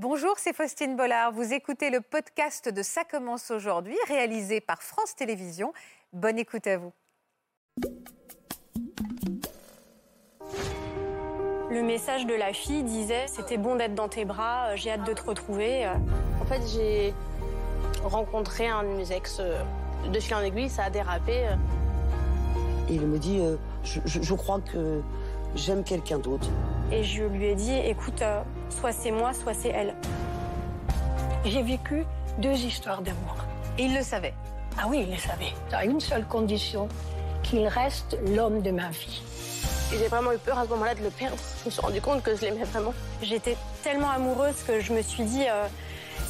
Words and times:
Bonjour, 0.00 0.34
c'est 0.36 0.54
Faustine 0.54 0.94
Bollard. 0.94 1.32
Vous 1.32 1.52
écoutez 1.52 1.90
le 1.90 2.00
podcast 2.00 2.72
de 2.72 2.82
Ça 2.84 3.02
commence 3.02 3.50
aujourd'hui, 3.50 3.96
réalisé 4.06 4.60
par 4.60 4.80
France 4.80 5.16
Télévisions. 5.16 5.72
Bonne 6.12 6.38
écoute 6.38 6.68
à 6.68 6.76
vous. 6.78 6.92
Le 11.68 11.82
message 11.82 12.26
de 12.26 12.34
la 12.34 12.52
fille 12.52 12.84
disait 12.84 13.26
C'était 13.26 13.56
bon 13.56 13.74
d'être 13.74 13.96
dans 13.96 14.08
tes 14.08 14.24
bras, 14.24 14.68
euh, 14.68 14.76
j'ai 14.76 14.92
hâte 14.92 15.04
de 15.04 15.12
te 15.12 15.22
retrouver. 15.22 15.86
Euh. 15.86 15.94
En 16.40 16.44
fait, 16.44 16.62
j'ai 16.72 17.12
rencontré 18.04 18.68
un 18.68 18.84
de 18.84 18.90
mes 18.90 19.10
ex 19.10 19.38
euh, 19.40 19.60
de 20.08 20.20
fil 20.20 20.36
en 20.36 20.42
aiguille, 20.42 20.70
ça 20.70 20.84
a 20.84 20.90
dérapé. 20.90 21.48
Il 22.88 23.00
me 23.00 23.18
dit 23.18 23.40
je, 23.82 23.98
je, 24.04 24.34
crois 24.34 24.60
que 24.60 25.02
j'aime 25.56 25.82
quelqu'un 25.82 26.20
d'autre. 26.20 26.48
Et 26.90 27.04
je 27.04 27.24
lui 27.24 27.46
ai 27.46 27.54
dit 27.54 27.74
Écoute, 27.84 28.22
soit 28.70 28.92
c'est 28.92 29.10
moi, 29.10 29.32
soit 29.34 29.54
c'est 29.54 29.68
elle. 29.68 29.94
J'ai 31.44 31.62
vécu 31.62 32.04
deux 32.38 32.54
histoires 32.54 33.02
d'amour. 33.02 33.36
Et 33.78 33.84
il 33.84 33.94
le 33.94 34.02
savait 34.02 34.34
Ah 34.78 34.86
oui, 34.88 35.04
il 35.06 35.10
le 35.12 35.18
savait. 35.18 35.52
À 35.72 35.84
une 35.84 36.00
seule 36.00 36.24
condition 36.26 36.88
qu'il 37.42 37.66
reste 37.66 38.18
l'homme 38.34 38.62
de 38.62 38.70
ma 38.70 38.88
vie. 38.90 39.22
J'ai 39.90 40.08
vraiment 40.08 40.32
eu 40.32 40.38
peur 40.38 40.58
à 40.58 40.64
ce 40.64 40.68
moment-là 40.70 40.94
de 40.94 41.02
le 41.02 41.10
perdre. 41.10 41.36
Je 41.60 41.66
me 41.66 41.70
suis 41.70 41.80
rendu 41.80 42.00
compte 42.00 42.22
que 42.22 42.34
je 42.36 42.42
l'aimais 42.42 42.64
vraiment. 42.64 42.92
J'étais 43.22 43.56
tellement 43.82 44.10
amoureuse 44.10 44.62
que 44.66 44.80
je 44.80 44.92
me 44.92 45.00
suis 45.00 45.24
dit, 45.24 45.44
euh, 45.48 45.66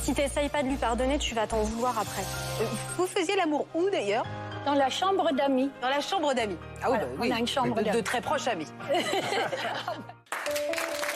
si 0.03 0.15
t'essayes 0.15 0.49
pas 0.49 0.63
de 0.63 0.69
lui 0.69 0.77
pardonner, 0.77 1.19
tu 1.19 1.35
vas 1.35 1.47
t'en 1.47 1.63
vouloir 1.63 1.99
après. 1.99 2.23
Euh, 2.61 2.65
vous 2.97 3.07
faisiez 3.07 3.35
l'amour 3.37 3.67
où 3.75 3.91
d'ailleurs? 3.91 4.25
Dans 4.65 4.75
la 4.75 4.91
chambre 4.91 5.31
d'amis. 5.33 5.71
Dans 5.81 5.89
la 5.89 6.01
chambre 6.01 6.35
d'amis. 6.35 6.57
Ah 6.83 6.91
oui, 6.91 6.99
bah 7.01 7.07
oui. 7.19 7.31
On 7.33 7.37
a 7.37 7.39
une 7.39 7.47
chambre 7.49 7.83
de, 7.83 7.91
de 7.91 8.01
très 8.01 8.21
proches 8.21 8.49
amis. 8.49 8.69
Aplausos 10.49 11.08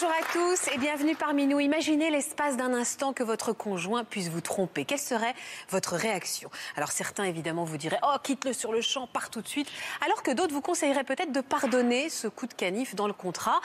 Bonjour 0.00 0.14
à 0.14 0.32
tous 0.32 0.68
et 0.72 0.78
bienvenue 0.78 1.16
parmi 1.16 1.48
nous. 1.48 1.58
Imaginez 1.58 2.08
l'espace 2.10 2.56
d'un 2.56 2.72
instant 2.72 3.12
que 3.12 3.24
votre 3.24 3.52
conjoint 3.52 4.04
puisse 4.04 4.28
vous 4.28 4.40
tromper. 4.40 4.84
Quelle 4.84 5.00
serait 5.00 5.34
votre 5.70 5.96
réaction? 5.96 6.50
Alors 6.76 6.92
certains 6.92 7.24
évidemment 7.24 7.64
vous 7.64 7.78
diraient 7.78 7.98
"Oh, 8.04 8.16
quitte-le 8.22 8.52
sur 8.52 8.70
le 8.70 8.80
champ, 8.80 9.08
pars 9.08 9.28
tout 9.28 9.42
de 9.42 9.48
suite", 9.48 9.66
alors 10.06 10.22
que 10.22 10.30
d'autres 10.30 10.54
vous 10.54 10.60
conseilleraient 10.60 11.02
peut-être 11.02 11.32
de 11.32 11.40
pardonner 11.40 12.10
ce 12.10 12.28
coup 12.28 12.46
de 12.46 12.54
canif 12.54 12.94
dans 12.94 13.08
le 13.08 13.12
contrat. 13.12 13.60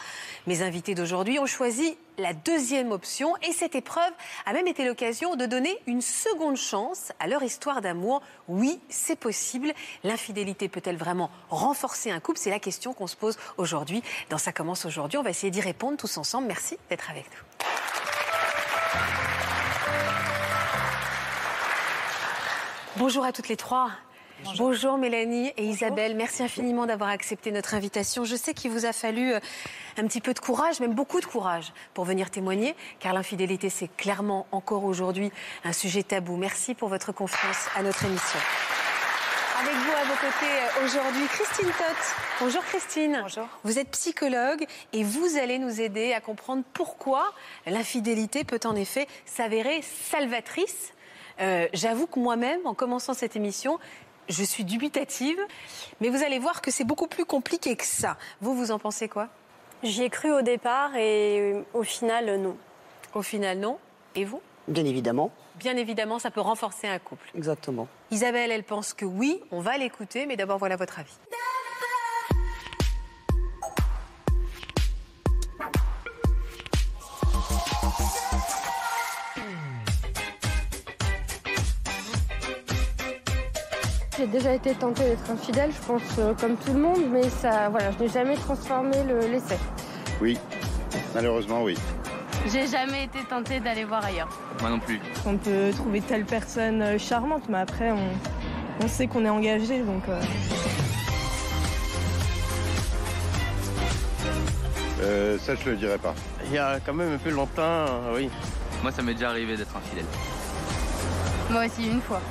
Mes 0.48 0.64
invités 0.64 0.96
d'aujourd'hui 0.96 1.38
ont 1.38 1.46
choisi 1.46 2.00
la 2.18 2.34
deuxième 2.34 2.92
option 2.92 3.36
et 3.42 3.52
cette 3.52 3.76
épreuve 3.76 4.12
a 4.46 4.54
même 4.54 4.68
été 4.68 4.86
l'occasion 4.86 5.36
de 5.36 5.46
donner 5.46 5.78
une 5.88 6.02
seconde 6.02 6.58
chance 6.58 7.12
à 7.20 7.28
leur 7.28 7.44
histoire 7.44 7.82
d'amour. 7.82 8.22
Oui, 8.48 8.80
c'est 8.90 9.16
possible. 9.16 9.74
L'infidélité 10.04 10.70
peut-elle 10.70 10.98
vraiment 10.98 11.30
renforcer 11.50 12.12
un 12.12 12.20
couple? 12.20 12.40
C'est 12.40 12.50
la 12.50 12.60
question 12.60 12.94
qu'on 12.94 13.08
se 13.08 13.16
pose 13.16 13.38
aujourd'hui. 13.58 14.04
Dans 14.30 14.38
Ça 14.38 14.52
commence 14.52 14.86
aujourd'hui, 14.86 15.18
on 15.18 15.24
va 15.24 15.30
essayer 15.30 15.52
d'y 15.52 15.62
répondre 15.62 15.98
tous 15.98 16.18
ensemble. 16.18 16.48
Merci 16.48 16.78
d'être 16.90 17.10
avec 17.10 17.26
nous. 17.26 17.68
Bonjour 22.98 23.26
à 23.26 23.32
toutes 23.32 23.50
les 23.50 23.58
trois. 23.58 23.90
Bonjour. 24.44 24.98
Mélanie 24.98 25.52
et 25.58 25.64
Isabelle, 25.64 26.16
merci 26.16 26.44
infiniment 26.44 26.86
d'avoir 26.86 27.10
accepté 27.10 27.52
notre 27.52 27.74
invitation. 27.74 28.26
Je 28.26 28.36
sais 28.36 28.54
qu'il 28.54 28.72
vous 28.72 28.86
a 28.86 28.94
fallu 28.94 29.34
euh, 29.34 29.40
un 29.98 30.08
petit 30.08 30.22
peu 30.22 30.34
de 30.34 30.40
courage, 30.40 30.80
même 30.80 30.94
beaucoup 30.94 31.20
de 31.20 31.26
courage, 31.26 31.74
pour 31.94 32.06
venir 32.06 32.30
témoigner, 32.30 32.76
car 33.00 33.14
l'infidélité, 33.14 33.70
c'est 33.70 33.88
clairement 33.96 34.46
encore 34.52 34.84
aujourd'hui 34.84 35.32
un 35.64 35.74
sujet 35.74 36.04
tabou. 36.04 36.38
Merci 36.38 36.74
pour 36.74 36.90
votre 36.90 37.12
confiance 37.12 37.68
à 37.76 37.84
notre 37.84 38.06
émission. 38.06 38.40
Avec 39.62 39.76
vous 39.76 39.92
à 39.92 40.04
vos 40.04 40.16
côtés 40.16 40.52
euh, 40.52 40.86
aujourd'hui, 40.86 41.26
Christine 41.28 41.68
Toth. 41.68 42.16
Bonjour 42.40 42.64
Christine. 42.64 43.20
Bonjour. 43.22 43.48
Vous 43.64 43.80
êtes 43.80 43.90
psychologue 43.92 44.66
et 44.92 45.04
vous 45.04 45.38
allez 45.38 45.60
nous 45.60 45.82
aider 45.82 46.14
à 46.14 46.22
comprendre 46.22 46.64
pourquoi 46.74 47.34
l'infidélité 47.66 48.44
peut 48.44 48.60
en 48.66 48.76
effet 48.76 49.08
s'avérer 49.26 49.82
salvatrice. 49.82 50.94
Euh, 51.40 51.68
j'avoue 51.74 52.08
que 52.08 52.20
moi-même, 52.20 52.60
en 52.66 52.74
commençant 52.74 53.14
cette 53.14 53.36
émission, 53.36 53.80
je 54.30 54.44
suis 54.44 54.64
dubitative, 54.64 55.40
mais 56.02 56.10
vous 56.10 56.24
allez 56.24 56.40
voir 56.40 56.62
que 56.62 56.72
c'est 56.72 56.84
beaucoup 56.84 57.08
plus 57.08 57.26
compliqué 57.26 57.76
que 57.76 57.86
ça. 57.86 58.18
Vous, 58.42 58.56
vous 58.56 58.72
en 58.72 58.80
pensez 58.80 59.08
quoi? 59.08 59.28
J'y 59.84 60.04
ai 60.04 60.10
cru 60.10 60.32
au 60.32 60.42
départ 60.42 60.96
et 60.96 61.54
euh, 61.54 61.62
au 61.74 61.84
final, 61.84 62.40
non. 62.40 62.58
Au 63.14 63.22
final, 63.22 63.60
non. 63.60 63.78
Et 64.16 64.26
vous? 64.26 64.42
Bien 64.68 64.86
évidemment. 64.86 65.32
Bien 65.56 65.76
évidemment, 65.76 66.20
ça 66.20 66.32
peut 66.32 66.42
renforcer 66.42 66.88
un 66.88 67.00
couple. 67.00 67.30
Exactement. 67.36 67.88
Isabelle, 68.12 68.52
elle 68.52 68.64
pense 68.64 68.94
que 68.94 69.06
oui, 69.06 69.42
on 69.52 69.60
va 69.60 69.78
l'écouter, 69.78 70.26
mais 70.26 70.38
d'abord, 70.38 70.58
voilà 70.58 70.78
votre 70.78 71.00
avis. 71.00 71.14
J'ai 84.24 84.30
déjà 84.30 84.54
été 84.54 84.74
tentée 84.74 85.04
d'être 85.04 85.30
infidèle, 85.30 85.70
je 85.74 85.86
pense, 85.86 86.02
euh, 86.18 86.34
comme 86.40 86.56
tout 86.56 86.72
le 86.72 86.80
monde, 86.80 87.02
mais 87.12 87.28
ça, 87.28 87.68
voilà, 87.68 87.92
je 87.92 88.04
n'ai 88.04 88.08
jamais 88.08 88.38
transformé 88.38 88.96
l'essai. 89.30 89.58
oui, 90.22 90.40
malheureusement, 91.14 91.62
oui. 91.62 91.78
J'ai 92.50 92.66
jamais 92.68 93.04
été 93.04 93.20
tentée 93.30 93.60
d'aller 93.60 93.84
voir 93.84 94.06
ailleurs. 94.06 94.30
Moi 94.62 94.70
non 94.70 94.80
plus. 94.80 95.02
On 95.26 95.36
peut 95.36 95.72
trouver 95.76 96.00
telle 96.00 96.24
personne 96.24 96.82
euh, 96.82 96.98
charmante, 96.98 97.50
mais 97.50 97.58
après, 97.58 97.92
on, 97.92 98.88
sait 98.88 99.08
qu'on 99.08 99.26
est 99.26 99.30
engagé, 99.30 99.82
donc. 99.82 100.04
Euh... 105.02 105.38
ça, 105.38 105.54
je 105.56 105.70
le 105.70 105.76
dirais 105.76 105.98
pas. 105.98 106.16
Il 106.46 106.54
y 106.54 106.58
a 106.58 106.80
quand 106.80 106.94
même 106.94 107.16
un 107.16 107.18
peu 107.18 107.30
longtemps, 107.30 107.88
oui. 108.16 108.30
Moi, 108.84 108.94
ça 108.94 109.02
m'est 109.02 109.16
déjà 109.16 109.32
arrivé 109.32 109.58
d'être 109.58 109.76
infidèle. 109.76 110.06
Moi 111.50 111.66
aussi, 111.66 111.90
une 111.90 112.02
fois. 112.02 112.22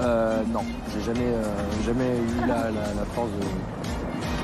Euh, 0.00 0.42
non, 0.46 0.64
j'ai 0.92 1.00
jamais, 1.02 1.20
euh, 1.20 1.44
jamais 1.84 2.16
eu 2.16 2.46
la, 2.46 2.70
la, 2.70 3.04
force 3.14 3.30
de. 3.30 3.46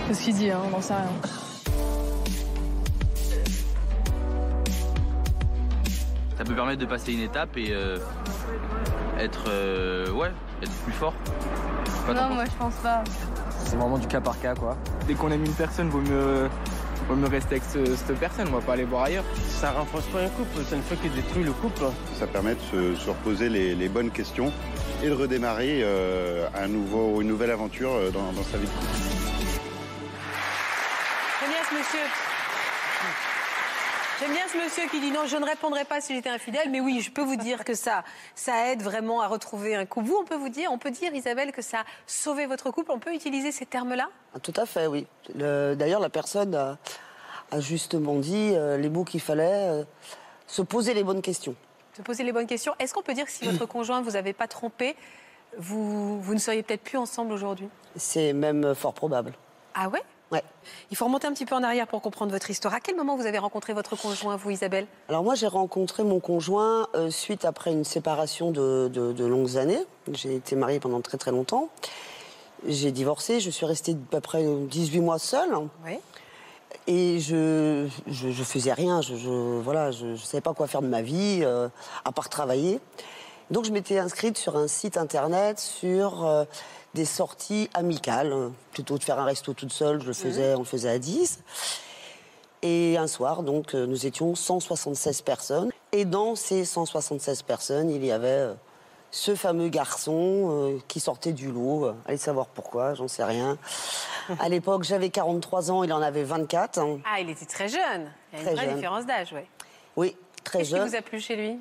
C'est 0.09 0.15
ce 0.15 0.23
qu'il 0.23 0.35
dit, 0.35 0.51
hein, 0.51 0.61
on 0.67 0.71
n'en 0.71 0.81
sait 0.81 0.95
rien. 0.95 1.05
Ça 6.37 6.45
peut 6.45 6.55
permettre 6.55 6.81
de 6.81 6.87
passer 6.87 7.13
une 7.13 7.23
étape 7.23 7.57
et 7.57 7.69
euh, 7.71 7.99
être, 9.19 9.47
euh, 9.49 10.11
ouais, 10.13 10.31
être 10.63 10.73
plus 10.85 10.93
fort. 10.93 11.15
non, 12.07 12.35
moi 12.35 12.45
je 12.45 12.57
pense 12.57 12.75
pas. 12.75 13.03
C'est 13.65 13.77
vraiment 13.77 13.99
du 13.99 14.07
cas 14.07 14.21
par 14.21 14.39
cas, 14.41 14.55
quoi. 14.55 14.77
Dès 15.07 15.15
qu'on 15.15 15.31
aime 15.33 15.45
une 15.45 15.55
personne, 15.55 15.89
vaut 15.89 16.01
mieux, 16.01 16.49
vaut 17.09 17.17
mieux 17.17 17.27
rester 17.27 17.57
avec 17.57 17.65
cette 17.65 18.19
personne, 18.21 18.47
on 18.51 18.57
va 18.57 18.61
pas 18.61 18.75
aller 18.75 18.85
voir 18.85 19.05
ailleurs. 19.05 19.25
Ça 19.49 19.73
renforce 19.73 20.07
pas 20.07 20.21
un 20.21 20.29
couple, 20.29 20.63
c'est 20.69 20.77
une 20.77 20.83
fois 20.83 20.97
qu'il 20.99 21.11
détruit 21.13 21.43
le 21.43 21.53
couple. 21.53 21.83
Ça 22.15 22.27
permet 22.27 22.55
de 22.55 22.95
se, 22.95 23.09
reposer 23.09 23.49
les, 23.49 23.75
les 23.75 23.89
bonnes 23.89 24.11
questions 24.11 24.53
et 25.03 25.09
de 25.09 25.15
redémarrer 25.15 25.81
euh, 25.83 26.49
un 26.55 26.67
nouveau, 26.67 27.21
une 27.21 27.29
nouvelle 27.29 27.51
aventure 27.51 27.93
euh, 27.95 28.11
dans, 28.11 28.33
sa 28.51 28.59
vie. 28.59 28.69
J'aime 31.41 31.51
bien 31.51 31.65
ce 31.69 31.75
monsieur. 31.75 32.07
J'aime 34.21 34.33
bien 34.33 34.49
ce 34.53 34.59
monsieur 34.59 34.91
qui 34.91 35.01
dit 35.01 35.13
non, 35.13 35.27
je 35.27 35.37
ne 35.37 35.45
répondrai 35.45 35.85
pas 35.85 36.01
si 36.01 36.15
j'étais 36.15 36.31
infidèle, 36.31 36.71
mais 36.71 36.81
oui, 36.81 37.01
je 37.01 37.13
peux 37.13 37.23
vous 37.23 37.37
dire 37.37 37.65
que 37.65 37.75
ça, 37.75 38.03
ça 38.35 38.73
aide 38.73 38.83
vraiment 38.83 39.21
à 39.21 39.29
retrouver 39.29 39.77
un 39.77 39.87
couple. 39.87 40.09
Vous, 40.09 40.17
on 40.21 40.25
peut 40.25 40.37
vous 40.37 40.49
dire, 40.49 40.73
on 40.73 40.79
peut 40.79 40.91
dire, 40.91 41.15
Isabelle, 41.15 41.53
que 41.53 41.63
ça 41.63 41.81
a 41.81 41.85
sauvé 42.07 42.47
votre 42.47 42.73
couple. 42.73 42.91
On 42.91 42.99
peut 42.99 43.15
utiliser 43.15 43.53
ces 43.53 43.67
termes-là? 43.67 44.09
Ah, 44.35 44.41
Tout 44.41 44.55
à 44.57 44.67
fait, 44.67 44.89
oui. 44.89 45.07
D'ailleurs, 45.37 46.01
la 46.01 46.11
personne 46.11 46.57
a, 46.57 46.77
justement 47.61 48.17
dit 48.17 48.53
euh, 48.55 48.77
les 48.77 48.89
mots 48.89 49.05
qu'il 49.05 49.21
fallait, 49.21 49.85
se 50.49 50.63
poser 50.63 50.95
les 50.95 51.05
bonnes 51.05 51.23
questions 51.23 51.55
se 51.99 52.03
poser 52.03 52.23
les 52.23 52.33
bonnes 52.33 52.47
questions. 52.47 52.75
Est-ce 52.79 52.95
qu'on 52.95 53.03
peut 53.03 53.15
dire 53.15 53.27
que 53.27 53.33
si 53.33 53.45
votre 53.45 53.67
conjoint 53.67 54.01
vous 54.01 54.17
avait 54.17 54.33
pas 54.33 54.47
trompé, 54.47 54.95
vous, 55.59 56.21
vous 56.21 56.35
ne 56.35 56.39
seriez 56.39 56.63
peut-être 56.63 56.83
plus 56.83 56.99
ensemble 56.99 57.33
aujourd'hui? 57.33 57.69
C'est 57.97 58.33
même 58.33 58.75
fort 58.75 58.95
probable. 58.95 59.33
Ah 59.75 59.89
ouais? 59.89 60.03
Ouais. 60.31 60.43
Il 60.91 60.97
faut 60.97 61.07
remonter 61.07 61.27
un 61.27 61.33
petit 61.33 61.47
peu 61.47 61.55
en 61.55 61.63
arrière 61.63 61.87
pour 61.87 62.03
comprendre 62.03 62.31
votre 62.31 62.51
histoire. 62.51 62.75
À 62.75 62.81
quel 62.81 62.95
moment 62.95 63.17
vous 63.17 63.27
avez 63.27 63.39
rencontré 63.39 63.73
votre 63.73 63.97
conjoint, 63.97 64.37
vous, 64.37 64.51
Isabelle? 64.51 64.87
Alors 65.09 65.25
moi, 65.25 65.35
j'ai 65.35 65.47
rencontré 65.47 66.05
mon 66.05 66.21
conjoint 66.21 66.87
euh, 66.95 67.11
suite 67.11 67.45
après 67.45 67.73
une 67.73 67.85
séparation 67.85 68.51
de, 68.51 68.89
de, 68.93 69.25
longues 69.25 69.57
années. 69.57 69.81
J'ai 70.13 70.37
été 70.37 70.55
mariée 70.55 70.81
pendant 70.81 71.01
très 71.01 71.17
très 71.17 71.31
longtemps. 71.31 71.71
J'ai 72.67 72.93
divorcé, 72.93 73.41
je 73.41 73.51
suis 73.51 73.65
restée 73.65 73.93
à 73.93 74.11
peu 74.11 74.21
près 74.21 74.45
18 74.45 75.01
mois 75.01 75.19
seule. 75.19 75.51
Oui. 75.87 75.99
Et 76.91 77.21
je, 77.21 77.87
je, 78.07 78.43
faisais 78.43 78.73
rien, 78.73 79.03
je, 79.03 79.15
je 79.15 79.29
voilà, 79.29 79.91
je, 79.91 80.17
savais 80.17 80.41
pas 80.41 80.55
quoi 80.55 80.67
faire 80.67 80.81
de 80.81 80.87
ma 80.87 81.03
vie, 81.03 81.41
euh, 81.43 81.69
à 82.07 82.13
part 82.13 82.31
travailler. 82.31 82.81
Donc 83.51 83.67
je 83.67 83.73
m'étais 83.73 83.99
inscrite 83.99 84.39
sur 84.39 84.57
un 84.57 84.69
site 84.69 84.97
internet 84.97 85.59
sur 85.59 86.25
euh, 86.25 86.47
des 86.95 87.05
sorties 87.05 87.69
amicales, 87.75 88.35
plutôt 88.73 88.97
de 88.97 89.05
faire 89.05 89.19
un 89.19 89.27
resto 89.27 89.53
toute 89.53 89.71
seule, 89.71 90.01
je 90.01 90.07
le 90.07 90.15
faisais, 90.15 90.55
on 90.55 90.61
le 90.61 90.65
faisait 90.65 90.89
à 90.89 90.99
10. 90.99 91.41
Et 92.63 92.97
un 92.97 93.07
soir, 93.07 93.43
donc, 93.43 93.75
euh, 93.75 93.85
nous 93.85 94.07
étions 94.07 94.35
176 94.35 95.21
personnes. 95.21 95.71
Et 95.93 96.07
dans 96.07 96.37
ces 96.37 96.65
176 96.65 97.43
personnes, 97.43 97.91
il 97.91 98.03
y 98.03 98.11
avait 98.11 98.49
ce 99.11 99.35
fameux 99.35 99.69
garçon 99.69 100.49
euh, 100.51 100.79
qui 100.89 101.01
sortait 101.01 101.33
du 101.33 101.51
lot. 101.51 101.93
Allez 102.07 102.19
savoir 102.19 102.47
pourquoi, 102.47 102.95
j'en 102.95 103.09
sais 103.09 103.25
rien. 103.25 103.57
À 104.41 104.51
l'époque, 104.51 104.85
j'avais 104.85 105.09
43 105.09 105.71
ans, 105.71 105.83
il 105.85 105.93
en 105.93 106.03
avait 106.03 106.23
24. 106.23 106.79
hein. 106.79 106.99
Ah, 107.11 107.19
il 107.19 107.31
était 107.31 107.47
très 107.47 107.67
jeune. 107.69 108.13
Il 108.35 108.43
y 108.43 108.47
a 108.47 108.51
une 108.51 108.57
vraie 108.57 108.67
jeune. 108.67 108.75
différence 108.75 109.07
d'âge, 109.07 109.29
oui. 109.33 109.41
Oui, 109.97 110.17
très 110.45 110.59
Qu'est-ce 110.59 110.71
qui 110.71 110.77
jeune. 110.77 110.87
vous 110.89 110.95
a 110.97 111.01
plu 111.01 111.19
chez 111.19 111.35
lui? 111.37 111.59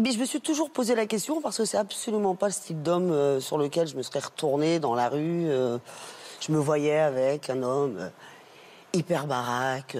Mais 0.00 0.10
je 0.10 0.18
me 0.18 0.24
suis 0.24 0.40
toujours 0.40 0.70
posé 0.70 0.96
la 0.96 1.06
question 1.06 1.40
parce 1.40 1.58
que 1.58 1.64
c'est 1.64 1.76
absolument 1.76 2.34
pas 2.34 2.46
le 2.46 2.52
style 2.52 2.82
d'homme 2.82 3.12
euh, 3.12 3.38
sur 3.38 3.56
lequel 3.56 3.86
je 3.86 3.94
me 3.96 4.02
serais 4.02 4.18
retournée 4.18 4.80
dans 4.80 4.96
la 4.96 5.08
rue. 5.08 5.44
euh, 5.48 5.78
je 6.40 6.50
me 6.50 6.58
voyais 6.58 6.98
avec 6.98 7.48
un 7.50 7.62
homme 7.62 8.10
hyper 8.92 9.28
baraque, 9.28 9.96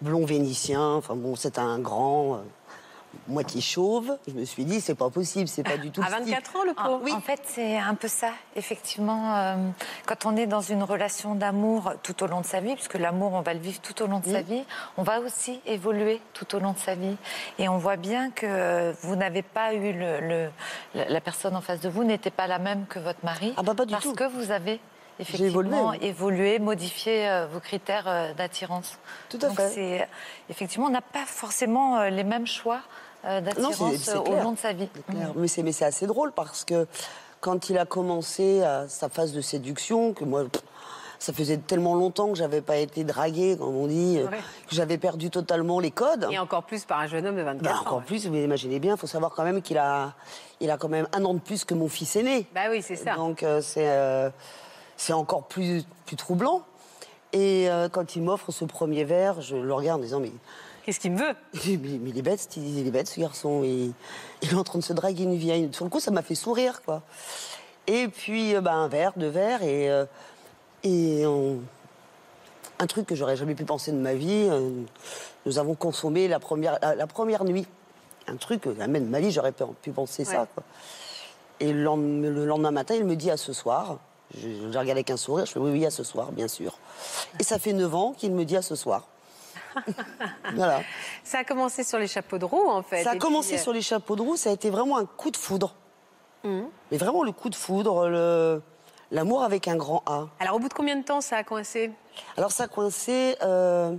blond 0.00 0.24
vénitien. 0.24 0.92
Enfin 0.94 1.16
bon, 1.16 1.34
c'est 1.34 1.58
un 1.58 1.80
grand, 1.80 2.38
moitié 3.26 3.60
chauve. 3.60 4.16
Je 4.26 4.32
me 4.34 4.44
suis 4.44 4.64
dit, 4.64 4.80
c'est 4.80 4.94
pas 4.94 5.10
possible, 5.10 5.48
c'est 5.48 5.62
pas 5.62 5.76
du 5.76 5.90
tout. 5.90 6.00
À 6.02 6.08
le 6.08 6.22
style. 6.22 6.34
24 6.34 6.56
ans, 6.56 6.64
le 6.64 6.70
En, 6.72 6.98
pauvre 6.98 7.14
en 7.16 7.20
fait, 7.20 7.40
c'est 7.44 7.76
un 7.78 7.94
peu 7.94 8.08
ça, 8.08 8.30
effectivement. 8.56 9.34
euh, 9.36 9.56
quand 10.06 10.26
on 10.26 10.36
est 10.36 10.46
dans 10.46 10.60
une 10.60 10.82
relation 10.82 11.34
d'amour 11.34 11.92
tout 12.02 12.22
au 12.22 12.26
long 12.26 12.40
de 12.40 12.46
sa 12.46 12.60
vie, 12.60 12.74
puisque 12.74 12.94
l'amour, 12.94 13.32
on 13.32 13.40
va 13.42 13.54
le 13.54 13.60
vivre 13.60 13.80
tout 13.80 14.02
au 14.02 14.06
long 14.06 14.20
de 14.20 14.26
sa 14.30 14.42
vie, 14.42 14.64
on 14.96 15.02
va 15.02 15.20
aussi 15.20 15.60
évoluer 15.66 16.20
tout 16.32 16.54
au 16.54 16.58
long 16.58 16.72
de 16.72 16.78
sa 16.78 16.94
vie. 16.94 17.16
Et 17.58 17.68
on 17.68 17.78
voit 17.78 17.96
bien 17.96 18.30
que 18.30 18.92
vous 19.02 19.16
n'avez 19.16 19.42
pas 19.42 19.74
eu 19.74 19.92
le, 19.92 20.20
le- 20.20 20.50
la 20.94 21.20
personne 21.20 21.56
en 21.56 21.60
face 21.60 21.80
de 21.80 21.88
vous 21.88 22.04
n'était 22.04 22.30
pas 22.30 22.46
la 22.46 22.58
même 22.58 22.86
que 22.86 22.98
votre 22.98 23.24
mari. 23.24 23.54
Ah 23.56 23.62
bah 23.62 23.74
pas 23.74 23.84
du 23.86 23.92
parce 23.92 24.04
tout. 24.04 24.14
que 24.14 24.24
vous 24.24 24.50
avez. 24.50 24.80
Effectivement 25.20 25.92
évolué, 25.94 26.58
modifié 26.58 27.28
euh, 27.28 27.46
vos 27.46 27.60
critères 27.60 28.04
euh, 28.06 28.34
d'attirance. 28.34 28.98
Tout 29.28 29.38
à 29.42 29.48
Donc 29.48 29.56
fait. 29.56 29.68
c'est- 29.70 30.08
Effectivement, 30.50 30.86
on 30.86 30.90
n'a 30.90 31.00
pas 31.02 31.24
forcément 31.26 31.98
euh, 31.98 32.10
les 32.10 32.24
mêmes 32.24 32.46
choix 32.46 32.80
euh, 33.24 33.40
Non, 33.40 33.50
c'est- 33.52 33.60
d'attirance 33.60 33.96
c'est 33.96 34.16
euh, 34.16 34.20
au 34.20 34.34
long 34.42 34.52
de 34.52 34.58
sa 34.58 34.72
vie. 34.72 34.88
C'est 34.94 35.12
clair. 35.14 35.32
Mais 35.36 35.48
c'est 35.48 35.62
mais 35.62 35.72
c'est 35.72 35.84
assez 35.84 36.06
drôle 36.06 36.32
parce 36.32 36.64
que 36.64 36.86
quand 37.40 37.68
il 37.70 37.78
a 37.78 37.84
commencé 37.86 38.62
à 38.62 38.88
sa 38.88 39.08
phase 39.08 39.32
de 39.32 39.40
séduction, 39.40 40.12
que 40.12 40.24
moi, 40.24 40.44
ça 41.20 41.32
faisait 41.32 41.56
tellement 41.56 41.94
longtemps 41.96 42.28
que 42.28 42.36
j'avais 42.36 42.60
pas 42.60 42.76
été 42.76 43.02
draguée, 43.04 43.56
comme 43.58 43.74
on 43.76 43.86
dit, 43.88 44.18
euh, 44.18 44.26
Ouais. 44.28 44.38
que 44.68 44.74
j'avais 44.74 44.98
perdu 44.98 45.30
totalement 45.30 45.78
les 45.80 45.90
codes. 45.90 46.28
Et 46.30 46.38
encore 46.38 46.62
plus 46.64 46.84
par 46.84 47.00
un 47.00 47.06
jeune 47.08 47.26
homme 47.26 47.36
de 47.36 47.42
24 47.42 47.62
Bah, 47.64 47.76
ans. 47.78 47.80
encore 47.82 48.02
plus, 48.02 48.26
vous 48.28 48.34
imaginez 48.36 48.78
bien, 48.78 48.94
il 48.94 48.98
faut 48.98 49.06
savoir 49.08 49.32
quand 49.34 49.42
même 49.44 49.62
qu'il 49.62 49.78
a, 49.78 50.14
il 50.60 50.70
a 50.70 50.76
quand 50.76 50.88
même 50.88 51.08
un 51.12 51.24
an 51.24 51.34
de 51.34 51.40
plus 51.40 51.64
que 51.64 51.74
mon 51.74 51.88
fils 51.88 52.14
aîné. 52.16 52.46
Bah 52.54 52.62
oui, 52.70 52.82
c'est 52.82 52.94
ça. 52.96 53.14
Donc 53.16 53.42
euh, 53.42 53.60
c'est 53.60 53.88
euh, 53.88 54.30
c'est 54.98 55.14
encore 55.14 55.44
plus, 55.44 55.84
plus 56.04 56.16
troublant. 56.16 56.62
Et 57.32 57.70
euh, 57.70 57.88
quand 57.88 58.16
il 58.16 58.22
m'offre 58.22 58.52
ce 58.52 58.64
premier 58.66 59.04
verre, 59.04 59.40
je 59.40 59.56
le 59.56 59.72
regarde 59.72 60.00
en 60.00 60.04
disant 60.04 60.20
mais 60.20 60.32
Qu'est-ce 60.84 61.00
qu'il 61.00 61.12
me 61.12 61.18
veut? 61.18 61.34
Mais, 61.66 61.98
mais 62.00 62.10
il 62.10 62.18
est 62.18 62.22
bête, 62.22 62.40
ce- 62.40 62.58
il 62.58 62.86
est 62.86 62.90
bête 62.90 63.08
ce 63.08 63.20
garçon. 63.20 63.62
Il, 63.62 63.92
il 64.40 64.50
est 64.50 64.54
en 64.54 64.64
train 64.64 64.78
de 64.78 64.84
se 64.84 64.94
draguer 64.94 65.24
une 65.24 65.36
vieille. 65.36 65.68
Sur 65.72 65.84
le 65.84 65.90
coup, 65.90 66.00
ça 66.00 66.10
m'a 66.10 66.22
fait 66.22 66.34
sourire, 66.34 66.80
quoi. 66.82 67.02
Et 67.86 68.08
puis, 68.08 68.54
euh, 68.54 68.62
bah, 68.62 68.72
un 68.72 68.88
verre, 68.88 69.12
deux 69.16 69.28
verres, 69.28 69.62
et, 69.62 69.90
euh, 69.90 70.06
et 70.84 71.26
on- 71.26 71.58
un 72.78 72.86
truc 72.86 73.04
que 73.06 73.14
j'aurais 73.14 73.36
jamais 73.36 73.54
pu 73.54 73.64
penser 73.64 73.92
de 73.92 73.98
ma 73.98 74.14
vie. 74.14 74.48
nous 75.44 75.58
avons 75.58 75.74
consommé 75.74 76.26
la 76.28 76.38
première, 76.40 76.78
la, 76.80 76.94
la 76.94 77.06
première 77.06 77.44
nuit. 77.44 77.66
Un 78.26 78.36
truc 78.36 78.66
jamais 78.78 79.00
de 79.00 79.06
ma 79.06 79.20
vie, 79.20 79.30
j'aurais 79.30 79.52
pu, 79.52 79.90
penser 79.90 80.24
ça, 80.24 80.46
quoi. 80.54 80.62
Et 81.60 81.72
le 81.72 81.82
lendemain, 81.82 82.30
le 82.30 82.46
lendemain 82.46 82.70
matin, 82.70 82.94
il 82.94 83.04
me 83.04 83.16
dit 83.16 83.30
à 83.30 83.36
ce 83.36 83.52
soir. 83.52 83.98
Je, 84.34 84.40
je 84.40 84.62
le 84.62 84.68
regarde 84.68 84.90
avec 84.90 85.10
un 85.10 85.16
sourire, 85.16 85.46
je 85.46 85.52
fais 85.52 85.58
oui, 85.58 85.70
oui, 85.70 85.86
à 85.86 85.90
ce 85.90 86.04
soir, 86.04 86.32
bien 86.32 86.48
sûr. 86.48 86.78
Et 87.40 87.44
ça 87.44 87.58
fait 87.58 87.72
9 87.72 87.94
ans 87.94 88.12
qu'il 88.16 88.32
me 88.32 88.44
dit 88.44 88.56
à 88.56 88.62
ce 88.62 88.74
soir. 88.76 89.06
voilà. 90.54 90.80
Ça 91.24 91.38
a 91.38 91.44
commencé 91.44 91.84
sur 91.84 91.98
les 91.98 92.06
chapeaux 92.08 92.38
de 92.38 92.44
roue, 92.44 92.68
en 92.68 92.82
fait. 92.82 93.04
Ça 93.04 93.10
a 93.12 93.16
commencé 93.16 93.50
puis, 93.50 93.58
euh, 93.58 93.62
sur 93.62 93.72
les 93.72 93.82
chapeaux 93.82 94.16
de 94.16 94.22
roue, 94.22 94.36
ça 94.36 94.50
a 94.50 94.52
été 94.52 94.70
vraiment 94.70 94.98
un 94.98 95.06
coup 95.06 95.30
de 95.30 95.36
foudre. 95.36 95.74
Mhm. 96.44 96.66
Mais 96.90 96.98
vraiment 96.98 97.22
le 97.22 97.32
coup 97.32 97.48
de 97.50 97.54
foudre, 97.54 98.08
le- 98.08 98.62
l'amour 99.10 99.42
avec 99.42 99.68
un 99.68 99.76
grand 99.76 100.02
A. 100.06 100.26
Alors, 100.40 100.56
au 100.56 100.58
bout 100.58 100.68
de 100.68 100.74
combien 100.74 100.96
de 100.96 101.04
temps 101.04 101.20
ça 101.20 101.36
a 101.38 101.44
coincé? 101.44 101.90
Alors 102.36 102.52
ça 102.52 102.64
a 102.64 102.68
coincé, 102.68 103.36
euh, 103.42 103.94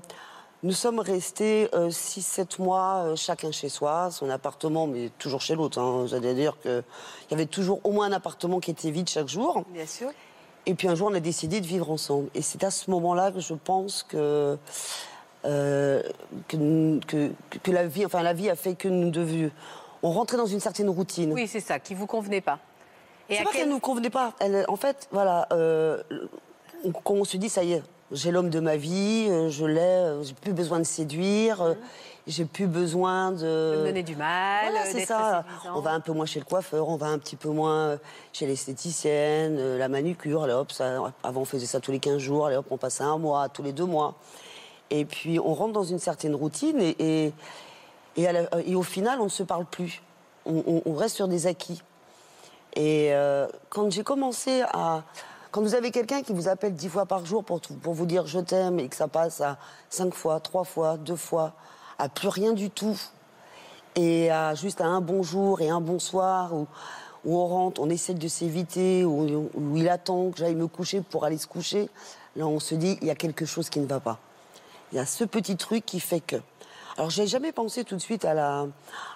nous 0.64 0.74
sommes 0.74 1.00
restés 1.00 1.68
6-7 1.74 2.62
mois 2.62 3.04
euh, 3.06 3.16
chacun 3.16 3.52
chez 3.52 3.70
soi, 3.70 4.12
son 4.12 4.30
appartement, 4.30 4.88
mais 4.88 5.10
toujours 5.18 5.42
chez 5.42 5.56
l'autre. 5.56 5.80
Hein. 5.80 6.06
C'est-à-dire 6.10 6.60
qu'il 6.62 6.84
y 7.32 7.34
avait 7.34 7.46
toujours 7.46 7.80
au 7.84 7.92
moins 7.92 8.08
un 8.08 8.12
appartement 8.12 8.60
qui 8.60 8.72
était 8.72 8.92
vide 8.92 9.08
chaque 9.10 9.28
jour. 9.30 9.64
Bien 9.70 9.86
sûr. 9.86 10.10
Et 10.66 10.76
puis 10.76 10.88
un 10.88 10.96
jour, 10.96 11.10
on 11.10 11.14
a 11.16 11.20
décidé 11.22 11.62
de 11.62 11.66
vivre 11.66 11.90
ensemble. 11.90 12.30
Et 12.36 12.42
c'est 12.42 12.64
à 12.64 12.72
ce 12.72 12.92
moment-là 12.92 13.32
que 13.32 13.40
je 13.40 13.54
pense 13.54 14.04
que, 14.04 14.58
euh, 15.46 16.04
que, 16.48 17.00
que, 17.06 17.32
que 17.64 17.72
la, 17.72 17.88
vie, 17.88 18.06
enfin, 18.06 18.22
la 18.22 18.34
vie 18.34 18.50
a 18.50 18.56
fait 18.56 18.76
que 18.76 18.88
nous 18.90 19.10
devions. 19.10 19.52
On 20.04 20.12
rentrait 20.12 20.38
dans 20.38 20.46
une 20.46 20.60
certaine 20.60 20.90
routine. 20.90 21.34
Oui, 21.34 21.48
c'est 21.48 21.60
ça, 21.62 21.80
qui 21.80 21.94
vous 21.96 22.06
convenait 22.06 22.42
pas. 22.42 22.60
Et 23.30 23.36
C'est 23.38 23.44
pas 23.44 23.52
quel- 23.52 23.62
qu'elle 23.62 23.70
nous 23.70 23.80
convenait 23.80 24.10
pas. 24.10 24.34
Elle, 24.40 24.66
en 24.68 24.76
fait, 24.76 25.08
voilà, 25.12 25.48
euh, 25.54 26.02
on, 26.84 26.92
quand 26.92 27.14
on 27.16 27.24
se 27.24 27.38
dit, 27.38 27.50
ça 27.50 27.64
y 27.64 27.74
est, 27.74 27.84
j'ai 28.12 28.32
l'homme 28.32 28.50
de 28.50 28.60
ma 28.60 28.76
vie, 28.76 29.28
euh, 29.30 29.50
je 29.50 29.66
l'ai, 29.66 29.80
euh, 29.80 30.24
j'ai 30.24 30.34
plus 30.34 30.54
besoin 30.54 30.80
de 30.80 30.84
séduire, 30.84 31.62
euh, 31.62 31.74
j'ai 32.28 32.46
plus 32.46 32.68
besoin 32.68 33.32
de... 33.32 33.38
De 33.38 33.78
me 33.82 33.86
donner 33.88 34.04
du 34.04 34.16
mal, 34.16 34.66
Voilà, 34.72 34.86
c'est 34.86 35.06
ça. 35.06 35.44
séduisant. 35.48 35.78
On 35.78 35.82
va 35.82 35.92
un 35.92 36.00
peu 36.00 36.12
moins 36.14 36.26
chez 36.26 36.40
le 36.40 36.46
coiffeur, 36.46 36.90
on 36.90 36.96
va 36.96 37.08
un 37.08 37.18
petit 37.20 37.36
peu 37.36 37.50
moins 37.50 37.98
chez 38.34 38.46
l'esthéticienne, 38.48 39.78
la 39.78 39.88
manucure, 39.90 40.44
allez 40.44 40.54
hop, 40.54 40.72
ça, 40.72 41.12
avant 41.24 41.42
on 41.42 41.46
faisait 41.46 41.66
ça 41.66 41.80
tous 41.80 41.92
les 41.92 42.00
15 42.00 42.18
jours, 42.20 42.48
allez 42.48 42.56
hop, 42.58 42.66
on 42.72 42.78
passait 42.78 43.04
un 43.04 43.18
mois, 43.18 43.50
tous 43.50 43.64
les 43.64 43.74
deux 43.74 43.86
mois. 43.86 44.16
Et 44.92 45.06
puis 45.06 45.40
on 45.40 45.54
rentre 45.54 45.74
dans 45.74 45.84
une 45.84 46.00
certaine 46.00 46.34
routine 46.36 46.80
et, 46.82 46.96
et, 47.00 47.34
et, 48.18 48.28
à 48.28 48.32
la- 48.34 48.48
et 48.66 48.76
au 48.76 48.82
final, 48.84 49.20
on 49.22 49.26
ne 49.26 49.30
se 49.30 49.44
parle 49.44 49.66
plus. 49.66 50.02
On, 50.48 50.64
on- 50.66 50.82
on 50.86 50.94
reste 50.96 51.16
sur 51.16 51.28
des 51.28 51.46
acquis. 51.46 51.84
Et 52.76 53.10
euh, 53.14 53.48
quand 53.70 53.92
j'ai 53.92 54.04
commencé 54.04 54.64
à. 54.74 55.04
Quand 55.52 55.62
vous 55.62 55.74
avez 55.74 55.90
quelqu'un 55.92 56.22
qui 56.22 56.34
vous 56.34 56.48
appelle 56.48 56.76
dix 56.76 56.90
fois 56.90 57.06
par 57.08 57.26
jour 57.26 57.44
pour, 57.44 57.60
vous 57.84 58.06
dire 58.06 58.28
je 58.28 58.40
t'aime 58.40 58.80
et 58.80 58.88
que 58.88 58.96
ça 58.96 59.08
passe 59.08 59.42
à 59.42 59.58
cinq 59.90 60.14
fois, 60.14 60.40
trois 60.40 60.64
fois, 60.64 60.98
deux 60.98 61.16
fois, 61.16 61.54
à 61.98 62.08
plus 62.08 62.28
rien 62.28 62.54
du 62.54 62.70
tout, 62.70 62.98
et 63.96 64.30
à 64.30 64.54
juste 64.54 64.80
à 64.80 64.86
un 64.86 65.02
bonjour 65.02 65.62
et 65.62 65.70
un 65.70 65.82
bonsoir, 65.82 66.54
où 66.54 66.68
on 67.26 67.48
rentre, 67.48 67.82
on 67.82 67.90
essaie 67.90 68.14
de 68.14 68.28
s'éviter, 68.28 69.04
où 69.06 69.76
il 69.76 69.90
attend 69.90 70.30
que 70.30 70.38
j'aille 70.38 70.56
me 70.56 70.68
coucher 70.68 71.02
pour 71.02 71.26
aller 71.26 71.38
se 71.40 71.48
coucher, 71.48 71.90
là 72.36 72.46
on 72.46 72.60
se 72.60 72.76
dit 72.76 73.00
il 73.02 73.08
y 73.08 73.12
a 73.12 73.16
quelque 73.16 73.46
chose 73.46 73.70
qui 73.70 73.80
ne 73.80 73.88
va 73.88 74.00
pas. 74.00 74.20
Il 74.92 74.98
y 74.98 75.00
a 75.00 75.06
ce 75.06 75.24
petit 75.24 75.58
truc 75.58 75.86
qui 75.86 76.00
fait 76.00 76.20
que. 76.22 76.38
Alors, 76.98 77.10
j'ai 77.12 77.28
jamais 77.28 77.52
pensé 77.52 77.84
tout 77.84 77.96
de 77.96 78.02
suite 78.02 78.26
à 78.26 78.34
la, 78.34 78.66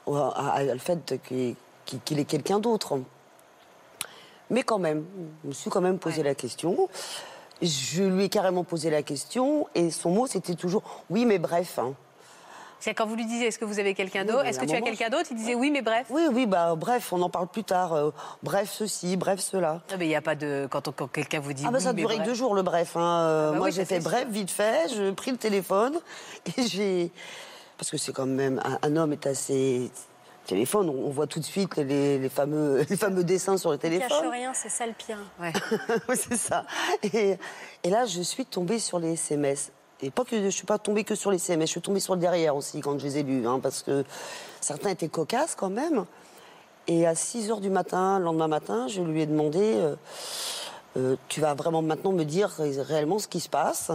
à, 0.07 0.12
à- 0.12 0.60
à 0.60 0.77
fait 0.77 1.19
qu'il 1.22 2.19
ait 2.19 2.25
quelqu'un 2.25 2.60
d'autre. 2.60 3.00
Mais 4.50 4.63
quand 4.63 4.79
même, 4.79 5.05
je 5.43 5.50
me 5.50 5.53
suis 5.53 5.69
quand 5.69 5.81
même 5.81 6.00
posé 6.00 6.23
la 6.23 6.35
question. 6.35 6.89
Je 7.62 8.03
lui 8.03 8.25
ai 8.25 8.29
carrément 8.29 8.63
posé 8.63 8.89
la 8.89 9.03
question 9.03 9.67
et 9.73 9.89
son 9.89 10.09
mot 10.12 10.27
c'était 10.27 10.55
toujours 10.55 10.83
oui, 11.09 11.25
mais 11.25 11.39
bref. 11.39 11.79
hein. 11.79 11.93
C'est 12.79 12.93
quand 12.93 13.05
vous 13.05 13.15
lui 13.15 13.25
disiez 13.25 13.47
est-ce 13.47 13.57
que 13.57 13.63
vous 13.63 13.79
avez 13.79 13.93
quelqu'un 13.93 14.25
d'autre 14.25 14.45
Est-ce 14.45 14.59
que 14.59 14.65
tu 14.65 14.75
as 14.75 14.81
quelqu'un 14.81 15.07
d'autre 15.09 15.27
Il 15.31 15.38
disait 15.38 15.55
oui, 15.55 15.71
mais 15.71 15.81
bref. 15.81 16.07
Oui, 16.09 16.23
oui, 16.33 16.45
bah 16.45 16.75
bref, 16.75 17.13
on 17.13 17.21
en 17.21 17.29
parle 17.29 17.47
plus 17.47 17.63
tard. 17.63 17.93
euh, 17.93 18.12
bref 18.41 18.69
ceci, 18.69 19.15
bref 19.15 19.39
cela. 19.39 19.81
Non, 19.89 19.95
mais 19.97 20.05
il 20.05 20.09
n'y 20.09 20.15
a 20.17 20.21
pas 20.21 20.35
de. 20.35 20.67
Quand, 20.69 20.91
quelqu'un 21.07 21.39
vous 21.39 21.53
dit. 21.53 21.63
Ah 21.65 21.71
bah 21.71 21.77
oui, 21.77 21.83
ça 21.83 21.91
a 21.91 21.93
duré 21.93 22.19
deux 22.19 22.33
jours 22.33 22.53
le 22.55 22.62
bref. 22.62 22.97
hein. 22.97 23.19
Euh, 23.21 23.51
bah 23.51 23.57
Moi 23.59 23.67
oui, 23.67 23.71
j'ai 23.73 23.85
fait 23.85 24.00
bref, 24.01 24.27
vite 24.27 24.51
fait, 24.51 24.89
j'ai 24.93 25.13
pris 25.13 25.31
le 25.31 25.38
téléphone 25.38 25.97
et 26.57 26.63
j'ai... 26.63 27.12
Parce 27.77 27.89
que 27.89 27.97
c'est 27.97 28.12
quand 28.12 28.25
même... 28.25 28.62
Un, 28.65 28.79
un 28.81 28.95
homme 28.97 29.13
est 29.13 29.25
assez... 29.27 29.89
Téléphone, 30.45 30.89
on 30.89 31.09
voit 31.09 31.27
tout 31.27 31.39
de 31.39 31.45
suite 31.45 31.77
les, 31.77 32.19
les 32.19 32.29
fameux, 32.29 32.85
les 32.89 32.97
fameux 32.97 33.23
dessins 33.23 33.57
sur 33.57 33.69
le 33.69 33.77
Ne 33.77 33.81
téléphone. 33.81 34.09
cache 34.09 34.29
rien, 34.31 34.53
c'est 34.53 34.69
ça 34.69 34.85
le 34.85 34.93
pire. 34.93 35.17
Oui, 36.09 36.15
c'est 36.17 36.38
ça. 36.38 36.65
Et, 37.13 37.38
et 37.83 37.89
là, 37.89 38.05
je 38.05 38.21
suis 38.21 38.45
tombée 38.45 38.79
sur 38.79 39.00
les 39.00 39.13
SMS. 39.13 39.71
Et 40.01 40.12
pas 40.12 40.25
que 40.25 40.41
je 40.43 40.50
suis 40.50 40.65
pas 40.65 40.77
tombée 40.79 41.05
que 41.05 41.15
sur 41.15 41.31
les 41.31 41.38
SMS, 41.38 41.69
je 41.69 41.71
suis 41.71 41.81
tombée 41.81 42.01
sur 42.01 42.15
le 42.15 42.19
derrière 42.19 42.57
aussi 42.57 42.81
quand 42.81 43.00
je 43.00 43.05
les 43.05 43.19
ai 43.19 43.23
lus, 43.23 43.47
hein, 43.47 43.59
parce 43.63 43.83
que 43.83 44.03
certains 44.59 44.89
étaient 44.89 45.07
cocasses 45.07 45.55
quand 45.55 45.69
même. 45.69 46.05
Et 46.88 47.07
à 47.07 47.15
6 47.15 47.50
heures 47.50 47.62
du 47.62 47.69
matin, 47.69 48.19
le 48.19 48.25
lendemain 48.25 48.50
matin, 48.50 48.88
je 48.89 49.01
lui 49.01 49.21
ai 49.21 49.25
demandé 49.25 49.62
euh, 49.62 49.95
euh, 50.97 51.15
Tu 51.29 51.39
vas 51.39 51.53
vraiment 51.53 51.81
maintenant 51.81 52.12
me 52.12 52.25
dire 52.25 52.50
réellement 52.59 53.17
ce 53.19 53.29
qui 53.29 53.39
se 53.39 53.47
passe? 53.47 53.91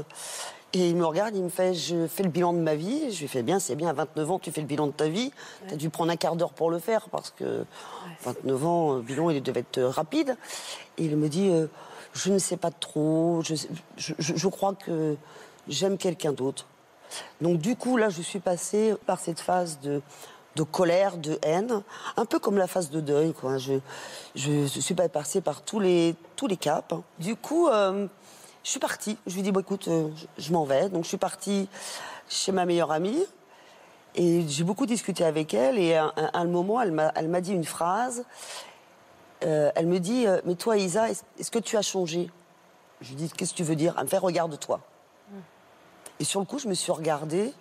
Et 0.75 0.91
il 0.91 0.97
me 0.97 1.07
regarde, 1.07 1.35
il 1.35 1.43
me 1.43 1.49
fait 1.49 1.73
Je 1.75 2.07
fais 2.07 2.23
le 2.23 2.29
bilan 2.29 2.53
de 2.53 2.59
ma 2.59 2.75
vie. 2.75 3.11
Je 3.11 3.21
lui 3.21 3.29
fais 3.29 3.43
Bien, 3.43 3.59
c'est 3.59 3.75
bien, 3.75 3.89
à 3.89 3.93
29 3.95 4.31
ans, 4.31 4.39
tu 4.39 4.51
fais 4.53 4.61
le 4.61 4.67
bilan 4.67 4.87
de 4.89 4.93
ta 4.93 5.09
vie. 5.09 5.33
Tu 5.67 5.75
as 5.75 5.77
dû 5.77 5.89
prendre 5.91 6.11
un 6.13 6.17
quart 6.17 6.37
d'heure 6.37 6.53
pour 6.53 6.71
le 6.71 6.79
faire, 6.79 7.09
parce 7.09 7.31
que 7.31 7.65
29 8.25 8.67
ans, 8.67 8.95
le 8.97 9.01
bilan, 9.03 9.31
il 9.31 9.43
devait 9.43 9.61
être 9.61 9.79
euh, 9.79 9.89
rapide. 9.89 10.37
Et 10.99 11.05
il 11.05 11.17
me 11.17 11.29
dit 11.29 11.49
euh, 11.49 11.69
Je 12.13 12.31
ne 12.33 12.39
sais 12.39 12.57
pas 12.59 12.71
trop, 12.71 13.41
je, 13.45 13.55
je- 13.97 14.15
je- 14.19 14.49
crois 14.49 14.75
que 14.75 15.17
j'aime 15.69 15.97
quelqu'un 15.97 16.33
d'autre. 16.33 16.67
Donc 17.41 17.59
du 17.59 17.75
coup, 17.75 17.97
là, 17.97 18.11
je 18.11 18.21
suis 18.21 18.39
passée 18.41 18.95
par 19.07 19.19
cette 19.21 19.41
phase 19.41 19.81
de, 19.81 20.03
de 20.57 20.63
colère, 20.65 21.17
de 21.17 21.39
haine, 21.43 21.83
un 22.19 22.27
peu 22.27 22.39
comme 22.39 22.59
la 22.59 22.67
phase 22.67 22.91
de 22.91 23.01
deuil. 23.01 23.33
Quoi. 23.33 23.57
Je, 23.57 23.75
je, 24.35 24.67
je 24.67 24.81
suis 24.81 24.95
pas 24.95 25.09
passée 25.09 25.41
par 25.41 25.63
tous 25.63 25.81
les, 25.81 26.15
tous 26.37 26.47
les 26.47 26.59
caps. 26.59 26.95
Du 27.19 27.37
coup, 27.37 27.69
euh, 27.69 28.07
je 28.69 28.73
suis 28.73 28.81
partie. 28.81 29.17
Je 29.27 29.35
lui 29.35 29.41
dit, 29.41 29.51
bon, 29.51 29.61
écoute, 29.61 29.89
euh, 29.89 30.11
je, 30.37 30.43
je 30.43 30.53
m'en 30.53 30.65
vais. 30.65 30.91
Donc, 30.91 31.05
je 31.05 31.09
suis 31.09 31.17
partie 31.17 31.71
chez 32.29 32.53
ma 32.53 32.67
meilleure 32.67 32.93
amie. 32.93 33.25
Et 34.15 34.47
j'ai 34.47 34.63
beaucoup 34.63 34.85
discuté 34.85 35.25
avec 35.25 35.55
elle. 35.55 35.79
Et 35.79 35.95
à, 35.95 36.09
à 36.09 36.39
un 36.39 36.45
moment, 36.45 36.79
elle 36.83 36.93
m'a 36.93 37.41
dit 37.41 37.55
une 37.55 37.65
phrase. 37.65 38.27
Euh, 39.43 39.71
elle 39.75 39.87
me 39.87 39.99
dit, 39.99 40.27
euh, 40.27 40.43
mais 40.45 40.55
toi, 40.55 40.77
Isa, 40.77 41.09
est-ce 41.09 41.51
que 41.51 41.59
tu 41.59 41.79
as 41.79 41.83
changé? 41.83 42.31
Je 43.01 43.09
lui 43.09 43.17
dis, 43.17 43.31
qu'est-ce 43.31 43.53
que 43.53 43.57
tu 43.57 43.63
veux 43.63 43.75
dire? 43.75 43.95
Elle 43.97 44.05
me 44.05 44.09
fait, 44.09 44.19
regarde-toi. 44.19 44.81
Et 46.21 46.25
sur 46.25 46.41
le 46.41 46.45
coup, 46.45 46.59
je 46.59 46.69
me 46.69 46.75
suis 46.75 46.93
regardée. 46.93 47.55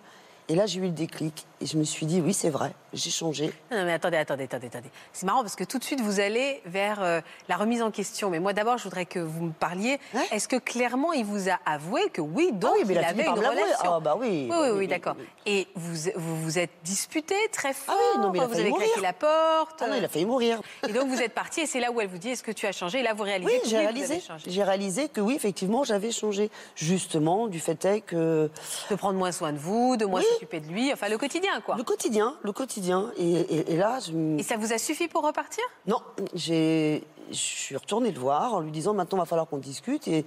Et 0.49 0.55
là, 0.55 0.65
j'ai 0.65 0.79
eu 0.79 0.83
le 0.83 0.89
déclic. 0.89 1.47
Et 1.59 1.65
je 1.65 1.75
me 1.77 1.83
suis 1.83 2.05
dit, 2.05 2.21
oui, 2.21 2.33
c'est 2.35 2.51
vrai, 2.51 2.71
j'ai 2.93 3.09
changé. 3.09 3.51
Non, 3.71 3.83
mais 3.83 3.93
attendez, 3.93 4.17
attendez, 4.17 4.43
attendez, 4.43 4.67
attendez. 4.67 4.89
C'est 5.11 5.25
marrant 5.25 5.41
parce 5.41 5.55
que 5.55 5.63
tout 5.63 5.79
de 5.79 5.83
suite, 5.83 6.01
vous 6.01 6.19
allez 6.19 6.61
vers 6.65 7.01
euh, 7.01 7.19
la 7.49 7.55
remise 7.57 7.81
en 7.81 7.89
question. 7.89 8.29
Mais 8.29 8.39
moi, 8.39 8.53
d'abord, 8.53 8.77
je 8.77 8.83
voudrais 8.83 9.07
que 9.07 9.17
vous 9.17 9.45
me 9.45 9.51
parliez. 9.51 9.99
Est-ce 10.31 10.47
que 10.47 10.57
clairement, 10.57 11.13
il 11.13 11.25
vous 11.25 11.49
a 11.49 11.57
avoué 11.65 12.09
que 12.13 12.21
oui, 12.21 12.51
donc, 12.53 12.71
Ah 12.73 12.77
oui, 12.77 12.83
mais 12.87 12.93
il 12.93 12.97
avait 12.99 13.23
une 13.23 13.29
relation 13.39 13.93
Ah, 13.95 13.99
bah 13.99 14.15
oui. 14.19 14.47
Oui, 14.51 14.55
oui, 14.55 14.69
Oui, 14.69 14.77
oui, 14.77 14.87
d'accord. 14.87 15.15
Et 15.47 15.67
vous, 15.73 16.11
vous 16.15 16.41
vous 16.43 16.59
êtes 16.59 16.69
disputé 16.83 17.33
très 17.51 17.73
fort. 17.73 17.95
Ah 17.97 18.17
oui, 18.17 18.21
non, 18.21 18.31
mais 18.31 18.37
il 18.37 18.41
a 18.43 18.45
vous 18.45 18.51
failli 18.53 18.61
avez 18.61 18.69
mourir. 18.71 18.87
claqué 18.89 19.01
la 19.01 19.13
porte. 19.13 19.81
Ah 19.81 19.87
non, 19.87 19.95
il 19.97 20.05
a 20.05 20.09
failli 20.09 20.25
mourir. 20.25 20.61
Et 20.87 20.93
donc, 20.93 21.07
vous 21.07 21.21
êtes 21.23 21.33
parti 21.33 21.61
et 21.61 21.65
c'est 21.65 21.79
là 21.79 21.91
où 21.91 21.99
elle 21.99 22.07
vous 22.07 22.19
dit 22.19 22.29
est-ce 22.29 22.43
que 22.43 22.51
tu 22.51 22.67
as 22.67 22.71
changé? 22.71 22.99
Et 22.99 23.03
là, 23.03 23.15
vous 23.15 23.23
réalisez 23.23 23.51
Oui, 23.51 23.61
que 23.63 23.67
j'ai 23.67 23.77
réalisé. 23.79 24.13
avez 24.13 24.21
changé. 24.21 24.43
J'ai 24.51 24.63
réalisé 24.63 25.09
que 25.09 25.21
oui, 25.21 25.33
effectivement, 25.33 25.83
j'avais 25.83 26.11
changé. 26.11 26.51
Justement, 26.75 27.47
du 27.47 27.59
fait 27.59 27.83
est 27.85 28.01
que. 28.01 28.51
De 28.91 28.95
prendre 28.95 29.17
moins 29.17 29.31
soin 29.31 29.53
de 29.53 29.57
vous, 29.57 29.97
de 29.97 30.05
moins 30.05 30.21
s'occuper 30.21 30.59
de 30.59 30.67
lui. 30.67 30.93
Enfin, 30.93 31.09
le 31.09 31.17
quotidien, 31.17 31.46
quoi. 31.65 31.75
Le 31.75 31.83
quotidien, 31.83 32.35
le 32.43 32.51
quotidien. 32.51 33.11
Et, 33.17 33.31
et- 33.31 33.73
et 33.73 33.77
là, 33.77 33.99
je. 33.99 34.37
Et 34.39 34.43
ça 34.43 34.57
vous 34.57 34.73
a 34.73 34.77
suffi 34.77 35.07
pour 35.07 35.23
repartir? 35.25 35.63
Non, 35.85 36.01
j'ai. 36.33 37.03
Je 37.29 37.35
suis 37.35 37.75
retournée 37.75 38.11
le 38.11 38.19
voir 38.19 38.53
en 38.53 38.59
lui 38.61 38.71
disant 38.71 38.93
maintenant, 38.93 39.17
il 39.17 39.21
va 39.21 39.25
falloir 39.25 39.47
qu'on 39.47 39.57
discute. 39.57 40.07
Et, 40.07 40.25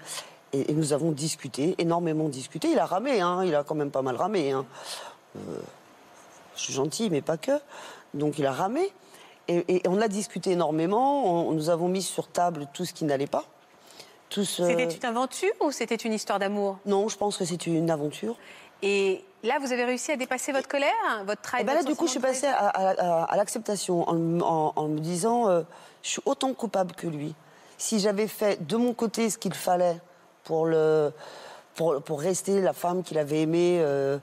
nous 0.74 0.92
avons 0.92 1.12
discuté, 1.12 1.76
énormément 1.78 2.28
discuté. 2.28 2.68
Il 2.72 2.78
a 2.80 2.84
ramé, 2.86 3.20
hein, 3.20 3.44
il 3.44 3.54
a 3.54 3.62
quand 3.62 3.76
même 3.76 3.92
pas 3.92 4.02
mal 4.02 4.16
ramé. 4.16 4.50
hein. 4.50 4.66
Euh, 5.36 5.40
je 6.56 6.60
suis 6.62 6.72
gentille, 6.72 7.08
mais 7.08 7.22
pas 7.22 7.36
que. 7.36 7.52
Donc 8.14 8.38
il 8.38 8.46
a 8.46 8.52
ramé. 8.52 8.90
Et, 9.48 9.80
on 9.88 10.00
a 10.00 10.08
discuté 10.08 10.50
énormément. 10.52 11.48
On- 11.48 11.52
nous 11.52 11.70
avons 11.70 11.88
mis 11.88 12.02
sur 12.02 12.26
table 12.28 12.66
tout 12.74 12.84
ce 12.84 12.92
qui 12.92 13.04
n'allait 13.04 13.26
pas. 13.28 13.44
Tout 14.28 14.44
ce- 14.44 14.64
C'était 14.64 14.88
une 14.94 15.04
aventure 15.06 15.52
ou 15.60 15.70
c'était 15.72 15.96
une 15.96 16.12
histoire 16.12 16.38
d'amour? 16.38 16.78
Non, 16.86 17.08
je 17.08 17.16
pense 17.16 17.36
que 17.36 17.44
c'est 17.44 17.66
une 17.66 17.90
aventure. 17.90 18.36
Et 18.82 19.24
là, 19.42 19.58
vous 19.60 19.72
avez 19.72 19.84
réussi 19.84 20.12
à 20.12 20.16
dépasser 20.16 20.52
votre 20.52 20.68
colère, 20.68 20.90
votre 21.26 21.42
travail 21.42 21.64
ben 21.64 21.74
là, 21.74 21.82
du 21.82 21.94
coup, 21.94 22.06
je 22.06 22.12
suis 22.12 22.20
passée 22.20 22.46
à, 22.46 22.68
à- 22.68 22.90
à- 22.90 23.24
à 23.24 23.36
l'acceptation 23.36 24.08
en, 24.08 24.14
me- 24.14 24.42
en- 24.42 24.72
en 24.76 24.88
me 24.88 24.98
disant, 24.98 25.48
euh, 25.48 25.62
je 26.02 26.08
suis 26.10 26.22
autant 26.26 26.52
coupable 26.54 26.94
que 26.94 27.06
lui. 27.06 27.34
Si 27.78 27.98
j'avais 27.98 28.26
fait 28.28 28.66
de 28.66 28.76
mon 28.76 28.92
côté 28.92 29.30
ce 29.30 29.38
qu'il 29.38 29.54
fallait 29.54 29.98
pour, 30.44 30.66
le, 30.66 31.12
pour, 31.74 32.02
pour 32.02 32.20
rester 32.20 32.60
la 32.60 32.72
femme 32.72 33.02
qu'il 33.02 33.18
avait 33.18 33.40
aimée 33.42 33.78
euh, 33.80 34.18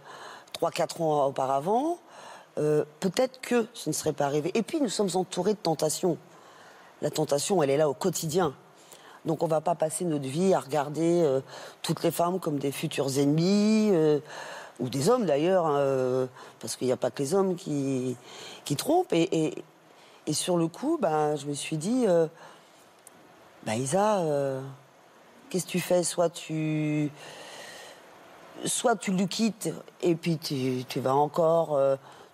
3-4 0.61 1.01
ans 1.01 1.25
auparavant, 1.25 1.97
euh, 2.59 2.85
peut-être 2.99 3.39
que 3.41 3.67
ce 3.73 3.89
ne 3.89 3.93
serait 3.93 4.13
pas 4.13 4.25
arrivé. 4.25 4.51
Et 4.55 4.61
puis, 4.63 4.79
nous 4.81 4.89
sommes 4.89 5.09
entourés 5.15 5.53
de 5.53 5.59
tentations. 5.59 6.17
La 7.01 7.09
tentation, 7.11 7.61
elle 7.63 7.69
est 7.69 7.77
là 7.77 7.89
au 7.89 7.93
quotidien. 7.93 8.53
Donc, 9.25 9.43
on 9.43 9.45
ne 9.45 9.51
va 9.51 9.61
pas 9.61 9.75
passer 9.75 10.05
notre 10.05 10.27
vie 10.27 10.53
à 10.53 10.59
regarder 10.59 11.21
euh, 11.23 11.41
toutes 11.81 12.01
les 12.03 12.11
femmes 12.11 12.39
comme 12.39 12.59
des 12.59 12.71
futurs 12.71 13.17
ennemis, 13.19 13.89
euh, 13.91 14.19
ou 14.79 14.89
des 14.89 15.09
hommes 15.09 15.25
d'ailleurs, 15.25 15.65
hein, 15.65 15.77
euh, 15.77 16.27
parce 16.59 16.75
qu'il 16.75 16.87
n'y 16.87 16.93
a 16.93 16.97
pas 16.97 17.11
que 17.11 17.21
les 17.21 17.33
hommes 17.33 17.55
qui, 17.55 18.15
trompent. 18.77 19.13
Et, 19.13 19.53
sur 20.31 20.57
le 20.57 20.67
coup, 20.67 20.97
ben, 21.01 21.35
je 21.35 21.45
me 21.45 21.53
suis 21.53 21.77
dit, 21.77 22.05
euh, 22.07 22.27
bah, 23.65 23.75
Isa, 23.75 24.19
euh, 24.19 24.61
qu'est-ce 25.49 25.65
que 25.65 25.71
tu 25.71 25.79
fais? 25.79 26.03
Soit 26.03 26.29
tu. 26.29 27.11
Soit 28.65 28.95
tu 28.95 29.11
le 29.11 29.25
quittes 29.25 29.69
et 30.01 30.15
puis 30.15 30.39
tu, 30.39 30.99
vas 30.99 31.13
encore 31.13 31.79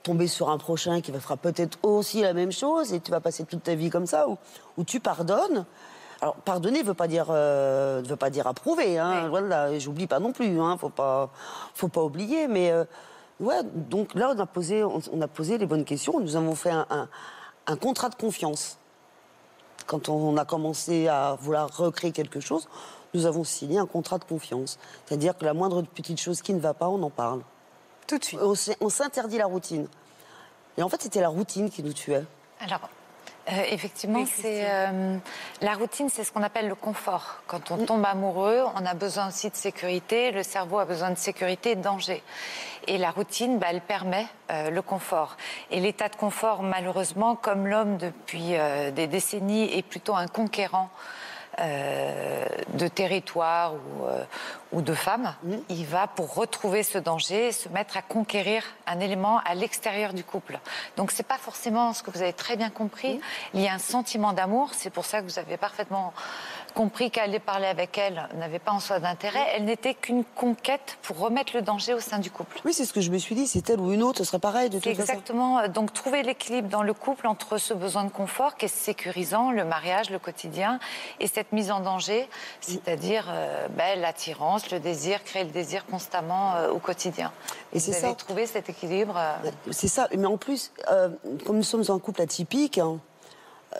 tomber 0.03 0.27
sur 0.27 0.49
un 0.49 0.57
prochain 0.57 1.01
qui 1.01 1.11
va 1.11 1.19
fera 1.19 1.35
peut-être 1.35 1.77
aussi 1.83 2.21
la 2.21 2.31
même 2.31 2.53
chose 2.53 2.93
et 2.93 3.01
tu 3.01 3.11
vas 3.11 3.19
passer 3.19 3.43
toute 3.43 3.63
ta 3.63 3.75
vie 3.75 3.89
comme 3.89 4.07
ça, 4.07 4.29
ou, 4.29 4.37
ou 4.77 4.85
tu 4.85 5.01
pardonnes. 5.01 5.65
Alors 6.23 6.35
pardonner 6.35 6.79
ne 6.83 6.87
veut 6.87 6.93
pas 6.93 7.09
dire 7.09 7.25
euh, 7.31 8.01
veut 8.05 8.15
pas 8.15 8.29
dire 8.29 8.47
approuver, 8.47 8.97
hein. 8.97 9.27
Voilà, 9.27 9.71
et 9.71 9.81
j'oublie 9.81 10.07
pas 10.07 10.19
non 10.19 10.31
plus, 10.31 10.57
hein. 10.61 10.77
Faut 10.77 10.87
pas 10.87 11.29
faut 11.73 11.89
pas 11.89 12.01
oublier, 12.01 12.47
mais 12.47 12.71
euh, 12.71 12.85
ouais. 13.41 13.61
Donc 13.63 14.15
là 14.15 14.31
on 14.33 14.39
a 14.39 14.45
posé 14.45 14.85
on, 14.85 15.01
on 15.11 15.21
a 15.21 15.27
posé 15.27 15.57
les 15.57 15.65
bonnes 15.65 15.83
questions. 15.83 16.21
Nous 16.21 16.37
avons 16.37 16.55
fait 16.55 16.71
un, 16.71 16.85
un- 16.89 17.09
un 17.67 17.75
contrat 17.75 18.07
de 18.07 18.15
confiance 18.15 18.77
quand 19.85 20.07
on 20.07 20.37
a 20.37 20.45
commencé 20.45 21.09
à 21.09 21.35
vouloir 21.41 21.69
recréer 21.75 22.13
quelque 22.13 22.39
chose, 22.39 22.69
nous 23.13 23.25
avons 23.25 23.43
signé 23.43 23.77
un 23.79 23.85
contrat 23.85 24.17
de 24.17 24.23
confiance. 24.23 24.79
C'est-à-dire 25.05 25.37
que 25.37 25.43
la 25.43 25.53
moindre 25.53 25.81
petite 25.81 26.21
chose 26.21 26.41
qui 26.41 26.53
ne 26.53 26.61
va 26.61 26.73
pas, 26.73 26.87
on 26.87 27.03
en 27.03 27.09
parle. 27.09 27.41
Tout 28.07 28.17
de 28.17 28.23
suite. 28.23 28.39
On, 28.41 28.53
on 28.79 28.89
s'interdit 28.89 29.37
la 29.39 29.45
routine. 29.45 29.89
Et 30.77 30.83
en 30.83 30.87
fait, 30.87 31.01
c'était 31.01 31.19
la 31.19 31.27
routine 31.27 31.69
qui 31.69 31.83
nous 31.83 31.91
tuait. 31.91 32.23
Alors, 32.61 32.79
euh, 33.49 33.63
effectivement, 33.71 34.25
c'est 34.25 34.63
euh, 34.69 35.17
la 35.61 35.73
routine, 35.73 36.07
c'est 36.09 36.23
ce 36.23 36.31
qu'on 36.31 36.43
appelle 36.43 36.69
le 36.69 36.75
confort. 36.75 37.41
Quand 37.47 37.71
on 37.71 37.85
tombe 37.85 38.05
amoureux, 38.05 38.63
on 38.75 38.85
a 38.85 38.93
besoin 38.93 39.27
aussi 39.27 39.49
de 39.49 39.55
sécurité. 39.55 40.31
Le 40.31 40.43
cerveau 40.43 40.79
a 40.79 40.85
besoin 40.85 41.09
de 41.09 41.17
sécurité 41.17 41.71
et 41.71 41.75
de 41.75 41.81
danger. 41.81 42.23
Et 42.87 42.97
la 42.97 43.11
routine, 43.11 43.59
bah, 43.59 43.67
elle 43.69 43.81
permet 43.81 44.27
euh, 44.49 44.69
le 44.69 44.81
confort. 44.81 45.35
Et 45.71 45.81
l'état 45.81 46.07
de 46.07 46.15
confort, 46.15 46.63
malheureusement, 46.63 47.35
comme 47.35 47.67
l'homme 47.67 47.97
depuis 47.97 48.55
des 48.95 49.07
décennies 49.07 49.77
est 49.77 49.83
plutôt 49.83 50.15
un 50.15 50.27
conquérant. 50.27 50.89
Euh, 51.59 52.45
de 52.73 52.87
territoire 52.87 53.73
ou, 53.75 54.05
euh, 54.05 54.23
ou 54.71 54.81
de 54.81 54.93
femmes, 54.93 55.35
il 55.69 55.85
va 55.85 56.07
pour 56.07 56.33
retrouver 56.33 56.81
ce 56.81 56.97
danger 56.97 57.51
se 57.51 57.69
mettre 57.69 57.95
à 57.95 58.01
conquérir 58.01 58.63
un 58.87 58.99
élément 58.99 59.39
à 59.45 59.53
l'extérieur 59.53 60.13
du 60.13 60.23
couple. 60.23 60.59
Donc 60.97 61.11
c'est 61.11 61.27
pas 61.27 61.37
forcément 61.37 61.93
ce 61.93 62.01
que 62.01 62.09
vous 62.09 62.23
avez 62.23 62.33
très 62.33 62.57
bien 62.57 62.71
compris. 62.71 63.19
Il 63.53 63.61
y 63.61 63.67
a 63.67 63.73
un 63.73 63.79
sentiment 63.79 64.33
d'amour, 64.33 64.71
c'est 64.73 64.89
pour 64.89 65.05
ça 65.05 65.21
que 65.21 65.25
vous 65.25 65.37
avez 65.37 65.57
parfaitement 65.57 66.13
compris 66.73 67.11
qu'aller 67.11 67.39
parler 67.39 67.67
avec 67.67 67.97
elle 67.97 68.27
n'avait 68.35 68.59
pas 68.59 68.71
en 68.71 68.79
soi 68.79 68.99
d'intérêt. 68.99 69.39
Elle 69.55 69.65
n'était 69.65 69.93
qu'une 69.93 70.23
conquête 70.23 70.97
pour 71.03 71.17
remettre 71.19 71.55
le 71.55 71.61
danger 71.61 71.93
au 71.93 71.99
sein 71.99 72.19
du 72.19 72.31
couple. 72.31 72.59
Oui, 72.65 72.73
c'est 72.73 72.85
ce 72.85 72.93
que 72.93 73.01
je 73.01 73.11
me 73.11 73.17
suis 73.17 73.35
dit. 73.35 73.47
C'est 73.47 73.69
elle 73.69 73.79
ou 73.79 73.91
une 73.91 74.03
autre, 74.03 74.17
ce 74.19 74.23
serait 74.23 74.39
pareil 74.39 74.69
de 74.69 74.79
toute 74.79 74.95
façon. 74.95 75.01
exactement. 75.13 75.59
euh, 75.59 75.67
Donc, 75.67 75.93
trouver 75.93 76.23
l'équilibre 76.23 76.69
dans 76.69 76.83
le 76.83 76.93
couple 76.93 77.27
entre 77.27 77.57
ce 77.57 77.73
besoin 77.73 78.03
de 78.03 78.09
confort 78.09 78.55
qui 78.55 78.65
est 78.65 78.67
sécurisant, 78.67 79.51
le 79.51 79.63
mariage, 79.65 80.09
le 80.09 80.19
quotidien, 80.19 80.79
et 81.19 81.27
cette 81.27 81.51
mise 81.51 81.71
en 81.71 81.79
danger, 81.79 82.27
c'est-à-dire 82.61 83.25
euh, 83.29 83.67
ben, 83.69 83.99
l'attirance, 84.01 84.69
le 84.71 84.79
désir, 84.79 85.23
créer 85.23 85.43
le 85.43 85.51
désir 85.51 85.85
constamment 85.85 86.55
euh, 86.55 86.69
au 86.71 86.79
quotidien. 86.79 87.31
Et 87.73 87.79
c'est 87.79 87.93
ça. 87.93 88.13
trouvé 88.13 88.45
cet 88.47 88.69
équilibre. 88.69 89.15
euh, 89.17 89.49
C'est 89.71 89.87
ça. 89.87 90.07
Mais 90.17 90.25
en 90.27 90.37
plus, 90.37 90.71
comme 91.45 91.57
nous 91.57 91.63
sommes 91.63 91.83
un 91.89 91.99
couple 91.99 92.21
atypique, 92.21 92.77
hein, 92.77 92.99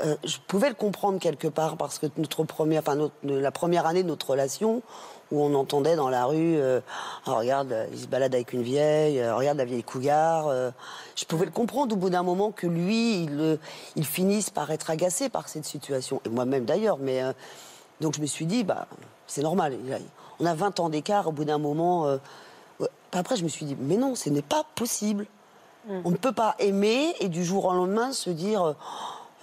euh, 0.03 0.15
je 0.23 0.37
pouvais 0.47 0.69
le 0.69 0.75
comprendre 0.75 1.19
quelque 1.19 1.47
part 1.47 1.77
parce 1.77 1.99
que 1.99 2.07
notre 2.17 2.43
première, 2.43 2.81
enfin 2.81 2.95
notre- 2.95 3.13
la 3.23 3.51
première 3.51 3.85
année 3.85 4.03
de 4.03 4.07
notre 4.07 4.31
relation, 4.31 4.81
où 5.31 5.41
on 5.43 5.53
entendait 5.55 5.95
dans 5.95 6.09
la 6.09 6.25
rue, 6.25 6.57
euh, 6.57 6.79
Ah, 7.25 7.33
regarde, 7.33 7.87
il 7.91 7.99
se 7.99 8.07
balade 8.07 8.33
avec 8.33 8.53
une 8.53 8.61
vieille, 8.63 9.19
euh, 9.19 9.35
regarde 9.35 9.57
la 9.57 9.65
vieille 9.65 9.83
cougar. 9.83 10.47
je 11.15 11.25
pouvais 11.25 11.45
le 11.45 11.51
comprendre 11.51 11.93
au 11.95 11.97
bout 11.97 12.09
d'un 12.09 12.23
moment 12.23 12.51
que 12.51 12.65
lui, 12.67 13.23
il, 13.23 13.59
il 13.95 14.05
finisse 14.05 14.49
par 14.49 14.71
être 14.71 14.89
agacé 14.89 15.29
par 15.29 15.47
cette 15.47 15.65
situation, 15.65 16.21
et 16.25 16.29
moi-même 16.29 16.65
d'ailleurs. 16.65 16.97
Mais 16.99 17.21
donc 18.01 18.15
je 18.15 18.21
me 18.21 18.25
suis 18.25 18.45
dit, 18.45 18.63
bah 18.63 18.87
c'est 19.27 19.41
normal. 19.43 19.77
On 20.39 20.45
a 20.45 20.53
20 20.55 20.79
ans 20.79 20.89
d'écart. 20.89 21.27
Au 21.27 21.31
bout 21.31 21.45
d'un 21.45 21.57
moment, 21.59 22.17
après 23.11 23.35
je 23.35 23.43
me 23.43 23.49
suis 23.49 23.65
dit, 23.65 23.77
mais 23.79 23.97
non, 23.97 24.15
ce 24.15 24.29
n'est 24.29 24.41
pas 24.41 24.63
possible. 24.75 25.25
On 26.05 26.11
ne 26.11 26.15
peut 26.17 26.31
pas 26.31 26.55
aimer 26.59 27.13
et 27.19 27.27
du 27.27 27.43
jour 27.43 27.65
au 27.65 27.73
lendemain 27.73 28.11
se 28.13 28.29
dire 28.29 28.73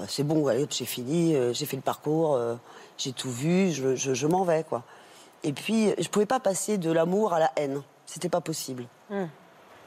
c'est 0.08 0.22
bon, 0.24 0.46
allez, 0.46 0.66
j'ai 0.70 0.84
fini, 0.84 1.34
euh, 1.34 1.52
j'ai 1.52 1.66
fait 1.66 1.76
le 1.76 1.82
parcours, 1.82 2.34
euh, 2.34 2.54
j'ai 2.98 3.12
tout 3.12 3.30
vu, 3.30 3.70
je, 3.72 3.94
je- 3.96 4.14
je 4.14 4.26
m'en 4.26 4.44
vais 4.44 4.64
quoi. 4.64 4.82
Et 5.42 5.52
puis 5.52 5.92
je 5.98 6.08
pouvais 6.08 6.26
pas 6.26 6.40
passer 6.40 6.78
de 6.78 6.90
l'amour 6.92 7.32
à 7.32 7.38
la 7.38 7.50
haine, 7.56 7.82
c'était 8.06 8.28
pas 8.28 8.40
possible. 8.40 8.86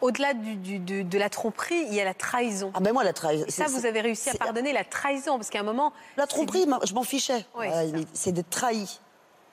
Au-delà 0.01 0.33
du- 0.33 0.55
du- 0.55 0.79
de, 0.79 1.01
de 1.03 1.17
la 1.17 1.29
tromperie, 1.29 1.85
il 1.87 1.93
y 1.93 2.01
a 2.01 2.03
la 2.05 2.13
trahison. 2.13 2.71
Ah 2.73 2.79
ben 2.81 2.91
moi 2.91 3.03
la 3.05 3.13
trahison. 3.13 3.45
Et 3.47 3.51
ça, 3.51 3.67
vous 3.67 3.85
avez 3.85 4.01
réussi 4.01 4.29
à 4.29 4.33
pardonner 4.35 4.73
la 4.73 4.83
trahison, 4.83 5.37
parce 5.37 5.49
qu'à 5.49 5.61
un 5.61 5.63
moment... 5.63 5.93
La 6.17 6.27
tromperie, 6.27 6.65
je 6.83 6.93
m'en 6.93 7.03
fichais. 7.03 7.45
Oui, 7.57 7.67
c'est 8.13 8.33
d'être 8.33 8.49
trahi. 8.49 8.99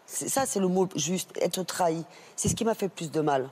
Ça, 0.07 0.47
c'est 0.47 0.59
le 0.59 0.67
mot 0.67 0.89
juste, 0.97 1.31
être 1.41 1.63
trahi. 1.63 2.05
C'est 2.35 2.49
ce 2.49 2.57
qui 2.57 2.65
m'a 2.65 2.75
fait 2.75 2.89
plus 2.89 3.13
de 3.13 3.21
mal 3.21 3.49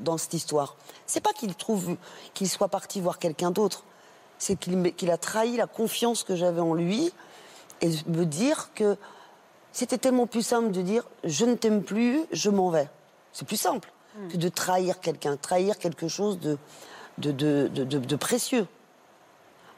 dans 0.00 0.18
cette 0.18 0.34
histoire. 0.34 0.76
C'est 1.06 1.22
pas 1.22 1.32
qu'il 1.32 1.54
trouve 1.54 1.96
qu'il 2.34 2.48
soit 2.50 2.68
parti 2.68 3.00
voir 3.00 3.18
quelqu'un 3.18 3.50
d'autre. 3.50 3.84
C'est 4.44 4.56
qu'il 4.56 5.10
a 5.10 5.16
trahi 5.16 5.56
la 5.56 5.66
confiance 5.66 6.22
que 6.22 6.36
j'avais 6.36 6.60
en 6.60 6.74
lui 6.74 7.10
et 7.80 7.88
me 8.06 8.24
dire 8.26 8.68
que 8.74 8.98
c'était 9.72 9.96
tellement 9.96 10.26
plus 10.26 10.42
simple 10.42 10.70
de 10.70 10.82
dire 10.82 11.04
je 11.24 11.46
ne 11.46 11.54
t'aime 11.54 11.82
plus, 11.82 12.20
je 12.30 12.50
m'en 12.50 12.68
vais. 12.68 12.90
C'est 13.32 13.46
plus 13.46 13.56
simple 13.56 13.90
que 14.30 14.36
de 14.36 14.48
trahir 14.50 15.00
quelqu'un, 15.00 15.38
trahir 15.38 15.78
quelque 15.78 16.08
chose 16.08 16.38
de, 16.40 16.58
de, 17.16 17.32
de, 17.32 17.68
de- 17.84 18.16
précieux. 18.16 18.66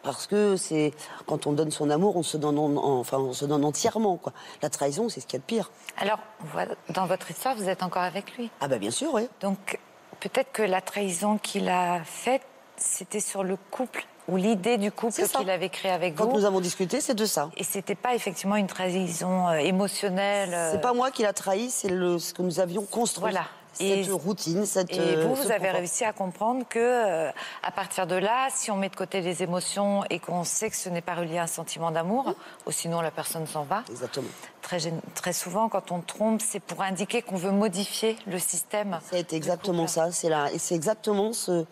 Parce 0.03 0.27
que 0.27 0.57
c'est 0.57 0.93
quand 1.27 1.47
on 1.47 1.53
donne 1.53 1.71
son 1.71 1.89
amour, 1.91 2.17
on 2.17 2.25
se 2.25 2.37
donne, 2.37 2.59
en- 2.59 2.77
en- 2.77 2.99
enfin, 2.99 3.19
on 3.19 3.33
se 3.33 3.45
donne 3.45 3.65
entièrement. 3.65 4.17
Quoi. 4.17 4.33
La 4.63 4.69
trahison, 4.69 5.09
c'est 5.09 5.21
ce 5.21 5.27
qu'il 5.29 5.35
y 5.35 5.41
a 5.41 5.43
de 5.43 5.45
pire. 5.45 5.71
Alors, 5.97 6.19
on 6.43 6.47
voit, 6.47 6.65
dans 6.91 7.07
votre 7.07 7.31
histoire, 7.31 7.55
vous 7.55 7.69
êtes 7.69 7.85
encore 7.85 8.03
avec 8.03 8.37
lui? 8.37 8.51
Ah 8.61 8.67
bah 8.67 8.79
bien 8.79 8.91
sûr, 8.91 9.15
oui. 9.15 9.29
Donc, 9.41 9.79
peut-être 10.19 10.51
que 10.51 10.63
la 10.63 10.81
trahison 10.81 11.39
qu'il 11.39 11.69
a 11.69 12.03
faite, 12.05 12.43
c'était 12.77 13.21
sur 13.21 13.45
le 13.45 13.57
couple 13.71 14.05
ou 14.29 14.37
l'idée 14.37 14.77
du 14.79 14.91
couple 14.93 15.23
qu'il 15.27 15.51
avait 15.51 15.69
créé 15.69 15.91
avec 15.93 16.15
Quand 16.15 16.27
vous. 16.27 16.39
nous 16.39 16.45
avons 16.45 16.61
discuté, 16.61 17.01
c'est 17.01 17.15
de 17.15 17.27
ça. 17.27 17.51
Et 17.57 17.65
c'était 17.65 17.95
pas 17.95 18.15
effectivement 18.15 18.57
une 18.57 18.67
trahison 18.67 19.49
euh, 19.49 19.55
émotionnelle. 19.59 20.53
euh, 20.53 20.73
C'est 20.73 20.81
pas 20.81 20.93
moi 20.95 21.11
qui 21.11 21.23
l'a 21.23 21.33
trahi, 21.33 21.71
c'est 21.71 21.89
ce 21.89 22.35
que 22.35 22.43
nous 22.43 22.61
avions 22.61 22.83
construit. 22.83 23.21
Voilà. 23.31 23.45
Cette 23.73 24.09
Et- 24.09 24.11
routine, 24.11 24.65
cette. 24.65 24.91
Et 24.95 24.99
euh, 24.99 25.27
vous, 25.27 25.35
vous 25.35 25.43
ce 25.43 25.53
avez 25.53 25.71
réussi 25.71 26.03
à 26.07 26.15
comprendre 26.15 26.65
que, 26.67 26.79
euh, 26.79 27.31
à 27.63 27.71
partir 27.71 28.07
de 28.07 28.15
là, 28.15 28.49
si 28.51 28.71
on 28.71 28.77
met 28.77 28.89
de 28.89 28.97
côté 28.97 29.21
les 29.21 29.43
émotions 29.43 30.03
et 30.09 30.19
qu'on 30.19 30.45
sait 30.45 30.71
que 30.71 30.77
ce 30.77 30.89
n'est 30.89 31.03
pas 31.03 31.15
relié 31.15 31.37
à 31.37 31.43
un 31.43 31.47
sentiment 31.47 31.91
d'amour, 31.91 32.33
ou 32.67 32.71
sinon 32.73 33.03
la 33.03 33.11
personne 33.11 33.47
s'en 33.47 33.65
va. 33.65 33.83
Exactement. 33.91 34.29
Très, 34.63 34.79
très 35.15 35.35
souvent, 35.35 35.69
quand 35.69 35.93
on 35.93 36.01
trompe, 36.01 36.41
c'est 36.43 36.59
pour 36.61 36.81
indiquer 36.81 37.21
qu'on 37.21 37.37
veut 37.37 37.51
modifier 37.51 38.17
le 38.27 38.39
système. 38.39 38.99
C'est 39.11 39.35
exactement 39.35 39.87
ça. 39.87 40.11
C'est 40.11 40.31
là, 40.31 40.47
et 40.55 40.59
c'est 40.59 40.75
exactement 40.75 41.35
ce, 41.35 41.67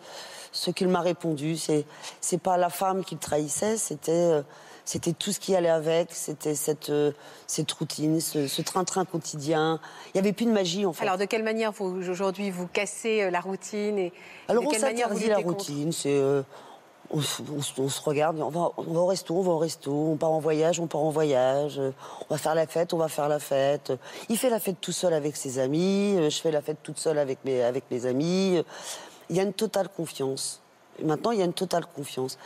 ce 0.55 0.71
qu'il 0.71 0.87
m'a 0.87 1.01
répondu. 1.01 1.57
C'est, 1.57 1.85
c'est 2.21 2.37
pas 2.41 2.57
la 2.57 2.69
femme 2.69 3.03
qui 3.03 3.15
le 3.15 3.19
trahissait, 3.19 3.77
c'était, 3.77 4.11
euh, 4.11 4.41
c'était 4.85 5.13
tout 5.13 5.31
ce 5.31 5.39
qui 5.39 5.55
allait 5.55 5.69
avec. 5.69 6.13
C'était 6.13 6.55
cette, 6.55 6.89
euh, 6.89 7.11
cette 7.45 7.71
routine, 7.73 8.19
ce, 8.21 8.61
train-train 8.61 9.05
quotidien. 9.05 9.79
Il 10.13 10.17
y 10.17 10.19
avait 10.19 10.33
plus 10.33 10.45
de 10.45 10.51
magie 10.51 10.85
en 10.85 10.93
fait. 10.93 11.03
Alors, 11.03 11.17
de 11.17 11.25
quelle 11.25 11.43
manière, 11.43 11.71
vous, 11.71 11.85
aujourd'hui, 12.09 12.51
vous 12.51 12.67
cassez 12.67 13.21
euh, 13.23 13.29
la 13.29 13.41
routine 13.41 13.97
et 13.99 14.13
Alors 14.47 14.63
de 14.63 14.67
on 14.67 14.71
quelle 14.71 14.81
manière 14.81 15.09
vous 15.09 15.15
s'interdit 15.19 15.43
la 15.43 15.47
routine, 15.49 15.91
c'est 15.91 16.09
euh, 16.15 16.41
on, 17.11 17.21
se- 17.21 17.41
on 17.55 17.61
se- 17.61 17.79
on 17.81 17.89
se 17.89 18.01
regarde, 18.01 18.39
on 18.39 18.49
va, 18.49 18.71
on 18.77 18.93
va 18.93 18.99
au 19.01 19.05
resto, 19.07 19.35
on 19.35 19.41
va 19.41 19.51
au 19.51 19.57
resto, 19.57 19.91
on 19.91 20.15
part 20.15 20.31
en 20.31 20.39
voyage, 20.39 20.79
on 20.79 20.87
part 20.87 21.01
en 21.01 21.11
voyage, 21.11 21.79
on 21.79 22.33
va 22.33 22.37
faire 22.39 22.55
la 22.55 22.65
fête, 22.65 22.93
on 22.93 22.97
va 22.97 23.09
faire 23.09 23.27
la 23.29 23.39
fête. 23.39 23.91
Il 24.29 24.37
fait 24.37 24.49
la 24.49 24.59
fête 24.59 24.77
tout 24.81 24.91
seul 24.93 25.13
avec 25.13 25.35
ses 25.35 25.59
amis, 25.59 26.15
je 26.17 26.37
fais 26.41 26.51
la 26.51 26.61
fête 26.61 26.77
toute 26.81 26.97
seule 26.97 27.17
avec 27.19 27.43
mes, 27.45 27.61
avec 27.61 27.83
mes 27.91 28.05
amis. 28.05 28.63
Il 29.29 29.35
y 29.35 29.39
a 29.39 29.43
une 29.43 29.53
totale 29.53 29.89
confiance. 29.89 30.61
Et 30.99 31.03
maintenant, 31.03 31.31
il 31.31 31.39
y 31.39 31.41
a 31.41 31.45
une 31.45 31.53
totale 31.53 31.85
confiance. 31.85 32.37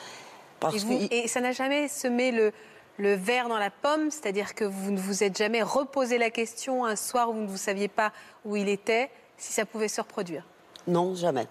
Parce 0.59 0.75
et, 0.75 0.79
vous- 0.79 0.97
que 1.07 1.13
et 1.13 1.27
ça 1.27 1.39
n'a 1.41 1.51
jamais 1.51 1.87
semé 1.87 2.31
le, 2.31 2.51
le 2.97 3.13
verre 3.13 3.47
dans 3.49 3.57
la 3.57 3.69
pomme, 3.69 4.11
c'est-à-dire 4.11 4.55
que 4.55 4.65
vous 4.65 4.91
ne 4.91 4.99
vous 4.99 5.23
êtes 5.23 5.37
jamais 5.37 5.61
reposé 5.61 6.17
la 6.17 6.29
question 6.29 6.85
un 6.85 6.95
soir 6.95 7.29
où 7.29 7.33
vous 7.33 7.41
ne 7.41 7.47
vous 7.47 7.57
saviez 7.57 7.87
pas 7.87 8.11
où 8.45 8.55
il 8.55 8.67
était, 8.69 9.09
si 9.37 9.53
ça 9.53 9.65
pouvait 9.65 9.87
se 9.87 10.01
reproduire? 10.01 10.45
Non, 10.87 11.13
jamais, 11.15 11.47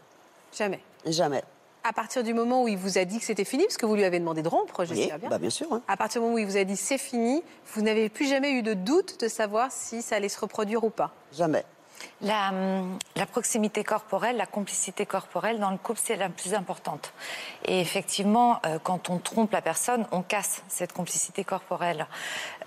Jamais. 0.57 0.81
jamais. 1.07 1.43
À 1.85 1.93
partir 1.93 2.23
du 2.23 2.35
moment 2.35 2.65
où 2.65 2.69
il 2.69 2.77
vous 2.77 2.99
a 2.99 3.05
dit 3.05 3.19
que 3.19 3.25
c'était 3.25 3.45
fini, 3.45 3.63
parce 3.65 3.77
que 3.79 3.87
vous 3.87 3.95
lui 3.95 4.05
avez 4.05 4.19
demandé 4.19 4.43
de 4.43 4.49
rompre, 4.49 4.81
Oui, 4.81 4.87
j'espère 4.89 5.19
bien. 5.21 5.29
bah 5.31 5.39
bien 5.39 5.49
sûr. 5.49 5.73
hein. 5.73 5.81
À 5.89 5.97
partir 5.97 6.21
du 6.21 6.25
moment 6.27 6.35
où 6.35 6.39
il 6.39 6.47
vous 6.47 6.57
a 6.57 6.65
dit 6.65 6.77
c'est 6.77 6.99
fini, 6.99 7.43
vous 7.73 7.81
n'avez 7.83 8.09
plus 8.09 8.27
jamais 8.29 8.51
eu 8.51 8.63
de 8.63 8.75
doute 8.75 9.21
de 9.21 9.29
savoir 9.29 9.71
si 9.71 10.03
ça 10.03 10.17
allait 10.17 10.29
se 10.29 10.41
reproduire 10.41 10.83
ou 10.85 10.91
pas. 10.91 11.13
Jamais. 11.33 11.65
La, 12.21 12.53
la 13.15 13.27
proximité 13.27 13.85
corporelle, 13.85 14.37
la 14.37 14.47
complicité 14.47 15.07
corporelle 15.07 15.61
dans 15.61 15.71
le 15.71 15.79
couple, 15.79 16.01
c'est 16.03 16.17
la 16.17 16.29
plus 16.29 16.55
importante. 16.55 17.13
Et 17.65 17.81
effectivement, 17.81 18.61
euh, 18.67 18.79
quand 18.83 19.09
on 19.09 19.19
trompe 19.19 19.53
la 19.53 19.63
personne, 19.63 20.07
on 20.11 20.23
casse 20.23 20.63
cette 20.69 20.93
complicité 20.93 21.45
corporelle. 21.45 22.07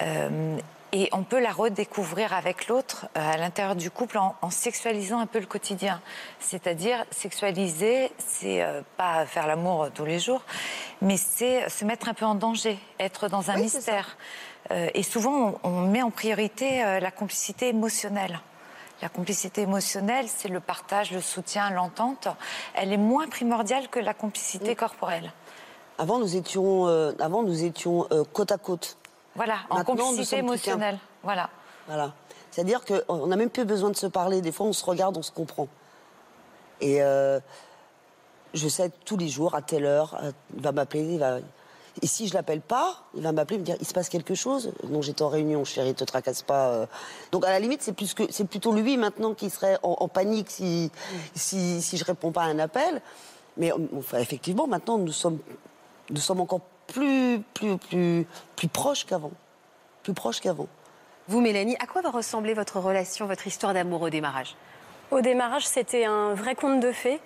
Euh, 0.02 0.58
et 0.94 1.08
on 1.14 1.24
peut 1.24 1.40
la 1.40 1.52
redécouvrir 1.52 2.34
avec 2.34 2.68
l'autre 2.68 3.08
euh, 3.18 3.34
à 3.34 3.38
l'intérieur 3.38 3.76
du 3.76 3.90
couple 3.90 4.18
en, 4.18 4.36
en 4.42 4.50
sexualisant 4.50 5.20
un 5.20 5.26
peu 5.26 5.40
le 5.40 5.46
quotidien. 5.46 6.02
C'est-à-dire, 6.40 7.06
sexualiser, 7.12 8.12
c'est 8.18 8.62
euh, 8.62 8.82
pas 8.98 9.26
faire 9.26 9.48
l'amour 9.48 9.90
tous 9.94 10.06
les 10.06 10.20
jours, 10.20 10.44
mais 11.02 11.18
c'est 11.18 11.70
se 11.70 11.86
mettre 11.86 12.10
un 12.10 12.14
peu 12.14 12.26
en 12.26 12.36
danger, 12.36 12.78
être 13.00 13.30
dans 13.30 13.52
un 13.52 13.56
Oui, 13.56 13.64
mystère. 13.64 14.18
Euh, 14.72 14.90
et 14.94 15.04
souvent, 15.04 15.60
on, 15.64 15.70
on 15.70 15.82
met 15.88 16.02
en 16.02 16.12
priorité 16.12 16.84
la 17.00 17.12
complicité 17.12 17.70
émotionnelle. 17.70 18.40
La 19.02 19.10
complicité 19.10 19.62
émotionnelle, 19.62 20.28
c'est 20.28 20.48
le 20.48 20.60
partage, 20.60 21.12
le 21.12 21.22
soutien, 21.22 21.72
l'entente. 21.72 22.28
Elle 22.76 22.94
est 22.94 22.98
moins 22.98 23.28
primordiale 23.28 23.88
que 23.90 24.00
la 24.00 24.14
complicité 24.14 24.76
corporelle. 24.76 25.32
Avant, 25.98 26.20
nous 26.20 26.36
étions, 26.36 26.88
euh, 26.88 27.12
avant, 27.20 27.42
nous 27.42 27.64
étions 27.64 28.08
euh, 28.12 28.24
côte 28.32 28.52
à 28.52 28.58
côte. 28.58 28.98
Voilà, 29.36 29.58
en 29.70 29.78
Maintenant, 29.78 29.96
complicité 29.96 30.38
émotionnelle. 30.38 31.00
Voilà. 31.24 31.50
Voilà. 31.88 32.14
C'est-à-dire 32.52 32.82
qu'on 32.86 33.28
n'a 33.28 33.36
même 33.36 33.50
plus 33.50 33.66
besoin 33.66 33.90
de 33.90 33.96
se 33.96 34.08
parler. 34.08 34.42
Des 34.42 34.52
fois, 34.52 34.68
on 34.68 34.74
se 34.74 34.86
regarde, 34.86 35.18
on 35.18 35.22
se 35.24 35.32
comprend. 35.32 35.68
Et 36.80 37.02
euh, 37.02 37.40
je 38.54 38.68
sais 38.68 38.92
tous 39.06 39.18
les 39.18 39.30
jours, 39.30 39.56
à 39.56 39.62
telle 39.62 39.86
heure, 39.86 40.20
il 40.56 40.62
va 40.62 40.72
m'appeler. 40.72 41.14
Il 41.14 41.20
va... 41.20 41.38
Et 42.04 42.08
si 42.08 42.28
je 42.28 42.34
l'appelle 42.34 42.62
pas, 42.62 43.04
il 43.16 43.22
va 43.22 43.32
m'appeler, 43.32 43.60
me 43.60 43.64
dire 43.64 43.76
il 43.80 43.86
se 43.86 43.94
passe 43.94 44.10
quelque 44.10 44.34
chose. 44.34 44.74
Non, 44.90 45.02
j'étais 45.02 45.22
en 45.22 45.30
réunion, 45.30 45.64
chérie, 45.66 45.94
te 45.94 46.04
tracasse 46.04 46.42
pas. 46.42 46.70
euh. 46.70 46.86
Donc 47.32 47.46
à 47.46 47.50
la 47.50 47.60
limite, 47.60 47.84
c'est 47.84 47.94
plus 47.94 48.14
que 48.14 48.24
c'est 48.32 48.46
plutôt 48.46 48.74
lui 48.74 48.98
maintenant 48.98 49.34
qui 49.34 49.50
serait 49.50 49.78
en, 49.84 50.08
panique 50.08 50.50
si, 50.50 50.92
si 51.36 51.82
si 51.82 51.98
je 51.98 52.04
réponds 52.04 52.32
pas 52.32 52.44
à 52.44 52.46
un 52.46 52.60
appel. 52.60 53.02
Mais 53.58 53.72
effectivement, 54.18 54.68
maintenant, 54.68 54.98
nous 54.98 55.12
sommes 55.12 55.40
nous 56.10 56.22
sommes 56.22 56.42
encore 56.42 56.62
plus 56.88 57.42
plus 57.54 57.78
plus 57.78 58.26
plus 58.56 58.68
proches 58.68 59.06
qu'avant, 59.06 59.32
plus 60.04 60.14
proches 60.14 60.40
qu'avant. 60.40 60.68
Vous, 61.28 61.40
Mélanie, 61.40 61.78
à 61.80 61.86
quoi 61.86 62.02
va 62.02 62.10
ressembler 62.10 62.54
votre 62.54 62.80
relation, 62.80 63.28
votre 63.28 63.46
histoire 63.46 63.74
d'amour 63.74 64.02
au 64.02 64.10
démarrage? 64.10 64.56
Au 65.12 65.20
démarrage, 65.22 65.68
c'était 65.68 66.06
un 66.06 66.34
vrai 66.34 66.56
conte 66.56 66.80
de 66.80 66.92
fées. 66.92 67.20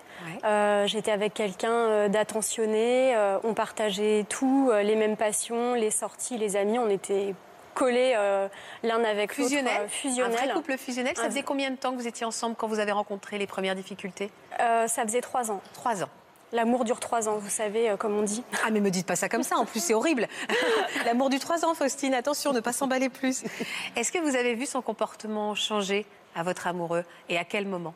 Euh, 0.44 0.88
J'étais 0.88 1.12
avec 1.12 1.34
quelqu'un 1.34 1.72
euh, 1.72 2.08
d'attentionné, 2.08 3.16
euh, 3.16 3.38
on 3.44 3.54
partageait 3.54 4.26
tout, 4.28 4.72
les 4.82 4.96
mêmes 4.96 5.18
passions, 5.18 5.76
les 5.76 5.92
sorties, 5.92 6.38
les 6.38 6.56
amis, 6.56 6.80
on 6.80 6.90
était 6.90 7.36
collés 7.76 8.14
euh, 8.16 8.48
l'un 8.84 9.04
avec 9.04 9.38
l'autre. 9.38 9.50
Fusionnel 9.50 9.90
fusionnel. 9.90 10.34
Un 10.34 10.46
vrai 10.46 10.54
couple 10.54 10.78
fusionnel. 10.78 11.14
Ça 11.16 11.26
faisait 11.26 11.44
combien 11.44 11.70
de 11.70 11.76
temps 11.76 11.92
que 11.92 11.98
vous 11.98 12.08
étiez 12.08 12.26
ensemble 12.26 12.56
quand 12.56 12.68
vous 12.68 12.80
avez 12.80 12.92
rencontré 12.92 13.38
les 13.38 13.48
premières 13.48 13.76
difficultés 13.76 14.32
Ça 14.58 15.04
faisait 15.04 15.22
trois 15.22 15.52
ans. 15.52 15.62
Trois 15.74 16.04
ans. 16.04 16.10
L'amour 16.56 16.86
dure 16.86 17.00
trois 17.02 17.28
ans, 17.28 17.38
vous 17.38 17.50
savez, 17.50 17.90
euh, 17.90 17.98
comme 17.98 18.18
on 18.18 18.22
dit. 18.22 18.44
Ah, 18.66 18.70
mais 18.72 18.80
me 18.80 18.90
dites 18.90 19.06
pas 19.06 19.16
ça 19.18 19.28
comme 19.28 19.44
ça, 19.44 19.58
en 19.58 19.66
plus 19.66 19.84
c'est 19.84 19.94
horrible. 19.94 20.28
L'amour 21.06 21.30
du 21.30 21.38
3 21.40 21.66
ans, 21.66 21.74
Faustine, 21.74 22.14
attention, 22.14 22.54
ne 22.54 22.62
pas 22.62 22.72
s'emballer 22.72 23.10
plus. 23.10 23.44
Est-ce 23.96 24.12
que 24.12 24.20
vous 24.20 24.36
avez 24.36 24.54
vu 24.54 24.66
son 24.66 24.82
comportement 24.82 25.54
changer 25.54 26.06
à 26.36 26.44
votre 26.44 26.68
amoureux 26.68 27.04
et 27.30 27.38
à 27.38 27.44
quel 27.44 27.68
moment 27.68 27.94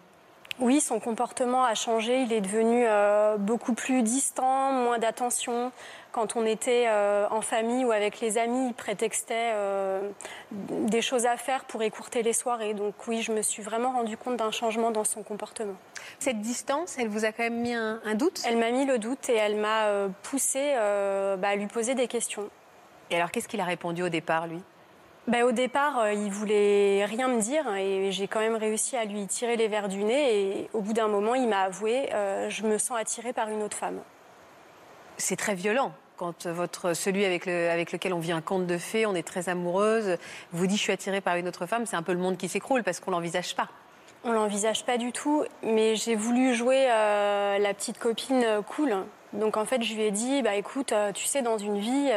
Oui, 0.60 0.82
son 0.82 1.00
comportement 1.00 1.64
a 1.64 1.76
changé. 1.76 2.22
Il 2.24 2.34
est 2.34 2.42
devenu 2.42 2.86
euh, 2.88 3.38
beaucoup 3.38 3.74
plus 3.74 4.02
distant, 4.02 4.72
moins 4.72 4.98
d'attention. 4.98 5.72
Quand 6.12 6.36
on 6.36 6.46
était 6.46 6.86
euh, 6.88 7.28
en 7.30 7.42
famille 7.42 7.86
ou 7.86 7.92
avec 7.92 8.20
les 8.20 8.38
amis, 8.40 8.70
il 8.70 8.74
prétextait 8.74 9.52
euh, 9.54 10.10
des 10.52 11.02
choses 11.02 11.28
à 11.28 11.38
faire 11.38 11.66
pour 11.66 11.84
écourter 11.84 12.24
les 12.24 12.34
soirées. 12.34 12.74
Donc 12.74 12.96
oui, 13.08 13.22
je 13.22 13.32
me 13.32 13.44
suis 13.44 13.62
vraiment 13.62 13.92
rendu 13.92 14.18
compte 14.18 14.38
d'un 14.38 14.52
changement 14.52 14.90
dans 14.90 15.04
son 15.04 15.22
comportement. 15.22 15.76
Cette 16.18 16.42
distance, 16.42 16.98
elle 16.98 17.10
vous 17.10 17.26
a 17.26 17.32
quand 17.32 17.44
même 17.44 17.62
mis 17.62 17.74
un, 17.74 18.02
un 18.04 18.16
doute? 18.16 18.42
Elle 18.48 18.58
m'a 18.58 18.72
mis 18.72 18.86
le 18.86 18.98
doute 18.98 19.30
et 19.30 19.36
elle 19.36 19.58
m'a 19.58 19.86
euh, 19.86 20.08
poussé 20.24 20.74
euh, 20.76 21.38
bah, 21.38 21.50
à 21.50 21.56
lui 21.56 21.68
poser 21.68 21.94
des 21.94 22.08
questions. 22.08 22.50
Et 23.12 23.16
alors, 23.16 23.32
qu'est-ce 23.32 23.48
qu'il 23.48 23.62
a 23.62 23.66
répondu 23.66 24.02
au 24.04 24.10
départ, 24.10 24.48
lui? 24.48 24.62
Bah, 25.30 25.46
au 25.46 25.52
départ, 25.52 26.00
euh, 26.00 26.14
il 26.14 26.32
voulait 26.32 27.06
rien 27.06 27.28
me 27.28 27.40
dire 27.40 27.72
et 27.76 28.12
j'ai 28.12 28.28
quand 28.28 28.40
même 28.40 28.56
réussi 28.56 28.98
à 28.98 29.06
lui 29.06 29.28
tirer 29.28 29.58
les 29.58 29.68
verres 29.68 29.88
du 29.88 30.04
nez. 30.04 30.42
Et 30.42 30.70
au 30.74 30.82
bout 30.82 30.94
d'un 30.94 31.08
moment, 31.08 31.36
il 31.36 31.48
m'a 31.48 31.62
avoué 31.62 32.10
euh, 32.16 32.50
Je 32.50 32.64
me 32.64 32.80
sens 32.80 32.98
attirée 33.00 33.32
par 33.32 33.48
une 33.50 33.62
autre 33.62 33.78
femme. 33.78 34.00
C'est 35.18 35.36
très 35.36 35.54
violent. 35.54 35.92
Quand 36.18 36.48
votre, 36.48 36.96
celui 36.96 37.26
avec, 37.26 37.46
le- 37.46 37.70
avec 37.70 37.92
lequel 37.92 38.12
on 38.16 38.20
vit 38.20 38.32
un 38.32 38.42
conte 38.42 38.66
de 38.66 38.80
fées, 38.80 39.06
on 39.06 39.14
est 39.14 39.22
très 39.26 39.50
amoureuse, 39.50 40.18
vous 40.52 40.66
dit 40.66 40.78
je 40.78 40.82
suis 40.82 40.92
attirée 40.92 41.22
par 41.22 41.36
une 41.36 41.48
autre 41.48 41.68
femme, 41.68 41.86
c'est 41.86 41.96
un 41.96 42.04
peu 42.04 42.12
le 42.14 42.20
monde 42.20 42.36
qui 42.36 42.50
s'écroule 42.50 42.84
parce 42.84 43.00
qu'on 43.00 43.12
l'envisage 43.12 43.56
pas. 43.56 43.68
On 44.24 44.32
l'envisage 44.32 44.84
pas 44.84 44.98
du 44.98 45.12
tout, 45.12 45.46
mais 45.62 45.96
j'ai 45.96 46.16
voulu 46.16 46.56
jouer 46.56 46.88
euh, 46.90 47.60
la 47.60 47.74
petite 47.76 48.00
copine 48.00 48.46
cool. 48.68 48.98
Donc 49.32 49.58
en 49.58 49.64
fait, 49.66 49.84
je 49.84 49.94
lui 49.94 50.02
ai 50.02 50.12
dit 50.12 50.42
bah 50.42 50.56
écoute, 50.56 50.92
tu 51.14 51.26
sais, 51.26 51.42
dans 51.44 51.60
une 51.60 51.78
vie, 51.80 52.10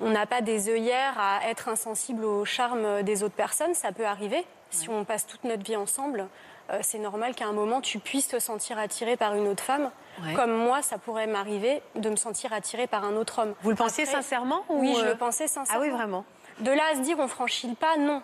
on 0.00 0.10
n'a 0.10 0.26
pas 0.26 0.40
des 0.40 0.68
œillères 0.68 1.18
à 1.18 1.48
être 1.48 1.68
insensible 1.68 2.24
au 2.24 2.44
charme 2.44 3.02
des 3.02 3.22
autres 3.22 3.34
personnes. 3.34 3.74
Ça 3.74 3.92
peut 3.92 4.06
arriver 4.06 4.44
si 4.70 4.88
on 4.90 5.04
passe 5.04 5.26
toute 5.26 5.44
notre 5.44 5.62
vie 5.64 5.76
ensemble. 5.76 6.26
euh, 6.70 6.78
c'est 6.82 6.98
normal 6.98 7.34
qu'à 7.34 7.46
un 7.46 7.52
moment 7.52 7.80
tu 7.80 7.98
puisses 8.00 8.28
te 8.28 8.38
sentir 8.40 8.78
attiré 8.78 9.16
par 9.16 9.34
une 9.34 9.46
autre 9.48 9.62
femme. 9.62 9.90
Ouais. 10.24 10.34
Comme 10.34 10.52
moi, 10.52 10.82
ça 10.82 10.98
pourrait 10.98 11.26
m'arriver 11.26 11.82
de 11.94 12.08
me 12.10 12.16
sentir 12.16 12.52
attiré 12.52 12.86
par 12.86 13.04
un 13.04 13.14
autre 13.16 13.40
homme. 13.42 13.54
Vous 13.62 13.70
le 13.70 13.76
pensiez 13.76 14.04
Après- 14.04 14.16
sincèrement 14.16 14.64
ou, 14.68 14.80
Oui, 14.80 14.94
je 14.98 15.04
euh, 15.04 15.10
le 15.10 15.16
pensais 15.16 15.46
sincèrement. 15.46 15.80
Ah 15.82 15.86
oui, 15.86 15.90
vraiment 15.90 16.24
De 16.60 16.70
là 16.70 16.82
à 16.92 16.96
se 16.96 17.00
dire 17.00 17.18
on 17.18 17.28
franchit 17.28 17.68
le 17.68 17.74
pas, 17.74 17.96
non. 17.96 18.22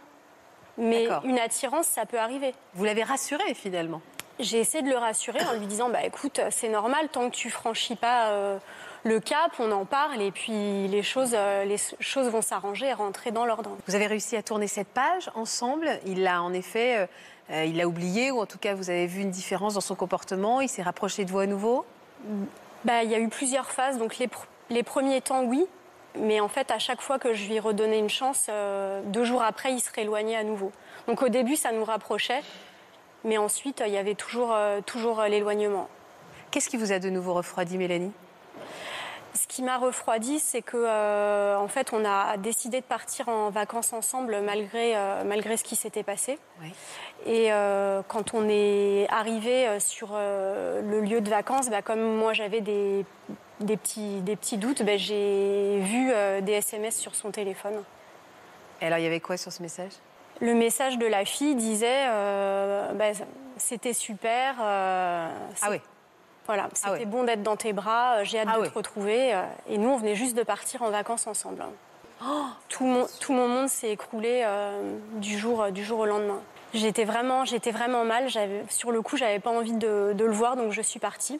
Mais 0.78 1.06
une 1.24 1.38
attirance, 1.38 1.86
ça 1.86 2.06
peut 2.06 2.18
arriver. 2.18 2.54
Vous 2.74 2.84
l'avez 2.84 3.02
rassuré 3.02 3.52
finalement? 3.54 4.00
J'ai 4.40 4.58
essayé 4.58 4.82
de 4.82 4.88
le 4.88 4.96
rassurer 4.96 5.44
en 5.44 5.52
lui 5.52 5.66
disant 5.66 5.90
bah 5.90 6.02
écoute, 6.04 6.40
c'est 6.50 6.70
normal 6.70 7.08
tant 7.12 7.28
que 7.28 7.34
tu 7.36 7.50
franchis 7.50 7.94
pas 7.96 8.28
euh, 8.28 8.58
le 9.04 9.18
cap, 9.20 9.52
on 9.58 9.72
en 9.72 9.84
parle 9.84 10.20
et 10.22 10.30
puis 10.30 10.86
les 10.88 11.02
choses, 11.02 11.32
euh, 11.34 11.64
les 11.64 11.76
choses 12.00 12.28
vont 12.28 12.42
s'arranger 12.42 12.86
et 12.86 12.92
rentrer 12.92 13.30
dans 13.32 13.44
l'ordre. 13.44 13.76
Vous 13.88 13.94
avez 13.94 14.06
réussi 14.06 14.36
à 14.36 14.42
tourner 14.42 14.68
cette 14.68 14.88
page 14.88 15.30
ensemble. 15.34 15.88
Il 16.06 16.22
l'a 16.22 16.42
en 16.42 16.52
effet, 16.52 16.98
euh, 16.98 17.06
euh, 17.50 17.64
il 17.64 17.76
l'a 17.78 17.86
oublié 17.88 18.30
ou 18.30 18.40
en 18.40 18.46
tout 18.46 18.58
cas 18.58 18.74
vous 18.74 18.90
avez 18.90 19.06
vu 19.06 19.22
une 19.22 19.30
différence 19.30 19.74
dans 19.74 19.80
son 19.80 19.96
comportement. 19.96 20.60
Il 20.60 20.68
s'est 20.68 20.82
rapproché 20.82 21.24
de 21.24 21.30
vous 21.30 21.40
à 21.40 21.46
nouveau? 21.46 21.84
Bah 22.84 23.02
il 23.02 23.10
y 23.10 23.14
a 23.14 23.18
eu 23.18 23.28
plusieurs 23.28 23.70
phases 23.70 23.98
donc 23.98 24.18
les, 24.18 24.26
pr- 24.28 24.46
Les 24.70 24.82
premiers 24.82 25.20
temps, 25.20 25.42
oui. 25.42 25.66
Mais 26.18 26.40
en 26.40 26.48
fait, 26.48 26.70
à 26.70 26.78
chaque 26.78 27.00
fois 27.00 27.18
que 27.18 27.32
je 27.32 27.48
lui 27.48 27.58
redonnais 27.58 27.98
une 27.98 28.10
chance, 28.10 28.46
euh, 28.50 29.00
deux 29.06 29.24
jours 29.24 29.42
après, 29.42 29.72
il 29.72 29.80
se 29.80 29.90
rééloignait 29.92 30.36
à 30.36 30.44
nouveau. 30.44 30.70
Donc 31.08 31.22
au 31.22 31.28
début, 31.30 31.56
ça 31.56 31.72
nous 31.72 31.84
rapprochait. 31.84 32.42
Mais 33.24 33.38
ensuite, 33.38 33.82
il 33.86 33.92
y 33.92 33.96
avait 33.96 34.14
toujours, 34.14 34.50
euh, 34.52 34.80
toujours 34.84 35.22
l'éloignement. 35.22 35.88
Qu'est-ce 36.50 36.68
qui 36.68 36.76
vous 36.76 36.92
a 36.92 36.98
de 36.98 37.08
nouveau 37.08 37.32
refroidi, 37.32 37.78
Mélanie? 37.78 38.12
Ce 39.34 39.46
qui 39.46 39.62
m'a 39.62 39.78
refroidi, 39.78 40.38
c'est 40.38 40.60
que 40.60 40.76
euh, 40.76 41.56
en 41.56 41.68
fait, 41.68 41.92
on 41.94 42.04
a 42.04 42.36
décidé 42.36 42.80
de 42.80 42.84
partir 42.86 43.28
en 43.28 43.48
vacances 43.50 43.92
ensemble 43.94 44.40
malgré, 44.42 44.94
euh, 44.94 45.24
malgré 45.24 45.56
ce 45.56 45.64
qui 45.64 45.74
s'était 45.74 46.02
passé. 46.02 46.38
Et 47.24 47.52
euh, 47.52 48.02
quand 48.08 48.34
on 48.34 48.46
est 48.48 49.06
arrivé 49.10 49.66
euh, 49.68 49.80
sur 49.80 50.10
euh, 50.12 50.82
le 50.82 51.00
lieu 51.00 51.20
de 51.22 51.30
vacances, 51.30 51.70
bah, 51.70 51.80
comme 51.80 52.02
moi 52.02 52.34
j'avais 52.34 52.60
des, 52.60 53.06
des, 53.60 53.76
petits, 53.78 54.20
des 54.20 54.36
petits 54.36 54.58
doutes, 54.58 54.82
bah, 54.82 54.96
j'ai 54.98 55.78
vu 55.80 56.10
euh, 56.12 56.40
des 56.42 56.52
SMS 56.52 56.96
sur 56.96 57.14
son 57.14 57.30
téléphone. 57.30 57.82
Et 58.82 58.86
alors, 58.86 58.98
il 58.98 59.04
y 59.04 59.06
avait 59.06 59.20
quoi 59.20 59.36
sur 59.38 59.50
ce 59.52 59.62
message? 59.62 59.92
Le 60.40 60.54
message 60.54 60.98
de 60.98 61.06
la 61.06 61.24
fille 61.24 61.54
disait 61.54 62.06
euh, 62.08 62.92
bah, 62.92 63.12
c'était 63.56 63.92
super. 63.94 64.56
euh, 64.60 65.28
Ah 65.62 65.68
oui. 65.70 65.80
Voilà, 66.46 66.68
c'était 66.74 66.88
Ah 66.88 66.92
ouais. 66.92 67.04
bon 67.06 67.24
d'être 67.24 67.42
dans 67.42 67.56
tes 67.56 67.72
bras, 67.72 68.16
euh, 68.16 68.24
j'ai 68.24 68.40
hâte 68.40 68.48
Ah 68.52 68.60
de 68.60 68.66
te 68.66 68.74
retrouver. 68.74 69.32
euh, 69.34 69.42
Et 69.68 69.78
nous, 69.78 69.88
on 69.90 69.96
venait 69.96 70.16
juste 70.16 70.36
de 70.36 70.42
partir 70.42 70.82
en 70.82 70.90
vacances 70.90 71.26
ensemble. 71.26 71.62
tout, 72.68 72.84
mon, 72.84 73.06
tout 73.20 73.32
mon 73.32 73.48
monde 73.48 73.68
s'est 73.68 73.90
écroulé 73.90 74.42
euh, 74.44 74.96
du, 75.16 75.38
jour, 75.38 75.70
du 75.70 75.84
jour 75.84 76.00
au 76.00 76.06
lendemain. 76.06 76.40
J'étais 76.74 77.04
vraiment, 77.04 77.44
j'étais 77.44 77.70
vraiment 77.70 78.04
mal. 78.04 78.28
Sur 78.70 78.92
le 78.92 79.02
coup, 79.02 79.16
j'avais 79.16 79.38
pas 79.40 79.50
envie 79.50 79.72
de, 79.74 80.12
de 80.14 80.24
le 80.24 80.32
voir, 80.32 80.56
donc 80.56 80.72
je 80.72 80.82
suis 80.82 80.98
partie. 81.00 81.38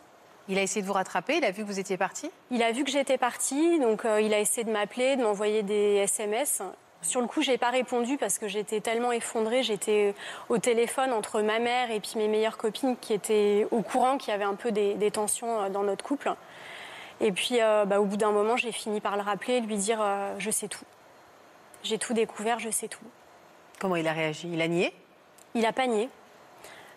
Il 0.49 0.59
a 0.59 0.63
essayé 0.63 0.83
de 0.83 0.87
vous 0.87 0.93
rattraper, 0.93 1.37
il 1.37 1.45
a 1.45 1.53
vu 1.53 1.63
que 1.63 1.69
vous 1.69 1.79
étiez 1.79 1.97
parti 1.97 2.29
Il 2.51 2.63
a 2.65 2.73
vu 2.73 2.83
que 2.85 2.91
j'étais 2.91 3.17
partie, 3.17 3.79
donc 3.79 4.05
euh, 4.05 4.21
il 4.21 4.35
a 4.35 4.41
essayé 4.41 4.65
de 4.65 4.73
m'appeler, 4.73 5.15
de 5.17 5.23
m'envoyer 5.23 5.63
des 5.63 5.95
SMS. 5.99 6.63
Sur 7.03 7.21
le 7.21 7.27
coup, 7.27 7.43
j'ai 7.43 7.59
pas 7.59 7.71
répondu 7.71 8.17
parce 8.17 8.39
que 8.39 8.47
j'étais 8.47 8.81
tellement 8.81 9.11
effondrée. 9.11 9.65
J'étais 9.65 10.15
au 10.49 10.59
téléphone 10.59 11.13
entre 11.13 11.43
ma 11.43 11.59
mère 11.59 11.91
et 11.91 11.99
puis 11.99 12.13
mes 12.17 12.29
meilleures 12.29 12.57
copines 12.57 12.97
qui 12.97 13.13
étaient 13.13 13.67
au 13.73 13.83
courant 13.83 14.19
qu'il 14.19 14.31
y 14.31 14.35
avait 14.35 14.45
un 14.45 14.55
peu 14.55 14.71
des, 14.71 14.95
des 14.95 15.11
tensions 15.11 15.63
euh, 15.63 15.69
dans 15.69 15.83
notre 15.83 16.05
couple. 16.05 16.33
Et 17.21 17.33
puis, 17.33 17.61
euh, 17.61 17.85
bah, 17.85 18.01
au 18.01 18.05
bout 18.05 18.17
d'un 18.17 18.31
moment, 18.31 18.57
j'ai 18.57 18.73
fini 18.73 19.01
par 19.01 19.17
le 19.17 19.23
rappeler 19.23 19.55
et 19.55 19.61
lui 19.61 19.77
dire 19.77 19.99
euh, 20.01 20.35
Je 20.39 20.51
sais 20.51 20.69
tout. 20.69 20.85
J'ai 21.83 21.99
tout 21.99 22.15
découvert, 22.15 22.61
je 22.61 22.71
sais 22.71 22.89
tout. 22.89 23.05
Comment 23.81 23.97
il 23.97 24.07
a 24.07 24.13
réagi? 24.13 24.49
Il 24.53 24.63
a 24.63 24.69
nié? 24.69 24.93
Il 25.55 25.67
a 25.67 25.73
pas 25.73 25.89
nié. 25.89 26.09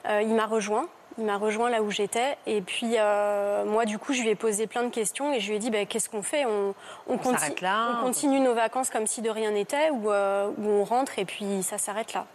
Euh, 0.08 0.22
il 0.22 0.36
m'a 0.36 0.46
rejoint. 0.46 0.88
Il 1.18 1.24
m'a 1.26 1.38
rejoint 1.38 1.70
là 1.70 1.82
où 1.82 1.92
j'étais. 1.92 2.38
Et 2.46 2.62
puis, 2.62 2.96
euh, 2.98 3.64
moi, 3.66 3.86
du 3.86 3.98
coup, 3.98 4.12
je 4.14 4.22
lui 4.22 4.30
ai 4.30 4.36
posé 4.36 4.68
plein 4.68 4.84
de 4.84 4.90
questions 4.90 5.32
et 5.34 5.40
je 5.40 5.50
lui 5.50 5.56
ai 5.56 5.60
dit 5.60 5.70
bah, 5.70 5.86
Qu'est-ce 5.86 6.10
qu'on 6.10 6.22
fait? 6.24 6.46
On, 6.46 6.76
On 7.08 7.18
conti- 7.18 7.40
s'arrête 7.40 7.62
là, 7.62 7.88
on 7.90 8.00
on- 8.02 8.04
continue 8.08 8.40
nos 8.42 8.54
vacances 8.54 8.90
comme 8.90 9.08
si 9.08 9.22
de 9.22 9.30
rien 9.30 9.52
n'était 9.52 9.90
ou, 9.92 10.12
euh, 10.12 10.50
ou 10.58 10.68
on 10.70 10.84
rentre 10.84 11.18
et 11.18 11.24
puis 11.26 11.64
ça 11.64 11.78
s'arrête 11.78 12.14
là. 12.14 12.26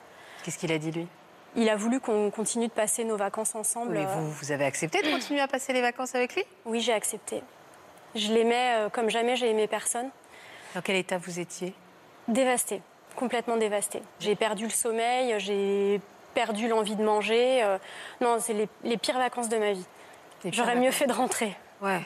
Qu'est-ce 0.45 0.57
qu'il 0.59 0.73
a 0.73 0.79
dit, 0.79 0.91
lui? 0.93 1.07
Il 1.57 1.69
a 1.69 1.77
voulu 1.77 2.01
qu'on 2.01 2.31
continue 2.31 2.69
de 2.69 2.73
passer 2.73 3.05
nos 3.05 3.17
vacances 3.17 3.55
ensemble. 3.55 3.93
Mais 3.93 4.05
euh, 4.05 4.15
vous, 4.15 4.31
vous 4.31 4.53
avez 4.53 4.65
accepté 4.65 5.03
de 5.03 5.11
continuer 5.11 5.41
à 5.41 5.49
passer 5.49 5.73
les 5.75 5.83
vacances 5.83 6.15
avec 6.15 6.35
lui? 6.35 6.45
Oui, 6.65 6.81
j'ai 6.81 6.93
accepté. 6.95 7.43
Je 8.15 8.33
l'aimais 8.33 8.87
comme 8.93 9.11
jamais 9.11 9.37
j'ai 9.37 9.51
aimé 9.51 9.67
personne. 9.67 10.09
Dans 10.75 10.81
quel 10.81 10.97
état 10.97 11.19
vous 11.19 11.39
étiez? 11.41 11.75
Dévastée, 12.29 12.81
complètement 13.17 13.57
dévastée. 13.57 14.01
J'ai 14.21 14.37
perdu 14.37 14.65
le 14.65 14.71
sommeil, 14.71 15.35
j'ai 15.39 16.01
perdu 16.35 16.69
l'envie 16.69 16.97
de 16.97 17.03
manger. 17.05 17.63
euh, 17.63 17.79
non, 18.21 18.37
c'est 18.41 18.53
les, 18.53 18.69
les 18.85 18.97
pires 18.97 19.19
vacances 19.19 19.49
de 19.49 19.57
ma 19.59 19.73
vie. 19.73 19.87
J'aurais 20.47 20.77
mieux 20.77 20.91
fait 20.91 21.07
de 21.07 21.13
rentrer. 21.13 21.57
Ouais. 21.83 22.01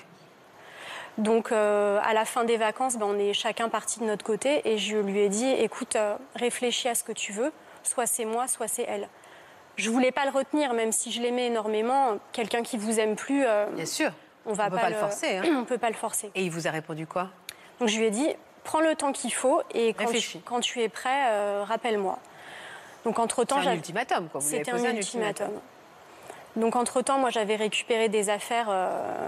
Donc, 1.18 1.52
euh, 1.52 2.00
à 2.02 2.12
la 2.12 2.24
fin 2.24 2.42
des 2.44 2.56
vacances, 2.56 2.96
ben, 2.96 3.06
on 3.06 3.18
est 3.18 3.32
chacun 3.32 3.68
parti 3.68 4.00
de 4.00 4.04
notre 4.04 4.24
côté 4.24 4.68
et 4.68 4.78
je 4.78 4.96
lui 4.96 5.20
ai 5.20 5.28
dit 5.28 5.48
écoute, 5.48 5.94
euh, 5.96 6.16
réfléchis 6.34 6.88
à 6.88 6.94
ce 6.96 7.04
que 7.04 7.12
tu 7.12 7.32
veux, 7.32 7.52
soit 7.84 8.06
c'est 8.06 8.24
moi, 8.24 8.48
soit 8.48 8.66
c'est 8.66 8.82
elle. 8.88 9.08
Je 9.76 9.90
voulais 9.90 10.10
pas 10.12 10.24
le 10.24 10.30
retenir, 10.30 10.72
même 10.74 10.90
si 10.92 11.12
je 11.12 11.20
l'aimais 11.22 11.46
énormément. 11.46 12.18
Quelqu'un 12.32 12.62
qui 12.62 12.76
vous 12.76 12.98
aime 13.00 13.14
plus, 13.16 13.44
Bien 13.74 13.86
sûr. 13.86 14.10
on 14.46 14.52
va 14.52 14.66
On 14.66 14.70
peut 14.70 14.76
pas 14.76 14.90
le 14.90 14.96
forcer, 14.96 15.36
hein. 15.38 15.42
On 15.60 15.64
peut 15.64 15.78
pas 15.78 15.88
le 15.90 15.96
forcer. 15.96 16.30
Et 16.34 16.44
il 16.44 16.50
vous 16.50 16.66
a 16.66 16.70
répondu 16.70 17.06
quoi? 17.06 17.28
Donc 17.80 17.88
je 17.88 17.98
lui 17.98 18.06
ai 18.06 18.10
dit, 18.10 18.28
prends 18.62 18.80
le 18.80 18.94
temps 18.94 19.12
qu'il 19.12 19.32
faut 19.34 19.62
et 19.72 19.92
quand, 19.94 20.04
tu, 20.04 20.06
Réfléchis. 20.06 20.42
quand 20.44 20.60
tu 20.60 20.80
es 20.82 20.88
prêt, 20.88 21.26
euh, 21.28 21.64
rappelle-moi. 21.66 22.18
Donc 23.04 23.18
entre-temps, 23.18 23.62
C'est 23.62 23.68
un 23.68 23.74
ultimatum, 23.74 24.28
C'était 24.40 24.70
un 24.70 24.84
un 24.84 24.96
ultimatum. 24.96 25.50
Donc 26.56 26.76
entre-temps, 26.76 27.18
moi 27.18 27.30
j'avais 27.30 27.56
récupéré 27.56 28.08
des 28.08 28.30
affaires 28.30 28.68
euh, 28.68 29.18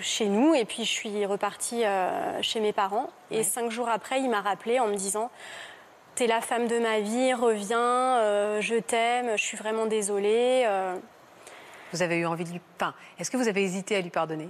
chez 0.00 0.26
nous 0.26 0.54
et 0.54 0.64
puis 0.64 0.84
je 0.84 0.90
suis 0.90 1.26
repartie 1.26 1.84
euh, 1.84 2.40
chez 2.40 2.60
mes 2.60 2.72
parents. 2.72 3.10
Et 3.30 3.42
cinq 3.42 3.70
jours 3.70 3.88
après, 3.88 4.20
il 4.20 4.30
m'a 4.30 4.40
rappelé 4.40 4.78
en 4.78 4.86
me 4.86 4.94
disant 4.94 5.30
T'es 6.14 6.26
la 6.26 6.40
femme 6.40 6.68
de 6.68 6.78
ma 6.78 7.00
vie, 7.00 7.32
reviens, 7.32 7.80
euh, 7.80 8.60
je 8.60 8.76
t'aime, 8.76 9.36
je 9.36 9.42
suis 9.42 9.56
vraiment 9.56 9.86
désolée. 9.86 10.66
Vous 11.92 12.02
avez 12.02 12.16
eu 12.16 12.26
envie 12.26 12.44
de 12.44 12.50
lui. 12.50 12.60
Enfin, 12.76 12.94
est-ce 13.18 13.30
que 13.30 13.36
vous 13.36 13.48
avez 13.48 13.62
hésité 13.62 13.96
à 13.96 14.00
lui 14.00 14.10
pardonner? 14.10 14.48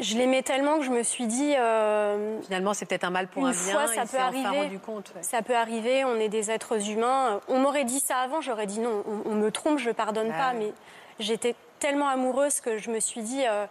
Je 0.00 0.16
l'aimais 0.18 0.42
tellement 0.42 0.76
que 0.78 0.84
je 0.84 0.90
me 0.90 1.02
suis 1.02 1.26
dit. 1.26 1.54
euh, 1.56 2.40
Finalement, 2.42 2.74
c'est 2.74 2.84
peut-être 2.84 3.04
un 3.04 3.10
mal 3.10 3.26
pour 3.28 3.42
une 3.42 3.48
un 3.48 3.52
bien. 3.52 3.72
fois, 3.72 3.86
ça 3.86 4.02
peut 4.02 4.06
s'est 4.08 4.16
enfin 4.18 4.26
arriver. 4.26 4.48
rendu 4.62 4.78
compte. 4.78 5.12
ouais. 5.16 5.22
Ça 5.22 5.40
peut 5.42 5.56
arriver, 5.56 6.04
on 6.04 6.16
est 6.16 6.28
des 6.28 6.50
êtres 6.50 6.90
humains. 6.90 7.40
On 7.48 7.58
m'aurait 7.58 7.84
dit 7.84 8.00
ça 8.00 8.18
avant, 8.18 8.40
j'aurais 8.42 8.66
dit 8.66 8.80
non, 8.80 9.02
on, 9.06 9.30
on 9.30 9.34
me 9.34 9.50
trompe, 9.50 9.78
je 9.78 9.90
pardonne 9.90 10.30
Ah 10.34 10.38
pas. 10.38 10.52
Mais 10.52 10.72
j'étais 11.20 11.54
tellement 11.78 12.08
amoureuse 12.08 12.60
que 12.60 12.76
je 12.76 12.90
me 12.90 13.00
suis 13.00 13.22
dit, 13.22 13.42
euh, 13.46 13.66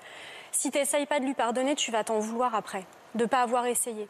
si 0.52 0.72
tu 0.72 0.80
n'essayes 0.80 1.06
pas 1.06 1.20
de 1.20 1.26
lui 1.26 1.34
pardonner, 1.36 1.76
tu 1.76 1.92
vas 1.92 2.04
t'en 2.04 2.18
vouloir 2.20 2.56
après, 2.56 2.86
de 3.14 3.24
ne 3.24 3.28
pas 3.30 3.42
avoir 3.42 3.66
essayé. 3.68 4.08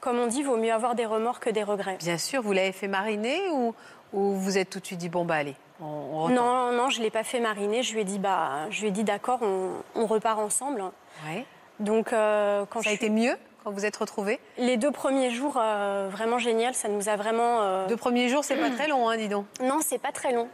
Comme 0.00 0.18
on 0.18 0.26
dit, 0.28 0.42
vaut 0.42 0.56
mieux 0.56 0.72
avoir 0.72 0.94
des 0.94 1.04
remords 1.06 1.40
que 1.40 1.50
des 1.50 1.64
regrets. 1.64 1.96
Bien 1.98 2.16
sûr, 2.18 2.40
vous 2.40 2.52
l'avez 2.52 2.72
fait 2.72 2.88
mariner 2.88 3.48
ou, 3.50 3.74
ou 4.14 4.32
vous 4.36 4.56
êtes 4.56 4.70
tout 4.70 4.78
de 4.80 4.86
suite 4.86 4.98
dit 5.00 5.08
bon 5.08 5.24
bah 5.24 5.34
allez, 5.34 5.56
on, 5.80 5.84
on 5.86 6.28
Non, 6.28 6.72
non, 6.72 6.88
je 6.88 6.98
ne 7.00 7.04
l'ai 7.04 7.10
pas 7.10 7.24
fait 7.24 7.40
mariner. 7.40 7.82
Je 7.82 7.92
lui 7.94 8.00
ai 8.00 8.04
dit, 8.04 8.18
bah, 8.18 8.68
je 8.70 8.80
lui 8.82 8.88
ai 8.88 8.90
dit 8.90 9.04
d'accord, 9.04 9.40
on, 9.42 9.70
on 9.94 10.06
repart 10.06 10.38
ensemble. 10.38 10.82
Ouais. 11.24 11.44
Donc, 11.80 12.12
euh, 12.12 12.64
quand 12.70 12.82
Ça 12.82 12.90
a 12.90 12.92
je 12.92 12.96
été 12.96 13.10
mieux 13.10 13.36
quand 13.64 13.70
vous 13.70 13.84
êtes 13.84 13.96
retrouvés? 13.96 14.40
Les 14.58 14.76
deux 14.76 14.90
premiers 14.92 15.30
jours, 15.30 15.56
euh, 15.58 16.08
vraiment 16.10 16.38
génial. 16.38 16.74
Ça 16.74 16.88
nous 16.88 17.08
a 17.08 17.16
vraiment. 17.16 17.60
euh, 17.62 17.86
Deux 17.86 17.96
premiers 17.96 18.28
jours, 18.28 18.44
c'est 18.44 18.56
pas 18.56 18.70
très 18.70 18.88
long, 18.88 19.08
hein, 19.08 19.16
dis 19.16 19.28
donc. 19.28 19.46
Non, 19.60 19.78
c'est 19.82 19.98
pas 19.98 20.12
très 20.12 20.32
long. 20.32 20.48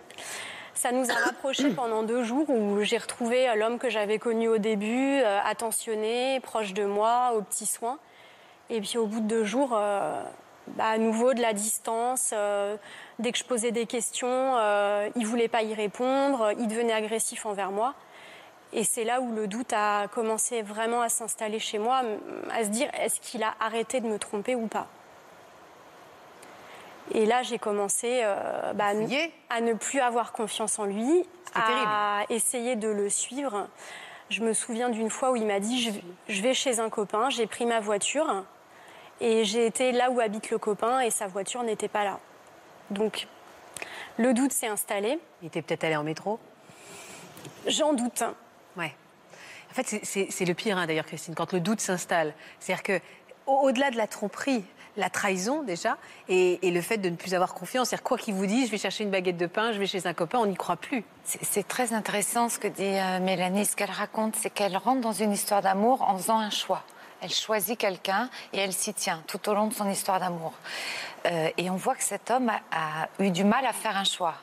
Ça 0.75 0.93
nous 0.93 1.11
a 1.11 1.15
rapprochés 1.15 1.71
pendant 1.77 2.03
deux 2.03 2.25
jours 2.25 2.49
où 2.49 2.81
j'ai 2.83 2.99
retrouvé 2.99 3.47
l'homme 3.57 3.79
que 3.79 3.91
j'avais 3.91 4.19
connu 4.19 4.49
au 4.49 4.59
début, 4.59 5.21
attentionné, 5.45 6.41
proche 6.41 6.73
de 6.73 6.85
moi, 6.85 7.33
aux 7.37 7.43
petits 7.43 7.67
soins. 7.67 7.99
Et 8.71 8.81
puis 8.81 8.97
au 8.99 9.07
bout 9.07 9.21
de 9.21 9.27
deux 9.27 9.45
jours, 9.45 9.79
bah, 10.69 10.87
à 10.87 10.97
nouveau 10.99 11.35
de 11.35 11.43
la 11.43 11.53
distance. 11.53 12.31
euh, 12.33 12.77
dès 13.19 13.33
que 13.33 13.39
je 13.39 13.45
posais 13.45 13.71
des 13.73 13.85
questions, 13.87 14.29
euh, 14.57 15.09
il 15.17 15.27
voulait 15.27 15.49
pas 15.49 15.63
y 15.63 15.75
répondre, 15.75 16.53
il 16.59 16.67
devenait 16.69 16.93
agressif 16.95 17.45
envers 17.47 17.71
moi. 17.71 17.95
Et 18.75 18.85
c'est 18.85 19.05
là 19.05 19.21
où 19.21 19.33
le 19.35 19.47
doute 19.47 19.73
a 19.75 20.09
commencé 20.09 20.63
vraiment 20.63 21.03
à 21.03 21.09
s'installer 21.11 21.59
chez 21.59 21.79
moi, 21.79 22.03
à 22.51 22.65
se 22.65 22.69
dire 22.71 22.89
est-ce 22.99 23.21
qu'il 23.21 23.43
a 23.43 23.55
arrêté 23.61 24.01
de 24.01 24.07
me 24.07 24.19
tromper 24.19 24.55
ou 24.55 24.67
pas? 24.67 24.87
Et 27.15 27.27
là, 27.27 27.43
j'ai 27.43 27.59
commencé 27.59 28.21
euh, 28.23 28.73
bah, 28.73 28.87
à, 29.51 29.61
ne- 29.61 29.75
plus 29.75 30.01
avoir 30.01 30.33
confiance 30.33 30.79
en 30.79 30.85
lui, 30.85 31.27
à 31.55 32.23
essayer 32.31 32.77
de 32.77 32.89
le 32.89 33.11
suivre. 33.11 33.69
Je 34.31 34.41
me 34.43 34.55
souviens 34.55 34.89
d'une 34.89 35.11
fois 35.11 35.33
où 35.33 35.37
il 35.37 35.45
m'a 35.45 35.61
dit 35.61 35.83
je, 35.83 35.91
je 36.33 36.41
vais 36.41 36.55
chez 36.55 36.81
un 36.81 36.89
copain, 36.89 37.29
j'ai 37.29 37.47
pris 37.47 37.67
ma 37.67 37.81
voiture 37.81 38.45
et 39.21 39.45
j'ai 39.45 39.67
été 39.67 39.93
là 39.93 40.11
où 40.11 40.21
habite 40.21 40.49
le 40.51 40.57
copain 40.57 41.01
et 41.01 41.11
sa 41.11 41.27
voiture 41.27 41.63
n'était 41.63 41.89
pas 41.89 42.05
là. 42.05 42.19
Donc, 42.91 43.29
le 44.17 44.33
doute 44.33 44.53
s'est 44.53 44.69
installé. 44.69 45.19
Il 45.43 45.49
était 45.49 45.61
peut-être 45.61 45.85
allé 45.85 45.97
en 45.97 46.05
métro? 46.05 46.39
J'en 47.67 47.93
doute. 47.93 48.23
En 49.73 49.75
fait, 49.83 50.01
c'est- 50.05 50.45
le 50.45 50.53
pire, 50.53 50.77
hein, 50.77 50.87
d'ailleurs, 50.87 51.07
Christine, 51.07 51.35
quand 51.35 51.55
le 51.55 51.61
doute 51.61 51.81
s'installe. 51.81 52.35
C'est-à-dire 52.61 52.83
que, 52.83 53.01
au- 53.47 53.61
au-delà 53.69 53.91
de 53.91 53.97
la 53.97 54.07
tromperie, 54.07 54.63
la 54.99 55.09
trahison 55.09 55.63
déjà, 55.63 55.97
et, 56.29 56.59
le 56.63 56.81
fait 56.83 56.99
de 56.99 57.09
ne 57.09 57.17
plus 57.17 57.33
avoir 57.33 57.55
confiance, 57.55 57.89
c'est-à-dire 57.89 58.03
quoi 58.05 58.19
qu'il 58.19 58.35
vous 58.35 58.45
dise, 58.45 58.67
je 58.67 58.73
vais 58.73 58.77
chercher 58.77 59.05
une 59.05 59.11
baguette 59.11 59.39
de 59.39 59.47
pain, 59.47 59.73
je 59.73 59.79
vais 59.79 59.87
chez 59.87 60.07
un 60.07 60.13
copain, 60.13 60.39
on 60.41 60.45
n'y 60.45 60.57
croit 60.57 60.77
plus. 60.77 61.05
C'est 61.25 61.67
très 61.67 61.95
intéressant 61.95 62.51
ce 62.51 62.59
que 62.59 62.69
dit 62.69 62.83
euh, 62.85 63.19
Mélanie. 63.21 63.65
Ce 63.65 63.75
qu'elle 63.75 63.91
raconte, 63.91 64.37
c'est 64.37 64.51
qu'elle 64.51 64.77
rentre 64.77 65.01
dans 65.01 65.13
une 65.13 65.33
histoire 65.33 65.63
d'amour 65.63 66.03
en 66.03 66.19
faisant 66.19 66.39
un 66.39 66.51
choix. 66.51 66.83
Elle 67.23 67.33
choisit 67.33 67.79
quelqu'un 67.79 68.29
et 68.53 68.59
elle 68.59 68.75
s'y 68.75 68.93
tient 68.93 69.23
tout 69.27 69.49
au 69.49 69.55
long 69.55 69.69
de 69.69 69.73
son 69.73 69.89
histoire 69.89 70.21
d'amour. 70.21 70.53
Euh, 71.25 71.49
et 71.57 71.71
on 71.71 71.77
voit 71.77 71.95
que 71.95 72.03
cet 72.05 72.31
homme 72.31 72.51
a 72.51 73.09
eu 73.21 73.31
du 73.31 73.45
mal 73.45 73.65
à 73.65 73.73
faire 73.73 73.97
un 73.97 74.05
choix. 74.05 74.35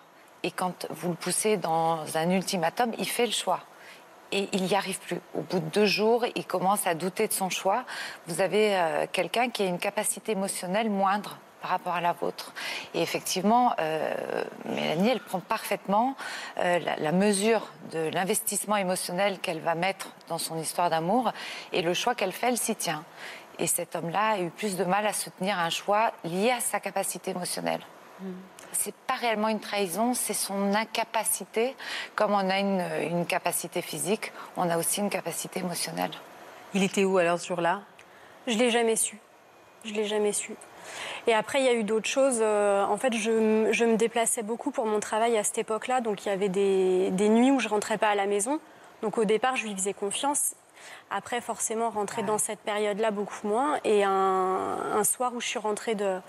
Et 0.42 0.50
quand 0.50 0.88
vous 0.89 1.10
le 1.10 1.15
poussez 1.15 1.58
dans 1.58 2.00
un 2.18 2.30
ultimatum, 2.32 2.94
il 2.98 3.08
fait 3.08 3.28
le 3.28 3.34
choix. 3.34 3.60
Et 4.32 4.48
il 4.54 4.63
n'y 4.63 4.76
arrive 4.76 5.00
plus. 5.00 5.20
Au 5.34 5.42
bout 5.42 5.60
de 5.60 5.70
deux 5.70 5.86
jours, 5.86 6.26
il 6.36 6.46
commence 6.46 6.86
à 6.86 6.94
douter 6.94 7.28
de 7.28 7.34
son 7.34 7.50
choix. 7.50 7.84
Vous 8.28 8.42
avez 8.42 8.76
euh, 8.76 9.06
quelqu'un 9.12 9.50
qui 9.50 9.63
a 9.63 9.65
une 9.65 9.80
capacité 9.80 10.34
émotionnelle 10.34 10.89
moindre 10.89 11.38
par 11.62 11.72
rapport 11.72 11.96
à 11.96 12.02
la 12.02 12.13
vôtre. 12.13 12.54
Et 12.94 13.02
effectivement, 13.02 13.74
euh, 13.80 14.44
Mélanie, 14.65 15.10
elle 15.10 15.20
prend 15.20 15.39
parfaitement 15.39 16.15
euh, 16.60 16.80
la, 16.80 17.12
mesure 17.12 17.68
de 17.92 18.10
l'investissement 18.13 18.78
émotionnel 18.78 19.39
qu'elle 19.39 19.60
va 19.60 19.76
mettre 19.76 20.13
dans 20.28 20.38
son 20.38 20.58
histoire 20.58 20.89
d'amour 20.89 21.32
et 21.74 21.82
le 21.82 21.94
choix 21.94 22.15
qu'elle 22.15 22.32
fait, 22.32 22.48
elle 22.48 22.58
s'y 22.58 22.76
tient. 22.76 23.04
Et 23.58 23.68
cet 23.68 23.96
homme-là 23.96 24.36
a 24.36 24.39
eu 24.39 24.50
plus 24.52 24.78
de 24.78 24.86
mal 24.86 25.06
à 25.06 25.13
se 25.13 25.30
tenir 25.32 25.60
à 25.60 25.63
un 25.63 25.70
choix 25.70 26.13
lié 26.24 26.52
à 26.52 26.62
sa 26.62 26.80
capacité 26.80 27.32
émotionnelle. 27.32 27.82
C'est 28.72 28.94
pas 28.94 29.16
réellement 29.16 29.50
une 29.50 29.60
trahison, 29.60 30.14
c'est 30.14 30.34
son 30.34 30.74
incapacité. 30.74 31.76
Comme 32.16 32.34
on 32.34 32.50
a 32.50 32.60
une, 32.60 32.84
une 33.10 33.26
capacité 33.26 33.82
physique, 33.82 34.32
on 34.58 34.70
a 34.70 34.78
aussi 34.78 35.00
une 35.00 35.10
capacité 35.10 35.60
émotionnelle. 35.60 36.12
Il 36.74 36.84
était 36.84 37.04
où 37.04 37.18
alors 37.18 37.40
ce 37.40 37.48
jour-là? 37.48 37.82
Je 38.48 38.58
l'ai 38.58 38.70
jamais 38.70 38.96
su. 38.96 39.20
Je 39.86 39.94
l'ai 39.94 40.06
jamais 40.06 40.34
su. 40.34 40.56
Et 41.28 41.34
après, 41.34 41.60
il 41.60 41.66
y 41.66 41.70
a 41.70 41.74
eu 41.74 41.84
d'autres 41.84 42.08
choses. 42.08 42.40
Euh, 42.42 42.84
en 42.86 42.98
fait, 42.98 43.14
je, 43.14 43.70
je 43.72 43.86
me 43.86 43.96
déplaçais 43.96 44.44
beaucoup 44.44 44.72
pour 44.72 44.86
mon 44.86 45.00
travail 45.00 45.38
à 45.38 45.44
cette 45.44 45.60
époque-là. 45.60 46.02
Donc, 46.02 46.26
il 46.26 46.30
y 46.30 46.32
avait 46.32 46.50
des, 46.50 47.12
des 47.12 47.30
nuits 47.30 47.52
où 47.52 47.60
je 47.60 47.70
rentrais 47.70 47.98
pas 47.98 48.10
à 48.10 48.16
la 48.16 48.26
maison. 48.26 48.60
Donc, 49.02 49.18
au 49.18 49.26
départ, 49.26 49.56
je 49.56 49.66
lui 49.66 49.76
faisais 49.76 49.94
confiance. 49.94 50.54
Après, 51.12 51.42
forcément, 51.42 51.89
rentrer 51.89 52.24
dans 52.24 52.38
cette 52.38 52.60
période-là, 52.60 53.12
beaucoup 53.12 53.48
moins. 53.48 53.80
Et 53.84 54.04
un, 54.04 54.12
un 54.94 55.04
soir 55.04 55.34
où 55.34 55.42
je 55.42 55.48
suis 55.48 55.60
rentrée 55.60 55.96
de, 55.96 56.20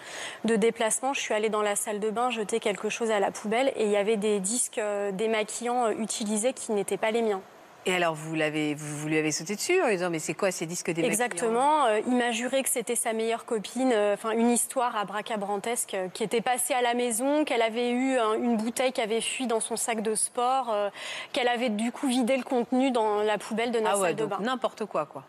de 0.45 0.57
déplacement, 0.57 1.13
je 1.13 1.21
suis 1.21 1.35
allée 1.35 1.51
dans 1.51 1.63
la 1.63 1.77
salle 1.77 2.01
de 2.01 2.11
bain 2.11 2.31
jeter 2.31 2.61
quelque 2.61 2.89
chose 2.89 3.11
à 3.11 3.21
la 3.21 3.31
poubelle. 3.31 3.73
Et 3.77 3.85
il 3.85 3.91
y 3.91 3.97
avait 3.97 4.17
des 4.17 4.41
disques 4.41 4.79
euh, 4.79 5.13
démaquillants 5.13 5.87
euh, 5.87 5.91
utilisés 5.93 6.53
qui 6.53 6.73
n'étaient 6.73 6.97
pas 6.97 7.11
les 7.11 7.23
miens. 7.23 7.43
Et 7.87 7.95
alors, 7.95 8.15
vous, 8.15 8.35
l'avez, 8.35 8.75
vous, 8.75 8.99
vous 8.99 9.09
lui 9.09 9.17
avez 9.17 9.33
sauté 9.33 9.57
dessus 9.57 9.81
en 9.83 9.87
lui 9.87 9.97
disant 9.97 10.11
Mais 10.11 10.19
c'est 10.19 10.35
quoi 10.35 10.51
ces 10.51 10.67
disques 10.67 10.91
démaquillants 10.91 11.11
Exactement. 11.11 11.87
Euh, 11.87 12.01
il 12.07 12.15
m'a 12.15 12.31
juré 12.31 12.63
que 12.63 12.69
c'était 12.69 12.95
sa 12.95 13.15
meilleure 13.15 13.47
copine. 13.47 13.91
euh, 13.95 14.13
Enfin, 14.15 14.33
une 14.33 14.51
histoire 14.51 14.97
abracabrantesque 14.97 15.95
euh, 15.95 16.09
qui 16.09 16.23
était 16.23 16.43
passée 16.43 16.75
à 16.75 16.83
la 16.83 16.93
maison, 16.93 17.45
qu'elle 17.45 17.63
avait 17.63 17.91
eu 17.91 18.19
un- 18.19 18.35
une 18.35 18.59
bouteille 18.59 18.93
qui 18.93 19.01
avait 19.01 19.23
fui 19.23 19.47
dans 19.47 19.61
son 19.61 19.77
sac 19.77 20.03
de 20.03 20.15
sport, 20.15 20.71
euh, 20.71 20.91
qu'elle 21.33 21.49
avait 21.49 21.71
du 21.71 21.91
coup 21.91 22.07
vidé 22.07 22.37
le 22.37 22.43
contenu 22.43 22.91
dans 22.91 23.23
la 23.23 23.39
poubelle 23.39 23.71
de 23.73 23.81
notre 23.81 23.93
Ah 23.97 23.99
ouais, 23.99 24.09
salle 24.09 24.17
de 24.17 24.27
bain. 24.27 24.39
n'importe 24.41 24.85
quoi, 24.85 25.07
quoi. 25.07 25.25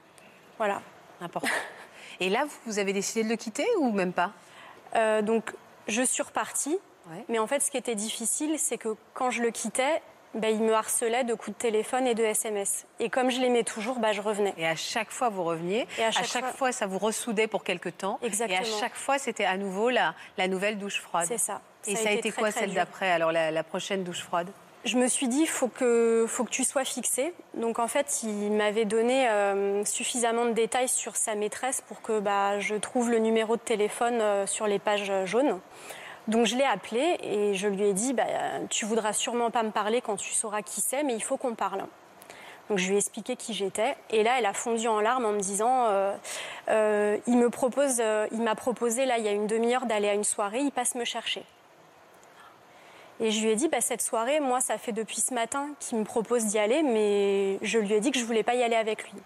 Voilà. 0.57 0.81
N'importe 1.21 1.45
quoi. 1.47 1.57
Et 2.19 2.27
là, 2.29 2.45
vous- 2.65 2.79
avez 2.79 2.91
décidé 2.91 3.23
de 3.23 3.29
le 3.29 3.37
quitter 3.37 3.65
ou 3.79 3.91
même 3.91 4.11
pas? 4.13 4.31
Donc, 5.21 5.53
je 5.87 6.01
suis 6.03 6.21
repartie. 6.21 6.77
Mais 7.29 7.39
en 7.39 7.47
fait, 7.47 7.61
ce 7.61 7.71
qui 7.71 7.77
était 7.77 7.95
difficile, 7.95 8.59
c'est 8.59 8.77
que 8.77 8.95
quand 9.13 9.31
je 9.31 9.41
le 9.41 9.49
quittais, 9.51 10.01
ben, 10.33 10.49
il 10.55 10.61
me 10.61 10.73
harcelait 10.73 11.23
de 11.23 11.33
coups 11.33 11.55
de 11.57 11.61
téléphone 11.61 12.07
et 12.07 12.13
de 12.15 12.23
SMS. 12.23 12.85
Et 12.99 13.09
comme 13.09 13.29
je 13.31 13.39
l'aimais 13.41 13.63
toujours, 13.63 13.99
ben, 13.99 14.11
je 14.13 14.21
revenais. 14.21 14.53
Et 14.57 14.65
à 14.67 14.75
chaque 14.75 15.11
fois, 15.11 15.29
vous 15.29 15.43
reveniez. 15.43 15.87
Et 15.97 16.03
à 16.03 16.07
à 16.07 16.11
chaque 16.11 16.27
fois- 16.45 16.53
fois... 16.53 16.71
ça 16.71 16.85
vous 16.87 16.97
ressoudait 16.99 17.47
pour 17.47 17.63
quelque 17.63 17.89
temps. 17.89 18.19
Exactement. 18.23 18.59
Et 18.61 18.61
à 18.61 18.79
chaque 18.79 18.95
fois, 18.95 19.17
c'était 19.17 19.45
à 19.45 19.57
nouveau 19.57 19.89
la, 19.89 20.13
la 20.37 20.47
nouvelle 20.47 20.77
douche 20.77 21.01
froide. 21.01 21.25
C'est 21.27 21.37
ça. 21.37 21.61
Et 21.87 21.95
Ça 21.95 22.03
ça, 22.03 22.09
a 22.09 22.11
été 22.11 22.19
été 22.19 22.31
très, 22.31 22.39
quoi 22.41 22.51
très 22.51 22.61
celle 22.61 22.73
d'après, 22.73 23.11
alors 23.11 23.31
la, 23.31 23.51
la 23.51 23.63
prochaine 23.63 24.03
douche 24.03 24.21
froide? 24.21 24.47
Je 24.83 24.97
me 24.97 25.07
suis 25.07 25.27
dit, 25.27 25.45
faut 25.45 25.67
que, 25.67 26.25
faut 26.27 26.43
que 26.43 26.49
tu 26.49 26.63
sois 26.63 26.85
fixée. 26.85 27.33
Donc 27.53 27.77
en 27.77 27.87
fait, 27.87 28.23
il 28.23 28.51
m'avait 28.51 28.85
donné 28.85 29.27
euh, 29.29 29.85
suffisamment 29.85 30.45
de 30.45 30.51
détails 30.53 30.87
sur 30.89 31.15
sa 31.15 31.35
maîtresse 31.35 31.81
pour 31.81 32.01
que 32.01 32.19
bah, 32.19 32.59
je 32.59 32.73
trouve 32.75 33.11
le 33.11 33.19
numéro 33.19 33.57
de 33.57 33.61
téléphone 33.61 34.19
euh, 34.21 34.47
sur 34.47 34.65
les 34.65 34.79
pages 34.79 35.11
jaunes. 35.25 35.59
Donc 36.31 36.45
je 36.45 36.55
l'ai 36.55 36.63
appelé 36.63 37.17
et 37.23 37.55
je 37.55 37.67
lui 37.67 37.83
ai 37.83 37.91
dit, 37.91 38.13
bah, 38.13 38.23
euh, 38.25 38.65
tu 38.69 38.85
voudras 38.85 39.11
sûrement 39.11 39.51
pas 39.51 39.63
me 39.63 39.71
parler 39.71 39.99
quand 39.99 40.15
tu 40.15 40.31
sauras 40.31 40.61
qui 40.61 40.79
c'est, 40.79 41.03
mais 41.03 41.13
il 41.13 41.21
faut 41.21 41.35
qu'on 41.35 41.55
parle. 41.55 41.83
Donc 42.69 42.77
je 42.77 42.87
lui 42.87 42.95
ai 42.95 42.99
expliqué 42.99 43.35
qui 43.35 43.53
j'étais. 43.53 43.97
Et 44.11 44.23
là, 44.23 44.39
elle 44.39 44.45
a 44.45 44.53
fondu 44.53 44.87
en 44.87 45.01
larmes 45.01 45.25
en 45.25 45.33
me 45.33 45.41
disant, 45.41 45.87
euh, 45.87 46.15
euh, 46.69 47.17
il 47.27 47.37
me 47.37 47.49
propose, 47.49 48.01
il 48.31 48.41
m'a 48.41 48.55
proposé 48.55 49.05
là 49.05 49.17
il 49.17 49.25
y 49.25 49.27
a 49.27 49.33
une 49.33 49.45
demi-heure 49.45 49.85
d'aller 49.87 50.07
à 50.07 50.13
une 50.13 50.23
soirée, 50.23 50.61
il 50.61 50.71
passe 50.71 50.95
me 50.95 51.03
chercher. 51.03 51.43
Et 53.19 53.29
je 53.29 53.43
lui 53.43 53.51
ai 53.51 53.55
dit, 53.57 53.67
bah, 53.67 53.81
cette 53.81 54.01
soirée, 54.01 54.39
moi, 54.39 54.61
ça 54.61 54.77
fait 54.77 54.93
depuis 54.93 55.19
ce 55.19 55.33
matin 55.33 55.67
qu'il 55.81 55.97
me 55.97 56.05
propose 56.05 56.45
d'y 56.45 56.59
aller, 56.59 56.81
mais 56.81 57.59
je 57.61 57.77
lui 57.77 57.93
ai 57.93 57.99
dit 57.99 58.11
que 58.11 58.17
je 58.17 58.23
voulais 58.23 58.43
pas 58.43 58.55
y 58.55 58.63
aller 58.63 58.77
avec 58.77 59.03
lui. 59.11 59.21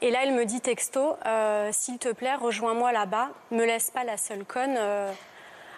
Et 0.00 0.10
là, 0.10 0.24
elle 0.24 0.34
me 0.34 0.44
dit 0.44 0.60
texto, 0.60 1.16
s'il 1.70 1.98
te 1.98 2.12
plaît, 2.12 2.34
rejoins-moi 2.34 2.90
là-bas, 2.90 3.28
me 3.52 3.64
laisse 3.64 3.92
pas 3.92 4.02
la 4.02 4.16
seule 4.16 4.44
conne 4.44 4.76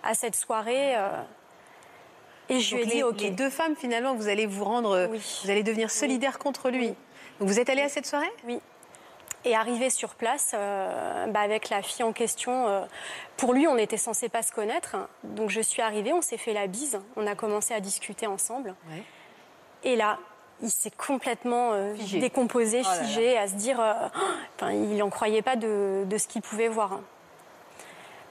à 0.09 0.15
cette 0.15 0.35
soirée. 0.35 0.97
euh. 0.97 1.09
Et 2.49 2.61
je 2.61 2.77
lui 2.77 2.83
ai 2.83 2.87
dit, 2.87 2.95
les, 2.97 3.03
ok. 3.03 3.21
les 3.21 3.31
deux 3.31 3.51
femmes, 3.51 3.77
finalement, 3.77 4.15
vous 4.15 4.29
allez 4.29 4.47
vous 4.47 4.65
rendre, 4.65 5.07
vous 5.45 5.51
allez 5.51 5.63
devenir 5.63 5.91
solidaires 5.91 6.39
contre 6.39 6.71
lui. 6.71 6.89
Donc 7.39 7.49
vous 7.49 7.61
êtes 7.61 7.69
allée 7.69 7.83
à 7.83 7.89
cette 7.91 8.07
soirée? 8.07 8.33
Oui. 8.45 8.59
Et 9.45 9.55
arrivé 9.55 9.91
sur 9.91 10.15
place, 10.15 10.53
euh, 10.55 11.27
bah, 11.27 11.41
avec 11.41 11.69
la 11.69 11.83
fille 11.83 12.03
en 12.05 12.13
question, 12.13 12.67
euh, 12.67 12.81
pour 13.37 13.53
lui, 13.53 13.69
on 13.69 13.75
n'était 13.77 13.99
censé 13.99 14.29
pas 14.29 14.43
se 14.43 14.51
connaître. 14.51 14.97
Donc 15.25 15.51
je 15.51 15.61
suis 15.61 15.83
arrivée, 15.83 16.13
on 16.13 16.23
s'est 16.23 16.39
fait 16.39 16.55
la 16.55 16.67
bise, 16.67 16.99
on 17.17 17.27
a 17.27 17.35
commencé 17.35 17.75
à 17.75 17.81
discuter 17.81 18.27
ensemble. 18.27 18.75
Et 19.85 19.95
là, 19.95 20.19
il 20.63 20.71
s'est 20.71 20.91
complètement 20.91 21.73
euh, 21.73 21.95
Figé. 21.95 22.19
décomposé, 22.19 22.81
Oh 22.83 22.89
là 22.89 22.97
là. 22.97 23.05
figé, 23.05 23.37
à 23.39 23.47
se 23.47 23.55
dire, 23.55 23.79
euh, 23.81 23.93
il 24.73 24.97
n'en 24.97 25.11
croyait 25.11 25.43
pas 25.43 25.55
de, 25.55 26.05
de 26.07 26.19
ce 26.19 26.27
qu'il 26.27 26.43
pouvait 26.43 26.69
voir. 26.69 26.99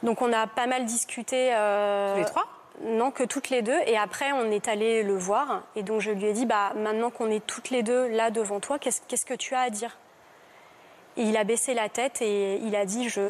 Donc 0.04 0.22
on 0.22 0.32
a 0.32 0.48
pas 0.48 0.68
mal 0.68 0.86
discuté. 0.86 1.50
euh, 1.54 2.14
Tous 2.14 2.20
les 2.20 2.26
trois? 2.26 2.46
Non, 2.84 3.10
que 3.10 3.24
toutes 3.24 3.50
les 3.50 3.64
deux. 3.64 3.80
Et 3.88 3.98
après, 3.98 4.32
on 4.34 4.52
est 4.52 4.68
allé 4.68 5.02
le 5.02 5.16
voir. 5.16 5.64
Et 5.76 5.82
donc 5.84 6.00
je 6.02 6.12
lui 6.12 6.26
ai 6.26 6.34
dit, 6.34 6.46
bah, 6.46 6.74
maintenant 6.76 7.10
qu'on 7.10 7.32
est 7.32 7.46
toutes 7.46 7.72
les 7.72 7.82
deux 7.82 8.08
là 8.08 8.30
devant 8.30 8.60
toi, 8.60 8.78
qu'est-ce 8.78 9.02
qu'est-ce 9.08 9.26
que 9.26 9.34
tu 9.34 9.56
as 9.56 9.62
à 9.62 9.70
dire? 9.70 9.98
Et 11.18 11.24
il 11.24 11.36
a 11.38 11.44
baissé 11.44 11.74
la 11.74 11.90
tête 11.90 12.22
et 12.22 12.58
il 12.58 12.76
a 12.76 12.86
dit, 12.86 13.10
je, 13.10 13.22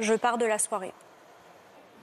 je 0.00 0.12
pars 0.12 0.36
de 0.36 0.44
la 0.44 0.58
soirée. 0.58 0.92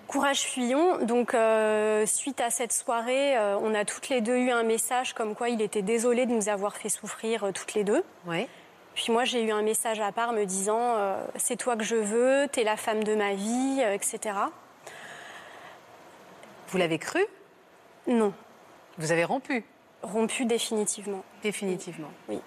Courage 0.08 0.40
Fuyons. 0.42 0.98
Donc, 1.06 1.34
euh, 1.36 2.06
suite 2.08 2.42
à 2.42 2.50
cette 2.50 2.72
soirée, 2.72 3.38
euh, 3.38 3.58
on 3.62 3.76
a 3.76 3.86
toutes 3.86 4.10
les 4.10 4.22
deux 4.22 4.38
eu 4.38 4.50
un 4.50 4.64
message 4.64 5.14
comme 5.14 5.36
quoi 5.36 5.50
il 5.50 5.62
était 5.62 5.82
désolé 5.84 6.26
de 6.26 6.32
nous 6.32 6.50
avoir 6.50 6.78
fait 6.78 6.90
souffrir 6.90 7.52
toutes 7.54 7.76
les 7.76 7.84
deux. 7.84 8.04
Ouais. 8.26 8.48
Puis 8.98 9.12
moi, 9.12 9.26
j'ai 9.26 9.44
eu 9.44 9.52
un 9.52 9.62
message 9.62 10.00
à 10.00 10.12
part 10.12 10.34
me 10.34 10.44
disant 10.44 10.96
euh, 10.98 11.24
C'est 11.36 11.56
toi 11.56 11.78
que 11.78 11.84
je 11.84 11.96
veux, 11.96 12.48
t'es 12.52 12.64
la 12.64 12.76
femme 12.76 13.04
de 13.04 13.14
ma 13.14 13.36
vie, 13.36 13.80
euh, 13.80 13.94
etc. 13.94 14.36
Vous 16.70 16.80
l'avez 16.80 16.98
cru? 16.98 17.24
Non. 18.08 18.34
Vous 18.98 19.12
avez 19.12 19.24
rompu? 19.24 19.64
Rompu 20.02 20.46
définitivement. 20.46 21.24
Définitivement. 21.44 22.10
Oui. 22.28 22.40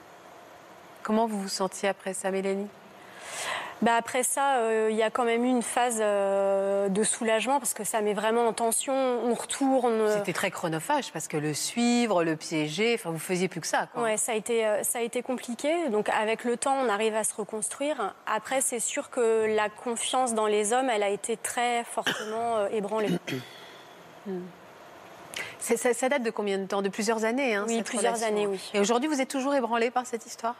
Comment 1.04 1.28
vous 1.28 1.40
vous 1.40 1.48
sentiez 1.48 1.88
après 1.88 2.14
ça, 2.14 2.32
Mélanie? 2.32 2.66
Bah 3.82 3.94
après 3.96 4.22
ça, 4.22 4.56
euh, 4.58 4.88
il 4.90 4.96
y 4.96 5.02
a 5.02 5.08
quand 5.08 5.24
même 5.24 5.42
eu 5.42 5.48
une 5.48 5.62
phase 5.62 5.98
euh, 6.00 6.88
de 6.90 7.02
soulagement 7.02 7.58
parce 7.60 7.72
que 7.72 7.82
ça 7.82 8.02
met 8.02 8.12
vraiment 8.12 8.46
en 8.46 8.52
tension. 8.52 8.92
On 8.94 9.32
retourne. 9.32 9.92
euh, 10.02 10.16
C'était 10.18 10.34
très 10.34 10.50
chronophage 10.50 11.10
parce 11.12 11.28
que 11.28 11.38
le 11.38 11.54
suivre, 11.54 12.22
le 12.22 12.36
piéger, 12.36 12.94
enfin 12.94 13.10
vous 13.10 13.18
faisiez 13.18 13.48
plus 13.48 13.62
que 13.62 13.66
ça. 13.66 13.88
Quoi. 13.92 14.02
Ouais, 14.02 14.16
ça 14.18 14.32
a 14.32 14.34
été 14.34 14.66
euh, 14.66 14.82
ça 14.82 14.98
a 14.98 15.02
été 15.02 15.22
compliqué. 15.22 15.88
Donc 15.88 16.10
avec 16.10 16.44
le 16.44 16.58
temps, 16.58 16.76
on 16.84 16.90
arrive 16.90 17.14
à 17.16 17.24
se 17.24 17.34
reconstruire. 17.34 18.12
Après, 18.26 18.60
c'est 18.60 18.80
sûr 18.80 19.08
que 19.08 19.46
la 19.56 19.70
confiance 19.70 20.34
dans 20.34 20.46
les 20.46 20.74
hommes, 20.74 20.90
elle 20.90 21.02
a 21.02 21.08
été 21.08 21.38
très 21.38 21.82
fortement 21.84 22.58
euh, 22.58 22.68
ébranlée. 22.72 23.08
Ça, 25.58 25.94
ça 25.94 26.08
date 26.08 26.22
de 26.22 26.30
combien 26.30 26.58
de 26.58 26.66
temps? 26.66 26.82
De 26.82 26.88
plusieurs 26.88 27.24
années 27.24 27.54
hein, 27.54 27.64
Oui, 27.68 27.82
plusieurs 27.82 28.14
relation. 28.14 28.28
années, 28.28 28.46
oui. 28.46 28.60
Et 28.74 28.80
aujourd'hui, 28.80 29.08
vous 29.08 29.20
êtes 29.20 29.28
toujours 29.28 29.54
ébranlé 29.54 29.90
par 29.90 30.04
cette 30.06 30.26
histoire? 30.26 30.54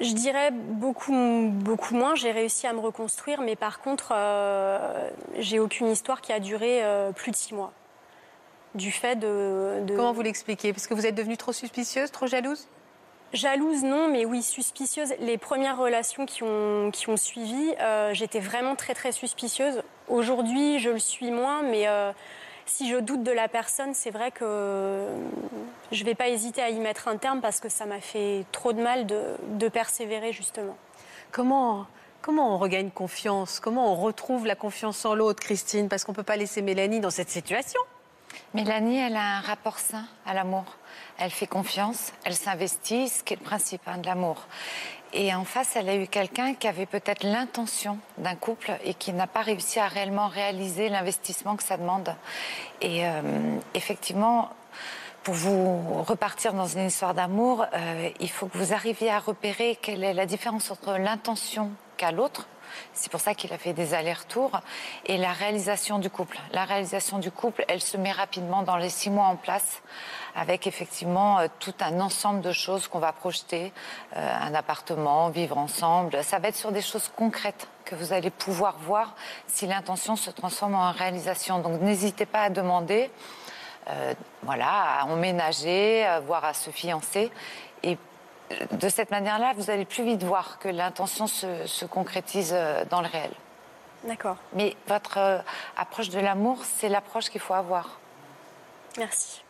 Je 0.00 0.12
dirais 0.12 0.50
beaucoup, 0.50 1.14
beaucoup 1.52 1.94
moins. 1.94 2.14
J'ai 2.14 2.32
réussi 2.32 2.66
à 2.66 2.72
me 2.72 2.80
reconstruire, 2.80 3.40
mais 3.40 3.54
par 3.56 3.80
contre, 3.80 4.12
euh, 4.14 5.08
j'ai 5.38 5.58
aucune 5.60 5.88
histoire 5.88 6.20
qui 6.20 6.32
a 6.32 6.40
duré 6.40 6.82
euh, 6.84 7.12
plus 7.12 7.30
de 7.30 7.36
six 7.36 7.54
mois. 7.54 7.72
Du 8.74 8.90
fait 8.90 9.14
de. 9.16 9.82
de- 9.86 9.94
Comment 9.96 10.12
vous 10.12 10.22
l'expliquez? 10.22 10.72
Parce 10.72 10.88
que 10.88 10.94
vous 10.94 11.06
êtes 11.06 11.14
devenue 11.14 11.36
trop 11.36 11.52
suspicieuse, 11.52 12.10
trop 12.10 12.26
jalouse? 12.26 12.66
Jalouse, 13.32 13.82
non, 13.84 14.08
mais 14.08 14.24
oui, 14.24 14.42
suspicieuse. 14.42 15.14
Les 15.20 15.38
premières 15.38 15.76
relations 15.78 16.26
qui 16.26 16.42
ont, 16.42 16.90
qui 16.92 17.08
ont 17.08 17.16
suivi, 17.16 17.74
euh, 17.80 18.12
j'étais 18.14 18.40
vraiment 18.40 18.74
très, 18.74 18.94
très 18.94 19.12
suspicieuse. 19.12 19.82
Aujourd'hui, 20.08 20.78
je 20.80 20.90
le 20.90 20.98
suis 20.98 21.30
moins, 21.30 21.62
mais 21.62 21.86
si 22.66 22.88
je 22.88 22.96
doute 22.96 23.22
de 23.22 23.32
la 23.32 23.48
personne, 23.48 23.94
c'est 23.94 24.10
vrai 24.10 24.30
que 24.30 25.06
je 25.92 26.00
ne 26.00 26.06
vais 26.06 26.14
pas 26.14 26.28
hésiter 26.28 26.62
à 26.62 26.70
y 26.70 26.78
mettre 26.78 27.08
un 27.08 27.16
terme 27.16 27.40
parce 27.40 27.60
que 27.60 27.68
ça 27.68 27.86
m'a 27.86 28.00
fait 28.00 28.44
trop 28.52 28.72
de 28.72 28.82
mal 28.82 29.06
de, 29.06 29.36
de 29.50 29.68
persévérer, 29.68 30.32
justement. 30.32 30.76
Comment, 31.30 31.86
comment 32.22 32.54
on 32.54 32.58
regagne 32.58 32.90
confiance? 32.90 33.60
Comment 33.60 33.92
on 33.92 33.96
retrouve 33.96 34.46
la 34.46 34.54
confiance 34.54 35.04
en 35.04 35.14
l'autre, 35.14 35.42
Christine? 35.42 35.88
Parce 35.88 36.04
qu'on 36.04 36.12
ne 36.12 36.16
peut 36.16 36.22
pas 36.22 36.36
laisser 36.36 36.62
Mélanie 36.62 37.00
dans 37.00 37.10
cette 37.10 37.30
situation. 37.30 37.80
Mélanie, 38.52 38.98
elle 38.98 39.16
a 39.16 39.38
un 39.38 39.40
rapport 39.40 39.78
sain 39.78 40.04
à 40.26 40.34
l'amour. 40.34 40.64
Elle 41.18 41.30
fait 41.30 41.46
confiance, 41.46 42.12
elle 42.24 42.34
s'investit, 42.34 43.08
ce 43.08 43.22
qui 43.22 43.34
est 43.34 43.36
le 43.36 43.44
principe 43.44 43.82
hein, 43.86 43.98
de 43.98 44.06
l'amour. 44.06 44.46
Et 45.16 45.32
en 45.32 45.44
face, 45.44 45.76
elle 45.76 45.88
a 45.88 45.94
eu 45.94 46.08
quelqu'un 46.08 46.54
qui 46.54 46.66
avait 46.66 46.86
peut-être 46.86 47.22
l'intention 47.22 47.98
d'un 48.18 48.34
couple 48.34 48.72
et 48.84 48.94
qui 48.94 49.12
n'a 49.12 49.28
pas 49.28 49.42
réussi 49.42 49.78
à 49.78 49.86
réellement 49.86 50.26
réaliser 50.26 50.88
l'investissement 50.88 51.54
que 51.54 51.62
ça 51.62 51.76
demande. 51.76 52.16
Et 52.80 53.06
euh, 53.06 53.20
effectivement, 53.74 54.50
pour 55.22 55.34
vous 55.34 56.02
repartir 56.02 56.52
dans 56.52 56.66
une 56.66 56.86
histoire 56.86 57.14
d'amour, 57.14 57.64
euh, 57.74 58.10
il 58.18 58.28
faut 58.28 58.46
que 58.46 58.58
vous 58.58 58.72
arriviez 58.72 59.08
à 59.08 59.20
repérer 59.20 59.78
quelle 59.80 60.02
est 60.02 60.14
la 60.14 60.26
différence 60.26 60.72
entre 60.72 60.98
l'intention 60.98 61.70
qu'a 61.96 62.10
l'autre 62.10 62.48
C'est 62.92 63.10
pour 63.10 63.20
ça 63.20 63.34
qu'il 63.34 63.52
a 63.52 63.58
fait 63.58 63.72
des 63.72 63.94
allers-retours. 63.94 64.60
Et 65.06 65.16
la 65.16 65.32
réalisation 65.32 65.98
du 65.98 66.10
couple. 66.10 66.38
La 66.52 66.64
réalisation 66.64 67.18
du 67.18 67.30
couple, 67.30 67.64
elle 67.68 67.80
se 67.80 67.96
met 67.96 68.12
rapidement 68.12 68.62
dans 68.62 68.76
les 68.76 68.90
six 68.90 69.10
mois 69.10 69.26
en 69.26 69.36
place, 69.36 69.82
avec 70.34 70.66
effectivement 70.66 71.38
euh, 71.38 71.46
tout 71.60 71.74
un 71.80 72.00
ensemble 72.00 72.40
de 72.40 72.52
choses 72.52 72.88
qu'on 72.88 72.98
va 72.98 73.12
projeter. 73.12 73.72
Euh, 74.16 74.36
un 74.40 74.54
appartement, 74.54 75.28
vivre 75.30 75.58
ensemble. 75.58 76.22
Ça 76.22 76.38
va 76.38 76.48
être 76.48 76.56
sur 76.56 76.72
des 76.72 76.82
choses 76.82 77.10
concrètes 77.14 77.68
que 77.84 77.94
vous 77.94 78.12
allez 78.12 78.30
pouvoir 78.30 78.76
voir 78.78 79.14
si 79.46 79.66
l'intention 79.66 80.16
se 80.16 80.30
transforme 80.30 80.74
en 80.74 80.90
réalisation. 80.92 81.58
Donc 81.58 81.80
n'hésitez 81.80 82.26
pas 82.26 82.42
à 82.42 82.50
demander. 82.50 83.10
Euh, 83.90 84.14
voilà, 84.42 85.00
à 85.00 85.04
emménager, 85.04 86.06
voire 86.26 86.44
à 86.46 86.54
se 86.54 86.70
fiancer. 86.70 87.30
De 88.72 88.88
cette 88.88 89.10
manière-là, 89.10 89.52
vous 89.56 89.70
allez 89.70 89.84
plus 89.84 90.04
vite 90.04 90.22
voir 90.22 90.58
que 90.58 90.68
l'intention 90.68 91.26
se, 91.26 91.66
se 91.66 91.84
concrétise 91.84 92.52
euh, 92.52 92.84
dans 92.90 93.00
le 93.00 93.08
réel. 93.08 93.30
D'accord. 94.04 94.36
Mais 94.52 94.76
votre 94.86 95.18
euh, 95.18 95.38
approche 95.76 96.10
de 96.10 96.20
l'amour, 96.20 96.58
c'est 96.64 96.88
l'approche 96.88 97.30
qu'il 97.30 97.40
faut 97.40 97.54
avoir. 97.54 97.98
Merci. 98.98 99.42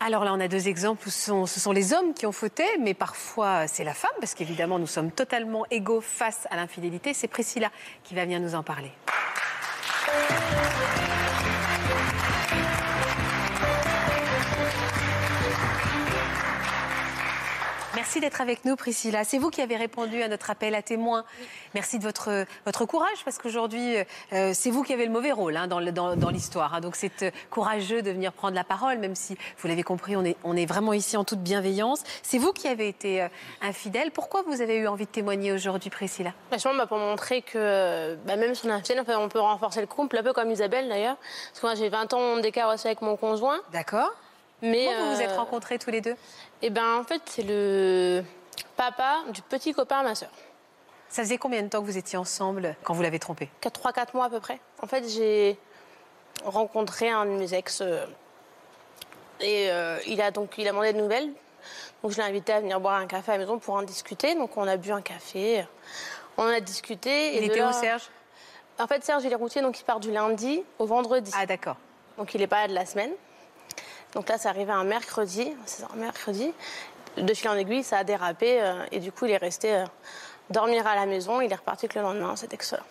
Alors 0.00 0.24
là, 0.24 0.32
on 0.32 0.40
a 0.40 0.48
deux 0.48 0.68
exemples 0.68 1.06
où 1.08 1.10
ce 1.10 1.26
sont, 1.26 1.46
ce 1.46 1.60
sont 1.60 1.72
les 1.72 1.92
hommes 1.92 2.14
qui 2.14 2.24
ont 2.24 2.32
fauté, 2.32 2.64
mais 2.80 2.94
parfois 2.94 3.66
c'est 3.66 3.84
la 3.84 3.92
femme, 3.92 4.10
parce 4.18 4.34
qu'évidemment, 4.34 4.78
nous 4.78 4.86
sommes 4.86 5.10
totalement 5.10 5.66
égaux 5.70 6.00
face 6.00 6.46
à 6.50 6.56
l'infidélité. 6.56 7.12
C'est 7.12 7.28
Priscilla 7.28 7.70
qui 8.02 8.14
va 8.14 8.24
venir 8.24 8.40
nous 8.40 8.54
en 8.54 8.62
parler. 8.62 8.92
Merci 18.00 18.18
d'être 18.20 18.40
avec 18.40 18.64
nous, 18.64 18.76
Priscilla. 18.76 19.24
C'est 19.24 19.36
vous 19.36 19.50
qui 19.50 19.60
avez 19.60 19.76
répondu 19.76 20.22
à 20.22 20.28
notre 20.28 20.48
appel 20.48 20.74
à 20.74 20.80
témoins. 20.80 21.22
Merci 21.74 21.98
de 21.98 22.02
votre, 22.04 22.46
votre 22.64 22.86
courage, 22.86 23.18
parce 23.26 23.36
qu'aujourd'hui, 23.36 23.94
euh, 24.32 24.52
c'est 24.54 24.70
vous 24.70 24.82
qui 24.82 24.94
avez 24.94 25.04
le 25.04 25.10
mauvais 25.12 25.32
rôle 25.32 25.54
hein, 25.54 25.66
dans, 25.66 25.82
dans- 25.92 26.16
dans 26.16 26.30
l'histoire. 26.30 26.72
hein. 26.72 26.80
Donc 26.80 26.96
c'est 26.96 27.24
euh, 27.24 27.30
courageux 27.50 28.00
de 28.00 28.10
venir 28.10 28.32
prendre 28.32 28.54
la 28.54 28.64
parole, 28.64 28.96
même 29.00 29.14
si, 29.14 29.36
vous 29.58 29.68
l'avez 29.68 29.82
compris, 29.82 30.16
on 30.16 30.24
est, 30.24 30.38
on 30.44 30.56
est 30.56 30.64
vraiment 30.64 30.94
ici 30.94 31.18
en 31.18 31.24
toute 31.24 31.40
bienveillance. 31.40 32.02
C'est 32.22 32.38
vous 32.38 32.54
qui 32.54 32.68
avez 32.68 32.88
été 32.88 33.20
euh, 33.20 33.28
infidèle. 33.60 34.12
Pourquoi 34.12 34.40
vous 34.46 34.62
avez 34.62 34.76
eu 34.76 34.86
envie 34.88 35.04
de 35.04 35.10
témoigner 35.10 35.52
aujourd'hui, 35.52 35.90
Priscilla? 35.90 36.32
Franchement, 36.48 36.72
bah, 36.78 36.86
pour 36.86 36.96
montrer 36.96 37.42
que 37.42 38.16
bah, 38.24 38.36
même 38.36 38.54
si 38.54 38.64
on 38.64 38.70
est 38.70 38.72
infidèle, 38.72 39.04
on 39.18 39.28
peut 39.28 39.40
renforcer 39.40 39.82
le 39.82 39.86
couple, 39.86 40.16
un 40.16 40.22
peu 40.22 40.32
comme 40.32 40.50
Isabelle 40.50 40.88
d'ailleurs. 40.88 41.16
Parce 41.50 41.60
que 41.60 41.66
moi, 41.66 41.74
j'ai 41.74 41.90
20 41.90 42.14
ans 42.14 42.38
d'écart 42.38 42.72
aussi 42.72 42.86
avec 42.86 43.02
mon 43.02 43.16
conjoint. 43.18 43.58
D'accord. 43.74 44.10
Mais, 44.62 44.86
Comment 44.86 45.10
vous 45.10 45.14
vous 45.16 45.22
êtes 45.22 45.30
euh, 45.30 45.36
rencontrés 45.36 45.78
tous 45.78 45.90
les 45.90 46.00
deux? 46.00 46.16
Eh 46.62 46.70
ben, 46.70 46.96
en 46.98 47.04
fait, 47.04 47.22
c'est 47.26 47.42
le 47.42 48.22
papa 48.76 49.20
du 49.32 49.42
petit 49.42 49.72
copain 49.72 49.98
à 49.98 50.02
ma 50.02 50.14
sœur. 50.14 50.30
Ça 51.08 51.22
faisait 51.22 51.38
combien 51.38 51.62
de 51.62 51.68
temps 51.68 51.80
que 51.80 51.86
vous 51.86 51.98
étiez 51.98 52.18
ensemble 52.18 52.76
quand 52.84 52.94
vous 52.94 53.02
l'avez 53.02 53.18
trompé? 53.18 53.48
3-4 53.62 54.08
mois 54.14 54.26
à 54.26 54.30
peu 54.30 54.38
près. 54.40 54.60
En 54.82 54.86
fait, 54.86 55.08
j'ai 55.08 55.58
rencontré 56.44 57.08
un 57.10 57.24
de 57.26 57.30
mes 57.30 57.52
ex 57.54 57.80
euh, 57.80 58.06
et 59.40 59.70
euh, 59.70 59.98
il 60.06 60.20
a 60.22 60.30
donc 60.30 60.54
il 60.58 60.66
a 60.68 60.70
demandé 60.70 60.92
de 60.92 60.98
nouvelles. 60.98 61.30
Donc 62.02 62.12
je 62.12 62.16
l'ai 62.18 62.22
invité 62.22 62.52
à 62.52 62.60
venir 62.60 62.80
boire 62.80 62.94
un 62.94 63.06
café 63.06 63.32
à 63.32 63.34
la 63.34 63.40
maison 63.40 63.58
pour 63.58 63.74
en 63.74 63.82
discuter. 63.82 64.34
Donc 64.34 64.56
on 64.56 64.66
a 64.68 64.76
bu 64.76 64.92
un 64.92 65.02
café, 65.02 65.66
on 66.36 66.44
a 66.46 66.60
discuté. 66.60 67.36
Il 67.36 67.38
et 67.44 67.48
de 67.48 67.52
était 67.52 67.60
là- 67.60 67.70
où, 67.70 67.72
Serge? 67.72 68.08
En 68.78 68.86
fait, 68.86 69.04
Serge, 69.04 69.24
il 69.24 69.32
est 69.32 69.36
routier, 69.36 69.60
donc 69.62 69.78
il 69.80 69.84
part 69.84 70.00
du 70.00 70.10
lundi 70.10 70.62
au 70.78 70.86
vendredi. 70.86 71.30
Ah, 71.34 71.44
d'accord. 71.44 71.76
Donc 72.16 72.32
il 72.34 72.40
est 72.40 72.46
pas 72.46 72.62
là 72.62 72.68
de 72.68 72.74
la 72.74 72.86
semaine. 72.86 73.10
Donc 74.14 74.28
là, 74.28 74.38
c'est 74.38 74.48
arrivé 74.48 74.72
un 74.72 74.84
mercredi. 74.84 75.52
C'est 75.66 75.84
un 75.84 75.96
mercredi. 75.96 76.52
De 77.16 77.34
fil 77.34 77.48
en 77.48 77.54
aiguille, 77.54 77.82
ça 77.82 77.98
a 77.98 78.04
dérapé. 78.04 78.60
euh, 78.60 78.84
et 78.92 79.00
du 79.00 79.12
coup, 79.12 79.26
il 79.26 79.32
est 79.32 79.36
resté 79.36 79.74
euh, 79.74 79.84
dormir 80.50 80.86
à 80.86 80.94
la 80.94 81.06
maison. 81.06 81.40
Il 81.40 81.50
est 81.52 81.56
reparti 81.56 81.88
que 81.88 81.98
le 81.98 82.04
lendemain. 82.04 82.34
C'était 82.36 82.54
excellent. 82.54 82.82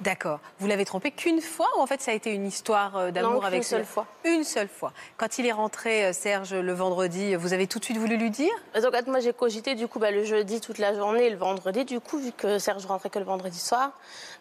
D'accord. 0.00 0.38
Vous 0.60 0.68
l'avez 0.68 0.84
trompé 0.84 1.10
qu'une 1.10 1.40
fois 1.40 1.66
ou 1.76 1.80
en 1.80 1.86
fait 1.88 2.00
ça 2.00 2.12
a 2.12 2.14
été 2.14 2.32
une 2.32 2.46
histoire 2.46 2.96
euh, 2.96 3.10
d'amour 3.10 3.44
avec 3.44 3.64
seule 3.64 3.84
ce- 3.84 3.90
fois. 3.90 4.06
Une 4.24 4.44
seule 4.44 4.68
fois. 4.68 4.92
Quand 5.16 5.38
il 5.38 5.46
est 5.46 5.50
rentré, 5.52 6.12
Serge, 6.12 6.54
le 6.54 6.72
vendredi, 6.72 7.34
vous 7.34 7.52
avez 7.52 7.66
tout 7.66 7.80
de 7.80 7.84
suite 7.84 7.96
voulu 7.96 8.16
lui 8.16 8.30
dire? 8.30 8.52
Fait, 8.74 9.06
moi, 9.08 9.18
j'ai 9.18 9.32
cogité 9.32 9.74
du 9.74 9.88
coup 9.88 9.98
bah, 9.98 10.12
le 10.12 10.22
jeudi 10.22 10.60
toute 10.60 10.78
la 10.78 10.94
journée 10.94 11.24
et 11.24 11.30
le 11.30 11.36
vendredi, 11.36 11.84
du 11.84 11.98
coup, 11.98 12.18
vu 12.18 12.30
que 12.30 12.60
Serge 12.60 12.86
rentrait 12.86 13.10
que 13.10 13.18
le 13.18 13.24
vendredi 13.24 13.58
soir. 13.58 13.90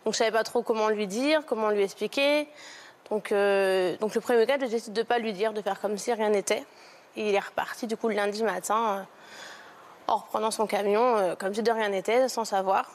Donc, 0.06 0.14
je 0.14 0.20
savais 0.20 0.30
pas 0.32 0.44
trop 0.44 0.62
comment 0.62 0.90
lui 0.90 1.08
dire, 1.08 1.42
comment 1.48 1.72
lui 1.72 1.82
expliquer. 1.82 2.48
Donc, 3.10 3.32
euh, 3.32 3.96
donc 3.98 4.16
le 4.16 4.22
premier 4.22 4.40
week-end, 4.40 4.58
j'ai 4.60 4.68
décidé 4.68 5.02
de 5.02 5.08
pas 5.08 5.20
lui 5.20 5.34
dire, 5.34 5.54
de 5.54 5.62
faire 5.62 5.80
comme 5.80 5.98
si 5.98 6.12
rien 6.14 6.30
n'était. 6.30 6.64
Et 7.16 7.30
il 7.30 7.36
est 7.36 7.40
reparti 7.40 7.88
du 7.88 7.98
coup 7.98 8.10
le 8.10 8.16
lundi 8.16 8.44
matin, 8.44 9.00
euh, 9.00 9.04
en 10.08 10.18
reprenant 10.18 10.52
son 10.52 10.68
camion, 10.68 11.18
euh, 11.18 11.36
comme 11.36 11.54
si 11.54 11.64
de 11.64 11.72
rien 11.72 11.90
n'était, 11.90 12.28
sans 12.30 12.46
savoir. 12.46 12.90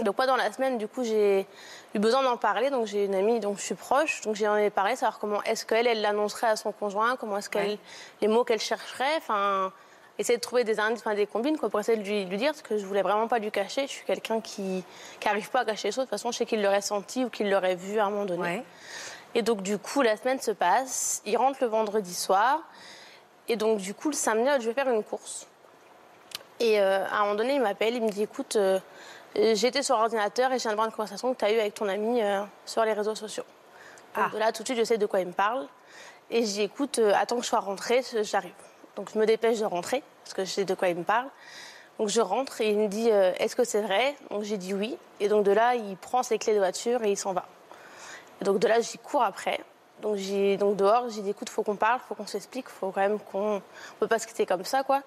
Donc, 0.00 0.16
pas 0.16 0.26
dans 0.26 0.34
la 0.36 0.50
semaine, 0.50 0.76
du 0.76 0.88
coup, 0.88 1.04
j'ai 1.04 1.46
eu 1.94 1.98
besoin 2.00 2.22
d'en 2.24 2.36
parler. 2.36 2.68
Donc, 2.70 2.86
j'ai 2.86 3.04
une 3.04 3.14
amie 3.14 3.38
dont 3.38 3.54
je 3.56 3.62
suis 3.62 3.74
proche. 3.76 4.22
Donc, 4.22 4.34
j'en 4.34 4.56
ai 4.56 4.68
parlé, 4.70 4.96
savoir 4.96 5.20
comment 5.20 5.40
est-ce 5.44 5.64
qu'elle, 5.64 5.86
elle 5.86 6.00
l'annoncerait 6.00 6.48
à 6.48 6.56
son 6.56 6.72
conjoint, 6.72 7.14
comment 7.14 7.38
est-ce 7.38 7.48
qu'elle, 7.48 7.70
Ouais. 7.70 7.78
les 8.20 8.26
mots 8.26 8.42
qu'elle 8.42 8.58
chercherait. 8.60 9.16
Enfin, 9.18 9.72
essayer 10.18 10.36
de 10.36 10.42
trouver 10.42 10.64
des 10.64 10.80
indices, 10.80 10.98
enfin, 11.00 11.14
des 11.14 11.26
combines, 11.28 11.56
quoi, 11.58 11.68
pour 11.68 11.78
essayer 11.78 11.96
de 11.96 12.02
lui, 12.02 12.24
lui 12.24 12.36
dire, 12.38 12.50
parce 12.50 12.62
que 12.62 12.76
je 12.76 12.84
voulais 12.84 13.02
vraiment 13.02 13.28
pas 13.28 13.38
lui 13.38 13.52
cacher. 13.52 13.82
Je 13.86 13.92
suis 13.92 14.04
quelqu'un 14.04 14.40
qui 14.40 14.82
n'arrive 15.24 15.48
pas 15.50 15.60
à 15.60 15.64
cacher 15.64 15.88
les 15.88 15.92
choses. 15.92 16.06
De 16.06 16.10
toute 16.10 16.10
façon, 16.10 16.32
je 16.32 16.38
sais 16.38 16.46
qu'il 16.46 16.60
l'aurait 16.60 16.80
senti 16.80 17.24
ou 17.24 17.30
qu'il 17.30 17.48
l'aurait 17.48 17.76
vu 17.76 18.00
à 18.00 18.06
un 18.06 18.10
moment 18.10 18.24
donné. 18.24 18.42
Ouais. 18.42 18.64
Et 19.34 19.42
donc, 19.42 19.62
du 19.62 19.78
coup, 19.78 20.02
la 20.02 20.16
semaine 20.16 20.40
se 20.40 20.52
passe. 20.52 21.20
Il 21.26 21.36
rentre 21.36 21.58
le 21.60 21.66
vendredi 21.66 22.14
soir. 22.14 22.60
Et 23.48 23.56
donc, 23.56 23.78
du 23.78 23.94
coup, 23.94 24.08
le 24.08 24.14
samedi, 24.14 24.48
je 24.60 24.68
vais 24.68 24.74
faire 24.74 24.88
une 24.88 25.02
course. 25.02 25.46
Et 26.60 26.80
euh, 26.80 27.04
à 27.06 27.18
un 27.18 27.22
moment 27.22 27.34
donné, 27.34 27.54
il 27.54 27.60
m'appelle, 27.60 27.94
il 27.94 28.02
me 28.02 28.10
dit 28.10 28.22
Écoute, 28.22 28.56
euh, 28.56 28.78
j'étais 29.34 29.82
sur 29.82 29.96
l'ordinateur 29.96 30.52
et 30.52 30.58
je 30.58 30.62
viens 30.62 30.70
de 30.70 30.76
voir 30.76 30.86
une 30.86 30.92
conversation 30.92 31.34
que 31.34 31.38
tu 31.38 31.44
as 31.44 31.52
eue 31.52 31.58
avec 31.58 31.74
ton 31.74 31.88
ami 31.88 32.22
euh, 32.22 32.42
sur 32.64 32.84
les 32.84 32.92
réseaux 32.92 33.14
sociaux. 33.14 33.44
Donc, 34.16 34.32
de 34.32 34.38
là, 34.38 34.52
tout 34.52 34.62
de 34.62 34.68
suite, 34.68 34.78
je 34.78 34.84
sais 34.84 34.98
de 34.98 35.06
quoi 35.06 35.20
il 35.20 35.26
me 35.26 35.32
parle. 35.32 35.66
Et 36.30 36.42
je 36.42 36.52
dis 36.52 36.62
Écoute, 36.62 37.00
attends 37.14 37.36
que 37.36 37.42
je 37.42 37.48
sois 37.48 37.58
rentrée, 37.58 38.02
j'arrive. 38.22 38.52
Donc, 38.94 39.10
je 39.12 39.18
me 39.18 39.26
dépêche 39.26 39.58
de 39.58 39.64
rentrer 39.64 40.04
parce 40.22 40.34
que 40.34 40.44
je 40.44 40.50
sais 40.50 40.64
de 40.64 40.74
quoi 40.74 40.88
il 40.88 40.96
me 40.96 41.02
parle. 41.02 41.26
Donc, 41.98 42.08
je 42.08 42.20
rentre 42.20 42.60
et 42.60 42.70
il 42.70 42.78
me 42.78 42.86
dit 42.86 43.08
Est-ce 43.08 43.56
que 43.56 43.64
c'est 43.64 43.82
vrai? 43.82 44.14
Donc, 44.30 44.44
j'ai 44.44 44.56
dit 44.56 44.72
oui. 44.72 44.96
Et 45.18 45.28
donc, 45.28 45.44
de 45.44 45.50
là, 45.50 45.74
il 45.74 45.96
prend 45.96 46.22
ses 46.22 46.38
clés 46.38 46.54
de 46.54 46.58
voiture 46.58 47.02
et 47.02 47.10
il 47.10 47.16
s'en 47.16 47.32
va. 47.32 47.44
Et 48.40 48.44
donc 48.44 48.58
de 48.58 48.68
là, 48.68 48.80
j'y 48.80 48.98
cours 48.98 49.22
après. 49.22 49.60
Donc, 50.02 50.16
j'ai, 50.16 50.56
donc 50.56 50.76
dehors, 50.76 51.08
j'ai 51.08 51.22
dit 51.22 51.30
écoute, 51.30 51.48
faut 51.48 51.62
qu'on 51.62 51.76
parle, 51.76 52.00
faut 52.08 52.14
qu'on 52.14 52.26
s'explique, 52.26 52.68
faut 52.68 52.90
quand 52.90 53.00
même 53.00 53.18
qu'on. 53.18 53.56
On 53.56 53.62
peut 54.00 54.08
pas 54.08 54.18
se 54.18 54.26
quitter 54.26 54.44
comme 54.44 54.64
ça, 54.64 54.82
quoi. 54.82 55.02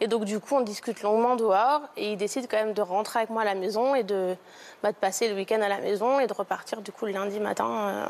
Et 0.00 0.08
donc, 0.08 0.24
du 0.24 0.40
coup, 0.40 0.56
on 0.56 0.60
discute 0.60 1.02
longuement 1.02 1.36
dehors 1.36 1.82
et 1.96 2.12
il 2.12 2.16
décide 2.16 2.48
quand 2.50 2.56
même 2.56 2.74
de 2.74 2.82
rentrer 2.82 3.20
avec 3.20 3.30
moi 3.30 3.42
à 3.42 3.44
la 3.44 3.54
maison 3.54 3.94
et 3.94 4.02
de, 4.02 4.36
bah, 4.82 4.90
de 4.90 4.96
passer 4.96 5.28
le 5.28 5.34
week-end 5.36 5.62
à 5.62 5.68
la 5.68 5.78
maison 5.78 6.18
et 6.18 6.26
de 6.26 6.32
repartir, 6.32 6.82
du 6.82 6.90
coup, 6.92 7.06
le 7.06 7.12
lundi 7.12 7.38
matin. 7.40 7.68
euh, 7.70 8.06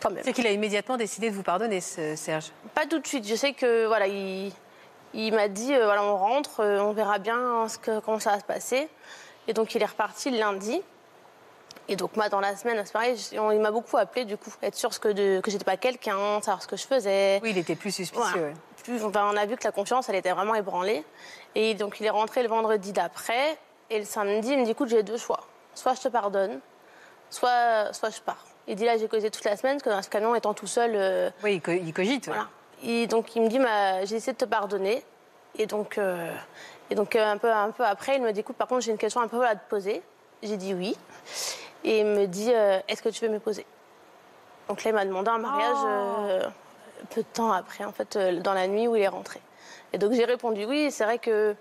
quand 0.00 0.10
même. 0.10 0.22
C'est 0.24 0.32
qu'il 0.32 0.46
a 0.46 0.50
immédiatement 0.50 0.96
décidé 0.96 1.30
de 1.30 1.34
vous 1.34 1.42
pardonner, 1.42 1.80
ce 1.80 2.16
Serge. 2.16 2.50
Pas 2.74 2.86
tout 2.86 2.98
de 2.98 3.06
suite. 3.06 3.26
Je 3.26 3.34
sais 3.34 3.52
que 3.52 3.86
voilà, 3.86 4.06
il, 4.06 4.52
il 5.14 5.32
m'a 5.34 5.48
dit 5.48 5.74
euh, 5.74 5.84
voilà, 5.84 6.04
on 6.04 6.16
rentre, 6.16 6.60
euh, 6.60 6.80
on 6.80 6.92
verra 6.92 7.18
bien 7.18 7.68
ce 7.68 7.78
que, 7.78 8.00
comment 8.00 8.18
ça 8.18 8.32
va 8.32 8.40
se 8.40 8.44
passer. 8.44 8.88
Et 9.46 9.52
donc 9.54 9.74
il 9.74 9.82
est 9.82 9.86
reparti 9.86 10.30
le 10.30 10.38
lundi. 10.38 10.82
Et 11.88 11.96
donc 11.96 12.16
moi 12.16 12.28
dans 12.28 12.40
la 12.40 12.54
semaine, 12.56 12.80
c'est 12.84 12.92
pareil, 12.92 13.16
on- 13.38 13.50
il 13.50 13.60
m'a 13.60 13.70
beaucoup 13.70 13.96
appelé 13.96 14.24
du 14.24 14.36
coup, 14.36 14.50
être 14.62 14.74
sûr 14.74 14.90
que, 15.00 15.08
de, 15.08 15.40
que 15.40 15.50
j'étais 15.50 15.64
pas 15.64 15.76
quelqu'un, 15.78 16.40
savoir 16.42 16.62
ce 16.62 16.68
que 16.68 16.76
je 16.76 16.86
faisais. 16.86 17.40
Oui, 17.42 17.50
il 17.50 17.58
était 17.58 17.76
plus 17.76 17.90
suspicieux. 17.92 18.24
Voilà. 18.40 18.54
Plus- 18.84 19.02
enfin, 19.04 19.30
on 19.32 19.36
a 19.36 19.46
vu 19.46 19.56
que 19.56 19.64
la 19.64 19.72
confiance, 19.72 20.08
elle 20.08 20.14
était 20.16 20.32
vraiment 20.32 20.54
ébranlée. 20.54 21.04
Et 21.54 21.74
donc 21.74 21.98
il 22.00 22.06
est 22.06 22.10
rentré 22.10 22.42
le 22.42 22.48
vendredi 22.48 22.92
d'après. 22.92 23.58
Et 23.90 23.98
le 23.98 24.04
samedi, 24.04 24.50
il 24.52 24.58
me 24.58 24.64
dit 24.64 24.72
écoute, 24.72 24.88
j'ai 24.88 25.02
deux 25.02 25.16
choix. 25.16 25.40
Soit 25.74 25.94
je 25.94 26.00
te 26.02 26.08
pardonne, 26.08 26.60
soit, 27.30 27.92
soit 27.92 28.10
je 28.10 28.20
pars. 28.20 28.44
Il 28.66 28.76
dit 28.76 28.84
là, 28.84 28.98
j'ai 28.98 29.08
causé 29.08 29.30
toute 29.30 29.44
la 29.44 29.56
semaine, 29.56 29.76
parce 29.76 29.84
que 29.84 29.88
dans 29.90 30.02
ce 30.02 30.10
camion, 30.10 30.34
étant 30.34 30.52
tout 30.52 30.66
seul. 30.66 30.92
euh, 30.94 31.30
Oui, 31.42 31.54
il, 31.54 31.62
co- 31.62 31.70
il 31.72 31.92
cogite. 31.94 32.26
ouais. 32.26 32.34
voilà. 32.34 32.48
Et 32.82 33.06
donc 33.06 33.34
il 33.34 33.42
me 33.42 33.48
dit, 33.48 33.58
bah, 33.58 34.04
j'ai 34.04 34.16
essayé 34.16 34.34
de 34.34 34.38
te 34.38 34.44
pardonner. 34.44 35.02
Et 35.56 35.64
donc, 35.66 35.96
euh, 35.96 36.30
et 36.90 36.94
donc 36.94 37.16
euh, 37.16 37.24
un, 37.32 37.38
peu, 37.38 37.50
un 37.50 37.70
peu 37.70 37.84
après, 37.84 38.16
il 38.16 38.22
me 38.22 38.30
dit, 38.32 38.40
écoute, 38.40 38.56
par 38.56 38.68
contre, 38.68 38.82
j'ai 38.82 38.90
une 38.92 38.98
question 38.98 39.20
un 39.22 39.28
peu 39.28 39.44
à 39.46 39.56
te 39.56 39.68
poser. 39.70 40.02
J'ai 40.42 40.56
dit 40.58 40.74
oui. 40.74 40.96
Et 41.84 42.00
il 42.00 42.06
me 42.06 42.26
dit, 42.26 42.52
euh, 42.52 42.80
est-ce 42.88 43.02
que 43.02 43.08
tu 43.08 43.24
veux 43.24 43.32
me 43.32 43.38
poser? 43.38 43.64
Donc 44.68 44.84
là, 44.84 44.90
il 44.90 44.94
m'a 44.94 45.04
demandé 45.04 45.30
un 45.30 45.38
mariage 45.38 45.76
euh, 45.86 46.48
peu 47.10 47.22
de 47.22 47.26
temps 47.26 47.52
après, 47.52 47.84
en 47.84 47.92
fait, 47.92 48.16
euh, 48.16 48.40
dans 48.40 48.54
la 48.54 48.66
nuit 48.66 48.88
où 48.88 48.96
il 48.96 49.02
est 49.02 49.08
rentré. 49.08 49.40
Et 49.92 49.98
donc 49.98 50.12
j'ai 50.12 50.24
répondu 50.24 50.64
oui. 50.66 50.80
Et 50.80 50.90
C'est 50.90 51.04
vrai 51.04 51.18
que 51.18 51.54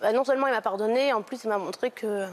bah, 0.00 0.12
non 0.12 0.24
seulement 0.24 0.46
il 0.48 0.52
m'a 0.52 0.62
pardonné, 0.62 1.12
en 1.12 1.22
plus 1.22 1.44
il 1.44 1.48
m'a 1.48 1.58
montré 1.58 1.90
que, 1.90 2.26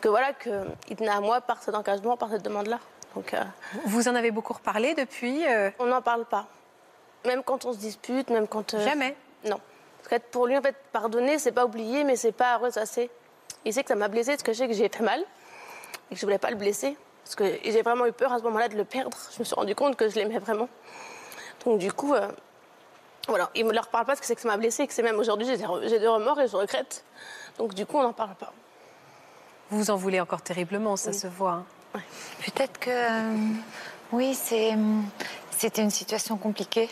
que 0.00 0.08
voilà, 0.08 0.32
qu'il 0.34 0.96
tenait 0.96 1.08
à 1.08 1.20
moi 1.20 1.40
par 1.40 1.62
cet 1.62 1.74
engagement, 1.74 2.16
par 2.16 2.30
cette 2.30 2.42
demande-là. 2.42 2.78
Donc, 3.14 3.34
Vous 3.86 4.08
en 4.08 4.14
avez 4.14 4.30
beaucoup 4.30 4.52
reparlé 4.52 4.94
depuis 4.94 5.42
on 5.78 5.86
n'en 5.86 6.02
parle 6.02 6.26
pas. 6.26 6.46
Même 7.24 7.42
quand 7.42 7.64
on 7.64 7.72
se 7.72 7.78
dispute, 7.78 8.28
même 8.30 8.46
quand. 8.46 8.78
Jamais 8.78 9.16
Non. 9.44 9.58
Parce 10.02 10.22
que 10.22 10.28
pour 10.28 10.46
lui, 10.46 10.56
en 10.56 10.62
fait, 10.62 10.76
pardonner, 10.92 11.38
c'est 11.38 11.52
pas 11.52 11.64
oublier, 11.64 12.04
mais 12.04 12.16
c'est 12.16 12.32
pas 12.32 12.56
ressasser. 12.58 13.10
Il 13.64 13.72
sait 13.72 13.82
que 13.82 13.88
ça 13.88 13.94
m'a 13.94 14.08
blessé, 14.08 14.32
parce 14.32 14.42
que 14.42 14.52
je 14.52 14.58
sais 14.58 14.68
que 14.68 14.74
j'ai 14.74 14.88
fait 14.88 15.02
mal 15.02 15.24
et 16.10 16.14
que 16.14 16.20
je 16.20 16.26
voulais 16.26 16.38
pas 16.38 16.50
le 16.50 16.56
blesser. 16.56 16.96
Parce 17.24 17.34
que 17.36 17.44
j'ai 17.62 17.82
vraiment 17.82 18.06
eu 18.06 18.12
peur 18.12 18.32
à 18.32 18.38
ce 18.38 18.42
moment-là 18.44 18.68
de 18.68 18.76
le 18.76 18.84
perdre. 18.84 19.16
Je 19.34 19.38
me 19.40 19.44
suis 19.44 19.54
rendu 19.54 19.74
compte 19.74 19.96
que 19.96 20.08
je 20.08 20.14
l'aimais 20.14 20.38
vraiment. 20.38 20.68
Donc 21.64 21.78
du 21.78 21.92
coup, 21.92 22.14
euh, 22.14 22.28
voilà, 23.26 23.50
il 23.54 23.66
me 23.66 23.72
leur 23.72 23.88
parle 23.88 24.04
pas 24.06 24.12
parce 24.12 24.20
que 24.20 24.26
c'est 24.26 24.34
que 24.34 24.40
ça 24.40 24.48
m'a 24.48 24.56
blessé 24.56 24.84
et 24.84 24.86
que 24.86 24.94
c'est 24.94 25.02
même 25.02 25.18
aujourd'hui 25.18 25.46
j'ai 25.46 25.56
des, 25.58 25.64
re- 25.64 25.86
j'ai 25.88 25.98
des 25.98 26.06
remords 26.06 26.40
et 26.40 26.48
je 26.48 26.56
regrette. 26.56 27.04
Donc 27.58 27.74
du 27.74 27.84
coup, 27.84 27.98
on 27.98 28.02
n'en 28.02 28.12
parle 28.14 28.34
pas. 28.36 28.52
Vous 29.70 29.78
vous 29.78 29.90
en 29.90 29.96
voulez 29.96 30.20
encore 30.20 30.40
terriblement, 30.40 30.96
ça 30.96 31.12
se 31.12 31.26
voit. 31.26 31.64
hein. 31.94 32.00
Peut-être 32.46 32.78
que 32.80 32.90
euh, 32.90 33.34
oui, 34.12 34.34
c'est 34.34 34.74
c'était 35.50 35.82
une 35.82 35.90
situation 35.90 36.36
compliquée. 36.38 36.88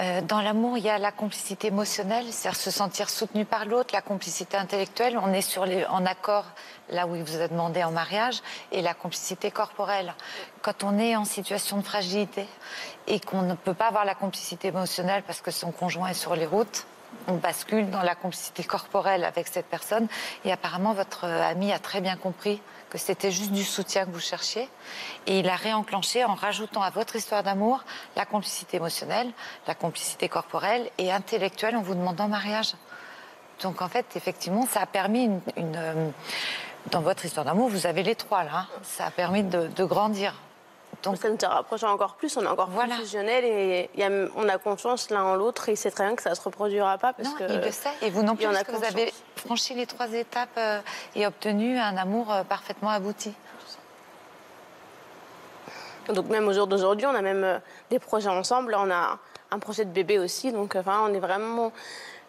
Euh, 0.00 0.20
dans 0.22 0.40
l'amour, 0.40 0.76
il 0.76 0.84
y 0.84 0.90
a 0.90 0.98
la 0.98 1.12
complicité 1.12 1.68
émotionnelle, 1.68 2.24
c'est-à-dire 2.30 2.58
se 2.58 2.70
sentir 2.70 3.08
soutenu 3.10 3.44
par 3.44 3.64
l'autre, 3.64 3.94
la 3.94 4.02
complicité 4.02 4.56
intellectuelle. 4.56 5.16
On 5.18 5.32
est 5.32 5.40
sur 5.40 5.66
les, 5.66 5.84
en 5.86 6.04
accord 6.04 6.46
là 6.90 7.06
où 7.06 7.14
il 7.14 7.22
vous 7.22 7.40
a 7.40 7.48
demandé 7.48 7.84
en 7.84 7.92
mariage, 7.92 8.40
et 8.72 8.82
la 8.82 8.94
complicité 8.94 9.50
corporelle. 9.50 10.14
Quand 10.62 10.82
on 10.82 10.98
est 10.98 11.14
en 11.16 11.24
situation 11.24 11.76
de 11.76 11.82
fragilité 11.82 12.46
et 13.06 13.20
qu'on 13.20 13.42
ne 13.42 13.54
peut 13.54 13.74
pas 13.74 13.88
avoir 13.88 14.04
la 14.04 14.14
complicité 14.14 14.68
émotionnelle 14.68 15.22
parce 15.22 15.40
que 15.40 15.50
son 15.50 15.70
conjoint 15.70 16.08
est 16.08 16.14
sur 16.14 16.34
les 16.34 16.46
routes, 16.46 16.86
on 17.28 17.34
bascule 17.34 17.88
dans 17.90 18.02
la 18.02 18.16
complicité 18.16 18.64
corporelle 18.64 19.24
avec 19.24 19.46
cette 19.46 19.66
personne. 19.66 20.08
Et 20.44 20.52
apparemment, 20.52 20.92
votre 20.92 21.24
euh, 21.24 21.48
ami 21.48 21.72
a 21.72 21.78
très 21.78 22.00
bien 22.00 22.16
compris 22.16 22.60
que 23.02 23.06
c'était 23.06 23.30
juste 23.30 23.50
du 23.52 23.64
soutien 23.64 24.06
que 24.06 24.10
vous 24.10 24.20
cherchiez. 24.20 24.68
Et 25.26 25.40
il 25.40 25.48
a 25.48 25.56
réenclenché 25.56 26.24
en 26.24 26.34
rajoutant 26.34 26.82
à 26.82 26.90
votre 26.90 27.16
histoire 27.16 27.42
d'amour 27.42 27.84
la 28.16 28.24
complicité 28.24 28.76
émotionnelle, 28.76 29.30
la 29.66 29.74
complicité 29.74 30.28
corporelle 30.28 30.88
et 30.98 31.12
intellectuelle 31.12 31.76
en 31.76 31.82
vous 31.82 31.94
demandant 31.94 32.28
mariage. 32.28 32.74
Donc 33.62 33.82
en 33.82 33.88
fait, 33.88 34.06
effectivement, 34.16 34.66
ça 34.66 34.80
a 34.80 34.86
permis 34.86 35.24
une... 35.56 35.76
euh, 35.76 36.08
dans 36.90 37.00
votre 37.00 37.24
histoire 37.24 37.46
d'amour, 37.46 37.68
vous 37.68 37.86
avez 37.86 38.02
les 38.02 38.14
trois 38.14 38.44
là. 38.44 38.50
hein. 38.54 38.66
Ça 38.82 39.06
a 39.06 39.10
permis 39.10 39.42
de 39.42 39.84
grandir. 39.84 40.34
Donc 41.04 41.16
ça 41.18 41.28
nous 41.28 41.36
a 41.42 41.48
rapprochés 41.48 41.86
encore 41.86 42.14
plus, 42.14 42.36
on 42.36 42.42
est 42.42 42.46
encore 42.46 42.68
plus 42.70 42.90
fusionnels 42.92 43.44
et 43.44 43.90
il 43.94 44.00
y 44.00 44.04
a- 44.04 44.28
on 44.36 44.48
a 44.48 44.58
confiance 44.58 45.10
l'un 45.10 45.22
en 45.22 45.34
l'autre 45.36 45.68
et 45.68 45.72
il 45.72 45.76
sait 45.76 45.90
très 45.90 46.04
bien 46.04 46.16
que 46.16 46.22
ça 46.22 46.30
ne 46.30 46.34
se 46.34 46.40
reproduira 46.42 46.96
pas 46.98 47.12
parce 47.12 47.28
Non, 47.28 47.34
que 47.36 47.44
il 47.52 47.60
le 47.60 47.70
sait. 47.70 47.90
Et 48.02 48.10
vous 48.10 48.22
non 48.22 48.34
plus, 48.36 48.46
parce 48.46 48.62
que 48.64 48.72
vous 48.72 48.84
avez 48.84 49.12
franchi 49.36 49.74
les 49.74 49.86
trois 49.86 50.10
étapes 50.12 50.48
euh, 50.56 50.80
et 51.14 51.26
obtenu 51.26 51.78
un 51.78 51.96
amour 51.96 52.32
euh, 52.32 52.42
parfaitement 52.44 52.90
abouti. 52.90 53.32
Donc 56.08 56.28
même 56.28 56.46
au 56.48 56.52
jour 56.52 56.66
d'aujourd'hui, 56.66 57.06
on 57.06 57.14
a 57.14 57.22
même 57.22 57.44
euh, 57.44 57.58
des 57.90 57.98
projets 57.98 58.28
ensemble. 58.28 58.74
On 58.78 58.90
a 58.90 59.18
un 59.50 59.58
projet 59.58 59.84
de 59.84 59.90
bébé 59.90 60.18
aussi. 60.18 60.52
Donc 60.52 60.76
enfin, 60.76 61.06
on 61.08 61.14
est 61.14 61.20
vraiment... 61.20 61.72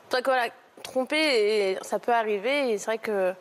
C'est 0.10 0.18
vrai 0.18 0.22
que 0.22 0.30
voilà, 0.30 0.48
tromper, 0.84 1.18
et 1.72 1.78
ça 1.82 2.00
peut 2.00 2.14
arriver. 2.14 2.72
Et 2.72 2.78
c'est 2.78 2.86
vrai 2.86 2.98
que 3.00 3.34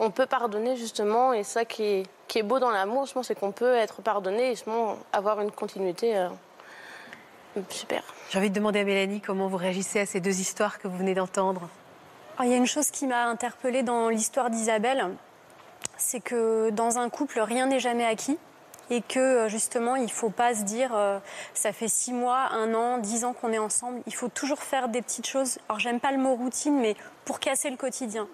on 0.00 0.10
peut 0.10 0.26
pardonner 0.26 0.76
justement. 0.76 1.32
Et 1.32 1.44
ça 1.44 1.64
qui 1.64 1.84
est, 1.84 2.06
qui 2.26 2.38
est 2.38 2.42
beau 2.42 2.58
dans 2.58 2.70
l'amour, 2.70 3.06
je 3.06 3.12
pense, 3.12 3.28
c'est 3.28 3.38
qu'on 3.38 3.52
peut 3.52 3.74
être 3.76 4.02
pardonné 4.02 4.48
et 4.48 4.50
justement 4.50 4.96
avoir 5.12 5.40
une 5.40 5.52
continuité 5.52 6.16
euh, 6.16 6.28
super. 7.68 8.02
J'ai 8.30 8.38
envie 8.38 8.50
de 8.50 8.54
demander 8.54 8.80
à 8.80 8.84
Mélanie 8.84 9.20
comment 9.20 9.46
vous 9.46 9.58
réagissez 9.58 10.00
à 10.00 10.06
ces 10.06 10.20
deux 10.20 10.40
histoires 10.40 10.78
que 10.78 10.88
vous 10.88 10.96
venez 10.96 11.14
d'entendre. 11.14 11.68
Alors, 12.36 12.50
il 12.50 12.50
y 12.50 12.54
a 12.54 12.56
une 12.56 12.66
chose 12.66 12.90
qui 12.90 13.06
m'a 13.06 13.26
interpellée 13.26 13.82
dans 13.82 14.08
l'histoire 14.08 14.50
d'Isabelle, 14.50 15.08
c'est 15.98 16.20
que 16.20 16.70
dans 16.70 16.98
un 16.98 17.10
couple, 17.10 17.40
rien 17.40 17.66
n'est 17.66 17.80
jamais 17.80 18.06
acquis. 18.06 18.38
Et 18.90 19.02
que 19.02 19.20
euh, 19.20 19.48
justement, 19.48 19.94
il 19.96 20.02
ne 20.04 20.08
faut 20.08 20.30
pas 20.30 20.54
se 20.54 20.62
dire, 20.62 20.90
euh, 20.94 21.18
ça 21.54 21.72
fait 21.72 21.86
six 21.88 22.12
mois, 22.12 22.48
un 22.52 22.74
an, 22.74 22.98
dix 22.98 23.24
ans 23.24 23.32
qu'on 23.32 23.52
est 23.52 23.58
ensemble. 23.58 24.00
Il 24.06 24.14
faut 24.14 24.28
toujours 24.28 24.58
faire 24.62 24.88
des 24.88 25.00
petites 25.00 25.26
choses. 25.28 25.58
Alors, 25.68 25.78
j'aime 25.78 26.00
pas 26.00 26.10
le 26.10 26.18
mot 26.18 26.34
routine, 26.34 26.78
mais 26.80 26.96
pour 27.24 27.38
casser 27.38 27.70
le 27.70 27.76
quotidien. 27.76 28.26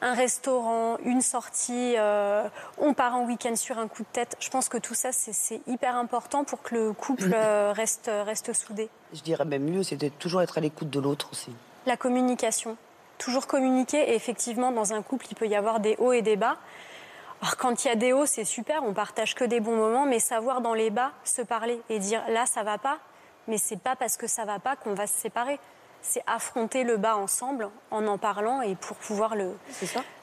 Un 0.00 0.14
restaurant, 0.14 0.96
une 1.04 1.20
sortie, 1.20 1.94
euh, 1.98 2.48
on 2.78 2.94
part 2.94 3.14
en 3.16 3.26
week-end 3.26 3.54
sur 3.54 3.78
un 3.78 3.86
coup 3.86 4.02
de 4.02 4.08
tête. 4.12 4.34
Je 4.40 4.48
pense 4.48 4.70
que 4.70 4.78
tout 4.78 4.94
ça, 4.94 5.12
c'est- 5.12 5.34
c'est 5.34 5.60
hyper 5.66 5.94
important 5.96 6.44
pour 6.44 6.62
que 6.62 6.74
le 6.74 6.92
couple 6.94 7.34
reste, 7.74 8.10
reste 8.24 8.54
soudé. 8.54 8.88
Je 9.12 9.20
dirais 9.20 9.44
même 9.44 9.64
mieux, 9.64 9.82
c'était 9.82 10.08
toujours 10.08 10.40
être 10.40 10.56
à 10.56 10.62
l'écoute 10.62 10.88
de 10.88 11.00
l'autre 11.00 11.28
aussi. 11.32 11.50
La 11.84 11.98
communication. 11.98 12.78
Toujours 13.18 13.46
communiquer. 13.46 14.10
Et 14.10 14.14
effectivement, 14.14 14.72
dans 14.72 14.94
un 14.94 15.02
couple, 15.02 15.26
il 15.30 15.34
peut 15.34 15.46
y 15.46 15.54
avoir 15.54 15.80
des 15.80 15.96
hauts 15.98 16.12
et 16.12 16.22
des 16.22 16.36
bas. 16.36 16.56
Alors, 17.42 17.56
quand 17.56 17.84
il 17.84 17.88
y 17.88 17.90
a 17.90 17.96
des 17.96 18.12
hauts, 18.12 18.24
c'est 18.24 18.44
super, 18.44 18.84
on 18.84 18.94
partage 18.94 19.34
que 19.34 19.42
des 19.42 19.58
bons 19.58 19.74
moments, 19.74 20.06
mais 20.06 20.20
savoir 20.20 20.60
dans 20.60 20.74
les 20.74 20.90
bas 20.90 21.10
se 21.24 21.42
parler 21.42 21.82
et 21.88 21.98
dire 21.98 22.22
là, 22.28 22.46
ça 22.46 22.62
va 22.62 22.78
pas, 22.78 22.98
mais 23.48 23.58
c'est 23.58 23.80
pas 23.80 23.96
parce 23.96 24.16
que 24.16 24.28
ça 24.28 24.44
va 24.44 24.60
pas 24.60 24.76
qu'on 24.76 24.94
va 24.94 25.08
se 25.08 25.18
séparer. 25.18 25.58
C'est 26.02 26.22
affronter 26.28 26.84
le 26.84 26.96
bas 26.96 27.16
ensemble 27.16 27.68
en 27.90 28.06
en 28.06 28.16
parlant 28.16 28.60
et 28.60 28.76
pour 28.76 28.96
pouvoir 28.96 29.34
le, 29.34 29.56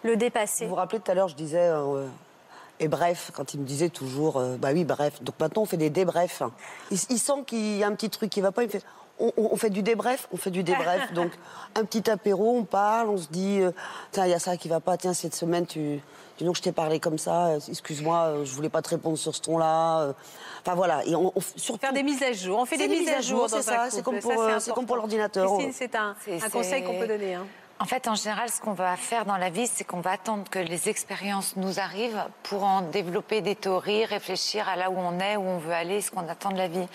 le 0.03 0.15
dépasser. 0.15 0.63
Vous 0.63 0.70
vous 0.72 0.76
rappelez 0.76 1.01
tout 1.01 1.11
à 1.11 1.13
l'heure, 1.13 1.28
je 1.28 1.36
disais, 1.36 1.70
euh, 1.70 2.07
et 2.80 2.88
bref, 2.88 3.32
quand 3.34 3.53
il 3.53 3.59
me 3.59 3.65
disait 3.65 3.89
toujours, 3.89 4.38
euh, 4.38 4.55
bah 4.57 4.70
oui, 4.74 4.86
bref. 4.86 5.22
Donc 5.22 5.36
maintenant, 5.39 5.63
on 5.63 5.65
fait 5.65 5.78
des 5.78 5.89
débrefs. 5.89 6.41
Il, 6.91 6.97
il 7.09 7.20
sent 7.20 7.43
qu'il 7.45 7.78
y 7.78 7.84
a 7.84 7.88
un 7.88 7.95
petit 7.95 8.09
truc 8.09 8.30
qui 8.30 8.39
va 8.39 8.53
pas, 8.53 8.63
il 8.63 8.70
fait, 8.70 8.84
on, 9.20 9.32
on- 9.38 9.49
on 9.51 9.55
fait 9.55 9.70
du 9.70 9.82
débrief, 9.84 10.28
on 10.32 10.38
fait 10.38 10.51
du 10.51 10.63
débrief. 10.63 11.11
Donc 11.13 11.32
un 11.76 11.84
petit 11.86 12.09
apéro, 12.09 12.57
on 12.57 12.63
parle, 12.63 13.09
on 13.09 13.17
se 13.17 13.28
dit, 13.28 13.59
euh, 13.61 13.72
tiens, 14.11 14.26
il 14.26 14.32
y 14.32 14.34
a 14.34 14.39
ça 14.39 14.57
qui 14.57 14.67
va 14.70 14.80
pas, 14.80 14.97
tiens, 14.97 15.13
cette 15.13 15.36
semaine, 15.36 15.65
tu, 15.65 15.99
dis 16.38 16.43
donc, 16.45 16.55
je 16.55 16.61
t'ai 16.61 16.72
parlé 16.72 16.99
comme 16.99 17.17
ça, 17.17 17.47
euh, 17.47 17.59
excuse-moi, 17.67 18.17
euh, 18.26 18.45
je 18.45 18.53
voulais 18.53 18.70
pas 18.70 18.82
te 18.82 18.89
répondre 18.89 19.17
sur 19.17 19.36
ce 19.36 19.41
ton-là. 19.41 20.13
Enfin 20.61 20.76
voilà, 20.76 21.05
et 21.05 21.15
on, 21.15 21.32
on 21.36 21.41
surtout 21.55 21.80
Faire 21.80 21.93
des 21.93 22.03
mises 22.03 22.22
à 22.24 22.34
jour. 22.34 22.59
On 22.59 22.65
fait 22.65 22.78
des 22.78 22.88
mises 22.88 23.09
à 23.09 23.22
jour 23.22 23.41
dans 23.41 23.47
c'est 23.47 23.61
ça, 23.61 23.88
c'est 23.89 24.01
comme 24.03 24.20
pour, 24.20 24.32
c'est 24.32 24.59
c'est 24.59 24.72
comme 24.74 24.86
pour 24.86 24.95
important. 24.95 24.95
l'ordinateur. 24.95 25.47
Christine, 25.57 25.74
c'est 25.74 25.95
un, 25.95 26.15
conseil 26.49 26.84
qu'on 26.84 26.99
peut 26.99 27.07
donner. 27.07 27.36
hein. 27.36 27.45
En 27.82 27.86
fait, 27.86 28.10
en 28.10 28.16
général, 28.16 28.50
ce 28.50 28.60
qu'on 28.60 28.74
va 28.74 28.98
faire 28.98 29.24
dans 29.24 29.38
la 29.38 29.50
vie, 29.50 29.66
c'est 29.66 29.86
qu'on 29.86 30.02
va 30.02 30.12
attendre 30.12 30.44
que 30.52 30.60
les 30.60 30.90
expériences 30.90 31.56
nous 31.56 31.80
arrivent 31.80 32.22
pour 32.44 32.66
en 32.66 32.82
développer 32.82 33.40
des 33.40 33.56
théories, 33.56 34.04
réfléchir 34.04 34.68
à 34.68 34.76
là 34.76 34.90
où 34.90 34.98
on 34.98 35.18
est, 35.22 35.38
où 35.38 35.44
on 35.44 35.60
veut 35.60 35.72
aller, 35.72 36.02
ce 36.02 36.12
qu'on 36.12 36.28
attend 36.28 36.50
de 36.50 36.58
la 36.58 36.68
vie. 36.68 36.86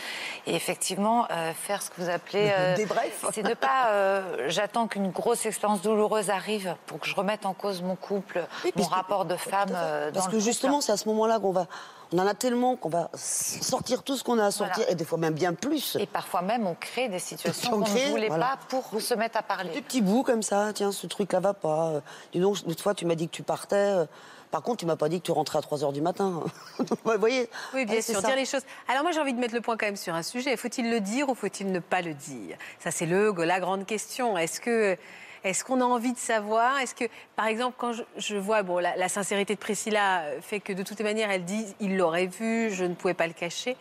Et 0.47 0.55
effectivement, 0.55 1.26
euh, 1.30 1.53
faire 1.55 1.80
ce 1.80 1.89
que 1.89 2.03
vous 2.03 2.11
appelez... 2.11 2.53
euh, 2.59 2.76
Débrief. 2.76 3.24
C'est 3.32 3.43
ne 3.43 3.55
pas... 3.55 3.87
euh, 3.93 4.45
J'attends 4.49 4.87
qu'une 4.87 5.11
grosse 5.11 5.47
expérience 5.47 5.80
douloureuse 5.80 6.28
arrive 6.28 6.76
pour 6.87 7.01
que 7.01 7.07
je 7.09 7.14
remette 7.14 7.47
en 7.47 7.55
cause 7.55 7.80
mon 7.80 7.97
couple, 7.97 8.47
Oui, 8.62 8.72
mon 8.76 8.85
rapport 8.85 9.24
de 9.24 9.37
femme 9.37 9.70
dans 9.70 10.12
Parce 10.12 10.26
le 10.26 10.32
que 10.32 10.39
justement, 10.39 10.82
c'est 10.82 10.93
à 10.93 10.99
ce 10.99 11.09
moment-là 11.09 11.39
qu'on 11.41 11.53
va. 11.53 11.66
On 12.14 12.18
en 12.20 12.26
a 12.28 12.34
tellement 12.34 12.76
qu'on 12.76 12.90
va 12.90 13.10
sortir 13.16 14.04
tout 14.04 14.16
ce 14.16 14.22
qu'on 14.22 14.38
a 14.38 14.44
à 14.46 14.50
sortir, 14.52 14.76
Voilà. 14.76 14.92
et 14.92 14.94
des 14.94 15.04
fois 15.04 15.18
même 15.18 15.34
bien 15.34 15.52
plus. 15.52 15.96
Et 15.98 16.06
parfois 16.06 16.42
même, 16.42 16.64
on 16.64 16.76
crée 16.76 17.08
des 17.08 17.18
situations 17.18 17.70
On 17.72 17.82
qu'on 17.82 17.90
ne 17.92 18.10
voulait 18.10 18.28
voilà. 18.28 18.56
pas 18.56 18.58
pour 18.68 19.00
se 19.02 19.14
mettre 19.14 19.36
à 19.38 19.42
parler. 19.42 19.70
Des 19.70 19.82
petits 19.82 20.00
bouts 20.00 20.22
comme 20.22 20.42
ça, 20.44 20.70
tiens, 20.72 20.92
ce 20.92 21.08
truc-là 21.08 21.40
va 21.40 21.54
pas. 21.54 22.02
Dis 22.32 22.38
donc, 22.38 22.58
l'autre 22.68 22.80
fois, 22.84 22.94
tu 22.94 23.04
m'as 23.04 23.16
dit 23.16 23.26
que 23.26 23.34
tu 23.34 23.42
partais. 23.42 23.74
euh, 23.74 24.06
Par 24.52 24.62
contre, 24.62 24.76
tu 24.78 24.86
m'as 24.86 24.94
pas 24.94 25.08
dit 25.08 25.18
que 25.20 25.26
tu 25.26 25.32
rentrais 25.32 25.58
à 25.58 25.62
3 25.62 25.78
h 25.78 25.92
du 25.92 26.02
matin. 26.02 26.44
Vous 26.78 27.18
voyez 27.18 27.50
Oui, 27.74 27.84
bien 27.84 28.00
sûr, 28.00 28.20
ça. 28.20 28.28
dire 28.28 28.36
les 28.36 28.44
choses. 28.46 28.62
Alors 28.86 29.02
moi, 29.02 29.10
j'ai 29.10 29.18
envie 29.18 29.34
de 29.34 29.40
mettre 29.40 29.54
le 29.54 29.60
point 29.60 29.76
quand 29.76 29.86
même 29.86 29.96
sur 29.96 30.14
un 30.14 30.22
sujet. 30.22 30.56
Faut-il 30.56 30.88
le 30.92 31.00
dire 31.00 31.28
ou 31.28 31.34
faut-il 31.34 31.72
ne 31.72 31.80
pas 31.80 32.00
le 32.00 32.14
dire? 32.14 32.56
Ça, 32.78 32.92
c'est 32.92 33.06
le, 33.06 33.32
la 33.44 33.58
grande 33.58 33.86
question. 33.86 34.38
Est-ce 34.38 34.60
que... 34.60 34.96
Est-ce 35.45 35.62
qu'on 35.62 35.82
a 35.82 35.84
envie 35.84 36.14
de 36.14 36.18
savoir? 36.18 36.78
Est-ce 36.78 36.95
que, 36.95 37.05
par 37.36 37.47
exemple, 37.47 37.76
quand 37.78 37.92
je, 38.16 38.36
vois, 38.36 38.62
bon, 38.62 38.78
la, 38.78 39.09
sincérité 39.09 39.55
de 39.55 39.61
Priscilla 39.61 40.22
euh, 40.22 40.40
fait 40.40 40.61
que 40.61 40.72
de 40.72 40.82
toute 40.82 41.01
manière, 41.03 41.30
elle 41.30 41.45
dit, 41.45 41.66
il 41.80 41.99
l'aurait 41.99 42.26
vu, 42.26 42.70
je 42.70 42.84
ne 42.84 42.95
pouvais 42.95 43.14
pas 43.14 43.26
le 43.26 43.34
cacher. 43.34 43.76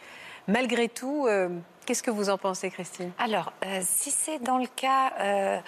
Malgré 0.47 0.89
tout, 0.89 1.26
euh, 1.26 1.47
qu'est-ce 1.86 2.03
que 2.03 2.11
vous 2.11 2.30
en 2.30 2.38
pensez, 2.38 2.70
Christine? 2.70 3.11
Alors, 3.18 3.53
euh, 3.66 3.80
si 3.82 4.11
c'est 4.11 4.39
dans 4.39 4.57
le 4.57 4.68
cas, 4.68 5.61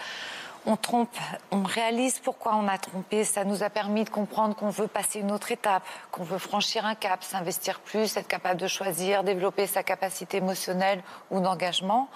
on 0.66 0.76
trompe, 0.76 1.16
on 1.52 1.64
réalise 1.64 2.20
pourquoi 2.20 2.56
on 2.56 2.68
a 2.68 2.78
trompé, 2.78 3.24
ça 3.24 3.46
nous 3.46 3.64
a 3.64 3.70
permis 3.70 4.04
de 4.04 4.10
comprendre 4.10 4.56
qu'on 4.56 4.72
veut 4.72 4.88
passer 4.88 5.20
une 5.20 5.32
autre 5.32 5.52
étape, 5.52 5.84
qu'on 6.12 6.24
veut 6.24 6.39
franchir 6.39 6.86
un 6.86 6.96
cap, 6.96 7.24
s'investir 7.24 7.80
plus, 7.80 8.18
être 8.18 8.28
capable 8.28 8.60
de 8.60 8.68
choisir, 8.68 9.24
développer 9.24 9.68
sa 9.68 9.84
capacité 9.84 10.38
émotionnelle 10.38 11.04
ou 11.32 11.39
d'engagement. 11.39 12.10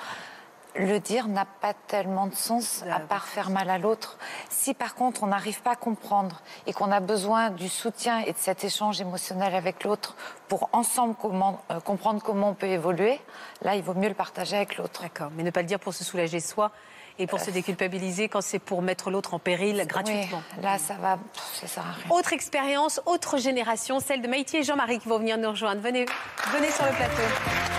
Le 0.82 0.98
dire 1.00 1.28
n'a 1.28 1.44
pas 1.44 1.74
tellement 1.74 2.28
de 2.28 2.34
sens 2.36 2.86
à 2.90 3.02
part 3.02 3.26
faire 3.28 3.50
mal 3.50 3.70
à 3.70 3.78
l'autre. 3.78 4.18
Si 4.50 4.74
par 4.74 4.96
contre 4.96 5.24
on 5.24 5.28
n'arrive 5.28 5.62
pas 5.62 5.72
à 5.72 5.76
comprendre 5.76 6.42
et 6.68 6.72
qu'on 6.74 6.90
a 6.90 7.02
besoin 7.02 7.50
du 7.50 7.68
soutien 7.68 8.20
et 8.20 8.32
de 8.32 8.38
cet 8.38 8.64
échange 8.64 9.02
émotionnel 9.02 9.56
avec 9.56 9.84
l'autre 9.84 10.16
pour 10.48 10.70
ensemble 10.72 11.16
comment- 11.22 11.60
euh, 11.70 11.82
comprendre 11.82 12.22
comment 12.24 12.52
on 12.52 12.54
peut 12.54 12.68
évoluer, 12.68 13.20
là 13.62 13.76
il 13.76 13.84
vaut 13.84 13.94
mieux 13.94 14.08
le 14.08 14.14
partager 14.16 14.56
avec 14.56 14.78
l'autre. 14.78 15.02
D'accord, 15.02 15.32
mais 15.36 15.44
ne 15.44 15.52
pas 15.52 15.60
le 15.62 15.68
dire 15.68 15.80
pour 15.82 15.94
se 15.94 16.06
soulager 16.06 16.40
soi 16.40 16.72
et 17.18 17.28
pour 17.28 17.42
se 17.42 17.52
déculpabiliser 17.52 18.30
quand 18.30 18.40
c'est 18.40 18.60
pour 18.60 18.82
mettre 18.82 19.12
l'autre 19.12 19.34
en 19.34 19.40
péril 19.40 19.86
gratuitement. 19.86 20.42
Oui, 20.56 20.64
là 20.64 20.78
ça 20.78 20.94
va, 20.94 21.20
ça 21.60 21.68
sert 21.68 21.84
à 21.86 21.92
rien. 21.92 22.06
Autre 22.10 22.32
expérience, 22.32 23.02
autre 23.06 23.38
génération, 23.38 24.00
celle 24.00 24.22
de 24.22 24.30
Maïti 24.30 24.56
et 24.56 24.64
Jean-Marie 24.64 25.00
qui 25.00 25.10
vont 25.10 25.20
venir 25.20 25.38
nous 25.38 25.50
rejoindre. 25.50 25.82
Venez, 25.82 26.06
venez 26.54 26.72
sur 26.72 26.86
le 26.86 26.92
plateau. 26.92 27.79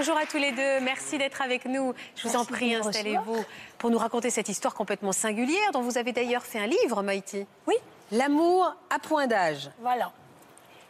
Bonjour 0.00 0.16
à 0.16 0.24
tous 0.24 0.38
les 0.38 0.52
deux, 0.52 0.80
merci 0.80 1.18
d'être 1.18 1.42
avec 1.42 1.66
nous. 1.66 1.92
Je 2.16 2.26
vous 2.26 2.34
en 2.34 2.46
prie, 2.46 2.74
installez-vous 2.74 3.44
pour 3.76 3.90
nous 3.90 3.98
raconter 3.98 4.30
cette 4.30 4.48
histoire 4.48 4.72
complètement 4.72 5.12
singulière 5.12 5.72
dont 5.74 5.82
vous 5.82 5.98
avez 5.98 6.12
d'ailleurs 6.12 6.42
fait 6.42 6.58
un 6.58 6.66
livre, 6.66 7.02
Maïti. 7.02 7.46
Oui. 7.66 7.74
L'amour 8.10 8.74
à 8.88 8.98
point 8.98 9.26
d'âge. 9.26 9.70
Voilà. 9.80 10.10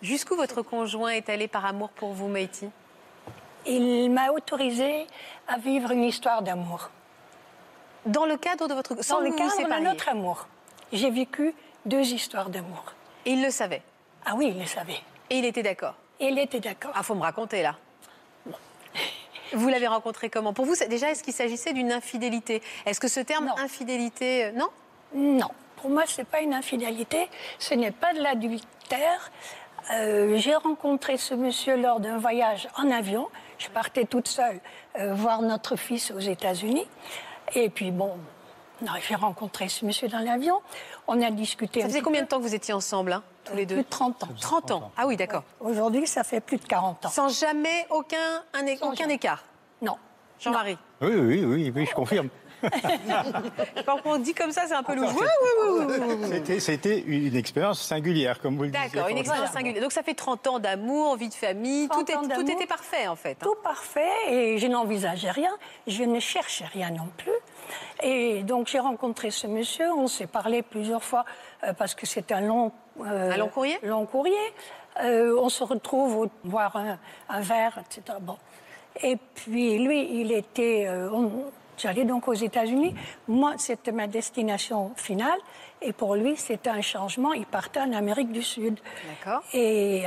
Jusqu'où 0.01 0.37
votre 0.37 0.63
conjoint 0.63 1.11
est 1.11 1.29
allé 1.29 1.49
par 1.49 1.67
amour 1.67 1.89
pour 1.89 2.13
vous, 2.13 2.29
Maïti? 2.29 2.71
Il 3.67 4.13
m'a 4.13 4.31
autorisé 4.31 5.09
à 5.49 5.59
vivre 5.59 5.91
une 5.91 6.05
histoire 6.05 6.43
d'amour. 6.43 6.91
Dans 8.07 8.27
le 8.27 8.37
cadre 8.37 8.69
de 8.69 8.75
votre... 8.75 9.03
sans 9.03 9.17
Dans 9.17 9.21
le 9.23 9.33
cadre 9.33 9.57
de 9.57 9.85
notre 9.87 10.09
amour. 10.09 10.47
J'ai 10.93 11.11
vécu 11.11 11.53
deux 11.85 12.13
histoires 12.13 12.49
d'amour. 12.49 12.85
Et 13.27 13.33
il 13.33 13.43
le 13.43 13.51
savait? 13.51 13.83
Ah 14.25 14.35
oui, 14.37 14.53
il 14.55 14.61
le 14.61 14.67
savait. 14.67 15.01
Et 15.31 15.39
il 15.39 15.45
était 15.45 15.65
d'accord? 15.65 15.97
Il 16.21 16.39
était 16.39 16.61
d'accord. 16.61 16.93
Ah, 16.95 17.03
faut 17.03 17.17
me 17.17 17.23
raconter 17.23 17.63
là. 17.63 17.75
Vous 19.53 19.69
l'avez 19.69 19.87
rencontré 19.87 20.31
comment? 20.31 20.53
Pour 20.53 20.65
vous, 20.65 20.75
déjà, 20.89 21.11
est-ce 21.11 21.23
qu'il 21.23 21.33
s'agissait 21.33 21.73
d'une 21.73 21.93
infidélité? 21.93 22.63
Est-ce 22.87 23.01
que 23.01 23.09
ce 23.09 23.21
terme 23.21 23.53
infidélité, 23.59 24.45
euh, 24.47 24.53
non? 24.53 24.69
Non, 25.15 25.49
pour 25.77 25.91
moi, 25.91 26.05
ce 26.07 26.21
n'est 26.21 26.25
pas 26.25 26.41
une 26.41 26.55
infidélité, 26.55 27.29
ce 27.59 27.75
n'est 27.75 27.91
pas 27.91 28.13
de 28.13 28.21
l'adultère. 28.21 29.33
Euh, 29.93 30.37
J'ai 30.37 30.55
rencontré 30.55 31.17
ce 31.17 31.35
monsieur 31.35 31.77
lors 31.77 32.01
d'un 32.01 32.19
voyage 32.19 32.69
en 32.77 32.91
avion. 32.91 33.29
Je 33.59 33.69
partais 33.69 34.05
toute 34.05 34.29
seule 34.29 34.61
euh, 34.99 35.15
voir 35.15 35.43
notre 35.43 35.77
fils 35.77 36.11
aux 36.13 36.21
États-Unis. 36.21 36.87
Et 37.55 37.71
puis, 37.71 37.91
bon, 37.91 38.13
non, 38.83 38.93
j'ai 39.07 39.15
rencontré 39.15 39.69
ce 39.69 39.85
monsieur 39.85 40.09
dans 40.09 40.19
l'avion. 40.21 40.61
On 41.07 41.21
a 41.23 41.31
discuté. 41.31 41.81
Ça 41.83 41.89
faisait 41.89 42.01
combien 42.01 42.21
peu. 42.21 42.27
de 42.27 42.31
temps 42.31 42.39
que 42.39 42.43
vous 42.43 42.55
étiez 42.55 42.73
ensemble, 42.75 43.13
hein, 43.13 43.23
tous 43.45 43.55
les 43.57 43.67
deux 43.67 43.77
Plus 43.77 43.85
de 43.85 43.89
30 43.89 44.23
ans. 44.25 44.29
30 44.41 44.71
ans. 44.71 44.93
Ah 44.97 45.07
oui, 45.07 45.17
d'accord. 45.17 45.43
Aujourd'hui, 45.61 46.07
ça 46.07 46.25
fait 46.25 46.41
plus 46.41 46.57
de 46.59 46.65
40 46.67 47.07
ans. 47.07 47.09
Sans 47.11 47.29
jamais 47.29 47.87
aucun, 47.91 48.43
un 48.55 48.65
aucun 48.83 49.09
écart 49.09 49.45
Non. 49.83 49.97
Jean-Marie 50.39 50.79
Oui, 51.03 51.11
oui, 51.15 51.45
oui, 51.45 51.73
oui, 51.75 51.87
je 51.87 51.95
confirme. 51.95 52.29
Quand 53.87 53.99
on 54.05 54.19
dit 54.19 54.35
comme 54.35 54.53
ça, 54.53 54.63
c'est 54.67 54.75
un 54.75 54.83
peu 54.83 54.95
louche. 54.95 55.09
Oui, 55.15 55.27
oui, 55.79 55.85
oui. 56.47 56.61
C'était- 56.61 56.99
une 57.01 57.35
expérience 57.37 57.81
singulière, 57.83 58.41
comme 58.41 58.57
vous 58.57 58.65
le 58.65 58.71
disiez. 58.71 58.89
D'accord, 58.91 59.09
une 59.09 59.19
expérience 59.19 59.51
singulière. 59.51 59.83
Donc 59.83 59.93
ça 59.93 60.03
fait 60.03 60.15
30 60.15 60.47
ans 60.47 60.59
d'amour, 60.59 61.17
vie 61.17 61.29
de 61.29 61.35
famille, 61.35 61.89
tout, 61.89 62.03
30 62.05 62.11
ans 62.11 62.13
est- 62.13 62.23
tout 62.23 62.29
d'amour. 62.29 62.51
était 62.51 62.67
parfait 62.67 63.07
en 63.09 63.17
fait. 63.17 63.33
hein. 63.41 63.45
Tout 63.45 63.55
parfait 63.63 64.09
et 64.29 64.59
je 64.59 64.67
n'envisageais 64.67 65.31
rien, 65.31 65.57
je 65.87 66.03
ne 66.05 66.21
cherchais 66.21 66.67
rien 66.67 66.91
non 66.91 67.09
plus. 67.17 67.33
Et 68.03 68.43
donc 68.43 68.67
j'ai 68.69 68.79
rencontré 68.81 69.31
ce 69.31 69.47
monsieur, 69.47 69.93
on 69.93 70.07
s'est 70.07 70.27
parlé 70.27 70.63
plusieurs 70.63 71.03
fois 71.05 71.25
euh, 71.65 71.73
parce 71.73 71.95
que 71.95 72.07
c'est 72.07 72.33
un 72.33 72.41
long, 72.41 72.73
euh, 73.05 73.33
Un 73.33 73.37
long 73.37 73.49
courrier 73.49 73.79
long 73.83 74.07
courrier. 74.07 74.35
Euh, 75.03 75.37
on 75.41 75.49
se 75.49 75.63
retrouve 75.65 76.17
au- 76.17 76.31
boire 76.45 76.75
un, 76.77 76.99
un 77.29 77.41
verre, 77.41 77.79
etc. 77.79 78.19
Bon. 78.21 78.37
Et 79.03 79.17
puis 79.35 79.79
lui, 79.79 80.21
il 80.21 80.33
était, 80.33 80.89
j'allais 81.79 82.05
donc 82.05 82.27
aux 82.27 82.35
États-Unis. 82.35 82.95
Moi, 83.29 83.55
c'était 83.57 83.93
ma 83.93 84.09
destination 84.09 84.91
finale. 84.97 85.39
Et 85.81 85.93
pour 85.93 86.17
lui, 86.17 86.37
c'était 86.37 86.71
un 86.71 86.83
changement. 86.83 87.33
Il 87.33 87.47
partait 87.47 87.81
en 87.81 87.93
Amérique 87.93 88.33
du 88.33 88.43
Sud. 88.43 88.79
D'accord. 89.25 89.43
Et 89.55 90.03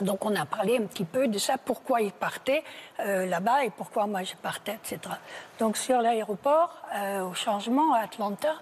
donc 0.00 0.24
on 0.24 0.34
a 0.36 0.44
parlé 0.46 0.78
un 0.78 0.86
petit 0.86 1.04
peu 1.04 1.28
de 1.28 1.38
ça, 1.38 1.56
pourquoi 1.58 2.00
il 2.00 2.12
partait 2.12 2.62
euh, 3.00 3.26
là-bas 3.26 3.64
et 3.64 3.70
pourquoi 3.70 4.06
moi 4.06 4.22
je 4.22 4.34
partais, 4.36 4.74
etc. 4.82 4.98
Donc 5.58 5.76
sur 5.76 6.00
l'aéroport, 6.00 6.76
euh, 6.94 7.22
au 7.22 7.34
changement 7.34 7.94
à 7.94 8.00
Atlanta, 8.00 8.54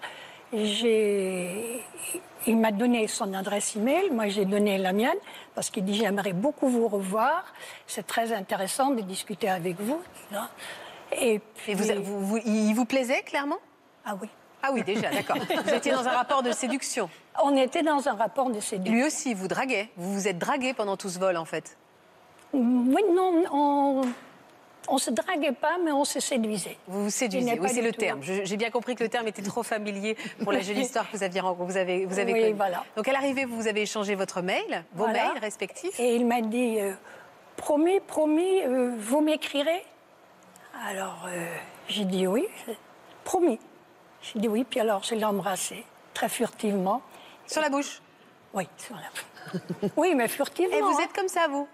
il 2.46 2.56
m'a 2.58 2.72
donné 2.72 3.06
son 3.08 3.32
adresse 3.34 3.76
email, 3.76 4.10
moi 4.10 4.28
j'ai 4.28 4.44
donné 4.44 4.78
la 4.78 4.92
mienne 4.92 5.16
parce 5.54 5.70
qu'il 5.70 5.84
dit 5.84 5.94
j'aimerais 5.94 6.32
beaucoup 6.32 6.68
vous 6.68 6.88
revoir, 6.88 7.44
c'est 7.86 8.06
très 8.06 8.32
intéressant 8.32 8.90
de 8.90 9.00
discuter 9.02 9.48
avec 9.48 9.80
vous. 9.80 10.00
etc. 10.30 10.42
Et, 11.20 11.38
puis, 11.38 11.72
Et 11.72 11.74
vous, 11.74 12.02
vous- 12.02 12.26
vous- 12.26 12.38
il 12.44 12.72
vous 12.74 12.84
plaisait 12.86 13.22
clairement? 13.22 13.58
Ah 14.04 14.14
oui. 14.20 14.28
Ah 14.62 14.70
oui, 14.72 14.82
déjà, 14.84 15.10
d'accord. 15.10 15.36
Vous 15.64 15.74
étiez 15.74 15.90
dans 15.92 16.06
un 16.06 16.12
rapport 16.12 16.42
de 16.44 16.52
séduction. 16.52 17.10
On 17.42 17.56
était 17.56 17.82
dans 17.82 18.08
un 18.08 18.14
rapport 18.14 18.50
de 18.50 18.60
séduction. 18.60 18.92
Lui 18.94 19.04
aussi, 19.04 19.34
vous 19.34 19.48
draguait. 19.48 19.88
Vous 19.96 20.12
vous 20.12 20.28
êtes 20.28 20.38
dragué 20.38 20.74
pendant 20.74 20.96
tout 20.96 21.08
ce 21.08 21.18
vol 21.18 21.36
en 21.36 21.44
fait. 21.44 21.76
Oui, 22.52 23.02
non, 23.14 23.44
on 23.52 24.02
on 24.88 24.98
se 24.98 25.10
draguait 25.10 25.52
pas, 25.52 25.76
mais 25.82 25.92
on 25.92 26.04
se 26.04 26.18
séduisait. 26.18 26.76
Vous 26.88 27.04
vous 27.04 27.10
séduisez, 27.10 27.56
oui, 27.58 27.68
c'est 27.72 27.82
le 27.82 27.92
tout- 27.92 28.00
terme. 28.00 28.20
J'ai 28.22 28.56
bien 28.56 28.68
compris 28.70 28.96
que 28.96 29.04
le 29.04 29.08
terme 29.08 29.28
était 29.28 29.40
trop 29.40 29.62
familier 29.62 30.16
pour 30.42 30.50
la 30.52 30.60
jolie 30.66 30.80
histoire 30.80 31.08
que 31.08 31.16
vous, 31.16 31.22
aviez, 31.22 31.40
vous 31.40 31.76
avez, 31.76 32.04
vous 32.04 32.18
avez 32.18 32.32
Oui, 32.32 32.40
connue. 32.40 32.52
voilà. 32.54 32.84
Donc 32.96 33.06
à 33.06 33.12
l'arrivée, 33.12 33.44
vous 33.44 33.68
avez 33.68 33.82
échangé 33.82 34.16
votre 34.16 34.42
mail, 34.42 34.84
vos 34.92 35.04
Voilà. 35.04 35.28
mails 35.32 35.38
respectifs. 35.40 35.98
Et 36.00 36.16
il 36.16 36.26
m'a 36.26 36.40
dit 36.40 36.80
euh, 36.80 36.92
Promis, 37.56 38.00
promis, 38.00 38.60
euh, 38.64 38.92
vous 38.98 39.20
m'écrirez? 39.20 39.84
Alors, 40.88 41.26
euh, 41.28 41.46
j'ai 41.88 42.04
dit 42.04 42.26
oui, 42.26 42.44
promis. 43.22 43.60
J'ai 44.20 44.40
dit 44.40 44.48
oui, 44.48 44.64
puis 44.68 44.80
alors 44.80 45.04
je 45.04 45.14
l'ai 45.14 45.24
embrassé, 45.24 45.84
très 46.12 46.28
furtivement. 46.28 47.02
Sur 47.46 47.62
la 47.62 47.68
bouche 47.68 48.00
Oui, 48.54 48.68
sur 48.76 48.94
la 48.96 49.02
bouche. 49.10 49.90
Oui, 49.96 50.14
mais 50.14 50.28
furtivement. 50.28 50.76
Et 50.76 50.80
vous 50.80 50.88
hein. 50.98 51.04
êtes 51.04 51.12
comme 51.12 51.28
ça, 51.28 51.46
vous 51.48 51.68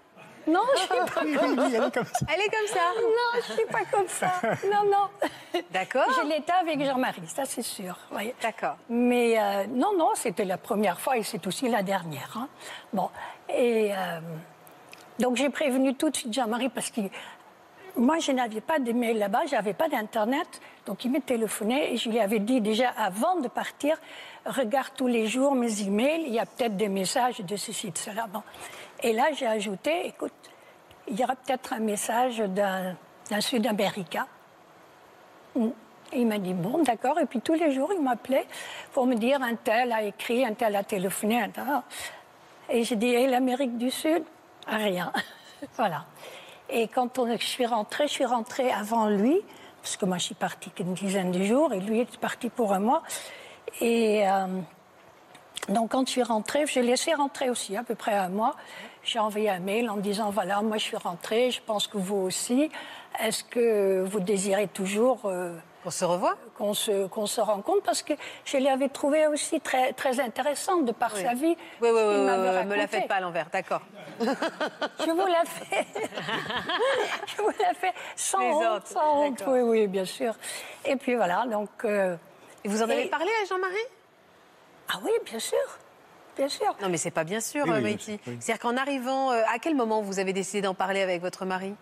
Non, 0.47 0.61
je 0.73 0.79
suis 0.79 0.87
pas 0.89 1.21
oui, 1.23 1.37
oui, 1.39 1.71
elle 1.75 1.83
est 1.83 1.91
comme 1.93 2.05
ça. 2.05 2.25
Elle 2.33 2.41
est 2.41 2.49
comme 2.49 2.67
ça 2.67 2.79
Non, 3.01 3.41
je 3.47 3.53
suis 3.53 3.65
pas 3.65 3.85
comme 3.91 4.07
ça. 4.07 4.31
Non, 4.71 4.89
non. 4.89 5.61
D'accord. 5.71 6.05
Je 6.21 6.27
l'étais 6.27 6.51
avec 6.53 6.83
Jean-Marie, 6.83 7.27
ça 7.27 7.45
c'est 7.45 7.61
sûr. 7.61 7.97
oui. 8.11 8.33
D'accord. 8.41 8.77
Mais 8.89 9.39
euh, 9.39 9.67
non, 9.67 9.95
non, 9.97 10.09
c'était 10.15 10.45
la 10.45 10.57
première 10.57 10.99
fois 10.99 11.17
et 11.17 11.23
c'est 11.23 11.45
aussi 11.47 11.69
la 11.69 11.83
dernière. 11.83 12.31
hein. 12.35 12.47
Bon, 12.93 13.09
et 13.49 13.91
euh, 13.95 14.19
donc 15.19 15.35
j'ai 15.37 15.49
prévenu 15.49 15.95
tout 15.95 16.09
de 16.09 16.15
suite 16.15 16.33
Jean-Marie 16.33 16.69
parce 16.69 16.89
que 16.89 17.01
moi 17.95 18.17
je 18.19 18.31
n'avais 18.31 18.61
pas 18.61 18.79
de 18.79 18.91
mail 18.93 19.17
là-bas, 19.19 19.41
j'avais 19.47 19.73
pas 19.73 19.89
d'internet, 19.89 20.61
donc 20.85 21.03
il 21.05 21.11
me 21.11 21.19
téléphonait 21.19 21.93
et 21.93 21.97
je 21.97 22.09
lui 22.09 22.19
avais 22.19 22.39
dit 22.39 22.61
déjà 22.61 22.89
avant 22.89 23.35
de 23.39 23.47
partir, 23.47 23.97
regarde 24.45 24.91
tous 24.95 25.07
les 25.07 25.27
jours 25.27 25.55
mes 25.55 25.81
emails, 25.81 26.23
il 26.27 26.33
y 26.33 26.39
a 26.39 26.45
peut-être 26.45 26.77
des 26.77 26.89
messages 26.89 27.39
de 27.39 27.55
ceci, 27.55 27.91
de 27.91 27.97
cela. 27.97 28.27
Bon. 28.27 28.43
Et 29.01 29.13
là 29.13 29.31
j'ai 29.33 29.47
ajouté, 29.47 30.07
écoute, 30.07 30.33
il 31.07 31.19
y 31.19 31.23
aura 31.23 31.35
peut-être 31.35 31.73
un 31.73 31.79
message 31.79 32.37
d'un 32.39 32.95
Sud-Américain. 33.41 34.27
Il 36.13 36.27
m'a 36.27 36.37
dit, 36.39 36.53
bon, 36.53 36.83
d'accord. 36.83 37.19
Et 37.19 37.25
puis 37.25 37.41
tous 37.41 37.53
les 37.53 37.71
jours, 37.71 37.91
il 37.93 38.01
m'appelait 38.01 38.47
pour 38.93 39.05
me 39.05 39.15
dire, 39.15 39.41
un 39.41 39.55
tel 39.55 39.91
a 39.91 40.03
écrit, 40.03 40.45
un 40.45 40.53
tel 40.53 40.75
a 40.75 40.83
téléphoné, 40.83 41.41
un. 41.41 41.83
Et 42.69 42.83
j'ai 42.83 42.95
dit, 42.95 43.07
et 43.07 43.27
l'Amérique 43.27 43.77
du 43.77 43.91
Sud? 43.91 44.23
Rien. 44.67 45.11
voilà. 45.75 46.05
Et 46.69 46.87
quand 46.87 47.17
on, 47.17 47.35
je 47.35 47.45
suis 47.45 47.65
rentrée, 47.65 48.07
je 48.07 48.13
suis 48.13 48.25
rentrée 48.25 48.71
avant 48.71 49.07
lui, 49.07 49.39
parce 49.81 49.97
que 49.97 50.05
moi, 50.05 50.17
je 50.17 50.25
suis 50.25 50.35
partie 50.35 50.69
qu'une 50.69 50.93
dizaine 50.93 51.31
de 51.31 51.43
jours, 51.43 51.73
et 51.73 51.79
lui 51.79 51.99
est 51.99 52.17
parti 52.17 52.49
pour 52.49 52.73
un 52.73 52.79
mois. 52.79 53.03
Et 53.81 54.27
euh, 54.27 54.47
donc, 55.69 55.91
quand 55.91 56.05
je 56.07 56.11
suis 56.11 56.23
rentrée, 56.23 56.65
je 56.65 56.79
l'ai 56.79 56.87
laissé 56.87 57.13
rentrer 57.13 57.49
aussi, 57.49 57.75
à 57.77 57.83
peu 57.83 57.95
près 57.95 58.13
un 58.13 58.29
mois. 58.29 58.55
J'ai 59.03 59.19
envoyé 59.19 59.49
un 59.49 59.59
mail 59.59 59.89
en 59.89 59.97
disant 59.97 60.29
voilà, 60.29 60.61
moi 60.61 60.77
je 60.77 60.83
suis 60.83 60.97
rentrée, 60.97 61.51
je 61.51 61.61
pense 61.61 61.87
que 61.87 61.97
vous 61.97 62.17
aussi. 62.17 62.69
Est-ce 63.19 63.43
que 63.43 64.03
vous 64.05 64.19
désirez 64.19 64.67
toujours 64.67 65.21
euh, 65.25 65.55
qu'on 65.83 65.89
se 65.89 66.05
revoie? 66.05 66.35
Qu'on 66.57 66.73
se, 66.73 67.07
qu'on 67.07 67.25
se 67.25 67.41
rencontre? 67.41 67.81
Parce 67.83 68.03
que 68.03 68.13
je 68.45 68.57
l'avais 68.57 68.89
trouvé 68.89 69.25
aussi 69.27 69.61
très, 69.61 69.93
très 69.93 70.19
intéressante 70.19 70.85
de 70.85 70.91
par 70.91 71.13
Oui. 71.15 71.23
sa 71.23 71.33
vie. 71.33 71.55
Oui, 71.81 71.89
oui, 71.89 71.89
oui, 71.91 72.15
oui, 72.17 72.65
me 72.65 72.75
la 72.75 72.87
faites 72.87 73.07
pas 73.07 73.15
à 73.15 73.19
l'envers, 73.21 73.47
d'accord. 73.51 73.81
Je 74.19 75.11
vous 75.11 75.25
la 75.25 75.45
fais. 75.45 75.87
je 77.27 77.41
vous 77.41 77.51
la 77.59 77.73
fais 77.73 77.93
sans 78.15 78.41
honte, 78.75 78.85
sans 78.87 79.23
honte. 79.23 79.43
Oui, 79.47 79.61
oui, 79.61 79.87
bien 79.87 80.05
sûr. 80.05 80.35
Et 80.85 80.97
puis 80.97 81.15
voilà, 81.15 81.45
donc. 81.47 81.69
euh, 81.85 82.15
Et 82.63 82.67
vous 82.69 82.81
en 82.81 82.89
avez 82.89 83.05
et- 83.05 83.09
parlé 83.09 83.29
à 83.43 83.45
Jean-Marie? 83.45 83.75
Ah 84.89 84.99
oui, 85.03 85.11
bien 85.25 85.39
sûr. 85.39 85.57
Bien 86.37 86.49
sûr. 86.49 86.75
Non, 86.81 86.89
mais 86.89 86.97
c'est 86.97 87.11
pas 87.11 87.23
bien 87.23 87.39
sûr, 87.41 87.63
Oui, 87.65 87.71
oui, 87.71 87.75
bien 87.79 87.89
Maïti. 87.89 88.19
oui. 88.27 88.37
C'est-à-dire 88.39 88.61
qu'en 88.61 88.77
arrivant, 88.77 89.31
euh, 89.31 89.41
à 89.53 89.59
quel 89.59 89.75
moment 89.75 90.01
vous 90.01 90.19
avez 90.19 90.33
décidé 90.33 90.61
d'en 90.61 90.73
parler 90.73 91.01
avec 91.01 91.21
votre 91.21 91.45
mari? 91.45 91.73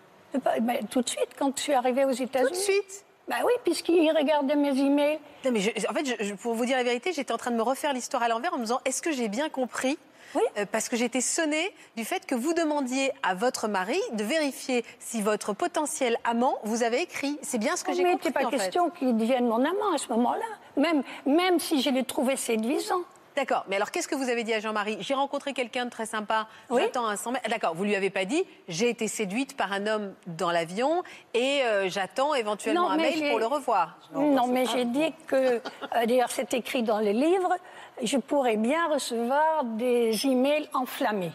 Bah, 0.44 0.52
bah, 0.60 0.74
tout 0.90 1.00
de 1.02 1.08
suite, 1.08 1.28
quand 1.38 1.56
je 1.56 1.62
suis 1.62 1.72
arrivée 1.72 2.04
aux 2.04 2.10
États-Unis. 2.10 2.48
Tout 2.50 2.54
de 2.54 2.60
suite? 2.60 3.04
Bah 3.28 3.36
oui, 3.44 3.52
puisqu'il 3.62 4.10
regardait 4.10 4.56
mes 4.56 4.76
emails. 4.78 5.18
Non, 5.44 5.50
mais 5.52 5.60
je- 5.60 5.70
en 5.88 5.92
fait, 5.92 6.24
je- 6.24 6.34
pour 6.34 6.54
vous 6.54 6.64
dire 6.64 6.76
la 6.78 6.82
vérité, 6.82 7.12
j'étais 7.12 7.32
en 7.32 7.36
train 7.36 7.50
de 7.50 7.56
me 7.56 7.62
refaire 7.62 7.92
l'histoire 7.92 8.22
à 8.22 8.28
l'envers 8.28 8.54
en 8.54 8.56
me 8.56 8.62
disant 8.62 8.80
est-ce 8.84 9.02
que 9.02 9.12
j'ai 9.12 9.28
bien 9.28 9.48
compris 9.50 9.98
Oui. 10.34 10.42
Euh, 10.58 10.66
parce 10.70 10.88
que 10.88 10.96
j'étais 10.96 11.20
sonnée 11.20 11.74
du 11.96 12.04
fait 12.04 12.26
que 12.26 12.34
vous 12.34 12.52
demandiez 12.54 13.12
à 13.22 13.34
votre 13.34 13.68
mari 13.68 13.98
de 14.12 14.24
vérifier 14.24 14.84
si 14.98 15.22
votre 15.22 15.52
potentiel 15.52 16.18
amant 16.24 16.58
vous 16.64 16.82
avait 16.82 17.02
écrit. 17.02 17.38
C'est 17.42 17.58
bien 17.58 17.76
ce 17.76 17.84
que 17.84 17.92
j'ai 17.94 18.02
Mais 18.02 18.10
il 18.10 18.12
compris. 18.12 18.28
n'était 18.28 18.40
pas 18.40 18.46
en 18.46 18.50
question 18.50 18.90
qu'il 18.90 19.16
devienne 19.16 19.46
mon 19.46 19.64
amant 19.64 19.94
à 19.94 19.98
ce 19.98 20.08
moment-là. 20.08 20.44
Même, 20.76 21.02
même 21.26 21.58
si 21.58 21.80
je 21.82 21.90
l'ai 21.90 22.04
trouvé 22.04 22.36
séduisant. 22.36 23.00
D'accord, 23.36 23.64
mais 23.68 23.76
alors 23.76 23.92
qu'est-ce 23.92 24.08
que 24.08 24.16
vous 24.16 24.28
avez 24.30 24.42
dit 24.42 24.52
à 24.52 24.58
Jean-Marie? 24.58 24.96
J'ai 24.98 25.14
rencontré 25.14 25.52
quelqu'un 25.52 25.84
de 25.84 25.90
très 25.90 26.06
sympa, 26.06 26.48
Oui. 26.70 26.82
j'attends 26.82 27.06
à 27.06 27.16
100 27.16 27.30
mètres. 27.32 27.48
D'accord, 27.48 27.72
vous 27.76 27.84
lui 27.84 27.94
avez 27.94 28.10
pas 28.10 28.24
dit 28.24 28.42
j'ai 28.66 28.88
été 28.88 29.06
séduite 29.06 29.56
par 29.56 29.72
un 29.72 29.86
homme 29.86 30.12
dans 30.26 30.50
l'avion 30.50 31.04
et 31.34 31.62
euh, 31.62 31.88
j'attends 31.88 32.34
éventuellement 32.34 32.90
un 32.90 32.96
mais 32.96 33.04
mail 33.10 33.18
j'ai- 33.18 33.30
pour 33.30 33.38
le 33.38 33.46
revoir. 33.46 33.96
Non, 34.12 34.48
mais 34.48 34.66
j'ai 34.66 34.84
dit 34.86 35.12
que, 35.28 35.36
euh, 35.36 35.60
d'ailleurs, 36.06 36.32
c'est 36.32 36.52
écrit 36.52 36.82
dans 36.82 36.98
les 36.98 37.12
livres, 37.12 37.54
je 38.02 38.16
pourrais 38.18 38.56
bien 38.56 38.88
recevoir 38.92 39.64
des 39.64 40.26
emails 40.26 40.68
enflammés. 40.74 41.32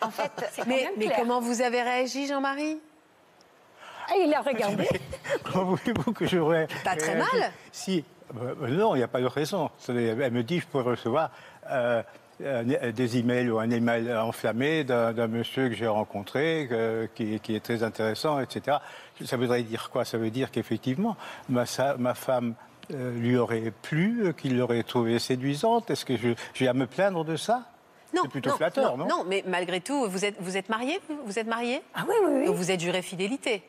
En 0.00 0.10
fait, 0.10 0.30
C'est 0.50 0.62
quand 0.62 0.68
Mais, 0.68 0.84
même 0.84 0.92
mais 0.96 1.06
clair. 1.06 1.18
comment 1.18 1.40
vous 1.40 1.60
avez 1.62 1.82
réagi, 1.82 2.26
Jean-Marie? 2.26 2.78
Ah, 4.08 4.14
il 4.24 4.32
a 4.32 4.40
regardé. 4.40 4.88
Comment 5.44 5.64
voulez-vous 5.76 6.12
que 6.12 6.26
j'aurais. 6.26 6.68
Pas 6.84 6.96
très 6.96 7.12
réagi 7.14 7.36
mal. 7.38 7.50
Si. 7.72 8.04
euh, 8.40 8.54
non, 8.68 8.94
il 8.94 8.98
n'y 8.98 9.04
a 9.04 9.08
pas 9.08 9.20
de 9.20 9.26
raison. 9.26 9.70
Elle 9.88 10.32
me 10.32 10.42
dit 10.42 10.60
je 10.60 10.66
pourrais 10.66 10.84
recevoir 10.84 11.30
euh, 11.70 12.02
euh, 12.40 12.92
des 12.92 13.18
emails 13.18 13.50
ou 13.50 13.58
un 13.58 13.68
email 13.70 14.12
enflammé 14.14 14.84
d'un 14.84 15.26
monsieur 15.26 15.68
que 15.68 15.74
j'ai 15.74 15.86
rencontré, 15.88 16.66
que- 16.70 17.08
qui, 17.14 17.40
qui 17.40 17.56
est 17.56 17.60
très 17.60 17.82
intéressant, 17.82 18.38
etc. 18.40 18.78
Ça 19.24 19.36
voudrait 19.36 19.62
dire 19.62 19.90
quoi? 19.90 20.04
Ça 20.04 20.18
veut 20.18 20.30
dire 20.30 20.50
qu'effectivement, 20.50 21.16
ma, 21.48 21.66
femme 21.66 22.54
lui 22.90 23.36
aurait 23.36 23.72
plu, 23.82 24.26
euh, 24.26 24.32
qu'il 24.32 24.56
l'aurait 24.58 24.82
trouvée 24.82 25.18
séduisante? 25.18 25.90
Est-ce 25.90 26.04
que 26.04 26.16
je- 26.16 26.34
j'ai 26.54 26.68
à 26.68 26.72
me 26.74 26.86
plaindre 26.86 27.24
de 27.24 27.36
ça? 27.36 27.62
Non, 28.14 28.22
C'est 28.22 28.30
plutôt 28.30 28.50
non, 28.50 28.56
flatteur, 28.56 28.96
non, 28.96 29.06
Non, 29.06 29.24
mais 29.26 29.42
malgré 29.46 29.80
tout, 29.80 30.08
vous 30.08 30.24
êtes, 30.24 30.36
vous 30.40 30.56
êtes 30.56 30.68
marié 30.68 31.00
vous, 31.08 31.18
vous 31.26 31.38
êtes 31.38 31.46
marié? 31.48 31.82
Ah 31.94 32.04
oui, 32.08 32.14
oui, 32.24 32.30
oui. 32.40 32.46
Donc 32.46 32.54
vous 32.56 32.70
êtes 32.70 32.80
juré 32.80 33.02
fidélité. 33.02 33.62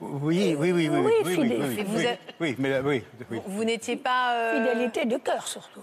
Oui, 0.00 0.56
oui, 0.58 0.72
oui, 0.72 0.88
oui. 0.88 0.98
Oui, 0.98 1.12
oui, 1.24 1.34
fidèle. 1.34 1.62
oui, 1.62 1.76
Et 1.78 1.84
vous 1.84 1.98
oui, 1.98 2.06
êtes- 2.06 2.20
oui, 2.40 2.56
mais 2.58 2.70
là, 2.70 2.80
oui, 2.82 3.04
oui. 3.30 3.40
Vous 3.46 3.64
n'étiez 3.64 3.96
pas. 3.96 4.32
euh, 4.32 4.66
Fidélité 4.66 5.04
de 5.04 5.18
cœur 5.18 5.46
surtout. 5.46 5.82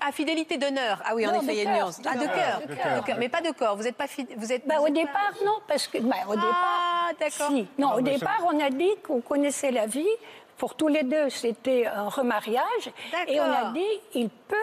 Ah, 0.00 0.10
fidélité 0.10 0.58
d'honneur. 0.58 1.00
Ah 1.04 1.14
oui, 1.14 1.24
en 1.24 1.30
Non, 1.32 1.36
effet, 1.42 1.46
de 1.46 1.52
il 1.52 1.56
y 1.58 1.60
a 1.60 1.62
une 1.62 1.68
cœur, 1.76 1.84
nuance. 1.86 2.00
de 2.00 2.08
Ah, 2.08 2.16
de 2.16 3.04
cœur. 3.06 3.16
Mais 3.18 3.28
pas 3.28 3.40
de 3.42 3.52
corps. 3.52 3.76
Vous 3.76 3.84
n'êtes 3.84 3.94
pas 3.94 4.08
fidèle. 4.08 4.36
Vous 4.36 4.52
êtes. 4.52 4.66
Bah, 4.66 4.76
vous 4.78 4.84
au 4.84 4.86
êtes 4.88 4.94
pas- 4.94 5.00
départ, 5.02 5.32
non, 5.44 5.52
parce 5.68 5.86
que 5.86 5.98
bah, 5.98 6.16
au 6.26 6.34
départ. 6.34 6.50
Ah, 6.52 7.10
d'accord. 7.20 7.48
Si. 7.50 7.68
Non, 7.78 7.88
Non, 7.90 7.92
au 7.92 7.96
ça- 7.98 8.02
départ, 8.02 8.40
on 8.52 8.58
a 8.58 8.70
dit 8.70 8.90
qu'on 9.06 9.20
connaissait 9.20 9.70
la 9.70 9.86
vie. 9.86 10.08
Pour 10.60 10.74
tous 10.74 10.88
les 10.88 11.04
deux, 11.04 11.30
c'était 11.30 11.86
un 11.86 12.10
remariage. 12.10 12.92
Et 13.28 13.40
on 13.40 13.44
a 13.44 13.72
dit, 13.72 14.00
il 14.12 14.28
peut 14.28 14.56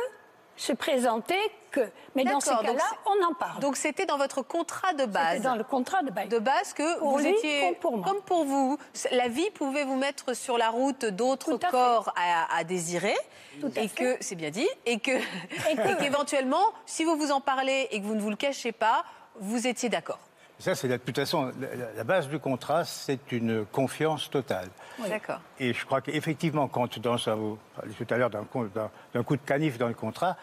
se 0.56 0.72
présenter 0.72 1.40
que. 1.72 1.90
Mais 2.14 2.24
dans 2.24 2.34
donc 2.34 2.44
cas-là, 2.44 2.84
on 3.08 3.26
en 3.26 3.34
parle. 3.34 3.60
Donc 3.62 3.76
c'était 3.78 4.06
dans 4.06 4.20
votre 4.20 4.44
contrat 4.44 4.94
de 4.94 5.06
base. 5.06 5.38
C'était 5.38 5.48
dans 5.48 5.56
le 5.56 5.64
contrat 5.64 6.04
de 6.04 6.12
bail. 6.12 6.28
De 6.28 6.38
base 6.38 6.74
que 6.74 7.00
Pour 7.00 7.14
vous 7.14 7.18
lui, 7.18 7.30
étiez 7.30 7.62
comme 7.62 7.76
pour 7.78 7.98
moi. 7.98 8.06
comme 8.08 8.22
pour 8.22 8.46
vous. 8.46 8.78
La 9.10 9.28
vie 9.28 9.50
pouvait 9.50 9.86
vous 9.86 9.96
mettre 9.96 10.36
sur 10.36 10.60
la 10.60 10.70
route 10.70 11.04
d'autres 11.04 11.58
corps 11.58 12.14
à, 12.16 12.56
à 12.56 12.64
désirer. 12.64 13.16
Tout 13.60 13.72
à 13.76 13.82
et 13.82 13.90
que, 13.90 14.18
c'est 14.20 14.36
bien 14.36 14.52
dit, 14.52 14.70
et 14.86 15.00
que, 15.00 15.18
et 15.18 15.96
qu'éventuellement, 16.00 16.74
si 16.86 17.06
vous 17.06 17.16
vous 17.16 17.32
en 17.32 17.42
parlez 17.42 17.88
et 17.90 18.00
que 18.00 18.06
vous 18.06 18.14
ne 18.14 18.22
vous 18.22 18.30
le 18.30 18.36
cachez 18.36 18.72
pas, 18.72 19.04
vous 19.40 19.66
étiez 19.66 19.90
d'accord. 19.90 20.20
Ça, 20.60 20.74
c'est 20.74 20.88
la, 20.88 20.98
de 20.98 21.04
toute 21.04 21.16
façon, 21.16 21.52
la, 21.62 21.68
la 21.98 22.04
base 22.04 22.28
du 22.30 22.40
contrat, 22.40 22.84
c'est 22.84 23.32
une 23.32 23.64
confiance 23.66 24.30
totale. 24.30 24.70
D'accord. 25.08 25.40
Et 25.60 25.72
je 25.74 25.86
crois 25.86 26.02
qu'effectivement, 26.02 26.68
quand 26.68 26.98
dans 27.00 27.30
un, 27.30 27.36
vous 27.36 27.60
parliez 27.76 27.94
tout 27.94 28.08
à 28.12 28.18
l'heure 28.18 28.30
d'un 28.32 28.44
coup, 28.44 28.66
d'un- 28.68 28.90
d'un 29.14 29.24
coup 29.24 29.36
de 29.36 29.42
canif 29.46 29.78
dans 29.78 29.88
le 29.88 29.94
contrat, 29.94 30.36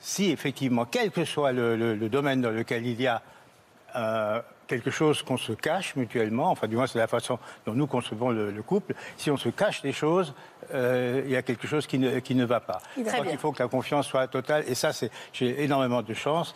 si 0.00 0.30
effectivement, 0.30 0.86
quel 0.86 1.10
que 1.10 1.24
soit 1.24 1.52
le, 1.52 1.76
le- 1.76 1.94
le 1.96 2.08
domaine 2.08 2.40
dans 2.40 2.50
lequel 2.50 2.86
il 2.86 2.98
y 3.00 3.06
a 3.06 3.20
euh, 3.96 4.40
quelque 4.68 4.90
chose 4.90 5.22
qu'on 5.22 5.36
se 5.38 5.52
cache 5.52 5.96
mutuellement, 5.96 6.50
enfin 6.50 6.68
du 6.68 6.76
moins 6.76 6.86
c'est 6.86 6.98
la 6.98 7.06
façon 7.08 7.38
dont 7.66 7.72
nous 7.72 7.86
concevons 7.86 8.30
le, 8.30 8.50
le 8.52 8.62
couple, 8.62 8.94
si 9.16 9.30
on 9.30 9.36
se 9.36 9.48
cache 9.48 9.82
des 9.82 9.92
choses, 9.92 10.34
euh, 10.74 11.22
il 11.24 11.30
y 11.32 11.36
a 11.36 11.42
quelque 11.42 11.66
chose 11.66 11.86
qui 11.86 11.98
ne, 11.98 12.18
qui 12.20 12.34
ne 12.34 12.44
va 12.44 12.60
pas. 12.60 12.78
Je 12.96 13.02
crois 13.02 13.24
qu'il 13.24 13.38
faut 13.38 13.50
que 13.52 13.62
la 13.62 13.68
confiance 13.68 14.06
soit 14.06 14.28
totale 14.28 14.64
et 14.68 14.74
ça, 14.74 14.92
c'est, 14.92 15.10
j'ai 15.32 15.64
énormément 15.64 16.02
de 16.02 16.12
chance. 16.14 16.54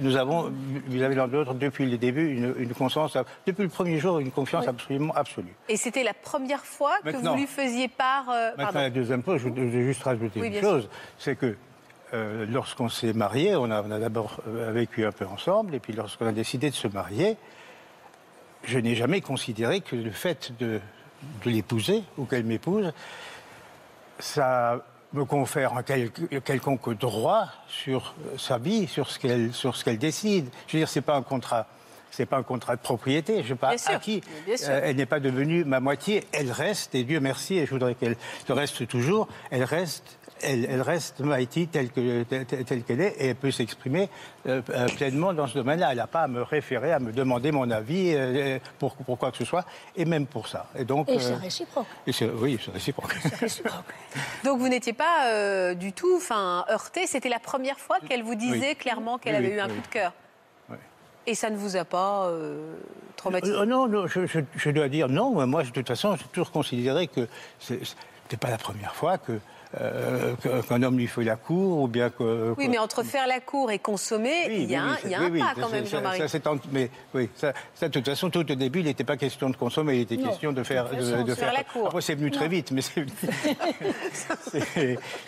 Nous 0.00 0.16
avons, 0.16 0.52
vous 0.86 1.02
avez 1.02 1.14
l'un 1.14 1.26
de 1.26 1.32
l'autre, 1.32 1.54
depuis 1.54 1.90
le 1.90 1.96
début, 1.96 2.30
une, 2.34 2.54
une 2.58 2.74
confiance, 2.74 3.16
depuis 3.46 3.62
le 3.62 3.68
premier 3.70 3.98
jour, 3.98 4.18
une 4.18 4.30
confiance 4.30 4.68
absolument 4.68 5.14
absolue. 5.14 5.54
Et 5.68 5.76
c'était 5.78 6.04
la 6.04 6.14
première 6.14 6.64
fois 6.64 6.98
que 7.02 7.16
vous 7.16 7.34
lui 7.34 7.46
faisiez 7.46 7.88
part. 7.88 8.28
euh, 8.28 8.50
Maintenant, 8.50 8.64
pardon. 8.64 8.78
la 8.80 8.90
deuxième 8.90 9.24
chose, 9.24 9.38
je 9.40 9.48
voudrais 9.48 9.82
juste 9.82 10.02
rajouter 10.02 10.40
Oui, 10.40 10.48
une 10.48 10.60
chose, 10.60 10.88
c'est 11.18 11.36
que 11.36 11.56
euh, 12.14 12.46
lorsqu'on 12.50 12.88
s'est 12.88 13.12
marié, 13.12 13.54
on 13.56 13.70
a, 13.70 13.82
on 13.82 13.90
a 13.90 13.98
d'abord 13.98 14.40
euh, 14.48 14.70
vécu 14.72 15.04
un 15.06 15.12
peu 15.12 15.26
ensemble, 15.26 15.74
et 15.74 15.80
puis 15.80 15.92
lorsqu'on 15.92 16.26
a 16.26 16.32
décidé 16.32 16.70
de 16.70 16.74
se 16.74 16.88
marier, 16.88 17.36
je 18.64 18.78
n'ai 18.78 18.94
jamais 18.94 19.20
considéré 19.20 19.80
que 19.80 19.96
le 19.96 20.10
fait 20.10 20.52
de, 20.58 20.80
de 21.44 21.50
l'épouser 21.50 22.02
ou 22.18 22.24
qu'elle 22.24 22.44
m'épouse, 22.44 22.92
ça 24.18 24.80
me 25.12 25.24
confère 25.24 25.76
un 25.76 25.82
quel- 25.82 26.10
quelconque 26.44 26.96
droit 26.98 27.46
sur 27.68 28.14
euh, 28.26 28.38
sa 28.38 28.58
vie, 28.58 28.86
sur 28.86 29.10
ce 29.10 29.18
qu'elle 29.18 29.52
sur 29.52 29.74
ce 29.76 29.84
qu'elle 29.84 29.98
décide. 29.98 30.48
Je 30.68 30.74
veux 30.74 30.80
dire, 30.80 30.88
c'est 30.88 31.00
pas 31.00 31.16
un 31.16 31.22
contrat. 31.22 31.66
C'est 32.12 32.26
pas 32.26 32.38
un 32.38 32.42
contrat 32.42 32.74
de 32.74 32.80
propriété. 32.80 33.44
Je 33.44 33.54
pas 33.54 33.78
sûr, 33.78 33.92
acquis. 33.92 34.20
Euh, 34.48 34.80
elle 34.84 34.96
n'est 34.96 35.06
pas 35.06 35.20
devenue 35.20 35.64
ma 35.64 35.78
moitié. 35.78 36.24
Elle 36.32 36.50
reste, 36.50 36.94
et 36.96 37.04
Dieu 37.04 37.20
merci, 37.20 37.56
et 37.56 37.66
je 37.66 37.70
voudrais 37.70 37.94
qu'elle 37.94 38.16
le 38.48 38.54
reste 38.54 38.86
toujours. 38.88 39.28
Elle 39.52 39.62
reste, 39.62 40.18
elle, 40.42 40.66
elle 40.68 40.82
reste 40.82 41.20
Maïti 41.20 41.68
telle 41.68 41.90
que- 41.90 42.22
telle- 42.24 42.46
telle- 42.46 42.64
telle 42.64 42.82
qu'elle 42.82 43.00
est, 43.00 43.14
et 43.18 43.26
elle 43.28 43.34
peut 43.36 43.50
s'exprimer 43.50 44.08
euh, 44.46 44.62
euh, 44.70 44.86
pleinement 44.96 45.32
dans 45.32 45.46
ce 45.46 45.54
domaine-là. 45.54 45.88
Elle 45.90 45.98
n'a 45.98 46.06
pas 46.06 46.22
à 46.22 46.28
me 46.28 46.42
référer, 46.42 46.92
à 46.92 46.98
me 46.98 47.12
demander 47.12 47.52
mon 47.52 47.70
avis 47.70 48.12
euh, 48.14 48.58
pour, 48.78 48.94
pour 48.96 49.18
quoi 49.18 49.30
que 49.30 49.36
ce 49.36 49.44
soit, 49.44 49.64
et 49.96 50.04
même 50.04 50.26
pour 50.26 50.48
ça. 50.48 50.66
Et 50.78 50.84
donc. 50.84 51.08
Et 51.08 51.16
euh, 51.16 51.18
c'est 51.18 51.34
réciproque. 51.34 51.86
et 52.06 52.12
c'est- 52.12 52.28
oui, 52.30 52.58
c'est 52.64 52.72
réciproque. 52.72 53.12
réciproque. 53.12 53.72
Donc 54.44 54.58
vous 54.58 54.68
n'étiez 54.68 54.92
pas 54.92 55.26
euh, 55.32 55.74
du 55.74 55.92
tout 55.92 56.14
enfin, 56.16 56.64
heurté. 56.70 57.06
C'était 57.06 57.28
la 57.28 57.38
première 57.40 57.78
fois 57.78 57.98
qu'elle 58.08 58.22
vous 58.22 58.34
disait 58.34 58.70
Oui. 58.70 58.76
clairement 58.76 59.18
qu'elle 59.18 59.32
Oui, 59.34 59.38
avait 59.38 59.48
oui, 59.50 59.54
eu 59.56 59.60
un 59.60 59.68
oui. 59.68 59.74
coup 59.74 59.82
de 59.82 59.92
cœur. 59.92 60.12
Et 61.26 61.34
ça 61.34 61.50
ne 61.50 61.56
vous 61.56 61.76
a 61.76 61.84
pas 61.84 62.26
euh, 62.28 62.74
traumatisé 63.14 63.52
non, 63.66 63.86
non, 63.86 64.06
je, 64.06 64.26
je- 64.26 64.40
je 64.56 64.70
dois 64.70 64.88
dire 64.88 65.08
non. 65.08 65.46
Moi, 65.46 65.62
de 65.64 65.68
toute 65.68 65.86
façon, 65.86 66.16
j'ai 66.16 66.24
toujours 66.32 66.50
considéré 66.50 67.06
que 67.08 67.28
ce 67.58 67.74
n'était 67.74 68.38
pas 68.40 68.48
la 68.48 68.56
première 68.56 68.94
fois 68.94 69.18
que, 69.18 69.38
euh, 69.80 70.34
qu'un 70.68 70.82
homme 70.82 70.98
lui 70.98 71.06
fait 71.06 71.22
la 71.22 71.36
cour 71.36 71.82
ou 71.82 71.86
bien 71.86 72.10
que. 72.10 72.54
Oui, 72.58 72.66
que- 72.66 72.70
mais 72.70 72.78
entre 72.78 73.02
faire 73.04 73.26
la 73.28 73.38
cour 73.40 73.70
et 73.70 73.78
consommer, 73.78 74.46
Oui, 74.48 74.56
il 74.62 74.70
y 74.70 74.74
a 74.74 74.82
oui, 74.82 74.88
un, 74.90 74.96
il 75.04 75.10
y 75.10 75.14
a 75.14 75.20
oui, 75.20 75.40
un 75.40 75.44
pas 75.46 75.60
quand 75.60 75.68
même, 75.68 75.84
ça, 75.86 75.96
Jean-Marie. 75.98 76.18
ça, 76.18 76.26
c'est 76.28 76.46
en- 76.48 76.58
mais 76.72 76.90
oui, 77.14 77.30
ça, 77.36 77.52
ça, 77.74 77.86
de 77.88 77.92
toute 77.92 78.04
façon, 78.08 78.30
tout 78.30 78.40
au 78.50 78.54
début, 78.56 78.80
il 78.80 78.86
n'était 78.86 79.04
pas 79.04 79.16
question 79.16 79.48
de 79.48 79.56
consommer, 79.56 79.94
il 79.96 80.00
était 80.00 80.16
Non, 80.16 80.28
question 80.28 80.52
de 80.52 80.62
faire, 80.64 80.88
de 80.90 81.34
faire 81.34 81.52
la 81.52 81.62
cour. 81.62 81.86
Après, 81.86 82.00
c'est 82.00 82.16
venu 82.16 82.30
très 82.32 82.46
Non. 82.46 82.50
vite, 82.50 82.72
mais 82.72 82.82
c'est 82.82 83.06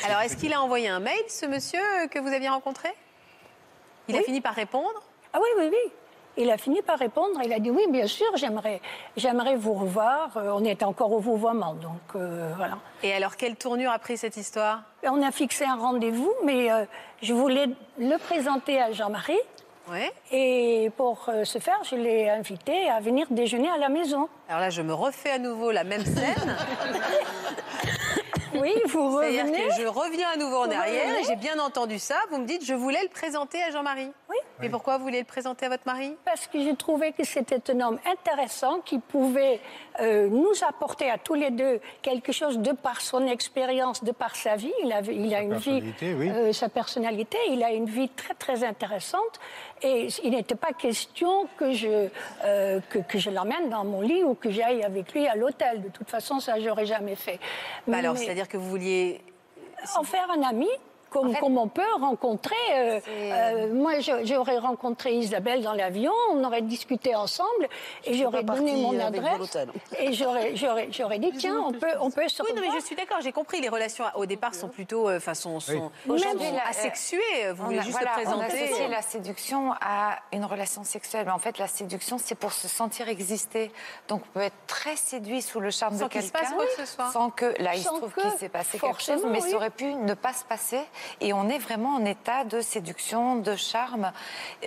Alors, 0.05 0.21
est-ce 0.23 0.37
qu'il 0.37 0.53
a 0.53 0.61
envoyé 0.61 0.89
un 0.89 1.01
mail, 1.01 1.23
ce 1.29 1.47
monsieur 1.47 1.81
que 2.11 2.19
vous 2.19 2.29
aviez 2.29 2.49
rencontré? 2.49 2.89
Il 4.09 4.17
a 4.17 4.23
fini 4.23 4.41
par 4.41 4.55
répondre? 4.55 5.03
Ah 5.33 5.39
oui, 5.41 5.49
oui, 5.59 5.69
oui. 5.71 5.93
Il 6.37 6.51
a 6.51 6.57
fini 6.57 6.83
par 6.83 6.99
répondre. 6.99 7.41
Il 7.45 7.53
a 7.53 7.59
dit 7.59 7.71
oui, 7.71 7.83
bien 7.91 8.07
sûr, 8.07 8.27
j'aimerais, 8.37 8.81
j'aimerais 9.17 9.57
vous 9.57 9.75
revoir. 9.75 10.37
Euh, 10.37 10.51
on 10.55 10.65
est 10.65 10.83
encore 10.83 11.13
au 11.13 11.19
vouvoiement, 11.19 11.75
donc 11.75 12.01
euh, 12.17 12.53
voilà. 12.57 12.79
Et 13.03 13.13
alors, 13.13 13.37
quelle 13.37 13.57
tournure 13.57 13.91
a 13.91 13.99
pris 13.99 14.17
cette 14.17 14.37
histoire? 14.37 14.83
On 15.05 15.23
a 15.23 15.31
fixé 15.31 15.65
un 15.65 15.77
rendez-vous, 15.77 16.33
mais 16.45 16.71
euh, 16.71 16.85
je 17.21 17.35
voulais 17.35 17.67
le 17.99 18.17
présenter 18.19 18.81
à 18.81 18.93
Jean-Marie. 18.93 19.39
Ouais. 19.91 20.13
Et 20.31 20.91
pour 20.97 21.27
euh, 21.29 21.45
ce 21.45 21.59
faire, 21.59 21.81
je 21.85 21.97
l'ai 21.97 22.29
invité 22.31 22.89
à 22.89 23.01
venir 23.01 23.27
déjeuner 23.31 23.69
à 23.69 23.79
la 23.79 23.89
maison. 23.89 24.29
Alors 24.49 24.61
là, 24.61 24.71
je 24.71 24.81
me 24.81 24.95
refais 24.95 25.33
à 25.33 25.39
nouveau 25.39 25.71
la 25.73 25.85
même 25.85 26.05
scène. 26.05 26.57
Oui, 28.63 28.75
vous 28.87 29.19
C'est-à-dire 29.21 29.45
revenez. 29.45 29.69
que 29.69 29.75
je 29.83 29.87
reviens 29.87 30.29
à 30.33 30.37
nouveau 30.37 30.57
en 30.59 30.67
Vous 30.67 30.73
arrière 30.73 31.19
et 31.19 31.25
j'ai 31.25 31.37
bien 31.37 31.59
entendu 31.59 31.99
ça. 31.99 32.17
Vous 32.31 32.39
me 32.39 32.47
dites, 32.47 32.65
je 32.65 32.75
voulais 32.75 33.03
le 33.03 33.09
présenter 33.09 33.63
à 33.63 33.71
Jean-Marie. 33.71 34.11
Oui. 34.31 34.37
Mais 34.61 34.69
pourquoi 34.69 34.97
vous 34.99 35.03
voulez 35.05 35.19
le 35.19 35.25
présenter 35.27 35.67
à 35.67 35.69
votre 35.71 35.83
mari? 35.87 36.17
Parce 36.25 36.47
que 36.47 36.61
j'ai 36.63 36.77
trouvé 36.77 37.13
que 37.13 37.25
c'était 37.25 37.61
un 37.73 37.81
homme 37.81 37.99
intéressant 38.11 38.79
qui 38.85 38.99
pouvait 39.01 39.61
euh, 40.01 40.29
nous 40.29 40.53
apporter 40.67 41.11
à 41.11 41.19
tous 41.19 41.35
les 41.35 41.51
deux 41.51 41.81
quelque 42.01 42.31
chose 42.33 42.59
de 42.59 42.71
par 42.73 43.01
son 43.01 43.27
expérience, 43.27 44.05
de 44.05 44.13
par 44.13 44.37
sa 44.37 44.55
vie. 44.57 44.73
Il, 44.85 44.93
avait, 44.93 45.17
il 45.17 45.35
a 45.35 45.39
Sa 45.39 45.43
une 45.43 45.55
vie, 45.55 45.71
personnalité, 45.81 46.15
oui. 46.15 46.31
euh, 46.31 46.53
sa 46.53 46.69
personnalité, 46.69 47.39
il 47.51 47.63
a 47.65 47.73
une 47.73 47.87
vie 47.87 48.09
très 48.11 48.35
très 48.35 48.63
intéressante. 48.65 49.41
Et 49.85 50.09
il 50.23 50.31
n'était 50.31 50.55
pas 50.55 50.73
question 50.73 51.49
que 51.57 51.73
je, 51.73 52.09
euh, 52.45 52.81
que, 52.91 52.99
que 53.01 53.19
je 53.19 53.31
l'emmène 53.31 53.69
dans 53.69 53.85
mon 53.85 54.01
lit 54.01 54.23
ou 54.23 54.35
que 54.35 54.51
j'aille 54.51 54.83
avec 54.85 55.13
lui 55.13 55.27
à 55.27 55.35
l'hôtel. 55.35 55.83
De 55.83 55.89
toute 55.89 56.09
façon, 56.09 56.39
ça, 56.41 56.61
j'aurais 56.61 56.87
jamais 56.87 57.17
fait. 57.17 57.41
Bah 57.87 57.99
Alors, 57.99 58.15
Mais- 58.15 58.21
c'est-à-dire 58.21 58.49
que 58.49 58.57
vous 58.57 58.69
vouliez. 58.71 59.21
en 59.97 60.05
faire 60.05 60.29
un 60.31 60.43
ami. 60.43 60.69
Comme, 61.13 61.37
comme 61.37 61.59
on 61.59 61.69
peut 61.69 61.83
rencontrer. 62.01 62.55
euh, 62.75 63.01
euh, 63.09 63.75
moi, 63.75 63.93
j'aurais 64.25 64.59
rencontré 64.59 65.13
Isabelle 65.15 65.63
dans 65.63 65.75
l'avion, 65.75 66.13
on 66.31 66.43
aurait 66.45 66.63
discuté 66.63 67.15
ensemble 67.15 67.69
et 68.05 68.15
j'aurais 68.15 68.43
donné 68.43 68.77
mon 68.77 68.99
adresse. 68.99 69.57
Et 69.99 70.13
j'aurais, 70.13 70.57
j'aurais, 70.57 70.89
j'aurais 70.91 71.19
dit 71.19 71.33
tiens, 71.37 71.61
on 71.67 71.73
peut, 71.73 71.87
on 72.01 72.11
peut 72.11 72.27
se 72.29 72.43
Oui, 72.43 72.51
non, 72.55 72.63
mais 72.63 72.69
je 72.81 72.85
suis 72.85 72.97
d'accord, 72.97 73.19
j'ai 73.23 73.33
compris. 73.33 73.61
Les 73.61 73.69
relations 73.69 74.05
au 74.17 74.27
départ 74.27 74.55
sont 74.55 74.69
plutôt, 74.69 75.09
euh, 75.09 75.19
enfin, 75.19 75.35
sont, 75.35 75.61
sont, 75.61 75.91
Oui. 76.09 76.19
sont 76.21 76.29
asexuées. 76.69 77.21
Vous 77.55 77.63
On 77.63 77.67
voulez 77.67 77.79
a- 77.79 77.83
juste 77.83 77.93
voilà, 77.99 78.13
On 78.13 78.23
présenter. 78.39 78.65
associe 78.65 78.91
la 78.91 79.03
séduction 79.03 79.73
à 79.81 80.19
une 80.33 80.45
relation 80.45 80.85
sexuelle. 80.85 81.25
Mais 81.27 81.33
en 81.33 81.39
fait, 81.39 81.59
la 81.59 81.69
séduction, 81.69 82.19
c'est 82.19 82.35
pour 82.35 82.53
se 82.53 82.69
sentir 82.69 83.09
exister. 83.09 83.71
Donc, 84.09 84.23
on 84.31 84.39
peut 84.39 84.45
être 84.45 84.57
très 84.67 84.97
séduit 84.97 85.43
sous 85.43 85.61
le 85.61 85.71
charme 85.71 85.97
Sans 85.99 86.05
de 86.07 86.11
quelqu'un. 86.11 86.41
soit. 86.87 87.11
Sans 87.13 87.31
que, 87.31 87.55
là, 87.63 87.75
il 87.75 87.83
se 87.83 87.89
trouve 87.89 88.13
qu'il 88.15 88.31
s'est 88.39 88.49
passé 88.49 88.79
quelque 88.79 89.03
chose, 89.03 89.23
mais 89.27 89.43
oui. 89.43 89.51
ça 89.51 89.57
aurait 89.57 89.71
pu 89.71 89.95
ne 89.95 90.15
pas 90.15 90.33
se 90.33 90.45
passer. 90.45 90.81
Et 91.21 91.33
on 91.33 91.49
est 91.49 91.59
vraiment 91.59 91.97
en 91.97 92.05
état 92.05 92.45
de 92.45 92.61
séduction, 92.61 93.37
de 93.37 93.57
charme. 93.57 94.13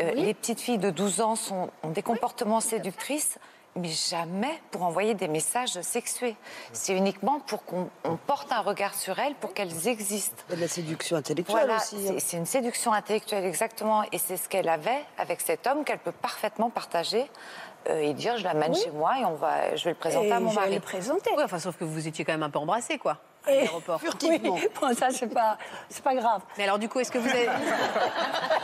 Euh, 0.01 0.11
Les 0.13 0.33
petites 0.33 0.61
filles 0.61 0.77
de 0.77 0.89
12 0.89 1.21
ans 1.21 1.35
sont, 1.35 1.69
ont 1.83 1.89
des 1.89 2.01
comportements 2.03 2.59
séductrices. 2.61 3.37
Mais 3.77 3.89
jamais 3.89 4.57
pour 4.71 4.83
envoyer 4.83 5.15
des 5.15 5.27
messages 5.27 5.81
sexués. 5.81 6.37
C'est 6.71 6.95
uniquement 6.95 7.41
pour 7.41 7.65
qu'on 7.65 7.89
on 8.05 8.15
porte 8.15 8.49
un 8.53 8.61
regard 8.61 8.93
sur 8.93 9.19
elles, 9.19 9.35
pour 9.35 9.53
qu'elles 9.53 9.89
existent. 9.89 10.41
A 10.49 10.55
de 10.55 10.61
la 10.61 10.69
séduction 10.69 11.17
intellectuelle 11.17 11.57
Voilà, 11.65 11.75
aussi. 11.81 11.97
hein. 12.09 12.15
c'est- 12.19 12.37
une 12.37 12.45
séduction 12.45 12.93
intellectuelle 12.93 13.43
exactement, 13.43 14.03
et 14.13 14.17
c'est 14.17 14.37
ce 14.37 14.47
qu'elle 14.47 14.69
avait 14.69 15.03
avec 15.17 15.41
cet 15.41 15.67
homme 15.67 15.83
qu'elle 15.83 15.99
peut 15.99 16.13
parfaitement 16.13 16.69
partager 16.69 17.29
euh, 17.89 17.99
et 17.99 18.13
dire 18.13 18.37
je 18.37 18.45
l'amène 18.45 18.71
Oui. 18.71 18.79
chez 18.81 18.91
moi 18.91 19.19
et 19.19 19.25
on 19.25 19.35
va, 19.35 19.75
je 19.75 19.83
vais 19.83 19.89
le 19.89 19.97
présenter 19.97 20.29
Et 20.29 20.31
à 20.31 20.39
mon 20.39 20.51
je 20.51 20.55
vais 20.55 20.61
mari. 20.61 20.75
le 20.75 20.79
présenter. 20.79 21.31
Oui, 21.35 21.43
enfin, 21.43 21.59
sauf 21.59 21.75
que 21.75 21.83
vous 21.83 22.07
étiez 22.07 22.23
quand 22.23 22.31
même 22.31 22.43
un 22.43 22.49
peu 22.49 22.59
embrassés, 22.59 22.97
quoi, 22.97 23.17
à 23.47 23.51
l'aéroport. 23.51 23.99
Furtivement. 24.01 24.55
Oui, 24.55 24.67
bon, 24.81 24.93
ça, 24.93 25.09
c'est 25.11 25.27
pas, 25.33 25.57
c'est 25.89 26.03
pas 26.03 26.15
grave. 26.15 26.41
Mais 26.57 26.63
alors, 26.63 26.79
du 26.79 26.89
coup, 26.89 26.99
est-ce 26.99 27.11
que 27.11 27.17
vous 27.17 27.29
avez. 27.29 27.45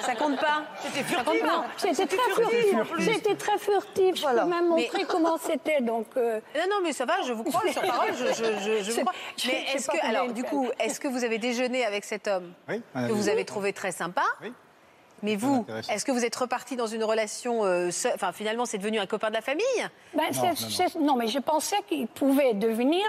Ça 0.01 0.15
compte 0.15 0.39
pas 0.39 0.63
Ça 0.84 1.23
compte 1.23 1.39
pas 1.41 1.65
C'était 1.77 2.05
très 2.07 2.32
furtif. 2.34 2.75
C'était 2.99 3.36
très 3.36 3.57
furtif. 3.57 4.15
Je 4.15 4.21
Voilà. 4.21 4.43
peux 4.43 4.49
même 4.49 4.63
Mais- 4.75 4.84
montrer 4.84 5.03
comment 5.05 5.38
c'était. 5.38 5.82
Donc, 5.82 6.07
euh, 6.17 6.39
Non, 6.55 6.63
non, 6.69 6.75
mais 6.84 6.93
ça 6.93 7.05
va, 7.05 7.21
je 7.25 7.34
vous 7.34 7.43
crois, 7.43 7.61
sur 7.71 7.82
parole, 7.82 8.09
je, 8.17 8.25
je, 8.34 8.43
je, 8.43 8.84
je 8.84 8.91
vous 8.91 9.01
crois. 9.01 9.13
Mais 9.47 9.65
est-ce 9.73 9.88
que, 9.89 10.05
alors, 10.05 10.27
du 10.32 10.43
coup, 10.43 10.69
est-ce 10.79 10.99
que 10.99 11.07
vous 11.07 11.23
avez 11.23 11.38
déjeuné 11.38 11.86
avec 11.86 12.03
cet 12.03 12.27
homme 12.27 12.51
Oui, 12.69 12.82
que 12.95 13.11
vous 13.11 13.29
avez 13.29 13.45
trouvé 13.45 13.73
très 13.73 13.91
sympa 13.91 14.23
Oui. 14.41 14.53
Mais 15.24 15.36
vous, 15.36 15.65
est-ce 15.89 16.03
que 16.05 16.11
vous 16.11 16.26
êtes 16.26 16.36
reparti 16.36 16.76
dans 16.76 16.88
une 16.88 17.03
relation, 17.03 17.63
euh, 17.63 17.91
seule- 17.91 18.13
enfin 18.15 18.32
finalement 18.32 18.65
c'est 18.65 18.78
devenu 18.78 18.99
un 18.99 19.05
copain 19.05 19.30
de 19.30 19.36
la 19.36 19.41
famille? 19.41 19.65
Ben, 20.13 20.24
non, 20.99 21.15
mais 21.15 21.28
je 21.28 21.39
pensais 21.39 21.78
qu'il 21.88 22.07
pouvait 22.07 22.53
devenir 22.53 23.03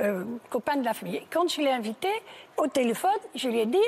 euh, 0.00 0.24
copain 0.50 0.76
de 0.76 0.84
la 0.84 0.94
famille. 0.94 1.22
Quand 1.30 1.48
je 1.50 1.60
l'ai 1.60 1.70
invité 1.72 2.08
au 2.56 2.66
téléphone, 2.66 3.10
je 3.34 3.48
lui 3.48 3.60
ai 3.60 3.66
dit 3.66 3.78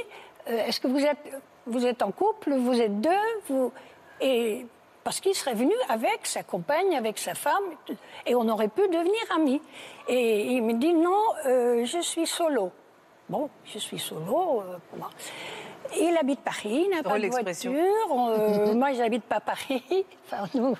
euh, 0.49 0.67
Est-ce 0.67 0.81
que 0.81 0.89
vous 0.89 1.05
êtes, 1.05 1.19
vous 1.67 1.87
êtes 1.87 2.03
en 2.03 2.11
couple 2.11 2.53
Vous 2.55 2.81
êtes 2.81 3.01
deux 3.01 3.11
vous... 3.49 3.73
Et 4.21 4.67
parce 5.05 5.21
qu'il 5.21 5.35
serait 5.35 5.55
venu 5.55 5.73
avec 5.89 6.27
sa 6.27 6.43
compagne, 6.43 6.97
avec 6.97 7.19
sa 7.19 7.35
femme, 7.35 7.63
et 8.27 8.35
on 8.35 8.47
aurait 8.49 8.69
pu 8.69 8.83
devenir 8.89 9.23
amis. 9.35 9.63
Et 10.09 10.47
il 10.53 10.63
me 10.63 10.75
dit 10.75 10.93
Non, 10.93 11.23
euh, 11.47 11.85
je 11.85 12.01
suis 12.01 12.27
solo. 12.27 12.73
Bon, 13.29 13.49
je 13.65 13.79
suis 13.79 13.99
solo. 13.99 14.63
euh. 14.67 14.99
Il 15.97 16.17
habite 16.21 16.41
Paris, 16.41 16.85
il 16.87 16.91
n'a 16.91 17.03
pas 17.03 17.11
de 17.19 17.27
voiture. 17.29 17.73
Euh, 17.73 18.75
moi, 18.75 18.93
j'habite 18.93 19.25
pas 19.25 19.41
Paris. 19.41 19.83
Enfin, 20.31 20.47
nous, 20.55 20.75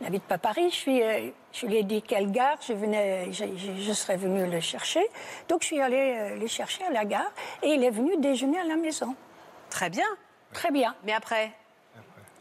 on 0.00 0.04
n'habite 0.04 0.24
pas 0.24 0.36
Paris. 0.36 0.68
Je, 0.70 0.74
suis, 0.74 1.02
euh, 1.02 1.30
je 1.52 1.66
lui 1.66 1.76
ai 1.78 1.82
dit 1.82 2.02
quelle 2.02 2.30
gare 2.30 2.58
je, 2.66 2.74
venais, 2.74 3.32
je, 3.32 3.44
je- 3.56 3.80
je 3.80 3.92
serais 3.92 4.16
venue 4.16 4.44
le 4.50 4.60
chercher. 4.60 5.00
Donc, 5.48 5.62
je 5.62 5.68
suis 5.68 5.80
allée 5.80 6.14
euh, 6.18 6.36
le 6.36 6.46
chercher 6.46 6.84
à 6.84 6.90
la 6.90 7.06
gare 7.06 7.32
et 7.62 7.68
il 7.68 7.82
est 7.82 7.90
venu 7.90 8.16
déjeuner 8.18 8.58
à 8.60 8.64
la 8.64 8.76
maison. 8.76 9.14
Très 9.70 9.88
bien. 9.88 10.04
Très 10.52 10.70
bien. 10.70 10.94
Mais 11.04 11.12
après? 11.14 11.50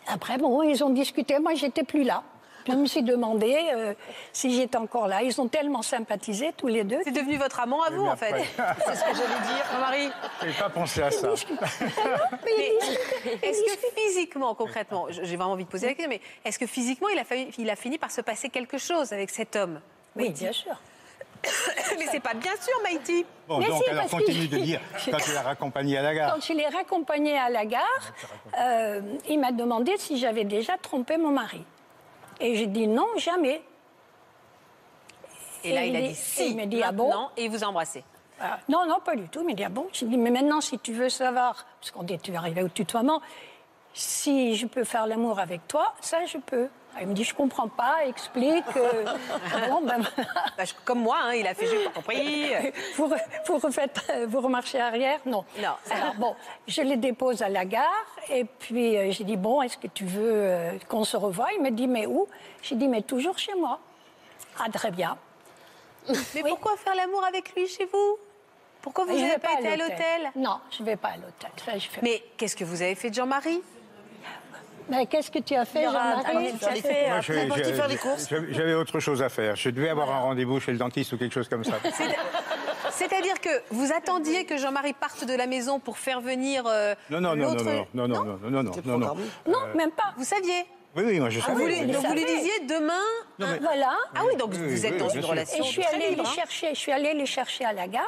Après, 0.07 0.37
bon, 0.37 0.61
ils 0.63 0.83
ont 0.83 0.89
discuté. 0.89 1.39
Moi, 1.39 1.53
j'étais 1.55 1.83
plus 1.83 2.03
là. 2.03 2.23
Je 2.67 2.73
me 2.73 2.85
suis 2.85 3.03
demandé 3.03 3.55
euh, 3.73 3.93
si 4.31 4.55
j'étais 4.55 4.77
encore 4.77 5.07
là. 5.07 5.21
Ils 5.21 5.39
ont 5.41 5.47
tellement 5.47 5.81
sympathisé 5.81 6.51
tous 6.55 6.67
les 6.67 6.83
deux. 6.83 6.99
C'est 7.03 7.11
devenu 7.11 7.37
votre 7.37 7.59
amant 7.59 7.81
à 7.83 7.89
vous, 7.89 8.05
en 8.05 8.15
fait. 8.15 8.33
C'est 8.85 8.95
ce 8.95 9.01
que 9.03 9.15
j'allais 9.15 9.41
dire, 9.45 9.79
Marie. 9.79 10.09
Je 10.41 10.47
n'ai 10.47 10.53
pas 10.53 10.69
pensé 10.69 11.01
à 11.01 11.11
ça. 11.11 11.27
Mais 12.45 12.71
est-ce 13.41 13.63
que 13.63 13.87
physiquement, 14.01 14.55
concrètement, 14.55 15.07
j'ai 15.09 15.35
vraiment 15.35 15.51
envie 15.53 15.65
de 15.65 15.69
poser 15.69 15.87
la 15.87 15.93
question, 15.93 16.09
mais 16.09 16.21
est-ce 16.45 16.59
que 16.59 16.67
physiquement, 16.67 17.09
il 17.09 17.19
a, 17.19 17.23
failli- 17.23 17.51
il 17.57 17.69
a 17.69 17.75
fini 17.75 17.97
par 17.97 18.11
se 18.11 18.21
passer 18.21 18.49
quelque 18.49 18.77
chose 18.77 19.11
avec 19.13 19.29
cet 19.29 19.55
homme 19.55 19.79
Oui, 20.15 20.29
bien 20.29 20.51
sûr. 20.51 20.75
mais 21.99 22.05
c'est 22.09 22.21
pas 22.21 22.33
bien 22.33 22.53
sûr, 22.61 22.73
Maïti. 22.83 23.25
Bon, 23.47 23.57
Mais 23.59 23.67
donc 23.67 23.83
si, 23.83 23.89
alors 23.89 24.03
parce 24.07 24.11
que- 24.13 24.17
continue 24.25 24.47
de 24.47 24.57
dire 24.57 24.79
quand 25.11 25.17
tu 25.17 25.33
l'as 25.33 25.41
raccompagné 25.41 25.97
à 25.97 26.01
la 26.01 26.15
gare. 26.15 26.33
Quand 26.35 26.41
je 26.41 26.53
l'ai 26.53 26.67
raccompagné 26.67 27.37
à 27.37 27.49
la 27.49 27.65
gare, 27.65 28.13
euh, 28.59 29.01
il 29.27 29.39
m'a 29.39 29.51
demandé 29.51 29.93
si 29.97 30.17
j'avais 30.17 30.45
déjà 30.45 30.77
trompé 30.77 31.17
mon 31.17 31.31
mari. 31.31 31.63
Et 32.39 32.55
j'ai 32.55 32.67
dit 32.67 32.87
non, 32.87 33.07
jamais. 33.17 33.61
Et 35.63 35.73
là, 35.73 35.85
il 35.85 35.95
a 35.95 36.01
dit 36.01 36.15
si, 36.15 36.49
il 36.49 36.55
m'a 36.55 36.65
dit, 36.65 36.83
ah 36.83 36.91
bon 36.91 37.29
et 37.37 37.45
il 37.45 37.51
vous 37.51 37.63
a 37.63 37.67
embrassé. 37.67 38.03
Ah, 38.41 38.59
non, 38.67 38.85
non, 38.85 38.99
pas 38.99 39.15
du 39.15 39.29
tout. 39.29 39.39
Il 39.41 39.47
m'a 39.47 39.53
dit, 39.53 39.63
ah 39.63 39.69
bon 39.69 39.87
J'ai 39.93 40.05
dit, 40.05 40.17
mais 40.17 40.31
maintenant, 40.31 40.59
si 40.59 40.77
tu 40.79 40.91
veux 40.91 41.09
savoir, 41.09 41.65
parce 41.79 41.91
qu'on 41.91 42.05
est 42.05 42.35
arrivé 42.35 42.63
au 42.63 42.67
tutoiement, 42.67 43.21
si 43.93 44.55
je 44.55 44.65
peux 44.65 44.83
faire 44.83 45.07
l'amour 45.07 45.39
avec 45.39 45.67
toi, 45.67 45.93
ça, 46.01 46.25
je 46.25 46.37
peux. 46.37 46.67
Il 47.01 47.07
me 47.07 47.13
dit, 47.13 47.23
je 47.23 47.33
comprends 47.33 47.67
pas, 47.67 48.05
explique. 48.05 48.63
euh, 48.77 49.03
bon, 49.69 49.81
ben, 49.81 50.01
Bah, 50.57 50.63
comme 50.85 50.99
moi, 50.99 51.17
hein, 51.23 51.33
il 51.33 51.47
a 51.47 51.53
fait, 51.53 51.65
j'ai 51.67 51.83
pas 51.85 51.89
compris. 51.91 52.49
vous, 52.95 53.07
re- 53.07 53.21
vous 53.47 53.57
refaites, 53.57 53.99
euh, 54.11 54.25
vous 54.29 54.41
remarchez 54.41 54.79
arrière? 54.79 55.19
Non. 55.25 55.43
Non. 55.59 55.73
Alors 55.91 56.13
bon, 56.15 56.35
je 56.67 56.81
les 56.81 56.97
dépose 56.97 57.41
à 57.41 57.49
la 57.49 57.65
gare 57.65 58.05
et 58.29 58.45
puis 58.45 58.95
euh, 58.97 59.11
j'ai 59.11 59.23
dit 59.23 59.37
bon, 59.37 59.61
est-ce 59.61 59.77
que 59.77 59.87
tu 59.87 60.05
veux 60.05 60.21
euh, 60.31 60.71
qu'on 60.87 61.03
se 61.03 61.17
revoie? 61.17 61.47
Il 61.57 61.61
me 61.63 61.71
dit 61.71 61.87
mais 61.87 62.05
où? 62.05 62.27
J'ai 62.61 62.75
dit 62.75 62.87
mais 62.87 63.01
toujours 63.01 63.37
chez 63.37 63.53
moi. 63.55 63.79
Ah 64.59 64.69
très 64.71 64.91
bien. 64.91 65.17
Mais 66.35 66.41
pourquoi 66.47 66.75
faire 66.77 66.95
l'amour 66.95 67.23
avec 67.25 67.55
lui 67.55 67.67
chez 67.67 67.85
vous? 67.85 68.17
Pourquoi 68.81 69.05
vous 69.05 69.13
n'avez 69.17 69.37
pas 69.39 69.53
été 69.59 69.67
à 69.69 69.77
l'hôtel 69.77 70.31
Non, 70.35 70.59
je 70.69 70.83
vais 70.83 70.97
pas 70.97 71.09
à 71.09 71.15
l'hôtel. 71.17 71.49
Mais 72.03 72.21
qu'est-ce 72.37 72.55
que 72.55 72.65
vous 72.65 72.81
avez 72.81 72.95
fait 72.95 73.09
de 73.09 73.15
Jean-Marie? 73.15 73.61
Mais 74.89 75.05
qu'est-ce 75.05 75.31
que 75.31 75.39
tu 75.39 75.55
as 75.55 75.65
fait, 75.65 75.83
Jean-Marie 75.83 76.53
J'avais 78.51 78.73
autre 78.73 78.99
chose 78.99 79.21
à 79.21 79.29
faire. 79.29 79.55
Je 79.55 79.69
devais 79.69 79.89
avoir 79.89 80.11
un 80.11 80.19
rendez-vous 80.19 80.59
chez 80.59 80.71
le 80.71 80.77
dentiste 80.77 81.13
ou 81.13 81.17
quelque 81.17 81.33
chose 81.33 81.47
comme 81.49 81.63
ça. 81.63 81.73
C'est-à-dire 82.91 83.39
que 83.41 83.49
vous 83.71 83.91
attendiez 83.91 84.45
que 84.45 84.57
Jean-Marie 84.57 84.93
parte 84.93 85.25
de 85.25 85.33
la 85.33 85.47
maison 85.47 85.79
pour 85.79 85.97
faire 85.97 86.21
venir 86.21 86.63
euh, 86.67 86.93
Non, 87.09 87.21
non, 87.21 87.35
non, 87.35 87.53
non, 87.53 87.63
non, 87.63 87.85
non, 87.93 88.07
non, 88.07 88.07
non, 88.07 88.33
non, 88.49 88.63
non, 88.63 88.71
non, 88.85 88.97
non. 88.97 89.15
Non, 89.47 89.59
même 89.75 89.91
pas. 89.91 90.13
Vous 90.17 90.23
saviez 90.23 90.65
Oui, 90.95 91.03
oui, 91.07 91.19
moi 91.19 91.29
je 91.29 91.39
Ah, 91.39 91.47
savais. 91.47 91.85
vous 91.85 91.91
donc 91.93 92.05
vous 92.05 92.13
lui 92.13 92.25
disiez 92.25 92.59
demain. 92.67 92.93
Non, 93.39 93.47
mais- 93.51 93.59
Voilà. 93.59 93.93
Ah 94.15 94.21
oui, 94.27 94.35
donc 94.35 94.51
Oui, 94.51 94.59
vous 94.67 94.85
êtes 94.85 94.93
oui, 94.93 94.99
dans 94.99 95.09
une 95.09 95.25
relation 95.25 95.63
Et 95.63 95.67
je 95.67 95.71
suis 95.71 95.81
très 95.81 95.95
allée 95.95 96.09
libre, 96.09 96.23
les 96.23 96.29
hein. 96.29 96.33
chercher. 96.35 96.69
Je 96.73 96.79
suis 96.79 96.91
allée 96.91 97.13
les 97.13 97.25
chercher 97.25 97.65
à 97.65 97.73
la 97.73 97.87
gare. 97.87 98.03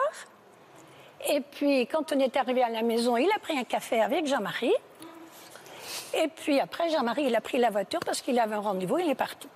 Et 1.30 1.42
puis, 1.42 1.88
quand 1.88 2.14
on 2.14 2.20
est 2.20 2.36
arrivé 2.38 2.62
à 2.62 2.70
la 2.70 2.84
maison, 2.84 3.18
il 3.18 3.30
a 3.36 3.40
pris 3.40 3.58
un 3.58 3.64
café 3.64 4.02
avec 4.02 4.28
Jean-Marie. 4.28 4.74
Et 6.14 6.28
puis 6.28 6.60
après, 6.60 6.90
Jean-Marie, 6.90 7.24
il 7.26 7.36
a 7.36 7.42
pris 7.42 7.58
la 7.58 7.70
voiture 7.70 8.00
parce 8.06 8.22
qu'il 8.22 8.40
avait 8.40 8.56
un 8.56 8.60
rendez-vous, 8.60 8.98
il 9.00 9.10
est 9.10 9.16
parti. 9.16 9.48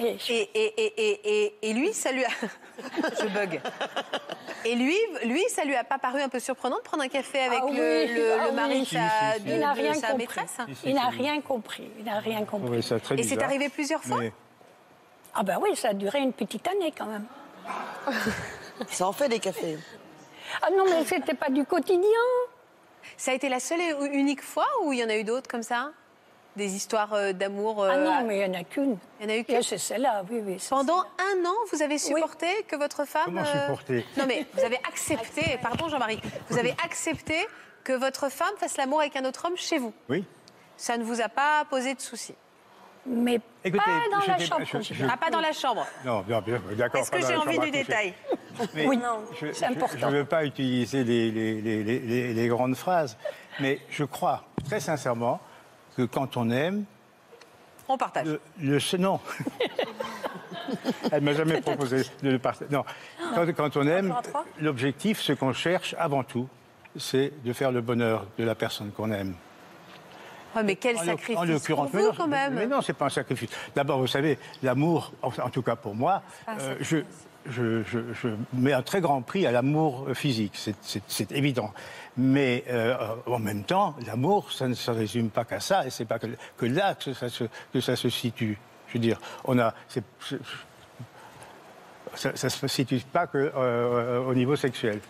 Et 0.00 0.16
Et, 0.28 0.50
et, 0.54 0.74
et, 0.84 0.94
et, 0.96 1.44
et, 1.44 1.54
et 1.62 1.72
lui, 1.72 1.92
ça 1.92 2.10
lui 2.10 2.24
a. 2.24 2.28
Je 3.20 3.26
bug. 3.28 3.60
Et 4.64 4.74
lui, 4.74 4.96
lui, 5.24 5.42
ça 5.48 5.64
lui 5.64 5.76
a 5.76 5.84
pas 5.84 5.98
paru 5.98 6.20
un 6.20 6.28
peu 6.28 6.40
surprenant 6.40 6.76
de 6.78 6.82
prendre 6.82 7.04
un 7.04 7.08
café 7.08 7.38
avec 7.40 7.60
Ah 7.62 7.66
le, 7.66 8.04
oui, 8.06 8.12
le- 8.14 8.32
ah 8.40 8.46
le 8.46 8.52
mari 8.52 8.74
oui. 8.74 8.80
de 8.80 8.86
sa, 8.86 9.38
de- 9.38 9.48
il 9.48 9.58
n'a 9.60 9.74
de 9.74 9.78
rien 9.80 9.94
sa 9.94 10.00
compris. 10.08 10.16
maîtresse 10.18 10.56
Il 10.84 10.94
n'a 10.94 11.08
rien 11.08 11.40
compris. 11.40 11.88
Il 12.00 12.04
n'a 12.04 12.18
rien 12.18 12.44
compris. 12.44 12.68
Oui, 12.70 13.18
Et 13.18 13.22
c'est 13.22 13.40
arrivé 13.42 13.68
plusieurs 13.68 14.02
fois 14.02 14.18
Mais- 14.18 14.32
Ah 15.34 15.44
ben 15.44 15.58
oui, 15.62 15.76
ça 15.76 15.90
a 15.90 15.94
duré 15.94 16.18
une 16.18 16.32
petite 16.32 16.66
année 16.66 16.92
quand 16.96 17.06
même. 17.06 17.26
Ça 18.88 19.06
en 19.06 19.12
fait 19.12 19.28
des 19.28 19.38
cafés. 19.38 19.78
Ah 20.62 20.68
non, 20.76 20.84
mais 20.88 21.04
c'était 21.04 21.34
pas 21.34 21.48
du 21.50 21.64
quotidien. 21.64 22.00
Ça 23.16 23.30
a 23.30 23.34
été 23.34 23.48
la 23.48 23.60
seule 23.60 23.80
et 23.80 23.94
unique 24.12 24.42
fois 24.42 24.66
ou 24.82 24.92
il 24.92 24.98
y 24.98 25.04
en 25.04 25.08
a 25.08 25.16
eu 25.16 25.24
d'autres 25.24 25.48
comme 25.48 25.62
ça? 25.62 25.92
Des 26.56 26.74
histoires 26.74 27.12
euh, 27.12 27.32
d'amour 27.32 27.82
euh, 27.82 27.90
Ah 27.92 27.98
non, 27.98 28.26
mais 28.26 28.38
il 28.40 28.50
n'y 28.50 28.56
en 28.56 28.60
a 28.60 28.64
qu'une. 28.64 28.96
Il 29.20 29.24
y 29.24 29.30
en 29.30 29.34
a 29.34 29.36
eu 29.38 29.44
qu'une? 29.44 29.62
C'est 29.62 29.76
celle-là, 29.78 30.24
oui, 30.30 30.56
Pendant 30.70 31.00
un 31.00 31.44
an, 31.44 31.54
vous 31.70 31.82
avez 31.82 31.98
supporté 31.98 32.46
que 32.66 32.76
votre 32.76 33.04
femme. 33.04 33.26
Comment 33.26 33.42
euh, 33.42 33.60
supporter? 33.62 34.06
Non, 34.16 34.24
mais 34.26 34.46
vous 34.54 34.64
avez 34.64 34.78
accepté, 34.88 35.58
pardon 35.62 35.88
Jean-Marie, 35.88 36.20
vous 36.48 36.58
avez 36.58 36.74
accepté 36.82 37.46
que 37.84 37.92
votre 37.92 38.30
femme 38.30 38.54
fasse 38.58 38.78
l'amour 38.78 39.00
avec 39.00 39.16
un 39.16 39.24
autre 39.26 39.44
homme 39.46 39.56
chez 39.56 39.78
vous. 39.78 39.92
Oui. 40.08 40.24
Ça 40.78 40.96
ne 40.96 41.04
vous 41.04 41.20
a 41.20 41.28
pas 41.28 41.64
posé 41.68 41.94
de 41.94 42.00
soucis? 42.00 42.34
Mais 43.08 43.40
Écoutez, 43.64 43.82
pas 43.84 44.10
dans 44.10 44.26
la 44.26 44.38
chambre. 44.38 44.64
je- 44.64 44.72
conjugale. 44.72 45.10
Ah, 45.12 45.16
pas 45.16 45.30
dans 45.30 45.40
la 45.40 45.52
chambre. 45.52 45.86
Non, 46.04 46.22
bien, 46.22 46.40
bien, 46.40 46.60
d'accord. 46.76 47.00
Est-ce 47.02 47.10
que 47.10 47.20
j'ai 47.26 47.36
envie 47.36 47.58
du 47.58 47.70
détail 47.70 48.14
Mais 48.74 48.86
Oui, 48.86 48.98
je- 49.40 49.52
c'est 49.52 49.66
je- 49.66 49.72
important. 49.72 49.96
Je 50.00 50.06
ne 50.06 50.10
veux 50.10 50.24
pas 50.24 50.44
utiliser 50.44 51.04
les, 51.04 51.30
les- 51.30 51.60
les- 51.62 51.84
les- 51.84 51.98
les- 52.00 52.34
les 52.34 52.48
grandes 52.48 52.74
phrases, 52.76 53.16
mais 53.60 53.80
je 53.90 54.04
crois 54.04 54.44
très 54.68 54.80
sincèrement 54.80 55.40
que 55.96 56.02
quand 56.02 56.36
on 56.36 56.50
aime, 56.50 56.84
On 57.88 57.96
partage. 57.96 58.26
le, 58.26 58.40
le- 58.60 58.80
ce- 58.80 58.96
non. 58.96 59.20
Elle 61.12 61.22
m'a 61.22 61.32
jamais 61.32 61.60
proposé 61.60 62.02
de 62.22 62.30
le 62.30 62.38
partager. 62.38 62.70
Non. 62.72 62.84
Quand, 63.34 63.46
quand 63.54 63.76
on 63.76 63.86
aime, 63.86 64.12
l'objectif, 64.60 65.20
ce 65.20 65.32
qu'on 65.32 65.52
cherche 65.52 65.94
avant 65.98 66.24
tout, 66.24 66.48
c'est 66.96 67.32
de 67.44 67.52
faire 67.52 67.70
le 67.70 67.80
bonheur 67.80 68.26
de 68.38 68.44
la 68.44 68.54
personne 68.56 68.90
qu'on 68.90 69.12
aime. 69.12 69.34
Ouais, 70.54 70.62
mais 70.62 70.76
quel 70.76 70.96
En 70.96 71.04
sacrifice 71.04 71.36
en 71.36 71.44
l'occurrence, 71.44 71.90
mais 71.92 72.02
quand 72.16 72.26
même. 72.28 72.54
Mais 72.54 72.66
non, 72.66 72.80
c'est 72.80 72.92
pas 72.94 73.06
un 73.06 73.10
sacrifice. 73.10 73.50
D'abord, 73.74 73.98
vous 73.98 74.06
savez, 74.06 74.38
l'amour, 74.62 75.12
en, 75.22 75.28
en 75.28 75.50
tout 75.50 75.62
cas 75.62 75.76
pour 75.76 75.94
moi, 75.94 76.22
euh, 76.48 76.76
je, 76.80 76.98
je, 77.48 77.82
je- 77.84 78.12
je 78.14 78.28
mets 78.54 78.72
un 78.72 78.82
très 78.82 79.00
grand 79.00 79.20
prix 79.22 79.46
à 79.46 79.50
l'amour 79.52 80.06
physique, 80.14 80.56
c'est- 80.56 81.32
évident. 81.32 81.72
Mais 82.16 82.64
euh, 82.68 82.96
en 83.26 83.38
même 83.38 83.64
temps, 83.64 83.94
l'amour, 84.06 84.50
ça 84.52 84.66
ne 84.68 84.74
se 84.74 84.90
résume 84.90 85.28
pas 85.28 85.44
qu'à 85.44 85.60
ça, 85.60 85.86
et 85.86 85.90
c'est 85.90 86.06
pas 86.06 86.18
que, 86.18 86.26
que 86.56 86.64
là 86.66 86.94
que 86.94 87.12
ça, 87.12 87.28
se, 87.28 87.44
que 87.72 87.80
ça 87.80 87.94
se 87.96 88.08
situe. 88.08 88.58
Je 88.88 88.94
veux 88.94 88.98
dire, 89.00 89.20
on 89.44 89.58
a. 89.58 89.74
c'est- 89.88 90.02
ça 92.14 92.30
ne 92.32 92.48
se 92.48 92.66
situe 92.68 93.00
pas 93.12 93.26
que 93.26 93.52
euh, 93.54 94.24
au 94.24 94.34
niveau 94.34 94.56
sexuel. 94.56 95.00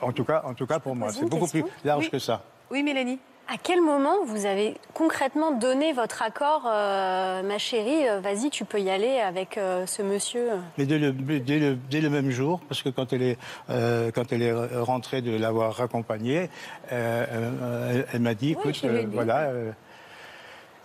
En 0.00 0.12
tout 0.12 0.24
cas, 0.24 0.42
en 0.44 0.54
tout 0.54 0.66
cas 0.66 0.78
pour 0.80 0.96
moi, 0.96 1.12
c'est 1.12 1.24
beaucoup 1.26 1.46
plus 1.46 1.64
large 1.84 2.04
Oui. 2.04 2.10
que 2.10 2.18
ça. 2.18 2.42
Oui, 2.70 2.82
Mélanie 2.82 3.18
À 3.48 3.58
quel 3.62 3.80
moment 3.80 4.24
vous 4.26 4.44
avez 4.44 4.74
concrètement 4.92 5.52
donné 5.52 5.92
votre 5.92 6.20
accord, 6.22 6.64
euh, 6.66 7.44
ma 7.44 7.58
chérie, 7.58 8.08
euh, 8.08 8.18
vas-y, 8.18 8.50
tu 8.50 8.64
peux 8.64 8.80
y 8.80 8.90
aller 8.90 9.20
avec 9.20 9.56
euh, 9.56 9.86
ce 9.86 10.02
monsieur? 10.02 10.48
Mais 10.78 10.84
dès 10.84 10.98
le, 10.98 11.12
dès, 11.12 11.60
le, 11.60 11.76
dès 11.88 12.00
le 12.00 12.10
même 12.10 12.30
jour, 12.30 12.60
parce 12.68 12.82
que 12.82 12.88
quand 12.88 13.12
elle 13.12 13.22
est, 13.22 13.38
euh, 13.70 14.10
quand 14.12 14.32
elle 14.32 14.42
est 14.42 14.52
rentrée 14.80 15.22
de 15.22 15.36
l'avoir 15.38 15.74
raccompagnée, 15.74 16.50
elle, 16.90 18.04
elle 18.12 18.20
m'a 18.20 18.34
dit, 18.34 18.56
Oui, 18.64 18.70
écoute, 18.72 18.80
euh, 18.84 19.04
voilà, 19.12 19.38
euh, 19.42 19.70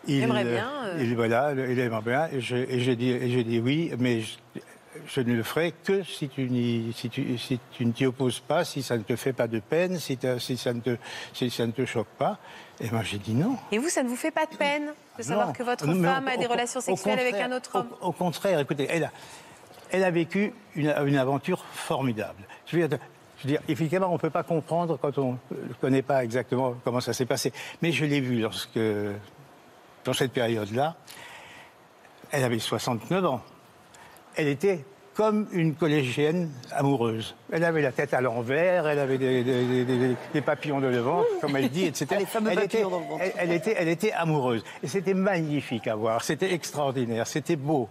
il, 0.08 0.22
Aimerait 0.24 0.46
bien, 0.46 0.70
euh. 0.86 0.98
il- 1.00 1.16
voilà, 1.16 1.54
il 1.54 1.80
aimerait 1.80 2.02
bien, 2.04 2.28
et 2.32 2.42
je- 2.42 2.56
et 2.58 2.80
j'ai 2.80 2.96
dit, 2.96 3.10
et 3.10 3.30
j'ai 3.32 3.44
dit 3.44 3.60
oui, 3.60 3.92
mais 3.98 4.22
je, 5.08 5.22
ne 5.22 5.34
le 5.34 5.44
ferai 5.44 5.72
que 5.84 6.04
si 6.04 6.28
tu, 6.30 6.50
n'y- 6.50 6.94
si 6.94 7.10
tu, 7.10 7.38
si 7.38 7.60
tu 7.72 7.86
ne 7.86 7.92
t'y 7.92 8.06
opposes 8.06 8.40
pas, 8.40 8.66
si 8.66 8.84
ça 8.84 8.98
ne 8.98 9.04
te 9.04 9.16
fait 9.16 9.34
pas 9.34 9.48
de 9.48 9.60
peine, 9.60 9.98
si, 10.00 10.18
ça, 10.22 10.74
ne 10.74 10.80
te, 10.82 10.98
si 11.34 11.50
ça 11.50 11.66
ne 11.66 11.72
te 11.72 11.86
choque 11.86 12.08
pas. 12.18 12.38
Et 12.80 12.90
moi 12.90 13.02
j'ai 13.04 13.18
dit 13.18 13.34
non. 13.34 13.58
Et 13.72 13.78
vous, 13.78 13.90
ça 13.90 14.04
ne 14.04 14.10
vous 14.10 14.16
fait 14.16 14.32
pas 14.32 14.46
de 14.46 14.56
peine 14.56 14.94
de 15.18 15.24
savoir 15.24 15.48
Non. 15.48 15.54
que 15.54 15.64
votre 15.64 15.86
Non, 15.88 16.04
femme 16.04 16.26
au- 16.26 16.30
a 16.30 16.38
des 16.38 16.46
au- 16.46 16.50
relations 16.50 16.82
sexuelles 16.82 17.20
avec 17.20 17.36
un 17.36 17.52
autre 17.52 17.76
homme 17.76 17.90
Au, 18.02 18.08
au 18.08 18.12
contraire, 18.12 18.60
écoutez, 18.60 18.88
elle 18.90 19.06
a, 19.06 19.12
elle 19.92 20.04
a 20.04 20.12
vécu 20.12 20.54
une, 20.76 20.94
une 21.06 21.18
aventure 21.18 21.64
formidable. 21.74 22.44
Je 22.68 22.78
veux 22.78 22.88
dire, 22.88 22.98
Je 23.40 23.44
veux 23.48 23.54
dire, 23.54 23.62
effectivement, 23.68 24.08
on 24.10 24.14
ne 24.14 24.18
peut 24.20 24.30
pas 24.30 24.44
comprendre 24.44 24.98
quand 25.02 25.18
on 25.18 25.38
ne 25.52 25.74
connaît 25.80 26.02
pas 26.04 26.24
exactement 26.24 26.76
comment 26.84 27.02
ça 27.02 27.12
s'est 27.14 27.26
passé. 27.26 27.52
Mais 27.82 27.92
je 27.92 28.06
l'ai 28.06 28.22
vu 28.22 28.40
lorsque, 28.40 28.80
dans 30.06 30.14
cette 30.14 30.32
période-là, 30.32 30.96
elle 32.32 32.44
avait 32.44 32.60
69 32.60 33.26
ans. 33.26 33.42
Elle 34.36 34.48
était 34.48 34.84
comme 35.14 35.48
une 35.52 35.76
collégienne 35.76 36.50
amoureuse. 36.72 37.36
Elle 37.52 37.66
avait 37.66 37.82
la 37.82 37.92
tête 37.92 38.14
à 38.14 38.22
l'envers, 38.22 38.88
elle 38.88 39.00
avait 39.00 39.18
des, 39.18 39.44
des- 39.44 39.84
des- 39.86 40.16
des 40.34 40.42
papillons 40.42 40.80
de 40.80 40.90
devant, 40.90 41.24
comme 41.42 41.58
elle 41.58 41.70
dit, 41.70 41.86
etc. 41.86 42.08
Les 42.20 42.26
fameux 42.26 42.50
elle, 42.52 42.60
papillons 42.62 42.80
était, 42.88 42.90
dans 42.92 43.00
le 43.00 43.06
ventre. 43.06 43.24
elle- 43.24 43.34
elle 43.38 43.52
était, 43.52 43.76
elle 43.78 43.88
était 43.90 44.12
amoureuse. 44.14 44.64
Et 44.82 44.88
c'était 44.88 45.14
magnifique 45.14 45.88
à 45.88 45.96
voir, 45.96 46.24
c'était 46.24 46.54
extraordinaire, 46.54 47.28
c'était 47.28 47.58
beau. 47.58 47.90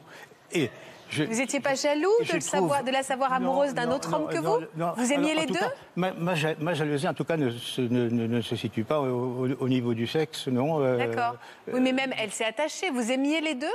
Et 0.52 0.70
je, 1.10 1.24
Vous 1.24 1.34
n'étiez 1.36 1.60
pas 1.60 1.74
jaloux 1.74 2.08
je 2.22 2.28
de, 2.28 2.34
le 2.34 2.38
trouve- 2.40 2.50
savoir, 2.50 2.84
de 2.84 2.90
la 2.90 3.02
savoir 3.02 3.32
amoureuse 3.34 3.74
d'un 3.74 3.90
autre 3.90 4.10
non, 4.12 4.16
homme 4.16 4.28
que 4.28 4.38
non, 4.38 4.58
vous 4.60 4.64
non. 4.76 4.92
Vous 4.96 5.12
aimiez 5.12 5.34
les 5.34 5.46
deux 5.46 5.54
cas, 5.58 5.72
ma, 5.96 6.12
ma 6.14 6.34
ja- 6.34 6.54
ma 6.58 6.72
jalousie, 6.72 7.06
en 7.06 7.14
tout 7.14 7.24
cas, 7.24 7.36
ne 7.36 7.50
se, 7.50 7.82
ne, 7.82 8.08
ne- 8.08 8.26
ne 8.28 8.40
se 8.40 8.56
situe 8.56 8.84
pas 8.84 8.98
au, 9.00 9.46
au- 9.46 9.56
au 9.60 9.68
niveau 9.68 9.92
du 9.92 10.06
sexe, 10.06 10.46
non. 10.48 10.80
euh, 10.80 10.96
D'accord. 10.96 11.36
Oui, 11.70 11.80
mais 11.80 11.92
même 11.92 12.14
elle 12.18 12.30
s'est 12.30 12.46
attachée. 12.46 12.88
Vous 12.90 13.12
aimiez 13.12 13.40
les 13.42 13.54
deux 13.54 13.66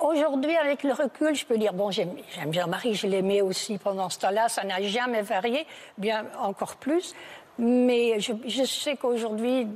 Aujourd'hui, 0.00 0.56
avec 0.56 0.82
le 0.82 0.92
recul, 0.92 1.34
je 1.34 1.44
peux 1.46 1.58
dire, 1.58 1.72
bon, 1.72 1.90
j'aime 1.90 2.10
Jean-Marie, 2.50 2.94
je 2.94 3.06
l'aimais 3.06 3.40
aussi 3.40 3.78
pendant 3.78 4.08
ce 4.10 4.18
temps-là, 4.20 4.48
ça 4.48 4.64
n'a 4.64 4.80
jamais 4.82 5.22
varié, 5.22 5.66
bien 5.98 6.26
encore 6.40 6.76
plus. 6.76 7.14
Mais 7.58 8.20
je, 8.20 8.32
je 8.46 8.64
sais 8.64 8.96
qu'aujourd'hui, 8.96 9.66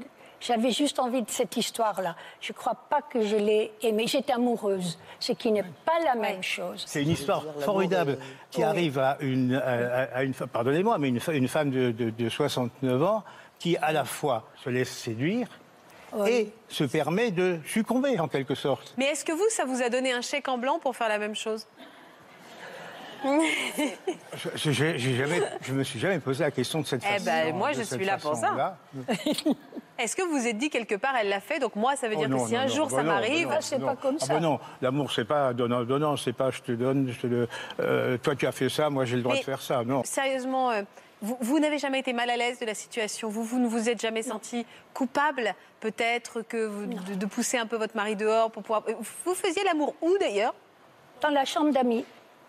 j'avais 0.40 0.70
juste 0.70 0.98
envie 0.98 1.22
de 1.22 1.30
cette 1.30 1.56
histoire-là. 1.56 2.14
Je 2.40 2.52
ne 2.52 2.56
crois 2.56 2.74
pas 2.88 3.00
que 3.02 3.22
je 3.22 3.36
l'ai 3.36 3.72
aimée. 3.82 4.06
J'étais 4.06 4.32
amoureuse, 4.34 4.98
ce 5.18 5.32
qui 5.32 5.50
n'est 5.52 5.62
pas 5.62 5.98
la 6.04 6.14
même 6.14 6.42
chose. 6.42 6.82
C'est 6.86 7.02
une 7.02 7.10
histoire 7.10 7.44
formidable 7.60 8.18
qui 8.50 8.62
arrive 8.62 8.98
à 8.98 9.16
une, 9.20 9.54
à, 9.54 10.02
à 10.14 10.22
une, 10.22 10.34
pardonnez-moi, 10.34 10.98
mais 10.98 11.08
une, 11.08 11.48
femme 11.48 11.70
de, 11.70 11.90
de- 11.90 12.10
de 12.10 12.28
69 12.28 13.02
ans 13.02 13.22
qui 13.58 13.76
à 13.78 13.92
la 13.92 14.04
fois 14.04 14.44
se 14.62 14.70
laisse 14.70 14.90
séduire 14.90 15.46
et 16.26 16.50
se 16.68 16.84
permet 16.84 17.30
de 17.30 17.58
succomber 17.66 18.18
en 18.18 18.28
quelque 18.28 18.54
sorte. 18.54 18.94
Mais 18.98 19.06
est-ce 19.06 19.24
que 19.24 19.32
vous, 19.32 19.48
ça 19.50 19.64
vous 19.64 19.82
a 19.82 19.88
donné 19.88 20.12
un 20.12 20.20
chèque 20.22 20.48
en 20.48 20.58
blanc 20.58 20.78
pour 20.78 20.96
faire 20.96 21.08
la 21.08 21.18
même 21.18 21.34
chose? 21.36 21.66
Je, 24.56 24.70
je, 24.72 24.96
jamais, 25.14 25.42
je 25.60 25.72
me 25.74 25.84
suis 25.84 25.98
jamais 26.00 26.18
posé 26.20 26.42
la 26.44 26.50
question 26.50 26.80
de 26.80 26.86
cette 26.86 27.02
Eh 27.04 27.12
façon. 27.18 27.24
ben, 27.26 27.54
moi, 27.54 27.70
de 27.72 27.74
je 27.78 27.82
suis 27.82 28.04
là 28.04 28.16
pour 28.16 28.34
ça. 28.34 28.78
Est-ce 29.98 30.16
que 30.16 30.22
vous 30.22 30.38
vous 30.38 30.46
êtes 30.46 30.56
dit 30.56 30.70
quelque 30.70 30.94
part, 30.94 31.14
elle 31.20 31.28
l'a 31.28 31.40
fait, 31.40 31.58
donc 31.58 31.76
moi, 31.76 31.94
ça 31.96 32.08
veut 32.08 32.14
Oh 32.16 32.20
dire 32.20 32.30
non, 32.30 32.42
que 32.44 32.48
si 32.48 32.54
non, 32.54 32.60
un 32.60 32.66
non, 32.66 32.74
jour 32.74 32.86
bah 32.86 32.96
ça 32.96 33.02
bah 33.02 33.08
m'arrive. 33.12 33.48
non, 33.48 33.78
non. 33.78 33.96
Ah 34.22 34.26
bah 34.26 34.40
non, 34.40 34.58
l'amour 34.80 35.12
c'est 35.12 35.26
pas 35.26 35.52
donnant 35.52 35.84
donnant, 35.84 36.16
c'est 36.16 36.32
pas 36.32 36.50
je 36.50 36.62
te 36.62 36.72
donne, 36.72 37.10
je 37.12 37.20
te 37.20 37.26
le, 37.26 37.48
euh, 37.80 38.16
toi 38.16 38.34
tu 38.34 38.46
as 38.46 38.52
fait 38.52 38.70
ça, 38.70 38.88
moi 38.88 39.04
j'ai 39.04 39.16
le 39.16 39.22
droit 39.22 39.34
Mais- 39.34 39.40
de 39.40 39.44
faire 39.44 39.60
ça, 39.60 39.84
non. 39.84 40.02
Sérieusement, 40.04 40.70
euh, 40.70 40.82
vous, 41.22 41.36
vous 41.40 41.58
n'avez 41.58 41.78
jamais 41.78 41.98
été 42.00 42.12
mal 42.12 42.30
à 42.30 42.36
l'aise 42.36 42.58
de 42.58 42.66
la 42.66 42.74
situation? 42.74 43.28
Vous, 43.28 43.42
vous 43.44 43.58
ne 43.58 43.68
vous 43.68 43.88
êtes 43.88 44.00
jamais 44.00 44.22
senti 44.22 44.64
coupable, 44.94 45.54
peut-être, 45.80 46.42
que 46.42 46.66
vous- 46.66 46.86
de, 46.86 47.14
de 47.14 47.26
pousser 47.26 47.58
un 47.58 47.66
peu 47.66 47.76
votre 47.76 47.96
mari 47.96 48.16
dehors 48.16 48.50
pour 48.50 48.62
pouvoir. 48.62 48.82
euh, 48.88 48.94
Vous 49.24 49.34
faisiez 49.34 49.62
l'amour 49.64 49.94
où 50.00 50.16
d'ailleurs? 50.18 50.54
Dans 51.20 51.28
la 51.30 51.44
chambre 51.44 51.70
d'amis. 51.72 52.04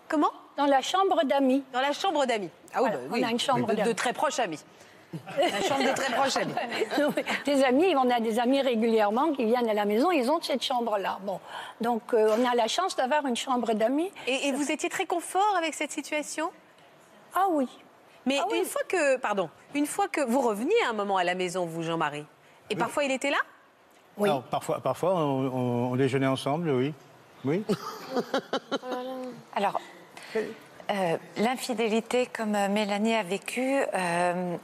Comment? 0.08 0.30
Dans 0.56 0.66
la 0.66 0.80
chambre 0.82 1.22
d'amis. 1.24 1.62
Dans 1.72 1.80
la 1.80 1.92
chambre 1.92 2.24
d'amis. 2.26 2.50
Ah 2.74 2.82
oui, 2.82 2.88
Voilà, 2.90 2.96
bah 2.96 3.02
oui. 3.12 3.20
On 3.22 3.26
a 3.26 3.30
une 3.30 3.40
chambre 3.40 3.66
de, 3.74 3.82
de 3.82 3.92
très 3.92 4.12
proches 4.12 4.38
amis. 4.38 4.60
La 5.38 5.60
chambre 5.60 5.82
de 5.84 5.92
très 5.94 6.10
proches 6.14 6.38
amis. 6.38 6.54
des 7.44 7.62
amis, 7.64 7.94
on 7.96 8.08
a 8.08 8.18
des 8.18 8.38
amis 8.38 8.62
régulièrement 8.62 9.32
qui 9.34 9.44
viennent 9.44 9.68
à 9.68 9.74
la 9.74 9.84
maison, 9.84 10.10
ils 10.10 10.30
ont 10.30 10.40
cette 10.40 10.62
chambre-là. 10.64 11.18
Bon, 11.24 11.38
donc 11.82 12.14
euh, 12.14 12.34
on 12.38 12.50
a 12.50 12.54
la 12.54 12.66
chance 12.66 12.96
d'avoir 12.96 13.26
une 13.26 13.36
chambre 13.36 13.74
d'amis. 13.74 14.10
Et, 14.26 14.48
et 14.48 14.52
vous 14.52 14.72
étiez 14.72 14.88
très 14.88 15.04
confort 15.04 15.54
avec 15.58 15.74
cette 15.74 15.92
situation? 15.92 16.50
Ah 17.34 17.44
oui. 17.50 17.68
Mais 18.26 18.38
une 18.54 18.64
fois 18.64 18.82
que, 18.88 19.16
pardon, 19.16 19.50
une 19.74 19.86
fois 19.86 20.08
que 20.08 20.20
vous 20.20 20.40
reveniez 20.40 20.74
à 20.86 20.90
un 20.90 20.92
moment 20.92 21.16
à 21.16 21.24
la 21.24 21.34
maison, 21.34 21.66
vous, 21.66 21.82
Jean-Marie, 21.82 22.24
et 22.70 22.76
parfois 22.76 23.04
il 23.04 23.10
était 23.10 23.30
là? 23.30 23.38
Alors, 24.22 24.42
parfois, 24.42 24.80
parfois 24.80 25.14
on, 25.14 25.46
on- 25.46 25.92
on 25.92 25.96
déjeunait 25.96 26.26
ensemble, 26.26 26.70
oui. 26.70 26.92
Oui. 27.44 27.64
Alors, 29.56 29.80
euh, 30.36 31.16
l'infidélité, 31.36 32.26
comme 32.26 32.54
euh, 32.54 32.68
Mélanie 32.68 33.14
a 33.14 33.22
vécu, 33.22 33.82
euh, 33.94 34.56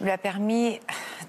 lui 0.00 0.10
a 0.10 0.18
permis 0.18 0.80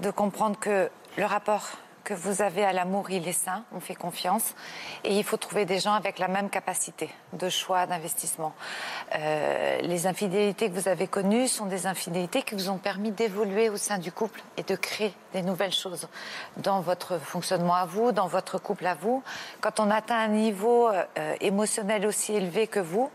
de 0.01 0.11
comprendre 0.11 0.57
que 0.59 0.89
le 1.17 1.25
rapport 1.25 1.67
que 2.09 2.15
vous 2.15 2.41
avez 2.41 2.65
à 2.65 2.73
l'amour, 2.73 3.11
il 3.11 3.27
est 3.27 3.33
sain, 3.33 3.63
on 3.71 3.79
fait 3.79 3.93
confiance, 3.93 4.55
et 5.03 5.15
il 5.15 5.23
faut 5.23 5.37
trouver 5.37 5.65
des 5.65 5.77
gens 5.77 5.93
avec 5.93 6.17
la 6.17 6.27
même 6.27 6.49
capacité 6.49 7.07
de 7.33 7.49
choix, 7.49 7.85
d'investissement. 7.85 8.55
Euh, 9.13 9.79
les 9.81 10.07
infidélités 10.07 10.71
que 10.71 10.73
vous 10.73 10.87
avez 10.87 11.05
connues 11.05 11.47
sont 11.47 11.67
des 11.67 11.85
infidélités 11.85 12.41
qui 12.41 12.55
vous 12.55 12.71
ont 12.71 12.79
permis 12.79 13.11
d'évoluer 13.11 13.69
au 13.69 13.77
sein 13.77 13.99
du 13.99 14.11
couple 14.11 14.41
et 14.57 14.63
de 14.63 14.75
créer 14.75 15.13
des 15.33 15.43
nouvelles 15.43 15.71
choses 15.71 16.07
dans 16.57 16.81
votre 16.81 17.19
fonctionnement 17.19 17.75
à 17.75 17.85
vous, 17.85 18.11
dans 18.11 18.27
votre 18.27 18.57
couple 18.57 18.87
à 18.87 18.95
vous. 18.95 19.21
Quand 19.61 19.79
on 19.79 19.91
atteint 19.91 20.17
un 20.17 20.29
niveau 20.29 20.89
euh, 20.89 21.35
émotionnel 21.41 22.07
aussi 22.07 22.33
élevé 22.33 22.65
que 22.65 22.79
vous, 22.79 23.11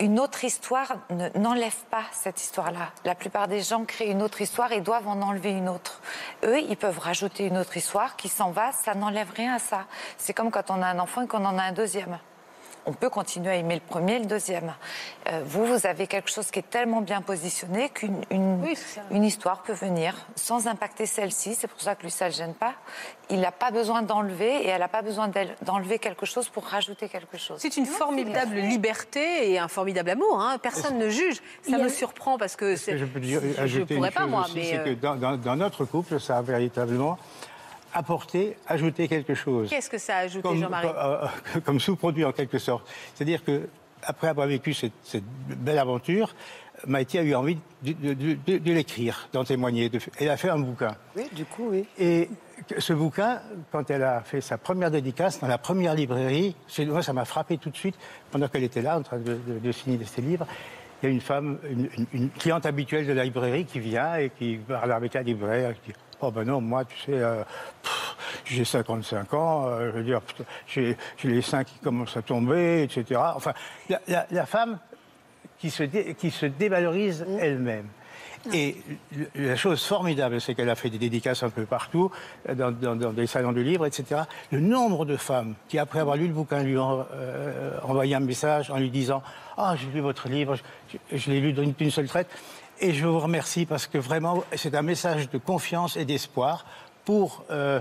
une 0.00 0.20
autre 0.20 0.44
histoire 0.44 0.88
ne- 1.10 1.28
n'enlève 1.38 1.76
pas 1.90 2.02
cette 2.12 2.40
histoire-là. 2.42 2.90
La 3.04 3.14
plupart 3.14 3.48
des 3.48 3.62
gens 3.62 3.84
créent 3.84 4.10
une 4.10 4.22
autre 4.22 4.40
histoire 4.40 4.72
et 4.72 4.80
doivent 4.80 5.08
en 5.08 5.22
enlever 5.22 5.50
une 5.52 5.68
autre. 5.68 6.00
Eux, 6.44 6.60
ils 6.60 6.76
peuvent 6.76 6.98
rajouter 6.98 7.46
une 7.46 7.56
autre 7.58 7.76
histoire 7.76 8.16
qui 8.16 8.28
s'en 8.28 8.50
va, 8.50 8.72
ça 8.72 8.94
n'enlève 8.94 9.30
rien 9.34 9.54
à 9.54 9.58
ça. 9.58 9.86
C'est 10.18 10.34
comme 10.34 10.50
quand 10.50 10.70
on 10.70 10.82
a 10.82 10.86
un 10.86 10.98
enfant 10.98 11.22
et 11.22 11.26
qu'on 11.26 11.44
en 11.44 11.58
a 11.58 11.62
un 11.62 11.72
deuxième. 11.72 12.18
On 12.88 12.92
peut 12.92 13.10
continuer 13.10 13.50
à 13.50 13.56
aimer 13.56 13.74
le 13.74 13.80
premier 13.80 14.14
et 14.14 14.18
le 14.20 14.26
deuxième. 14.26 14.72
Euh, 15.28 15.42
vous, 15.44 15.64
vous 15.66 15.86
avez 15.88 16.06
quelque 16.06 16.30
chose 16.30 16.52
qui 16.52 16.60
est 16.60 16.70
tellement 16.70 17.00
bien 17.00 17.20
positionné 17.20 17.88
qu'une 17.88 18.20
une, 18.30 18.64
une 19.10 19.24
histoire 19.24 19.62
peut 19.62 19.72
venir 19.72 20.14
sans 20.36 20.68
impacter 20.68 21.04
celle-ci. 21.04 21.56
C'est 21.56 21.66
pour 21.66 21.80
ça 21.80 21.96
que 21.96 22.02
lui, 22.04 22.12
ça 22.12 22.26
ne 22.26 22.30
le 22.30 22.36
gêne 22.36 22.54
pas. 22.54 22.74
Il 23.28 23.40
n'a 23.40 23.50
pas 23.50 23.72
besoin 23.72 24.02
d'enlever 24.02 24.62
et 24.64 24.68
elle 24.68 24.78
n'a 24.78 24.86
pas 24.88 25.02
besoin 25.02 25.28
d'enlever 25.62 25.98
quelque 25.98 26.26
chose 26.26 26.48
pour 26.48 26.64
rajouter 26.64 27.08
quelque 27.08 27.36
chose. 27.36 27.58
C'est 27.60 27.76
une 27.76 27.86
formidable 27.86 28.54
liberté 28.54 29.50
et 29.50 29.58
un 29.58 29.66
formidable 29.66 30.10
amour. 30.10 30.40
hein. 30.40 30.58
Personne 30.62 30.96
ne 30.98 31.08
juge. 31.08 31.42
Ça 31.68 31.78
me 31.78 31.88
surprend 31.88 32.38
parce 32.38 32.54
que 32.54 32.76
c'est. 32.76 32.96
Je 32.98 33.04
peux 33.04 33.18
dire, 33.18 33.40
je- 33.64 33.80
une 33.80 33.86
pourrais 33.86 34.12
pas 34.12 34.20
chose 34.22 34.30
moi, 34.30 34.42
aussi, 34.42 34.54
mais 34.54 34.64
c'est 34.64 34.78
euh, 34.78 34.84
que 34.84 34.90
dans, 35.00 35.16
dans- 35.16 35.36
dans 35.36 35.56
notre 35.56 35.84
couple, 35.84 36.20
ça 36.20 36.38
a 36.38 36.42
véritablement 36.42 37.18
apporté, 37.96 38.56
ajouté 38.66 39.08
quelque 39.08 39.34
chose. 39.34 39.68
qu'est-ce 39.70 39.90
que 39.90 39.98
ça 39.98 40.16
a 40.16 40.18
ajouté, 40.20 40.42
comme, 40.42 40.58
Jean-Marie 40.60 40.88
comme, 40.88 40.96
euh, 40.96 41.26
comme 41.64 41.80
sous-produit 41.80 42.24
en 42.24 42.32
quelque 42.32 42.58
sorte. 42.58 42.86
C'est-à-dire 43.14 43.44
que 43.44 43.68
après 44.02 44.28
avoir 44.28 44.46
vécu 44.46 44.74
cette, 44.74 44.92
cette 45.02 45.24
belle 45.48 45.78
aventure, 45.78 46.34
Maïté 46.86 47.18
a 47.18 47.22
eu 47.22 47.34
envie 47.34 47.58
de, 47.82 47.92
de- 47.92 48.12
de- 48.14 48.36
de- 48.46 48.58
de 48.58 48.72
l'écrire, 48.72 49.28
d'en 49.32 49.44
témoigner. 49.44 49.88
de- 49.88 49.98
elle 50.20 50.28
a 50.28 50.36
fait 50.36 50.50
un 50.50 50.58
bouquin. 50.58 50.94
Oui, 51.16 51.24
du 51.34 51.46
coup, 51.46 51.70
oui. 51.70 51.86
Et 51.98 52.28
ce 52.78 52.92
bouquin, 52.92 53.40
quand 53.72 53.90
elle 53.90 54.02
a 54.02 54.20
fait 54.20 54.42
sa 54.42 54.58
première 54.58 54.90
dédicace 54.90 55.40
dans 55.40 55.46
la 55.48 55.56
première 55.58 55.94
librairie, 55.94 56.54
c'est- 56.68 56.84
moi 56.84 57.02
ça 57.02 57.14
m'a 57.14 57.24
frappé 57.24 57.56
tout 57.56 57.70
de 57.70 57.76
suite 57.76 57.96
pendant 58.30 58.46
qu'elle 58.48 58.64
était 58.64 58.82
là 58.82 58.98
en 58.98 59.02
train 59.02 59.16
de, 59.18 59.38
de- 59.46 59.58
de 59.58 59.72
signer 59.72 59.98
ses 60.04 60.20
livres. 60.20 60.46
Il 61.02 61.06
y 61.06 61.08
a 61.08 61.12
une 61.14 61.20
femme, 61.20 61.58
une, 61.70 61.88
une- 61.96 62.06
une 62.12 62.30
cliente 62.30 62.66
habituelle 62.66 63.06
de 63.06 63.12
la 63.14 63.24
librairie 63.24 63.64
qui 63.64 63.80
vient 63.80 64.16
et 64.16 64.30
qui 64.30 64.56
parle 64.56 64.92
avec 64.92 65.14
la 65.14 65.22
libraire. 65.22 65.74
Qui 65.82 65.92
dit 65.92 65.96
Oh 66.20 66.30
ben 66.30 66.44
non, 66.44 66.60
moi, 66.60 66.84
tu 66.84 66.96
sais, 66.98 67.12
euh, 67.12 67.42
j'ai 68.44 68.64
55 68.64 69.34
ans, 69.34 69.66
euh, 69.66 69.90
je 69.92 69.96
veux 69.98 70.02
dire, 70.04 70.20
j'ai 70.66 70.96
les 71.24 71.42
seins 71.42 71.64
qui 71.64 71.78
commencent 71.78 72.16
à 72.16 72.22
tomber, 72.22 72.82
etc. 72.84 73.20
Enfin, 73.34 73.52
la, 73.88 74.00
la- 74.08 74.26
la 74.30 74.46
femme 74.46 74.78
qui 75.58 75.70
se, 75.70 75.82
dé- 75.82 76.14
qui 76.14 76.30
se 76.30 76.46
dévalorise 76.46 77.26
elle-même. 77.40 77.86
Et 78.52 78.76
la 79.34 79.56
chose 79.56 79.84
formidable, 79.84 80.40
c'est 80.40 80.54
qu'elle 80.54 80.70
a 80.70 80.76
fait 80.76 80.88
des 80.88 80.98
dédicaces 80.98 81.42
un 81.42 81.50
peu 81.50 81.64
partout, 81.66 82.12
dans, 82.54 82.70
dans- 82.70 82.94
dans 82.94 83.12
des 83.12 83.26
salons 83.26 83.50
de 83.52 83.60
livres, 83.60 83.86
etc. 83.86 84.22
Le 84.52 84.60
nombre 84.60 85.04
de 85.04 85.16
femmes 85.16 85.54
qui, 85.68 85.78
après 85.80 85.98
avoir 85.98 86.16
lu 86.16 86.28
le 86.28 86.32
bouquin, 86.32 86.62
lui 86.62 86.78
ont 86.78 87.04
euh, 87.12 87.76
envoyé 87.82 88.14
un 88.14 88.20
message 88.20 88.70
en 88.70 88.76
lui 88.78 88.90
disant 88.90 89.20
Ah, 89.58 89.74
j'ai 89.76 89.88
lu 89.88 90.00
votre 90.00 90.28
livre, 90.28 90.56
je, 90.92 90.96
je 91.16 91.30
l'ai 91.30 91.40
lu 91.40 91.52
d'une 91.52 91.90
seule 91.90 92.06
traite, 92.06 92.28
et 92.80 92.92
je 92.92 93.06
vous 93.06 93.18
remercie 93.20 93.66
parce 93.66 93.86
que 93.86 93.98
vraiment, 93.98 94.42
c'est 94.54 94.74
un 94.74 94.82
message 94.82 95.30
de 95.30 95.38
confiance 95.38 95.96
et 95.96 96.04
d'espoir 96.04 96.64
pour. 97.04 97.44
euh, 97.50 97.80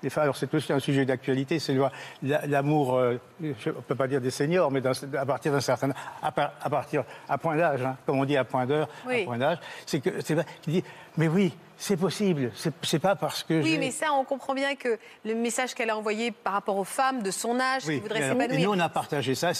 les 0.00 0.10
femmes. 0.10 0.22
Alors 0.22 0.36
c'est 0.36 0.54
aussi 0.54 0.72
un 0.72 0.78
sujet 0.78 1.04
d'actualité, 1.04 1.58
c'est 1.58 1.76
l'amour, 2.22 2.94
euh, 2.94 3.16
je 3.42 3.70
ne 3.70 3.74
peux 3.74 3.96
pas 3.96 4.06
dire 4.06 4.20
des 4.20 4.30
seniors, 4.30 4.70
mais 4.70 4.80
dans- 4.80 4.92
à 5.18 5.26
partir 5.26 5.50
d'un 5.50 5.60
certain, 5.60 5.90
à, 6.22 6.30
par- 6.30 6.52
à 6.62 6.70
partir, 6.70 7.02
à 7.28 7.36
point 7.36 7.56
d'âge, 7.56 7.82
hein, 7.82 7.96
comme 8.06 8.20
on 8.20 8.24
dit 8.24 8.36
à 8.36 8.44
point 8.44 8.64
d'heure, 8.64 8.88
Oui. 9.08 9.22
à 9.22 9.24
point 9.24 9.38
d'âge, 9.38 9.58
c'est 9.86 9.98
que 9.98 10.10
c'est 10.20 10.36
qu'il 10.62 10.72
dit, 10.74 10.84
mais 11.16 11.26
oui, 11.26 11.52
c'est 11.80 11.96
possible, 11.96 12.50
c'est 12.82 12.98
pas 12.98 13.14
parce 13.14 13.44
que 13.44 13.62
Oui, 13.62 13.78
mais 13.78 13.92
ça, 13.92 14.06
on 14.12 14.24
comprend 14.24 14.52
bien 14.52 14.74
que 14.74 14.98
le 15.24 15.34
message 15.36 15.74
qu'elle 15.74 15.90
a 15.90 15.96
envoyé 15.96 16.32
par 16.32 16.52
rapport 16.54 16.76
aux 16.76 16.82
femmes 16.84 17.22
de 17.22 17.30
son 17.30 17.60
âge 17.60 17.82
Oui, 17.86 17.94
qui 17.96 18.00
voudraient 18.00 18.28
s'épanouir. 18.28 18.60
nous 18.68 18.74
on 18.74 18.80
a 18.80 18.88
partagé 18.88 19.34
ça, 19.36 19.52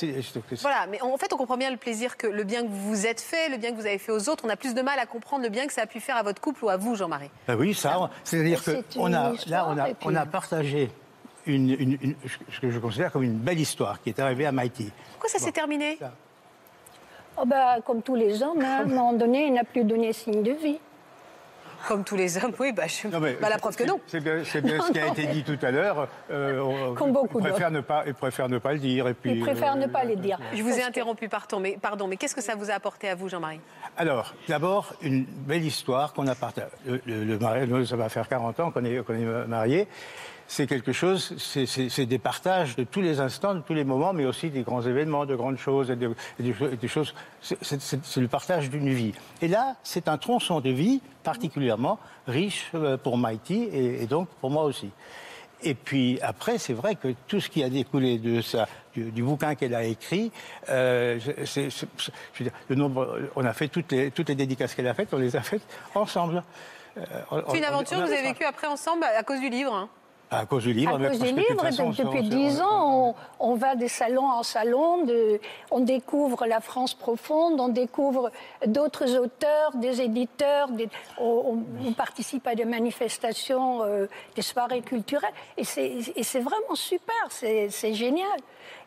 Voilà, 0.63 0.87
mais 0.91 1.01
en 1.01 1.17
fait, 1.17 1.33
on 1.33 1.37
comprend 1.37 1.57
bien 1.57 1.71
le 1.71 1.77
plaisir 1.77 2.17
que 2.17 2.27
le 2.27 2.43
bien 2.43 2.63
que 2.63 2.69
vous 2.69 2.89
vous 2.89 3.07
êtes 3.07 3.21
fait, 3.21 3.49
le 3.49 3.57
bien 3.57 3.71
que 3.71 3.77
vous 3.77 3.87
avez 3.87 3.99
fait 3.99 4.11
aux 4.13 4.29
autres. 4.29 4.45
On 4.45 4.49
a 4.49 4.57
plus 4.57 4.75
de 4.75 4.83
mal 4.83 4.99
à 4.99 5.07
comprendre 5.07 5.45
le 5.45 5.49
bien 5.49 5.67
que 5.69 5.73
ça 5.73 5.83
a 5.83 5.87
pu 5.87 6.01
faire 6.01 6.17
à 6.17 6.23
votre 6.25 6.41
couple 6.41 6.65
ou 6.65 6.69
à 6.69 6.77
vous, 6.77 6.97
Jean-Marie. 6.97 7.31
Ben 7.47 7.55
oui, 7.57 7.73
ça, 7.73 8.01
on- 8.01 8.11
c'est-à-dire 8.25 8.65
que 8.65 8.73
C'est 8.73 8.99
on 8.99 9.07
une 9.09 9.15
a, 9.15 9.31
histoire, 9.33 9.75
là, 9.75 9.75
on 9.75 9.79
a, 9.79 9.85
puis- 9.95 9.95
on 10.07 10.15
a 10.17 10.27
partagé 10.27 10.91
une, 11.47 11.71
une- 11.71 11.99
une- 12.03 12.15
ce 12.53 12.61
que 12.61 12.71
je 12.71 12.79
considère 12.81 13.13
comme 13.13 13.23
une 13.23 13.39
belle 13.39 13.61
histoire 13.61 14.03
qui 14.03 14.09
est 14.11 14.19
arrivée 14.19 14.45
à 14.47 14.53
Maïti. 14.53 14.91
Pourquoi 15.13 15.31
ça 15.31 15.39
s'est 15.39 15.53
terminé? 15.53 15.99
Oh 17.41 17.45
bah, 17.47 17.77
comme 17.87 18.03
tous 18.03 18.17
les 18.17 18.43
hommes, 18.43 18.61
hein, 18.61 18.79
à 18.79 18.83
un 18.83 18.85
moment 18.87 19.13
donné, 19.13 19.47
il 19.47 19.53
n'a 19.55 19.63
plus 19.63 19.85
donné 19.85 20.13
signe 20.13 20.43
de 20.43 20.51
vie. 20.53 20.81
Comme 21.87 22.03
tous 22.05 22.17
les 22.17 22.37
hommes, 22.43 22.53
oui, 22.59 22.73
bah, 22.73 22.85
je... 22.87 23.07
mais 23.19 23.35
bah, 23.41 23.49
la 23.49 23.59
preuve 23.59 23.77
que 23.77 23.85
non. 23.85 24.01
C'est 24.07 24.21
bien, 24.21 24.43
c'est 24.45 24.61
bien 24.61 24.81
ce 24.87 24.91
qui 24.93 24.99
a 24.99 25.07
été 25.07 25.27
dit 25.27 25.45
tout 25.45 25.59
à 25.63 25.71
l'heure. 25.71 26.09
Euh, 26.31 26.95
Comme 26.95 27.13
beaucoup 27.13 27.39
préfère 27.39 27.71
ne 27.71 27.81
pas, 27.81 28.03
il 28.07 28.15
préfère 28.15 28.49
ne 28.49 28.59
pas 28.59 28.73
le 28.73 28.79
dire. 28.79 29.07
Et 29.09 29.15
puis, 29.15 29.33
Il 29.33 29.41
préfère 29.41 29.75
euh, 29.75 29.77
ne 29.79 29.87
pas 29.87 30.05
les 30.05 30.17
dire. 30.17 30.39
Je 30.55 30.63
vous 30.63 30.77
ai 30.77 30.83
interrompu, 30.83 31.29
pardon, 31.29 31.61
mais, 31.61 31.79
pardon, 31.81 32.09
mais 32.09 32.17
qu'est-ce 32.17 32.35
que 32.35 32.43
ça 32.43 32.55
vous 32.57 32.71
a 32.71 32.75
apporté 32.75 33.09
à 33.09 33.15
vous, 33.15 33.29
Jean-Marie? 33.29 33.61
Alors, 33.97 34.35
d'abord, 34.49 34.93
une 35.03 35.25
belle 35.25 35.65
histoire 35.65 36.13
qu'on 36.13 36.27
a 36.27 36.35
partagée. 36.35 36.67
Le, 36.87 37.01
le- 37.07 37.25
le 37.25 37.39
mariage, 37.39 37.69
nous, 37.69 37.85
ça 37.87 37.97
va 37.97 38.09
faire 38.09 38.29
40 38.29 38.61
ans 38.61 38.71
qu'on 38.71 38.85
est, 38.85 39.03
qu'on 39.05 39.15
est 39.15 39.47
mariés. 39.47 39.87
C'est 40.51 40.67
quelque 40.67 40.93
chose, 40.93 41.35
c'est- 41.39 42.07
des 42.07 42.19
partages 42.19 42.75
de 42.75 42.83
tous 42.85 43.03
les 43.03 43.21
instants, 43.21 43.55
de 43.55 43.61
tous 43.61 43.75
les 43.75 43.85
moments, 43.85 44.15
mais 44.15 44.25
aussi 44.25 44.49
des 44.49 44.63
grands 44.63 44.81
événements, 44.81 45.27
de 45.27 45.37
grandes 45.37 45.59
choses, 45.59 45.91
et, 45.91 45.97
de- 45.97 46.15
et 46.41 46.43
des, 46.43 46.55
cho- 46.55 46.69
et 46.71 46.77
des 46.77 46.89
choses. 46.89 47.15
c'est- 47.43 48.17
le 48.17 48.29
partage 48.29 48.71
d'une 48.71 48.89
vie. 48.89 49.13
Et 49.43 49.49
là, 49.49 49.77
c'est 49.83 50.09
un 50.09 50.17
tronçon 50.17 50.61
de 50.61 50.71
vie 50.71 51.03
particulièrement 51.23 51.99
riche 52.27 52.71
euh, 52.75 52.97
pour 52.97 53.19
Mighty 53.19 53.65
et, 53.65 54.03
et 54.03 54.07
donc 54.07 54.29
pour 54.41 54.49
moi 54.51 54.65
aussi. 54.65 54.91
Et 55.63 55.75
puis 55.75 56.19
après, 56.23 56.57
c'est 56.57 56.73
vrai 56.73 56.95
que 56.95 57.09
tout 57.27 57.41
ce 57.41 57.51
qui 57.51 57.63
a 57.63 57.69
découlé 57.69 58.17
de 58.19 58.41
ça, 58.41 58.67
du, 58.95 59.11
du 59.11 59.23
bouquin 59.23 59.55
qu'elle 59.55 59.75
a 59.75 59.85
écrit, 59.85 60.33
euh, 60.71 61.19
je 61.21 61.31
veux 62.39 62.45
dire, 62.45 62.53
le 62.69 62.75
nombre, 62.75 63.19
on 63.37 63.45
a 63.45 63.53
fait 63.53 63.69
toutes 63.69 63.93
les, 63.93 64.11
toutes 64.13 64.29
les 64.31 64.35
dédicaces 64.35 64.75
qu'elle 64.75 64.87
a 64.89 64.95
faites, 64.95 65.13
on 65.13 65.19
les 65.19 65.37
a 65.37 65.43
faites 65.43 65.63
ensemble. 65.95 66.43
Euh, 66.97 67.03
C'est 67.51 67.59
une 67.59 67.65
aventure 67.65 67.99
que 67.99 68.03
vous 68.07 68.13
avez 68.13 68.23
vécue 68.23 68.45
après 68.45 68.67
ensemble 68.67 69.05
à 69.05 69.23
cause 69.23 69.41
du 69.41 69.51
livre. 69.51 69.75
hein? 69.75 69.89
À 70.31 70.45
cause 70.45 70.65
du 70.65 70.75
livre, 70.75 70.95
À 71.03 71.09
cause 71.09 71.21
des 71.21 71.33
de 71.33 71.59
façon, 71.59 71.85
on 71.85 71.93
se- 71.95 72.03
depuis 72.03 72.23
dix 72.29 72.61
ans, 72.61 73.15
on, 73.41 73.51
on 73.53 73.55
va 73.55 73.77
de 73.77 73.87
salon 73.87 74.27
en 74.27 74.43
salon, 74.43 75.05
de- 75.07 75.41
on 75.71 75.81
découvre 75.81 76.45
la 76.45 76.61
France 76.61 76.93
profonde, 76.93 77.59
on 77.59 77.69
découvre 77.69 78.31
d'autres 78.67 79.17
auteurs, 79.17 79.75
des 79.77 80.03
éditeurs, 80.03 80.69
des- 80.69 80.91
on, 81.19 81.25
on- 81.83 81.87
on 81.89 81.93
participe 81.95 82.47
à 82.47 82.55
des 82.55 82.67
manifestations, 82.67 83.83
euh, 83.85 84.07
des 84.37 84.43
soirées 84.43 84.83
culturelles, 84.83 85.33
et 85.57 85.65
c'est 85.65 86.41
vraiment 86.41 86.75
super, 86.75 87.15
c'est 87.31 87.95
génial. 87.95 88.39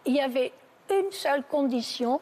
Il 0.05 0.13
y 0.13 0.21
avait 0.21 0.51
une 0.91 1.11
seule 1.11 1.43
condition, 1.43 2.21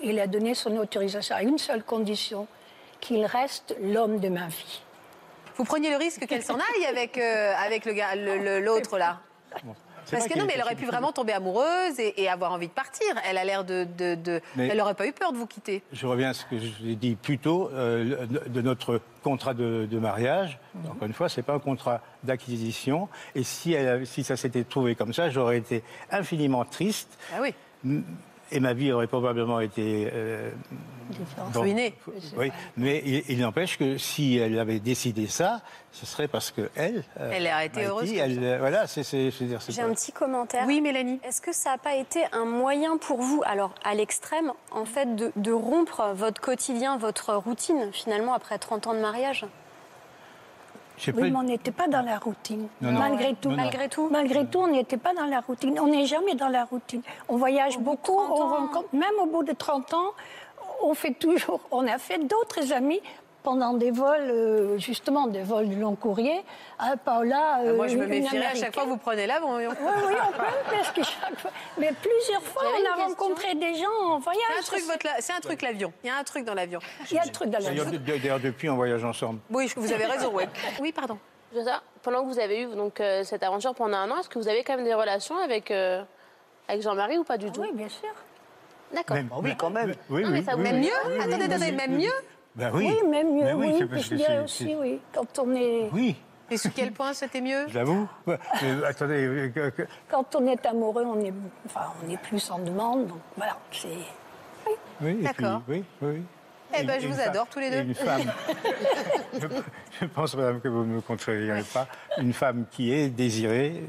il 0.00 0.20
a 0.20 0.28
donné 0.28 0.54
son 0.54 0.76
autorisation 0.76 1.34
à 1.34 1.42
une 1.42 1.58
seule 1.58 1.82
condition, 1.82 2.46
qu'il 3.00 3.24
reste 3.26 3.76
l'homme 3.82 4.20
de 4.20 4.28
ma 4.28 4.46
vie. 4.46 4.82
Vous 5.60 5.66
preniez 5.66 5.90
le 5.90 5.96
risque 5.98 6.26
qu'elle 6.26 6.42
s'en 6.42 6.54
aille 6.54 6.86
avec, 6.88 7.18
euh, 7.18 7.52
avec 7.66 7.84
le 7.84 7.92
gars- 7.92 8.14
le- 8.16 8.38
le- 8.38 8.60
l'autre, 8.60 8.96
là 8.96 9.20
Parce 10.10 10.26
que 10.26 10.38
non, 10.38 10.46
mais 10.46 10.54
elle 10.56 10.62
aurait 10.62 10.74
pu 10.74 10.86
vraiment 10.86 11.12
tomber 11.12 11.34
amoureuse 11.34 12.00
et, 12.00 12.22
et 12.22 12.30
avoir 12.30 12.52
envie 12.52 12.68
de 12.68 12.72
partir. 12.72 13.06
Elle 13.28 13.36
a 13.36 13.44
l'air 13.44 13.62
de. 13.64 13.86
de- 13.98 14.14
de- 14.14 14.40
Mais- 14.56 14.68
Elle 14.68 14.78
n'aurait 14.78 14.94
pas 14.94 15.06
eu 15.06 15.12
peur 15.12 15.32
de 15.32 15.36
vous 15.36 15.46
quitter. 15.46 15.82
Je 15.92 16.06
reviens 16.06 16.30
à 16.30 16.32
ce 16.32 16.46
que 16.46 16.58
je 16.58 16.70
vous 16.80 16.88
ai 16.88 16.94
dit 16.96 17.14
plus 17.14 17.36
tôt, 17.38 17.68
euh, 17.74 18.24
de 18.26 18.62
notre 18.62 19.02
contrat 19.22 19.52
de, 19.52 19.86
de 19.88 19.98
mariage. 19.98 20.58
Mhm. 20.74 20.90
Encore 20.92 21.06
une 21.08 21.12
fois, 21.12 21.28
c'est 21.28 21.42
pas 21.42 21.52
un 21.52 21.58
contrat 21.58 22.00
d'acquisition. 22.24 23.10
Et 23.34 23.42
si, 23.44 23.74
elle 23.74 24.06
si 24.06 24.24
ça 24.24 24.38
s'était 24.38 24.64
trouvé 24.64 24.94
comme 24.94 25.12
ça, 25.12 25.28
j'aurais 25.28 25.58
été 25.58 25.84
infiniment 26.10 26.64
triste. 26.64 27.18
Ah 27.36 27.40
oui. 27.42 27.52
Et 28.52 28.60
ma 28.60 28.72
vie 28.72 28.92
aurait 28.92 29.06
probablement 29.06 29.60
été 29.60 30.10
euh, 30.12 30.50
bon, 31.52 31.60
Ruinée. 31.60 31.94
Oui, 32.36 32.50
mais 32.76 33.02
il, 33.04 33.22
il 33.28 33.40
n'empêche 33.40 33.78
que 33.78 33.96
si 33.96 34.36
elle 34.38 34.58
avait 34.58 34.80
décidé 34.80 35.26
ça, 35.28 35.60
ce 35.92 36.04
serait 36.06 36.28
parce 36.28 36.50
que 36.50 36.68
elle. 36.74 37.04
euh, 37.20 37.30
Elle 37.32 37.46
a 37.46 37.64
été 37.64 37.84
heureuse 37.86 38.12
elle, 38.12 38.38
euh, 38.42 38.58
voilà, 38.58 38.86
c'est, 38.86 39.02
J'ai 39.04 39.82
un 39.82 39.92
petit 39.94 40.12
commentaire. 40.12 40.64
Oui, 40.66 40.80
Mélanie. 40.80 41.20
Est-ce 41.24 41.40
que 41.40 41.52
ça 41.52 41.70
n'a 41.70 41.78
pas 41.78 41.94
été 41.94 42.20
un 42.32 42.44
moyen 42.44 42.96
pour 42.96 43.20
vous, 43.22 43.42
alors 43.46 43.72
à 43.84 43.94
l'extrême, 43.94 44.52
en 44.72 44.84
fait, 44.84 45.14
de, 45.14 45.32
de 45.36 45.52
rompre 45.52 46.12
votre 46.14 46.40
quotidien, 46.40 46.96
votre 46.98 47.34
routine, 47.34 47.90
finalement, 47.92 48.34
après 48.34 48.58
30 48.58 48.88
ans 48.88 48.94
de 48.94 49.00
mariage? 49.00 49.46
Oui, 51.08 51.12
pas- 51.12 51.20
mais 51.30 51.36
on 51.36 51.42
n'était 51.42 51.70
pas 51.72 51.88
dans 51.88 52.02
la 52.02 52.18
routine. 52.18 52.68
Non, 52.80 52.92
non. 52.92 52.98
Malgré 53.00 53.34
tout. 53.34 53.48
Non, 53.50 53.56
non. 53.56 53.62
Malgré 53.62 53.88
tout 53.88 54.08
Malgré 54.10 54.46
tout, 54.46 54.58
on 54.58 54.66
n'était 54.68 54.96
pas 54.96 55.14
dans 55.14 55.26
la 55.26 55.40
routine. 55.40 55.78
On 55.80 55.86
n'est 55.86 56.06
jamais 56.06 56.34
dans 56.34 56.48
la 56.48 56.64
routine. 56.64 57.02
On 57.28 57.36
voyage 57.36 57.78
beaucoup, 57.78 58.12
on 58.18 58.34
rencontre, 58.34 58.88
même 58.92 59.14
au 59.22 59.26
bout 59.26 59.42
de 59.42 59.52
30 59.52 59.94
ans, 59.94 60.10
on 60.82 60.94
fait 60.94 61.12
toujours, 61.14 61.60
on 61.70 61.86
a 61.86 61.98
fait 61.98 62.18
d'autres 62.18 62.72
amis 62.72 63.00
pendant 63.42 63.72
des 63.74 63.90
vols, 63.90 64.30
euh, 64.30 64.78
justement, 64.78 65.26
des 65.26 65.42
vols 65.42 65.68
de 65.68 65.74
long 65.76 65.94
courrier. 65.96 66.42
Hein, 66.78 66.94
Paola, 67.04 67.56
Ah, 67.58 67.72
Moi, 67.72 67.88
je 67.88 67.96
me 67.96 68.04
euh, 68.04 68.06
méfierais 68.06 68.46
à 68.46 68.54
chaque 68.54 68.74
fois 68.74 68.84
que 68.84 68.88
vous 68.88 68.96
prenez 68.96 69.26
l'avion. 69.26 69.56
Oui, 69.56 69.64
oui, 69.66 70.14
on 70.28 70.32
peut, 70.32 70.44
parce 70.70 70.90
que 70.90 71.02
chaque 71.02 71.38
fois. 71.38 71.50
Mais 71.78 71.92
plusieurs 72.02 72.42
fois, 72.42 72.62
on 72.64 72.68
a 72.80 72.96
question. 72.96 73.06
rencontré 73.08 73.54
des 73.54 73.74
gens 73.74 73.88
en 74.10 74.18
voyage. 74.18 74.42
C'est 74.50 74.58
un 74.58 74.78
truc, 74.78 74.84
votre 74.86 75.06
c'est 75.20 75.32
un 75.32 75.40
truc 75.40 75.62
l'avion. 75.62 75.92
Il 76.04 76.08
y 76.08 76.10
a 76.10 76.16
un 76.16 76.24
truc 76.24 76.44
dans 76.44 76.54
l'avion. 76.54 76.80
Il 77.10 77.16
y 77.16 77.18
a 77.18 77.22
un 77.22 77.26
truc 77.28 77.48
dans 77.50 77.58
la 77.58 77.64
D'ailleurs, 77.64 77.86
de- 77.90 77.96
d'ailleurs, 77.98 78.40
depuis, 78.40 78.68
on 78.68 78.76
voyage 78.76 79.04
ensemble. 79.04 79.40
Oui, 79.50 79.70
vous 79.76 79.92
avez 79.92 80.04
raison. 80.06 80.32
ouais. 80.32 80.48
Oui, 80.80 80.92
pardon. 80.92 81.18
Pendant 82.02 82.22
que 82.24 82.28
vous 82.32 82.38
avez 82.38 82.62
eu 82.62 82.66
donc, 82.76 83.00
euh, 83.00 83.24
cette 83.24 83.42
aventure 83.42 83.74
pendant 83.74 83.96
un 83.98 84.10
an, 84.10 84.18
est-ce 84.20 84.28
que 84.28 84.38
vous 84.38 84.48
avez 84.48 84.62
quand 84.64 84.76
même 84.76 84.84
des 84.84 84.94
relations 84.94 85.36
avec, 85.38 85.70
euh, 85.70 86.02
avec 86.68 86.80
Jean-Marie 86.82 87.18
ou 87.18 87.24
pas 87.24 87.36
du 87.38 87.50
tout 87.50 87.60
Oui, 87.62 87.70
bien 87.74 87.88
sûr. 87.88 88.08
D'accord. 88.94 89.16
Même- 89.16 89.28
oui, 89.42 89.54
quand 89.58 89.70
même. 89.70 89.94
Oui, 90.08 90.22
Non, 90.22 90.28
oui, 90.28 90.34
mais 90.34 90.42
ça 90.42 90.52
oui, 90.56 90.62
vous- 90.62 90.66
oui. 90.66 90.72
Même 90.72 90.80
mieux 90.80 90.88
Oui, 91.06 91.12
oui, 91.12 91.18
Attendez, 91.20 91.36
oui, 91.36 91.42
attendez, 91.44 91.64
oui, 91.66 91.72
même 91.72 91.94
oui. 91.96 92.04
mieux 92.06 92.12
Ben 92.56 92.70
oui. 92.74 92.88
Oui, 93.02 93.08
même 93.08 93.34
mieux, 93.36 93.44
Mais 93.44 93.52
oui, 93.52 93.72
oui. 93.80 93.86
parce 93.86 94.08
que 94.08 94.44
aussi, 94.44 94.74
oui. 94.78 95.00
Quand 95.12 95.38
on 95.38 95.54
est, 95.54 95.88
Oui, 95.92 96.16
Et 96.50 96.56
sous 96.56 96.70
quel 96.74 96.92
point 96.92 97.12
c'était 97.12 97.40
mieux? 97.40 97.66
Je 97.68 97.74
l'avoue. 97.74 98.08
Ouais, 98.26 98.38
mais 98.60 98.84
attendez, 98.84 99.24
euh, 99.24 99.70
quand 100.10 100.34
on 100.34 100.46
est 100.46 100.66
amoureux, 100.66 101.04
on 101.04 101.20
est, 101.20 101.32
enfin, 101.66 101.92
on 102.04 102.10
est 102.10 102.16
plus 102.20 102.50
en 102.50 102.58
demande. 102.58 103.06
Donc 103.06 103.18
voilà, 103.36 103.56
c'est. 103.70 103.88
oui, 105.00 105.10
et 105.10 105.14
puis- 105.14 105.22
D'accord. 105.24 105.62
oui, 105.68 105.84
oui. 106.02 106.22
Eh 106.76 106.84
ben, 106.84 106.98
et 106.98 107.00
je 107.00 107.08
vous 107.08 107.14
femme- 107.14 107.28
adore 107.30 107.46
tous 107.48 107.58
les 107.58 107.70
deux. 107.70 107.80
Une 107.80 107.94
femme. 107.94 108.32
je, 110.00 110.06
pense, 110.06 110.36
madame, 110.36 110.60
que 110.60 110.68
vous 110.68 110.84
ne 110.84 110.94
me 110.96 111.00
contredirez 111.00 111.62
pas. 111.74 111.86
Une 112.18 112.32
femme 112.32 112.66
qui 112.70 112.92
est 112.92 113.08
désirée 113.08 113.82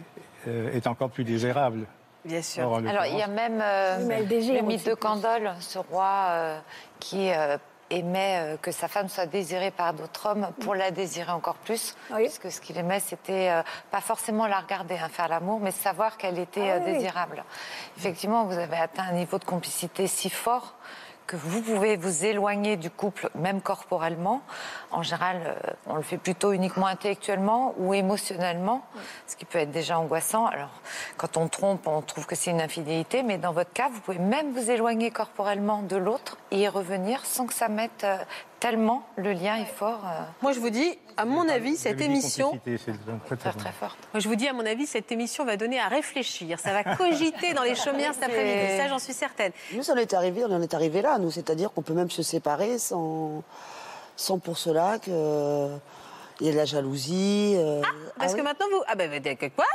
euh, 0.48 0.72
est 0.74 0.88
encore 0.88 1.10
plus 1.12 1.24
désirable. 1.24 1.86
Bien 2.26 2.42
sûr. 2.42 2.64
Alors, 2.76 3.06
il 3.06 3.18
y 3.18 3.22
a 3.22 3.28
même 3.28 3.60
euh, 3.62 3.98
Oui, 4.08 4.54
le 4.56 4.62
mythe 4.62 4.86
de 4.86 4.94
plus. 4.94 4.96
Candolle, 4.96 5.52
ce 5.60 5.78
roi 5.80 6.26
euh, 6.30 6.60
qui 7.00 7.32
euh, 7.32 7.58
aimait 7.92 8.54
euh, 8.54 8.58
que 8.58 8.72
sa 8.72 8.88
femme 8.88 9.10
soit 9.10 9.26
désirée 9.26 9.72
par 9.72 9.94
d'autres 9.94 10.26
hommes 10.28 10.50
pour 10.62 10.76
la 10.76 10.92
désirer 10.92 11.32
encore 11.32 11.56
plus. 11.56 11.96
Oui. 12.12 12.24
Puisque 12.24 12.52
ce 12.52 12.62
qu'il 12.62 12.78
aimait, 12.78 13.00
c'était 13.00 13.50
euh, 13.50 13.62
pas 13.92 14.02
forcément 14.02 14.48
la 14.48 14.60
regarder, 14.60 14.98
hein, 14.98 15.10
faire 15.10 15.28
l'amour, 15.28 15.60
mais 15.60 15.72
savoir 15.72 16.18
qu'elle 16.18 16.40
était 16.40 16.70
Ah 16.70 16.76
euh, 16.76 16.80
oui. 16.86 16.94
désirable. 16.94 17.44
Effectivement, 17.98 18.46
vous 18.46 18.58
avez 18.58 18.78
atteint 18.78 19.04
un 19.10 19.14
niveau 19.14 19.38
de 19.38 19.46
complicité 19.46 20.08
si 20.08 20.30
fort 20.30 20.76
que 21.32 21.38
vous 21.38 21.62
pouvez 21.62 21.96
vous 21.96 22.26
éloigner 22.26 22.76
du 22.76 22.90
couple, 22.90 23.30
même 23.36 23.62
corporellement. 23.62 24.42
En 24.92 25.02
général, 25.02 25.42
euh, 25.46 25.72
on 25.88 25.96
le 25.96 26.02
fait 26.02 26.18
plutôt 26.18 26.52
uniquement 26.52 26.88
intellectuellement 26.88 27.74
ou 27.78 27.94
émotionnellement, 27.94 28.84
ce 29.28 29.38
qui 29.38 29.46
peut 29.46 29.60
être 29.60 29.72
déjà 29.72 29.98
angoissant. 29.98 30.48
Alors, 30.48 30.82
quand 31.16 31.38
on 31.38 31.48
trompe, 31.48 31.88
on 31.88 32.02
trouve 32.02 32.26
que 32.26 32.36
c'est 32.36 32.52
une 32.52 32.60
infidélité, 32.60 33.24
mais 33.24 33.38
dans 33.38 33.54
votre 33.54 33.72
cas, 33.72 33.88
vous 33.88 34.02
pouvez 34.02 34.20
même 34.20 34.52
vous 34.52 34.70
éloigner 34.70 35.10
corporellement 35.10 35.84
de 35.84 35.96
l'autre 35.96 36.38
et 36.52 36.64
y 36.64 36.68
revenir 36.68 37.26
sans 37.26 37.48
que 37.48 37.54
ça 37.54 37.70
mette 37.70 38.04
euh, 38.04 38.18
tellement 38.62 39.04
le 39.18 39.34
lien 39.34 39.56
est 39.58 39.66
fort. 39.66 40.00
euh, 40.06 40.22
Moi, 40.42 40.54
je 40.54 40.60
vous 40.62 40.70
dis, 40.70 40.98
à 41.18 41.26
mon 41.26 41.50
avis, 41.50 41.76
cette 41.76 42.00
émission. 42.00 42.58
très, 42.64 43.38
très 43.52 43.72
forte. 43.74 43.98
Moi, 44.14 44.22
je 44.22 44.28
vous 44.30 44.36
dis, 44.36 44.48
à 44.48 44.54
mon 44.54 44.66
avis, 44.66 44.86
cette 44.86 45.12
émission 45.12 45.44
va 45.44 45.58
donner 45.58 45.80
à 45.80 45.88
réfléchir. 45.90 46.60
Ça 46.60 46.72
va 46.72 46.84
cogiter 46.96 47.54
dans 47.54 47.64
les 47.64 47.76
chaumières 47.76 48.14
cet 48.14 48.24
après-midi. 48.24 48.78
Ça, 48.78 48.88
j'en 48.88 49.00
suis 49.00 49.14
certaine. 49.14 49.52
Nous, 49.74 49.92
en 49.92 49.96
est 49.98 50.14
arrivé, 50.14 50.46
on 50.46 50.52
en 50.56 50.62
est 50.62 50.74
arrivé 50.74 51.02
là, 51.02 51.18
nous, 51.18 51.32
c'est-à-dire 51.32 51.74
qu'on 51.74 51.82
peut 51.82 51.94
même 51.94 52.12
se 52.12 52.24
séparer 52.24 52.78
sans, 52.78 53.44
sans 54.16 54.40
pour 54.40 54.58
cela 54.58 55.00
que 55.00 55.68
il 56.40 56.48
y 56.48 56.50
ait 56.50 56.54
de 56.54 56.58
la 56.58 56.66
jalousie. 56.66 57.54
euh, 57.58 57.82
Parce 58.18 58.32
ah 58.32 58.36
que 58.36 58.40
oui. 58.40 58.44
maintenant, 58.48 58.66
vous. 58.72 58.82
Ah, 58.88 58.96
ben, 58.96 59.10
ben, 59.22 59.38
quoi? 59.56 59.66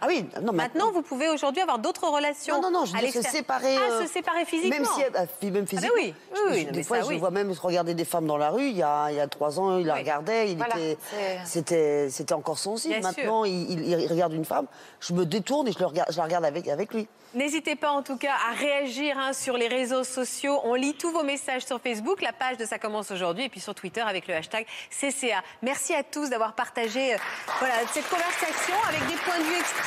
Ah 0.00 0.06
oui, 0.08 0.26
non, 0.42 0.52
Maintenant, 0.52 0.92
vous 0.92 1.00
pouvez 1.02 1.28
aujourd'hui 1.30 1.62
avoir 1.62 1.78
d'autres 1.78 2.06
relations. 2.08 2.56
Non, 2.60 2.70
non, 2.70 2.80
non, 2.80 2.84
je 2.84 2.96
dire 2.96 3.10
se 3.12 3.22
séparer. 3.22 3.76
Ah, 3.76 3.92
euh, 3.92 4.02
se 4.06 4.12
séparer 4.12 4.44
physiquement. 4.44 4.76
Même 4.76 4.84
si, 4.94 5.00
elle- 5.00 5.12
ah, 5.16 5.24
puis 5.40 5.50
même 5.50 5.66
physiquement. 5.66 5.94
oui, 5.96 6.14
oui, 6.32 6.38
oui, 6.50 6.60
je- 6.60 6.66
non, 6.66 6.72
des 6.72 6.82
fois, 6.82 6.98
ça, 6.98 7.02
je 7.04 7.08
oui. 7.08 7.18
vois 7.18 7.30
même 7.30 7.50
regarder 7.52 7.94
des 7.94 8.04
femmes 8.04 8.26
dans 8.26 8.36
la 8.36 8.50
rue. 8.50 8.68
Il 8.68 8.76
y 8.76 8.82
a, 8.82 9.10
il 9.10 9.16
y 9.16 9.20
a 9.20 9.26
trois 9.26 9.58
ans, 9.58 9.78
il 9.78 9.86
la 9.86 9.94
Oui. 9.94 10.00
regardait, 10.00 10.50
il 10.52 10.58
Voilà, 10.58 10.76
était, 10.78 10.98
c'était, 11.44 12.10
c'était 12.10 12.34
encore 12.34 12.58
sensible. 12.58 13.00
Maintenant, 13.02 13.44
il, 13.44 13.70
il- 13.70 13.88
il 14.00 14.06
regarde 14.08 14.32
une 14.34 14.44
femme, 14.44 14.66
je 15.00 15.14
me 15.14 15.24
détourne 15.24 15.66
et 15.68 15.72
je, 15.72 15.78
le 15.78 15.86
regarde, 15.86 16.10
je 16.12 16.16
la 16.18 16.24
regarde 16.24 16.44
avec, 16.44 16.68
avec 16.68 16.92
lui. 16.92 17.08
N'hésitez 17.34 17.76
pas 17.76 17.90
en 17.90 18.02
tout 18.02 18.16
cas 18.16 18.32
à 18.50 18.54
réagir 18.54 19.18
hein, 19.18 19.32
sur 19.32 19.56
les 19.58 19.68
réseaux 19.68 20.04
sociaux. 20.04 20.58
On 20.64 20.74
lit 20.74 20.94
tous 20.94 21.10
vos 21.10 21.22
messages 21.22 21.66
sur 21.66 21.80
Facebook, 21.80 22.22
la 22.22 22.32
page 22.32 22.56
de 22.56 22.64
Ça 22.64 22.78
commence 22.78 23.10
aujourd'hui, 23.10 23.44
et 23.44 23.48
puis 23.48 23.60
sur 23.60 23.74
Twitter 23.74 24.00
avec 24.00 24.26
le 24.28 24.34
hashtag 24.34 24.64
CCA. 24.90 25.42
Merci 25.62 25.92
à 25.94 26.02
tous 26.02 26.30
d'avoir 26.30 26.54
partagé 26.54 27.14
euh, 27.14 27.18
voilà, 27.58 27.74
cette 27.92 28.08
conversation 28.08 28.74
avec 28.88 29.00
des 29.08 29.16
points 29.16 29.38
de 29.38 29.44
vue 29.44 29.58
extrêmement 29.58 29.85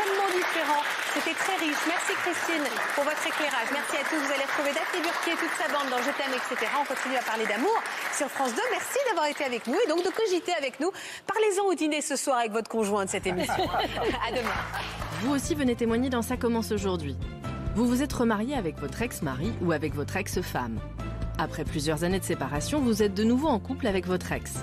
différents. 0.49 0.83
C'était 1.13 1.33
très 1.33 1.55
riche. 1.57 1.83
Merci 1.87 2.13
Christine 2.23 2.65
pour 2.95 3.03
votre 3.03 3.25
éclairage. 3.25 3.69
Merci 3.71 3.95
à 3.97 4.03
tous. 4.07 4.17
Vous 4.17 4.31
allez 4.31 4.45
retrouver 4.45 4.71
Daphné 4.73 5.01
Burquier, 5.01 5.35
toute 5.35 5.55
sa 5.59 5.67
bande 5.71 5.89
dans 5.89 5.99
Je 5.99 6.11
t'aime, 6.15 6.33
etc. 6.33 6.71
On 6.79 6.85
continue 6.85 7.17
à 7.17 7.23
parler 7.23 7.45
d'amour 7.45 7.75
sur 8.15 8.27
France 8.27 8.53
2. 8.55 8.61
Merci 8.71 8.99
d'avoir 9.07 9.27
été 9.27 9.43
avec 9.43 9.67
nous 9.67 9.77
et 9.83 9.87
donc 9.87 10.03
de 10.03 10.09
cogiter 10.09 10.53
avec 10.57 10.79
nous. 10.79 10.91
Parlez-en 11.27 11.65
au 11.65 11.73
dîner 11.73 12.01
ce 12.01 12.15
soir 12.15 12.39
avec 12.39 12.51
votre 12.51 12.69
conjoint 12.69 13.05
de 13.05 13.09
cette 13.09 13.27
émission. 13.27 13.53
à 14.27 14.31
demain. 14.31 14.59
Vous 15.21 15.33
aussi 15.33 15.55
venez 15.55 15.75
témoigner 15.75 16.09
dans 16.09 16.21
Ça 16.21 16.37
commence 16.37 16.71
aujourd'hui. 16.71 17.17
Vous 17.75 17.85
vous 17.85 18.01
êtes 18.01 18.13
remarié 18.13 18.55
avec 18.55 18.77
votre 18.79 19.01
ex-mari 19.01 19.53
ou 19.61 19.71
avec 19.71 19.93
votre 19.93 20.15
ex-femme. 20.17 20.79
Après 21.37 21.63
plusieurs 21.63 22.03
années 22.03 22.19
de 22.19 22.25
séparation, 22.25 22.79
vous 22.79 23.03
êtes 23.03 23.13
de 23.13 23.23
nouveau 23.23 23.47
en 23.47 23.59
couple 23.59 23.87
avec 23.87 24.05
votre 24.05 24.31
ex. 24.31 24.55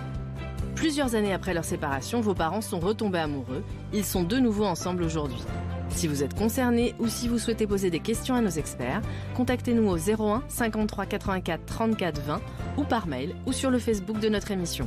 Plusieurs 0.77 1.15
années 1.15 1.33
après 1.33 1.55
leur 1.55 1.65
séparation, 1.65 2.21
vos 2.21 2.35
parents 2.35 2.61
sont 2.61 2.79
retombés 2.79 3.19
amoureux. 3.19 3.65
Ils 3.95 4.05
sont 4.05 4.23
de 4.23 4.37
nouveau 4.37 4.67
ensemble 4.67 5.03
aujourd'hui. 5.03 5.43
Si 5.89 6.07
vous 6.07 6.23
êtes 6.23 6.35
concerné 6.35 6.95
ou 6.99 7.09
si 7.09 7.29
vous 7.29 7.39
souhaitez 7.39 7.67
poser 7.67 7.89
des 7.89 8.01
questions 8.01 8.35
à 8.35 8.43
nos 8.43 8.51
experts, 8.51 9.01
contactez-nous 9.35 9.89
au 9.89 9.97
01 9.97 10.43
53 10.49 11.07
84 11.07 11.65
34 11.65 12.21
20 12.21 12.41
ou 12.77 12.85
par 12.85 13.07
mail 13.07 13.35
ou 13.47 13.53
sur 13.53 13.71
le 13.71 13.79
Facebook 13.79 14.21
de 14.21 14.29
notre 14.29 14.51
émission. 14.51 14.87